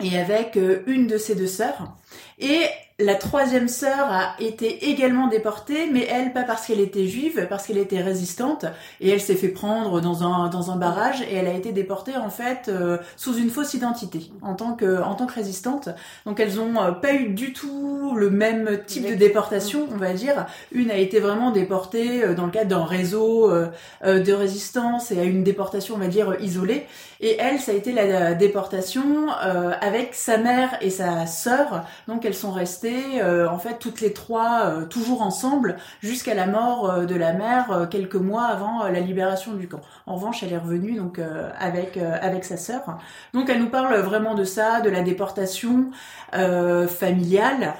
et 0.00 0.16
avec 0.16 0.56
une 0.86 1.08
de 1.08 1.18
ses 1.18 1.34
deux 1.34 1.48
sœurs. 1.48 1.96
Et 2.38 2.66
la 3.00 3.14
troisième 3.14 3.68
sœur 3.68 4.10
a 4.10 4.34
été 4.40 4.90
également 4.90 5.28
déportée, 5.28 5.88
mais 5.92 6.04
elle 6.10 6.32
pas 6.32 6.42
parce 6.42 6.66
qu'elle 6.66 6.80
était 6.80 7.06
juive, 7.06 7.46
parce 7.48 7.64
qu'elle 7.64 7.78
était 7.78 8.00
résistante, 8.00 8.64
et 9.00 9.10
elle 9.10 9.20
s'est 9.20 9.36
fait 9.36 9.50
prendre 9.50 10.00
dans 10.00 10.24
un 10.24 10.48
dans 10.48 10.72
un 10.72 10.76
barrage 10.76 11.22
et 11.22 11.36
elle 11.36 11.46
a 11.46 11.52
été 11.52 11.70
déportée 11.70 12.16
en 12.16 12.28
fait 12.28 12.68
euh, 12.68 12.98
sous 13.16 13.36
une 13.36 13.50
fausse 13.50 13.74
identité 13.74 14.32
en 14.42 14.54
tant 14.54 14.72
que 14.72 15.00
en 15.00 15.14
tant 15.14 15.26
que 15.26 15.34
résistante. 15.34 15.90
Donc 16.26 16.40
elles 16.40 16.58
ont 16.58 16.82
euh, 16.82 16.90
pas 16.90 17.14
eu 17.14 17.28
du 17.28 17.52
tout 17.52 18.14
le 18.16 18.30
même 18.30 18.80
type 18.84 19.08
de 19.08 19.14
déportation, 19.14 19.86
on 19.92 19.96
va 19.96 20.12
dire. 20.12 20.46
Une 20.72 20.90
a 20.90 20.96
été 20.96 21.20
vraiment 21.20 21.52
déportée 21.52 22.24
euh, 22.24 22.34
dans 22.34 22.46
le 22.46 22.50
cadre 22.50 22.70
d'un 22.70 22.84
réseau 22.84 23.48
de 24.04 24.32
résistance 24.32 25.12
et 25.12 25.20
a 25.20 25.24
une 25.24 25.44
déportation 25.44 25.94
on 25.94 25.98
va 25.98 26.08
dire 26.08 26.36
isolée. 26.40 26.86
Et 27.20 27.36
elle, 27.38 27.60
ça 27.60 27.72
a 27.72 27.74
été 27.74 27.92
la 27.92 28.34
déportation 28.34 29.28
avec 29.30 30.14
sa 30.14 30.36
mère 30.38 30.76
et 30.80 30.90
sa 30.90 31.26
sœur 31.26 31.84
Donc 32.06 32.24
elles 32.24 32.34
sont 32.34 32.52
restées 32.52 32.87
euh, 33.22 33.48
en 33.48 33.58
fait 33.58 33.78
toutes 33.78 34.00
les 34.00 34.12
trois 34.12 34.66
euh, 34.66 34.84
toujours 34.86 35.22
ensemble 35.22 35.76
jusqu'à 36.00 36.34
la 36.34 36.46
mort 36.46 37.06
de 37.06 37.14
la 37.14 37.32
mère 37.32 37.88
quelques 37.90 38.16
mois 38.16 38.44
avant 38.44 38.84
la 38.84 39.00
libération 39.00 39.54
du 39.54 39.68
camp. 39.68 39.80
En 40.06 40.16
revanche, 40.16 40.42
elle 40.42 40.52
est 40.52 40.58
revenue 40.58 40.94
donc 40.94 41.20
avec 41.58 41.96
avec 41.96 42.44
sa 42.44 42.56
sœur. 42.56 42.98
Donc 43.34 43.50
elle 43.50 43.60
nous 43.60 43.70
parle 43.70 43.96
vraiment 43.96 44.34
de 44.34 44.44
ça, 44.44 44.80
de 44.80 44.90
la 44.90 45.02
déportation 45.02 45.90
familiale, 46.32 47.74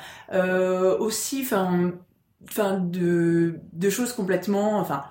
aussi, 0.98 1.42
enfin, 1.42 1.92
enfin 2.48 2.78
de 2.78 3.60
de 3.72 3.90
choses 3.90 4.12
complètement, 4.12 4.78
enfin 4.78 5.04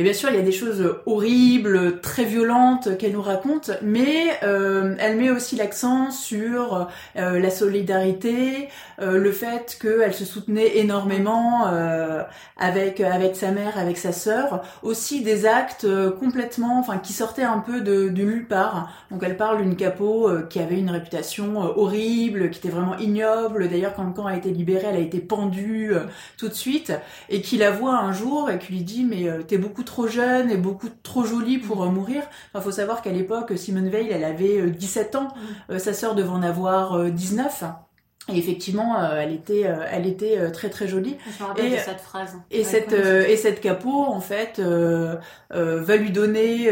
a 0.00 0.02
bien 0.02 0.12
sûr, 0.12 0.28
il 0.30 0.34
y 0.34 0.40
a 0.40 0.42
des 0.42 0.50
choses 0.50 0.96
horribles, 1.06 2.00
très 2.00 2.24
violentes 2.24 2.98
qu'elle 2.98 3.12
nous 3.12 3.22
raconte, 3.22 3.70
mais 3.80 4.36
euh, 4.42 4.96
elle 4.98 5.16
met 5.16 5.30
aussi 5.30 5.54
l'accent 5.54 6.10
sur 6.10 6.88
euh, 7.16 7.38
la 7.38 7.50
solidarité, 7.50 8.68
euh, 9.00 9.18
le 9.18 9.30
fait 9.30 9.78
qu'elle 9.80 10.12
se 10.12 10.24
soutenait 10.24 10.78
énormément 10.78 11.66
avec 12.56 13.00
avec 13.00 13.36
sa 13.36 13.52
mère, 13.52 13.78
avec 13.78 13.96
sa 13.96 14.10
sœur, 14.10 14.62
aussi 14.82 15.22
des 15.22 15.46
actes 15.46 15.86
complètement, 16.18 16.80
enfin 16.80 16.98
qui 16.98 17.12
sortaient 17.12 17.42
un 17.42 17.58
peu 17.60 17.80
de, 17.80 18.08
de 18.08 18.22
nulle 18.22 18.48
part. 18.48 18.90
Donc 19.12 19.22
elle 19.22 19.36
parle 19.36 19.62
d'une 19.62 19.76
capot 19.76 20.28
qui 20.50 20.58
avait 20.58 20.78
une 20.78 20.90
réputation 20.90 21.58
horrible, 21.78 22.50
qui 22.50 22.58
était 22.58 22.68
vraiment 22.68 22.96
ignoble. 22.98 23.68
D'ailleurs, 23.68 23.94
quand 23.94 24.04
le 24.04 24.12
camp 24.12 24.26
a 24.26 24.36
été 24.36 24.50
libéré, 24.50 24.86
elle 24.90 24.96
a 24.96 25.00
été 25.00 25.20
pendue 25.20 25.92
tout 26.36 26.48
de 26.48 26.54
suite, 26.54 26.92
et 27.28 27.40
qui 27.40 27.56
la 27.58 27.70
voit 27.70 27.96
un 27.98 28.12
jour 28.12 28.50
et 28.50 28.58
qui 28.58 28.72
lui 28.72 28.82
dit 28.82 29.04
mais 29.04 29.28
t'es 29.46 29.58
beaucoup 29.58 29.83
trop 29.84 30.06
jeune 30.06 30.50
et 30.50 30.56
beaucoup 30.56 30.88
trop 31.02 31.24
jolie 31.24 31.58
pour 31.58 31.82
euh, 31.82 31.88
mourir. 31.88 32.22
Enfin, 32.52 32.62
faut 32.62 32.72
savoir 32.72 33.02
qu'à 33.02 33.10
l'époque, 33.10 33.52
Simone 33.56 33.88
Veil, 33.88 34.08
elle 34.10 34.24
avait 34.24 34.70
17 34.70 35.14
euh, 35.14 35.18
ans, 35.18 35.24
mm. 35.24 35.72
euh, 35.72 35.78
sa 35.78 35.92
sœur 35.92 36.14
devait 36.14 36.28
en 36.28 36.42
avoir 36.42 37.10
19. 37.10 37.64
Et 38.32 38.38
effectivement, 38.38 38.98
euh, 38.98 39.20
elle 39.20 39.32
était, 39.32 39.66
euh, 39.66 39.84
elle 39.90 40.06
était 40.06 40.38
euh, 40.38 40.50
très 40.50 40.70
très 40.70 40.88
jolie. 40.88 41.16
et, 41.58 41.70
de 41.70 41.76
cette 41.76 42.00
phrase. 42.00 42.38
Et 42.50 42.64
cette 42.64 42.92
et 42.94 43.36
cette 43.36 43.60
capot 43.60 44.04
en 44.04 44.20
fait 44.20 44.60
va 45.50 45.96
lui 45.96 46.10
donner 46.10 46.70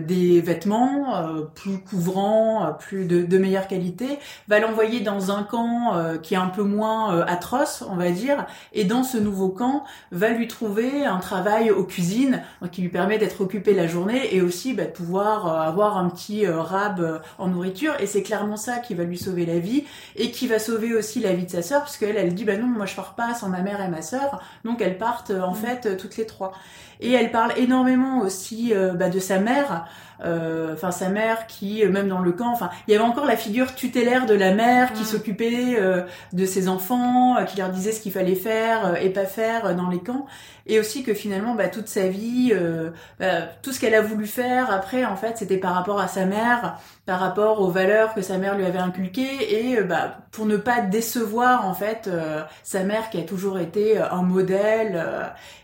des 0.00 0.40
vêtements 0.40 1.46
plus 1.54 1.78
couvrants, 1.78 2.74
plus 2.78 3.06
de, 3.06 3.22
de 3.22 3.38
meilleure 3.38 3.66
qualité. 3.66 4.18
Va 4.48 4.60
l'envoyer 4.60 5.00
dans 5.00 5.30
un 5.30 5.42
camp 5.42 5.94
qui 6.22 6.34
est 6.34 6.38
un 6.38 6.48
peu 6.48 6.62
moins 6.62 7.20
atroce, 7.22 7.84
on 7.88 7.96
va 7.96 8.10
dire. 8.10 8.46
Et 8.72 8.84
dans 8.84 9.02
ce 9.02 9.16
nouveau 9.16 9.48
camp, 9.48 9.84
va 10.12 10.30
lui 10.30 10.48
trouver 10.48 11.04
un 11.04 11.18
travail 11.18 11.70
aux 11.70 11.84
cuisines 11.84 12.42
qui 12.72 12.82
lui 12.82 12.88
permet 12.88 13.18
d'être 13.18 13.40
occupé 13.40 13.74
la 13.74 13.86
journée 13.86 14.34
et 14.34 14.42
aussi 14.42 14.74
bah, 14.74 14.84
de 14.84 14.90
pouvoir 14.90 15.46
avoir 15.60 15.96
un 15.96 16.08
petit 16.10 16.46
rab 16.46 17.22
en 17.38 17.48
nourriture. 17.48 17.94
Et 18.00 18.06
c'est 18.06 18.22
clairement 18.22 18.56
ça 18.56 18.78
qui 18.78 18.94
va 18.94 19.04
lui 19.04 19.18
sauver 19.18 19.46
la 19.46 19.58
vie 19.58 19.84
et 20.16 20.30
qui 20.30 20.46
va 20.46 20.57
sauver 20.58 20.94
aussi 20.94 21.20
la 21.20 21.32
vie 21.32 21.46
de 21.46 21.50
sa 21.50 21.62
sœur, 21.62 21.80
parce 21.80 21.96
qu'elle, 21.96 22.16
elle 22.16 22.34
dit, 22.34 22.44
bah 22.44 22.56
non, 22.56 22.66
moi 22.66 22.86
je 22.86 22.94
pars 22.94 23.14
pas 23.14 23.34
sans 23.34 23.48
ma 23.48 23.60
mère 23.60 23.80
et 23.80 23.88
ma 23.88 24.02
sœur, 24.02 24.42
donc 24.64 24.80
elles 24.80 24.98
partent 24.98 25.30
en 25.30 25.52
mm. 25.52 25.56
fait 25.56 25.86
euh, 25.86 25.96
toutes 25.96 26.16
les 26.16 26.26
trois. 26.26 26.52
Et 27.00 27.12
elle 27.12 27.30
parle 27.30 27.52
énormément 27.56 28.20
aussi 28.20 28.72
euh, 28.74 28.92
bah, 28.92 29.08
de 29.08 29.20
sa 29.20 29.38
mère, 29.38 29.86
euh, 30.24 30.74
enfin 30.74 30.90
sa 30.90 31.08
mère 31.10 31.46
qui, 31.46 31.84
même 31.86 32.08
dans 32.08 32.18
le 32.18 32.32
camp, 32.32 32.50
enfin 32.52 32.70
il 32.86 32.92
y 32.92 32.96
avait 32.96 33.04
encore 33.04 33.24
la 33.24 33.36
figure 33.36 33.74
tutélaire 33.76 34.26
de 34.26 34.34
la 34.34 34.52
mère 34.52 34.92
qui 34.92 35.02
mm. 35.02 35.06
s'occupait 35.06 35.78
de 36.32 36.44
ses 36.44 36.68
enfants, 36.68 37.36
qui 37.46 37.58
leur 37.58 37.70
disait 37.70 37.92
ce 37.92 38.00
qu'il 38.00 38.10
fallait 38.10 38.34
faire 38.34 39.00
et 39.00 39.10
pas 39.10 39.26
faire 39.26 39.76
dans 39.76 39.88
les 39.88 40.00
camps, 40.00 40.26
et 40.66 40.80
aussi 40.80 41.04
que 41.04 41.14
finalement 41.14 41.54
bah, 41.54 41.68
toute 41.68 41.86
sa 41.86 42.08
vie, 42.08 42.52
bah, 43.20 43.42
tout 43.62 43.72
ce 43.72 43.78
qu'elle 43.78 43.94
a 43.94 44.02
voulu 44.02 44.26
faire 44.26 44.72
après 44.72 45.04
en 45.04 45.14
fait 45.14 45.38
c'était 45.38 45.56
par 45.56 45.74
rapport 45.74 46.00
à 46.00 46.08
sa 46.08 46.24
mère, 46.24 46.78
par 47.06 47.20
rapport 47.20 47.60
aux 47.60 47.70
valeurs 47.70 48.12
que 48.12 48.22
sa 48.22 48.38
mère 48.38 48.56
lui 48.56 48.64
avait 48.64 48.78
inculquées 48.78 49.70
et 49.70 49.80
bah, 49.82 50.18
pour 50.32 50.46
ne 50.46 50.56
pas 50.56 50.80
décevoir 50.80 51.64
en 51.64 51.74
fait 51.74 52.10
sa 52.64 52.82
mère 52.82 53.10
qui 53.10 53.20
a 53.20 53.22
toujours 53.22 53.60
été 53.60 53.98
un 53.98 54.22
modèle 54.22 55.00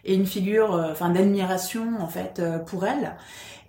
et 0.05 0.15
une 0.15 0.27
figure 0.27 0.81
enfin 0.93 1.11
d'admiration 1.25 2.01
en 2.01 2.07
fait 2.09 2.39
euh, 2.39 2.59
pour 2.59 2.87
elle. 2.87 3.15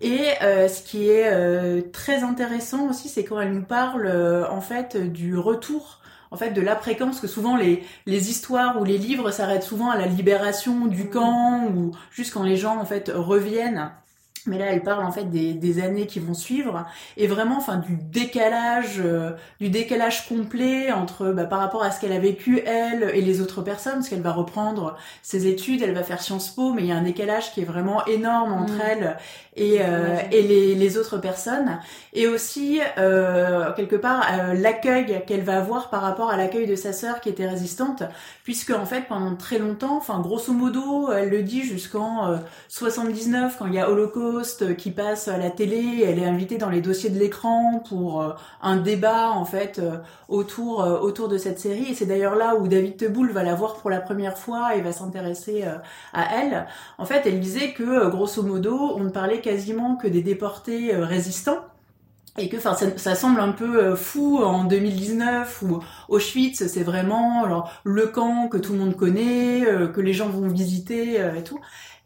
Et 0.01 0.21
euh, 0.41 0.67
ce 0.67 0.81
qui 0.81 1.09
est 1.09 1.31
euh, 1.31 1.81
très 1.93 2.23
intéressant 2.23 2.89
aussi, 2.89 3.07
c'est 3.07 3.23
quand 3.23 3.39
elle 3.39 3.53
nous 3.53 3.63
parle 3.63 4.07
en 4.49 4.61
fait 4.61 4.97
du 4.97 5.37
retour 5.37 5.99
en 6.31 6.37
fait 6.37 6.51
de 6.51 6.61
l'après 6.61 6.95
camp 6.95 7.05
parce 7.05 7.21
que 7.21 7.27
souvent 7.27 7.55
les, 7.55 7.83
les 8.05 8.29
histoires 8.29 8.79
ou 8.81 8.83
les 8.83 8.97
livres 8.97 9.31
s'arrêtent 9.31 9.63
souvent 9.63 9.89
à 9.89 9.97
la 9.97 10.07
libération 10.07 10.87
du 10.87 11.09
camp 11.09 11.67
ou 11.73 11.91
juste 12.11 12.33
quand 12.33 12.43
les 12.43 12.57
gens 12.57 12.77
en 12.77 12.85
fait 12.85 13.11
reviennent 13.13 13.91
mais 14.47 14.57
là 14.57 14.65
elle 14.67 14.83
parle 14.83 15.03
en 15.03 15.11
fait 15.11 15.25
des, 15.25 15.53
des 15.53 15.81
années 15.81 16.07
qui 16.07 16.19
vont 16.19 16.33
suivre 16.33 16.85
et 17.17 17.27
vraiment 17.27 17.57
enfin 17.57 17.77
du 17.77 17.95
décalage 17.95 19.01
euh, 19.03 19.31
du 19.59 19.69
décalage 19.69 20.27
complet 20.27 20.91
entre 20.91 21.31
bah, 21.31 21.45
par 21.45 21.59
rapport 21.59 21.83
à 21.83 21.91
ce 21.91 21.99
qu'elle 21.99 22.13
a 22.13 22.19
vécu 22.19 22.61
elle 22.65 23.11
et 23.13 23.21
les 23.21 23.41
autres 23.41 23.61
personnes 23.61 23.95
parce 23.95 24.09
qu'elle 24.09 24.21
va 24.21 24.33
reprendre 24.33 24.97
ses 25.21 25.47
études 25.47 25.81
elle 25.81 25.93
va 25.93 26.03
faire 26.03 26.21
Sciences 26.21 26.49
Po 26.49 26.73
mais 26.73 26.83
il 26.83 26.87
y 26.87 26.91
a 26.91 26.95
un 26.95 27.03
décalage 27.03 27.53
qui 27.53 27.61
est 27.61 27.65
vraiment 27.65 28.05
énorme 28.05 28.53
entre 28.53 28.73
mm. 28.73 28.81
elle 28.89 29.17
et, 29.55 29.77
euh, 29.79 30.17
et 30.31 30.41
les, 30.41 30.75
les, 30.75 30.97
autres 30.97 31.17
personnes 31.17 31.79
et 32.13 32.27
aussi 32.27 32.81
euh, 32.97 33.71
quelque 33.73 33.95
part 33.95 34.25
euh, 34.31 34.53
l'accueil 34.53 35.23
qu'elle 35.25 35.43
va 35.43 35.57
avoir 35.57 35.89
par 35.89 36.01
rapport 36.01 36.29
à 36.29 36.35
l'accueil 36.35 36.67
de 36.67 36.75
sa 36.75 36.91
sœur 36.91 37.21
qui 37.21 37.29
était 37.29 37.47
résistante 37.47 38.03
puisque 38.43 38.71
en 38.71 38.85
fait 38.85 39.05
pendant 39.07 39.35
très 39.35 39.57
longtemps 39.57 39.95
enfin 39.97 40.19
grosso 40.19 40.51
modo 40.51 41.11
elle 41.11 41.29
le 41.29 41.41
dit 41.41 41.63
jusqu'en 41.63 42.37
79 42.67 43.55
quand 43.57 43.67
il 43.67 43.75
y 43.75 43.79
a 43.79 43.89
Qui 44.77 44.91
passe 44.91 45.27
à 45.27 45.37
la 45.37 45.49
télé. 45.49 46.03
Elle 46.05 46.19
est 46.19 46.25
invitée 46.25 46.57
dans 46.57 46.69
les 46.69 46.81
dossiers 46.81 47.09
de 47.09 47.17
l'écran 47.17 47.81
pour 47.87 48.21
euh, 48.21 48.33
un 48.61 48.75
débat 48.75 49.31
en 49.31 49.45
fait 49.45 49.79
euh, 49.79 49.97
autour 50.27 50.83
euh, 50.83 50.99
autour 50.99 51.29
de 51.29 51.37
cette 51.37 51.57
série. 51.59 51.91
Et 51.91 51.95
c'est 51.95 52.05
d'ailleurs 52.05 52.35
là 52.35 52.55
où 52.55 52.67
David 52.67 52.97
Teboul 52.97 53.31
va 53.31 53.43
la 53.43 53.55
voir 53.55 53.75
pour 53.75 53.89
la 53.89 54.01
première 54.01 54.37
fois 54.37 54.75
et 54.75 54.81
va 54.81 54.91
s'intéresser 54.91 55.63
à 56.13 56.35
elle. 56.35 56.67
En 56.97 57.05
fait, 57.05 57.21
elle 57.25 57.39
disait 57.39 57.71
que 57.71 58.09
grosso 58.09 58.43
modo, 58.43 58.93
on 58.95 59.05
ne 59.05 59.09
parlait 59.09 59.39
quasiment 59.39 59.95
que 59.95 60.07
des 60.07 60.21
déportés 60.21 60.95
résistants 60.95 61.59
et 62.37 62.49
que 62.49 62.57
enfin 62.57 62.75
ça, 62.97 63.15
semble 63.15 63.39
un 63.39 63.53
peu 63.53 63.95
fou 63.95 64.39
en 64.43 64.65
2019 64.65 65.63
où 65.63 65.79
Auschwitz 66.09 66.67
c'est 66.67 66.83
vraiment 66.83 67.65
le 67.83 68.07
camp 68.07 68.49
que 68.49 68.57
tout 68.57 68.73
le 68.73 68.79
monde 68.79 68.95
connaît 68.95 69.63
que 69.93 70.01
les 70.01 70.13
gens 70.13 70.27
vont 70.27 70.49
visiter 70.49 71.15
et 71.15 71.43
tout 71.43 71.59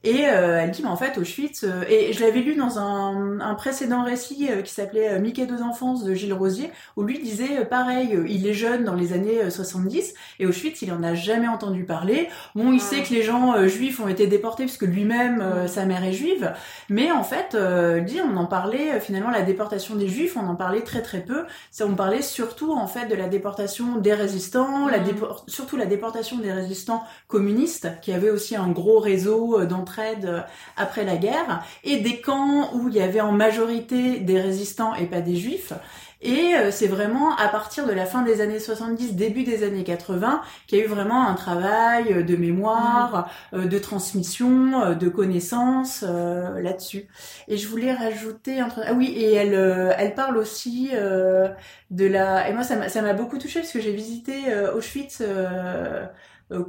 et 0.05 0.27
euh, 0.27 0.61
elle 0.61 0.71
dit, 0.71 0.81
mais 0.81 0.89
en 0.89 0.95
fait, 0.95 1.17
Auschwitz, 1.17 1.65
euh, 1.65 1.83
et 1.89 2.13
je 2.13 2.23
l'avais 2.23 2.39
lu 2.39 2.55
dans 2.55 2.79
un, 2.79 3.41
un 3.41 3.53
précédent 3.55 4.03
récit 4.03 4.47
euh, 4.49 4.61
qui 4.61 4.73
s'appelait 4.73 5.19
Mickey 5.19 5.45
deux 5.45 5.61
enfances 5.61 6.05
de 6.05 6.13
Gilles 6.13 6.33
Rosier, 6.33 6.71
où 6.95 7.03
lui 7.03 7.19
disait, 7.19 7.65
pareil, 7.65 8.17
il 8.29 8.47
est 8.47 8.53
jeune 8.53 8.85
dans 8.85 8.95
les 8.95 9.11
années 9.11 9.49
70, 9.49 10.13
et 10.39 10.45
Auschwitz, 10.45 10.81
il 10.83 10.93
en 10.93 11.03
a 11.03 11.15
jamais 11.15 11.49
entendu 11.49 11.83
parler. 11.83 12.29
Bon, 12.55 12.71
il 12.71 12.79
sait 12.79 13.03
que 13.03 13.13
les 13.13 13.23
gens 13.23 13.67
juifs 13.67 13.99
ont 13.99 14.07
été 14.07 14.27
déportés 14.27 14.63
puisque 14.63 14.83
lui-même, 14.83 15.67
sa 15.67 15.85
mère 15.85 16.03
est 16.03 16.13
juive, 16.13 16.53
mais 16.87 17.11
en 17.11 17.23
fait, 17.23 17.57
dit, 18.05 18.21
on 18.21 18.37
en 18.37 18.45
parlait, 18.45 18.99
finalement, 18.99 19.31
la 19.31 19.41
déportation 19.41 19.95
des 19.95 20.07
juifs, 20.07 20.37
on 20.37 20.47
en 20.47 20.55
parlait 20.55 20.81
très 20.81 21.01
très 21.01 21.19
peu. 21.19 21.45
On 21.81 21.95
parlait 21.95 22.21
surtout, 22.21 22.71
en 22.71 22.87
fait, 22.87 23.07
de 23.07 23.15
la 23.15 23.27
déportation 23.27 23.97
des 23.97 24.13
résistants, 24.13 24.87
la 24.87 24.99
surtout 25.47 25.75
la 25.75 25.85
déportation 25.85 26.37
des 26.37 26.51
résistants 26.51 27.03
communistes, 27.27 27.89
qui 28.01 28.13
avaient 28.13 28.29
aussi 28.29 28.55
un 28.55 28.69
gros 28.69 28.99
réseau 28.99 29.65
dans 29.65 29.83
euh, 29.97 30.41
après 30.77 31.03
la 31.03 31.17
guerre, 31.17 31.63
et 31.83 31.97
des 31.97 32.21
camps 32.21 32.73
où 32.73 32.87
il 32.89 32.95
y 32.95 33.01
avait 33.01 33.21
en 33.21 33.31
majorité 33.31 34.19
des 34.19 34.39
résistants 34.39 34.95
et 34.95 35.05
pas 35.05 35.21
des 35.21 35.35
juifs. 35.35 35.73
Et 36.21 36.53
euh, 36.55 36.69
c'est 36.69 36.87
vraiment 36.87 37.35
à 37.37 37.47
partir 37.47 37.87
de 37.87 37.93
la 37.93 38.05
fin 38.05 38.23
des 38.23 38.41
années 38.41 38.59
70, 38.59 39.15
début 39.15 39.43
des 39.43 39.63
années 39.63 39.85
80, 39.85 40.41
qu'il 40.67 40.79
y 40.79 40.81
a 40.81 40.85
eu 40.85 40.87
vraiment 40.87 41.25
un 41.27 41.33
travail 41.33 42.25
de 42.25 42.35
mémoire, 42.35 43.29
euh, 43.53 43.65
de 43.65 43.79
transmission, 43.79 44.95
de 44.95 45.09
connaissances 45.09 46.03
là-dessus. 46.03 47.07
Et 47.47 47.57
je 47.57 47.67
voulais 47.67 47.93
rajouter 47.93 48.59
un. 48.59 48.67
Ah 48.85 48.93
oui, 48.93 49.13
et 49.15 49.33
elle, 49.33 49.53
elle 49.97 50.13
parle 50.13 50.37
aussi 50.37 50.91
de 50.91 52.05
la. 52.05 52.49
Et 52.49 52.53
moi, 52.53 52.63
ça 52.63 53.01
m'a 53.01 53.13
beaucoup 53.13 53.37
touchée 53.37 53.61
parce 53.61 53.71
que 53.71 53.79
j'ai 53.79 53.93
visité 53.93 54.53
Auschwitz 54.75 55.21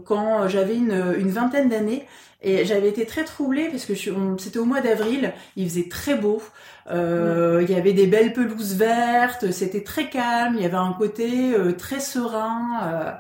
quand 0.05 0.49
j'avais 0.49 0.77
une, 0.77 1.31
vingtaine 1.31 1.69
d'années 1.69 2.07
et 2.43 2.65
j'avais 2.65 2.89
été 2.89 3.07
très 3.07 3.25
troublée 3.25 3.69
parce 3.69 3.85
que 3.85 3.95
c'était 3.95 4.59
au 4.59 4.65
mois 4.65 4.81
d'avril, 4.81 5.33
il 5.57 5.69
faisait 5.69 5.89
très 5.89 6.15
beau, 6.15 6.43
euh, 6.91 7.65
il 7.67 7.71
y 7.71 7.79
avait 7.79 7.93
des 7.93 8.07
belles 8.07 8.33
pelouses 8.33 8.75
vertes, 8.75 9.51
c'était 9.53 9.83
très 9.83 10.09
calme, 10.09 10.55
il 10.57 10.63
y 10.63 10.67
avait 10.67 10.77
un 10.77 10.93
côté 10.93 11.55
euh, 11.55 11.73
très 11.73 12.01
serein. 12.01 12.81
Euh, 12.83 13.13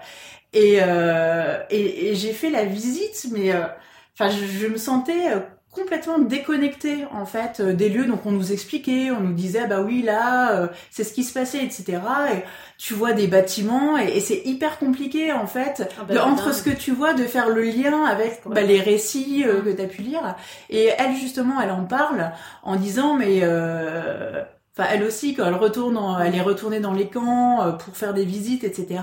et, 0.53 0.83
euh, 0.83 1.59
j'ai 1.71 2.33
fait 2.33 2.51
la 2.51 2.65
visite, 2.65 3.29
mais 3.33 3.53
enfin 4.15 4.31
je, 4.31 4.67
me 4.67 4.77
sentais 4.77 5.29
complètement 5.73 6.19
déconnecté 6.19 7.05
en 7.13 7.27
fait 7.27 7.61
des 7.61 7.89
lieux. 7.89 8.07
Donc 8.07 8.27
on 8.27 8.33
nous 8.33 8.53
expliquait 8.53 9.11
on 9.11 9.21
nous 9.21 9.33
disait 9.33 9.61
ah 9.65 9.67
bah 9.67 9.81
oui 9.83 10.03
là 10.03 10.69
c'est 10.91 11.05
ce 11.05 11.13
qui 11.13 11.25
se 11.25 11.33
passait 11.33 11.65
etc 11.65 12.01
et 12.33 12.45
tu 12.81 12.95
vois 12.95 13.13
des 13.13 13.27
bâtiments 13.27 13.99
et, 13.99 14.21
c'est 14.21 14.43
hyper 14.47 14.79
compliqué 14.79 15.33
en 15.33 15.47
fait 15.47 15.83
ah 16.01 16.05
bah, 16.09 16.25
entre 16.25 16.55
ce 16.55 16.63
que 16.63 16.71
tu 16.71 16.93
vois 16.93 17.13
de 17.13 17.25
faire 17.25 17.51
le 17.51 17.63
lien 17.63 18.05
avec 18.05 18.41
bah, 18.47 18.63
les 18.63 18.81
récits 18.81 19.45
euh, 19.47 19.61
que 19.61 19.71
tu 19.71 19.83
as 19.83 19.87
pu 19.87 20.01
lire. 20.03 20.35
Et 20.71 20.91
elle 20.99 21.15
justement 21.15 21.61
elle 21.61 21.71
en 21.71 21.85
parle 21.85 22.33
en 22.63 22.77
disant 22.77 23.15
mais 23.15 23.41
euh, 23.43 24.43
enfin 24.75 24.89
elle 24.91 25.03
aussi 25.05 25.35
quand 25.35 25.47
elle 25.47 25.55
retourne 25.55 25.99
elle 26.25 26.35
est 26.35 26.41
retournée 26.41 26.81
dans 26.81 26.95
les 26.95 27.09
camps 27.09 27.63
euh, 27.63 27.73
pour 27.73 27.95
faire 27.97 28.15
des 28.15 28.25
visites 28.25 28.65
etc 28.65 29.01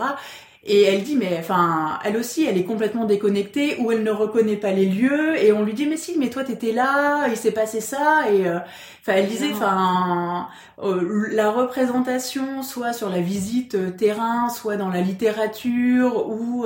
Et 0.70 0.84
elle 0.84 1.02
dit, 1.02 1.16
mais 1.16 1.38
enfin, 1.40 1.98
elle 2.04 2.18
aussi, 2.18 2.46
elle 2.46 2.58
est 2.58 2.66
complètement 2.66 3.06
déconnectée, 3.06 3.78
ou 3.80 3.94
elle 3.94 4.04
ne 4.04 4.12
reconnaît 4.12 4.58
pas 4.58 4.72
les 4.72 4.86
lieux, 4.86 5.42
et 5.42 5.54
on 5.54 5.64
lui 5.64 5.74
dit, 5.74 5.86
mais 5.86 5.96
si, 5.96 6.18
mais 6.20 6.30
toi 6.30 6.44
t'étais 6.44 6.74
là, 6.74 7.30
il 7.30 7.38
s'est 7.38 7.52
passé 7.52 7.80
ça, 7.80 8.26
et 8.30 8.46
euh, 8.46 8.60
enfin, 9.02 9.14
elle 9.16 9.28
disait, 9.28 9.52
enfin, 9.54 10.50
euh, 10.84 11.30
la 11.32 11.52
représentation, 11.52 12.64
soit 12.64 12.92
sur 12.92 13.10
la 13.10 13.22
visite 13.22 13.76
euh, 13.76 13.92
terrain, 13.92 14.50
soit 14.50 14.76
dans 14.76 14.90
la 14.90 15.00
littérature 15.00 16.28
ou 16.28 16.66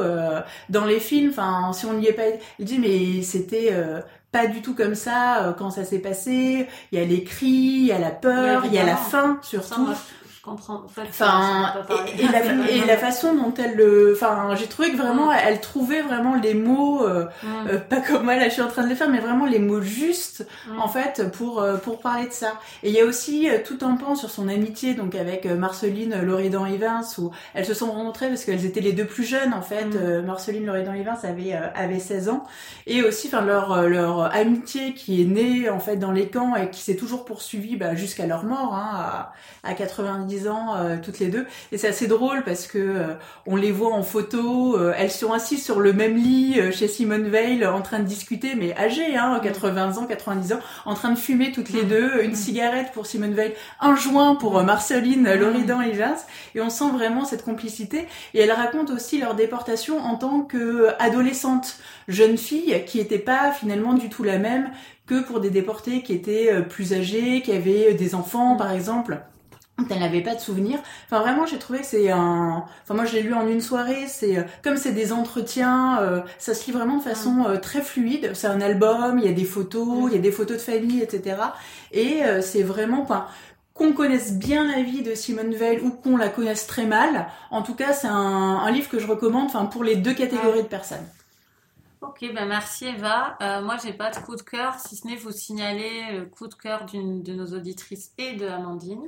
dans 0.69 0.85
les 0.85 0.99
films, 0.99 1.29
enfin, 1.29 1.71
si 1.71 1.85
on 1.85 1.93
n'y 1.93 2.07
est 2.07 2.13
pas, 2.13 2.23
elle 2.23 2.65
dit, 2.65 2.79
mais 2.79 3.21
c'était 3.21 3.71
pas 4.31 4.47
du 4.47 4.63
tout 4.63 4.73
comme 4.73 4.95
ça 4.95 5.55
quand 5.59 5.69
ça 5.69 5.83
s'est 5.83 5.99
passé. 5.99 6.67
Il 6.91 6.99
y 6.99 7.01
a 7.01 7.05
les 7.05 7.23
cris, 7.23 7.47
il 7.47 7.85
y 7.85 7.91
a 7.91 7.99
la 7.99 8.09
peur, 8.09 8.63
il 8.65 8.73
y 8.73 8.79
a 8.79 8.85
la 8.85 8.95
faim 8.95 9.37
surtout 9.43 9.89
comprends. 10.43 10.83
enfin, 10.85 11.73
et, 12.17 12.27
la, 12.27 12.45
et, 12.69 12.85
la, 12.85 12.97
façon 12.97 13.35
dont 13.35 13.53
elle 13.57 13.75
le, 13.75 14.13
enfin, 14.15 14.55
j'ai 14.55 14.67
trouvé 14.67 14.91
que 14.91 14.97
vraiment, 14.97 15.27
mm. 15.27 15.37
elle 15.45 15.61
trouvait 15.61 16.01
vraiment 16.01 16.35
les 16.35 16.53
mots, 16.53 17.05
euh, 17.05 17.25
mm. 17.43 17.47
euh, 17.69 17.77
pas 17.77 18.01
comme 18.01 18.23
moi 18.23 18.35
là, 18.35 18.45
je 18.45 18.53
suis 18.53 18.61
en 18.61 18.67
train 18.67 18.83
de 18.83 18.89
les 18.89 18.95
faire, 18.95 19.09
mais 19.09 19.19
vraiment 19.19 19.45
les 19.45 19.59
mots 19.59 19.81
justes, 19.81 20.47
mm. 20.67 20.79
en 20.79 20.87
fait, 20.87 21.31
pour 21.31 21.61
euh, 21.61 21.77
pour 21.77 21.99
parler 21.99 22.27
de 22.27 22.33
ça. 22.33 22.53
Et 22.81 22.89
il 22.89 22.95
y 22.95 22.99
a 22.99 23.05
aussi 23.05 23.49
tout 23.65 23.77
un 23.81 23.95
pan 23.95 24.15
sur 24.15 24.29
son 24.29 24.47
amitié, 24.47 24.95
donc 24.95 25.15
avec 25.15 25.45
Marceline 25.45 26.21
Loridan 26.21 26.65
Evans, 26.65 27.05
où 27.19 27.31
elles 27.53 27.65
se 27.65 27.73
sont 27.73 27.91
rencontrées 27.91 28.29
parce 28.29 28.43
qu'elles 28.43 28.65
étaient 28.65 28.81
les 28.81 28.93
deux 28.93 29.05
plus 29.05 29.23
jeunes, 29.23 29.53
en 29.53 29.61
fait. 29.61 29.95
Marceline 30.25 30.65
Loridan 30.65 30.93
Evans 30.93 31.17
avait 31.23 31.53
avait 31.53 31.99
16 31.99 32.29
ans, 32.29 32.45
et 32.87 33.03
aussi, 33.03 33.27
enfin, 33.27 33.41
leur 33.41 33.87
leur 33.87 34.33
amitié 34.33 34.93
qui 34.93 35.21
est 35.21 35.25
née 35.25 35.69
en 35.69 35.79
fait 35.79 35.97
dans 35.97 36.11
les 36.11 36.29
camps 36.29 36.55
et 36.55 36.69
qui 36.69 36.81
s'est 36.81 36.95
toujours 36.95 37.25
poursuivie 37.25 37.75
bah, 37.75 37.95
jusqu'à 37.95 38.25
leur 38.25 38.43
mort, 38.43 38.73
hein, 38.73 38.89
à, 39.63 39.69
à 39.69 39.73
90 39.73 40.30
ans 40.47 40.75
euh, 40.75 40.97
toutes 41.01 41.19
les 41.19 41.27
deux. 41.27 41.45
Et 41.71 41.77
c'est 41.77 41.87
assez 41.87 42.07
drôle 42.07 42.43
parce 42.43 42.67
que 42.67 42.77
euh, 42.77 43.13
on 43.45 43.55
les 43.55 43.71
voit 43.71 43.93
en 43.93 44.03
photo, 44.03 44.77
euh, 44.77 44.93
elles 44.97 45.11
sont 45.11 45.31
assises 45.33 45.63
sur 45.63 45.79
le 45.79 45.93
même 45.93 46.15
lit 46.15 46.59
chez 46.71 46.87
Simone 46.87 47.27
Veil 47.27 47.65
en 47.65 47.81
train 47.81 47.99
de 47.99 48.05
discuter, 48.05 48.55
mais 48.55 48.75
âgées, 48.77 49.15
hein, 49.17 49.39
80 49.41 49.87
mm. 49.87 49.97
ans, 49.97 50.05
90 50.05 50.53
ans, 50.53 50.59
en 50.85 50.93
train 50.93 51.11
de 51.11 51.17
fumer 51.17 51.51
toutes 51.51 51.69
les 51.69 51.83
deux, 51.83 52.23
une 52.23 52.35
cigarette 52.35 52.91
pour 52.93 53.05
Simone 53.05 53.33
Veil, 53.33 53.53
un 53.79 53.95
joint 53.95 54.35
pour 54.35 54.61
Marceline 54.63 55.33
Loridan 55.33 55.81
et 55.81 55.91
Vince. 55.91 56.25
Et 56.55 56.61
on 56.61 56.69
sent 56.69 56.91
vraiment 56.93 57.25
cette 57.25 57.43
complicité. 57.43 58.07
Et 58.33 58.39
elle 58.39 58.51
raconte 58.51 58.89
aussi 58.89 59.19
leur 59.19 59.35
déportation 59.35 59.99
en 59.99 60.15
tant 60.15 60.41
que 60.41 60.87
adolescente, 60.99 61.77
jeune 62.07 62.37
fille, 62.37 62.83
qui 62.85 62.99
était 62.99 63.19
pas 63.19 63.51
finalement 63.51 63.93
du 63.93 64.09
tout 64.09 64.23
la 64.23 64.37
même 64.37 64.69
que 65.07 65.21
pour 65.21 65.39
des 65.39 65.49
déportés 65.49 66.03
qui 66.03 66.13
étaient 66.13 66.61
plus 66.69 66.93
âgés, 66.93 67.41
qui 67.41 67.51
avaient 67.51 67.93
des 67.93 68.15
enfants 68.15 68.55
par 68.55 68.71
exemple 68.71 69.21
elle 69.89 69.99
n'avait 69.99 70.21
pas 70.21 70.35
de 70.35 70.39
souvenirs. 70.39 70.79
Enfin 71.05 71.21
vraiment, 71.21 71.45
j'ai 71.45 71.57
trouvé 71.57 71.79
que 71.79 71.85
c'est 71.85 72.11
un. 72.11 72.65
Enfin 72.83 72.93
moi, 72.93 73.05
je 73.05 73.13
l'ai 73.13 73.23
lu 73.23 73.33
en 73.33 73.47
une 73.47 73.61
soirée. 73.61 74.05
C'est 74.07 74.37
euh, 74.37 74.43
comme 74.63 74.77
c'est 74.77 74.91
des 74.91 75.13
entretiens, 75.13 75.99
euh, 76.01 76.21
ça 76.37 76.53
se 76.53 76.65
lit 76.65 76.71
vraiment 76.71 76.97
de 76.97 77.03
façon 77.03 77.45
euh, 77.47 77.57
très 77.57 77.81
fluide. 77.81 78.31
C'est 78.33 78.47
un 78.47 78.61
album, 78.61 79.19
il 79.19 79.25
y 79.25 79.29
a 79.29 79.33
des 79.33 79.45
photos, 79.45 80.09
il 80.09 80.15
y 80.15 80.19
a 80.19 80.21
des 80.21 80.31
photos 80.31 80.57
de 80.57 80.61
famille, 80.61 81.01
etc. 81.01 81.37
Et 81.91 82.21
c'est 82.41 82.63
vraiment, 82.63 83.01
enfin, 83.01 83.27
qu'on 83.73 83.93
connaisse 83.93 84.33
bien 84.33 84.65
la 84.67 84.83
vie 84.83 85.01
de 85.01 85.15
Simone 85.15 85.53
Veil 85.53 85.79
ou 85.81 85.91
qu'on 85.91 86.17
la 86.17 86.29
connaisse 86.29 86.67
très 86.67 86.85
mal. 86.85 87.27
En 87.49 87.61
tout 87.61 87.75
cas, 87.75 87.93
c'est 87.93 88.07
un, 88.07 88.13
un, 88.13 88.71
livre 88.71 88.89
que 88.89 88.99
je 88.99 89.07
recommande, 89.07 89.47
enfin 89.47 89.65
pour 89.65 89.83
les 89.83 89.95
deux 89.95 90.13
catégories 90.13 90.63
de 90.63 90.67
personnes. 90.67 91.05
Ok, 92.01 92.25
ben 92.33 92.47
merci 92.47 92.87
Eva. 92.87 93.37
Euh, 93.41 93.61
moi, 93.61 93.77
j'ai 93.77 93.93
pas 93.93 94.09
de 94.09 94.17
coup 94.17 94.35
de 94.35 94.41
cœur, 94.41 94.79
si 94.79 94.95
ce 94.95 95.05
n'est 95.05 95.15
vous 95.15 95.31
signaler 95.31 96.17
le 96.17 96.25
coup 96.25 96.47
de 96.47 96.55
cœur 96.55 96.85
d'une 96.85 97.21
de 97.21 97.33
nos 97.33 97.53
auditrices 97.53 98.11
et 98.17 98.33
de 98.33 98.47
Amandine. 98.47 99.03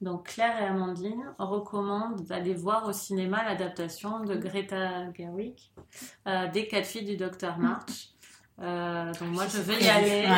Donc 0.00 0.28
Claire 0.28 0.60
et 0.60 0.66
Amandine 0.66 1.34
recommandent 1.38 2.20
d'aller 2.22 2.54
voir 2.54 2.86
au 2.86 2.92
cinéma 2.92 3.44
l'adaptation 3.44 4.20
de 4.20 4.34
Greta 4.36 5.10
Gerwig 5.14 5.58
euh, 6.26 6.48
des 6.48 6.68
quatre 6.68 6.86
filles 6.86 7.06
du 7.06 7.16
docteur 7.16 7.58
March. 7.58 8.10
Euh, 8.60 9.12
donc 9.14 9.28
moi 9.30 9.46
je 9.46 9.58
vais 9.58 9.82
y 9.82 9.88
aller. 9.88 10.28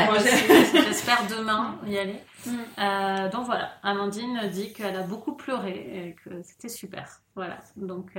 J'espère 0.73 1.27
demain 1.27 1.77
y 1.87 1.99
aller. 1.99 2.21
Mm. 2.47 2.51
Euh, 2.79 3.29
donc 3.31 3.47
voilà, 3.47 3.73
Amandine 3.83 4.49
dit 4.53 4.73
qu'elle 4.73 4.97
a 4.97 5.03
beaucoup 5.03 5.33
pleuré 5.33 5.73
et 5.73 6.17
que 6.25 6.43
c'était 6.43 6.69
super. 6.69 7.21
Voilà, 7.35 7.59
donc 7.77 8.13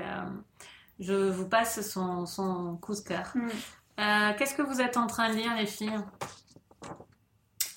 je 0.99 1.29
vous 1.29 1.47
passe 1.47 1.87
son, 1.89 2.25
son 2.25 2.75
coup 2.77 2.95
de 2.95 2.99
cœur. 2.99 3.33
Mm. 3.35 4.35
Qu'est-ce 4.37 4.55
que 4.55 4.61
vous 4.61 4.81
êtes 4.81 4.97
en 4.97 5.07
train 5.07 5.29
de 5.29 5.35
lire 5.35 5.55
les 5.55 5.65
filles? 5.67 5.99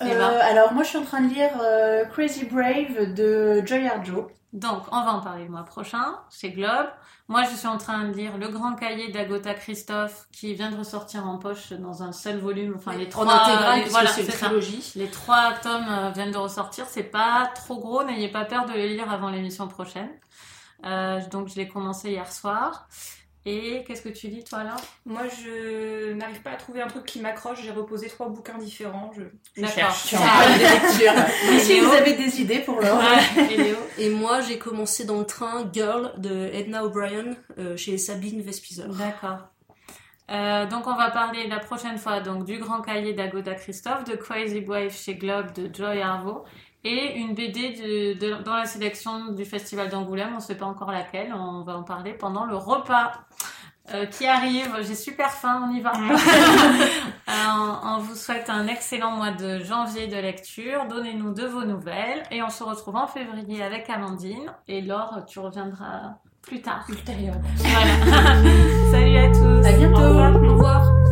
Euh, 0.01 0.39
alors 0.41 0.73
moi 0.73 0.83
je 0.83 0.89
suis 0.89 0.97
en 0.97 1.05
train 1.05 1.21
de 1.21 1.33
lire 1.33 1.51
euh, 1.61 2.05
Crazy 2.05 2.45
Brave 2.45 3.13
de 3.13 3.61
Joy 3.65 3.87
Arjo. 3.87 4.31
Donc 4.51 4.83
on 4.91 5.03
va 5.03 5.13
en 5.13 5.21
parler 5.21 5.45
le 5.45 5.49
mois 5.49 5.63
prochain 5.63 6.19
chez 6.29 6.51
Globe. 6.51 6.87
Moi 7.27 7.43
je 7.43 7.55
suis 7.55 7.67
en 7.67 7.77
train 7.77 8.07
de 8.07 8.13
lire 8.13 8.37
Le 8.37 8.49
Grand 8.49 8.75
Cahier 8.75 9.11
d'Agota 9.11 9.53
Christophe 9.53 10.27
qui 10.31 10.53
vient 10.53 10.69
de 10.69 10.77
ressortir 10.77 11.25
en 11.25 11.37
poche 11.37 11.71
dans 11.73 12.03
un 12.03 12.11
seul 12.11 12.37
volume. 12.37 12.73
Enfin 12.75 12.95
les 12.95 13.09
trois, 13.09 13.75
les, 13.75 13.83
voilà, 13.85 14.09
c'est 14.09 14.23
Les 14.95 15.09
trois 15.09 15.53
tomes 15.53 15.85
euh, 15.89 16.09
viennent 16.11 16.31
de 16.31 16.37
ressortir. 16.37 16.85
C'est 16.87 17.03
pas 17.03 17.49
trop 17.55 17.79
gros, 17.79 18.03
n'ayez 18.03 18.29
pas 18.29 18.45
peur 18.45 18.65
de 18.65 18.73
les 18.73 18.89
lire 18.89 19.11
avant 19.11 19.29
l'émission 19.29 19.67
prochaine. 19.67 20.09
donc 21.31 21.47
je 21.47 21.55
l'ai 21.55 21.67
commencé 21.67 22.11
hier 22.11 22.31
soir. 22.31 22.87
Et 23.45 23.83
qu'est-ce 23.85 24.01
que 24.01 24.09
tu 24.09 24.27
lis 24.27 24.43
toi 24.43 24.63
là? 24.63 24.75
Moi 25.05 25.23
je 25.27 26.13
n'arrive 26.13 26.41
pas 26.41 26.51
à 26.51 26.55
trouver 26.55 26.81
un 26.81 26.87
truc 26.87 27.05
qui 27.05 27.19
m'accroche, 27.19 27.61
j'ai 27.61 27.71
reposé 27.71 28.07
trois 28.07 28.29
bouquins 28.29 28.57
différents. 28.57 29.11
Je, 29.17 29.23
je 29.61 29.67
cherche. 29.67 30.07
Tu 30.07 30.15
des 30.15 30.63
lectures. 30.69 31.53
Et 31.53 31.59
si 31.59 31.79
vous 31.81 31.91
avez 31.91 32.13
des 32.13 32.41
idées 32.41 32.59
pour 32.59 32.79
Laure 32.79 33.03
et, 33.97 34.09
moi 34.09 34.39
j'ai 34.39 34.57
commencé 34.57 35.03
dans 35.03 35.19
le 35.19 35.25
train 35.25 35.69
Girl 35.73 36.13
de 36.17 36.49
Edna 36.53 36.85
O'Brien 36.85 37.35
euh, 37.57 37.75
chez 37.75 37.97
Sabine 37.97 38.41
Vespizer. 38.41 38.87
D'accord. 38.87 39.39
Euh, 40.31 40.65
donc 40.65 40.87
on 40.87 40.95
va 40.95 41.11
parler 41.11 41.47
la 41.47 41.59
prochaine 41.59 41.97
fois 41.97 42.21
donc 42.21 42.45
du 42.45 42.57
Grand 42.57 42.81
Cahier 42.81 43.11
d'Agoda 43.11 43.55
Christophe, 43.55 44.05
de 44.05 44.15
Crazy 44.15 44.61
Wave 44.61 44.95
chez 44.95 45.15
Globe 45.15 45.51
de 45.51 45.69
Joy 45.73 46.01
Arvo 46.01 46.45
et 46.83 47.17
une 47.17 47.33
BD 47.33 48.15
de, 48.15 48.43
dans 48.43 48.55
la 48.55 48.65
sélection 48.65 49.31
du 49.31 49.45
Festival 49.45 49.89
d'Angoulême, 49.89 50.31
on 50.33 50.37
ne 50.37 50.41
sait 50.41 50.55
pas 50.55 50.65
encore 50.65 50.91
laquelle, 50.91 51.33
on 51.33 51.61
va 51.61 51.77
en 51.77 51.83
parler 51.83 52.13
pendant 52.13 52.45
le 52.45 52.55
repas 52.55 53.13
euh, 53.93 54.05
qui 54.05 54.25
arrive. 54.25 54.69
J'ai 54.81 54.95
super 54.95 55.29
faim, 55.31 55.69
on 55.69 55.75
y 55.75 55.81
va. 55.81 55.93
Euh, 57.29 57.73
on, 57.83 57.99
vous 57.99 58.15
souhaite 58.15 58.49
un 58.49 58.67
excellent 58.67 59.11
mois 59.11 59.31
de 59.31 59.59
janvier 59.59 60.07
de 60.07 60.17
lecture. 60.17 60.85
Donnez-nous 60.89 61.33
de 61.33 61.45
vos 61.45 61.63
nouvelles 61.63 62.23
et 62.31 62.43
on 62.43 62.49
se 62.49 62.63
retrouve 62.63 62.95
en 62.95 63.07
février 63.07 63.63
avec 63.63 63.89
Amandine. 63.89 64.51
Et 64.67 64.81
Laure, 64.81 65.23
tu 65.25 65.39
reviendras 65.39 66.15
plus 66.41 66.61
tard. 66.61 66.85
Ultérieurement. 66.89 67.41
Voilà. 67.55 68.35
Salut 68.91 69.17
à 69.17 69.27
tous. 69.29 69.65
À 69.65 69.71
bientôt. 69.71 71.02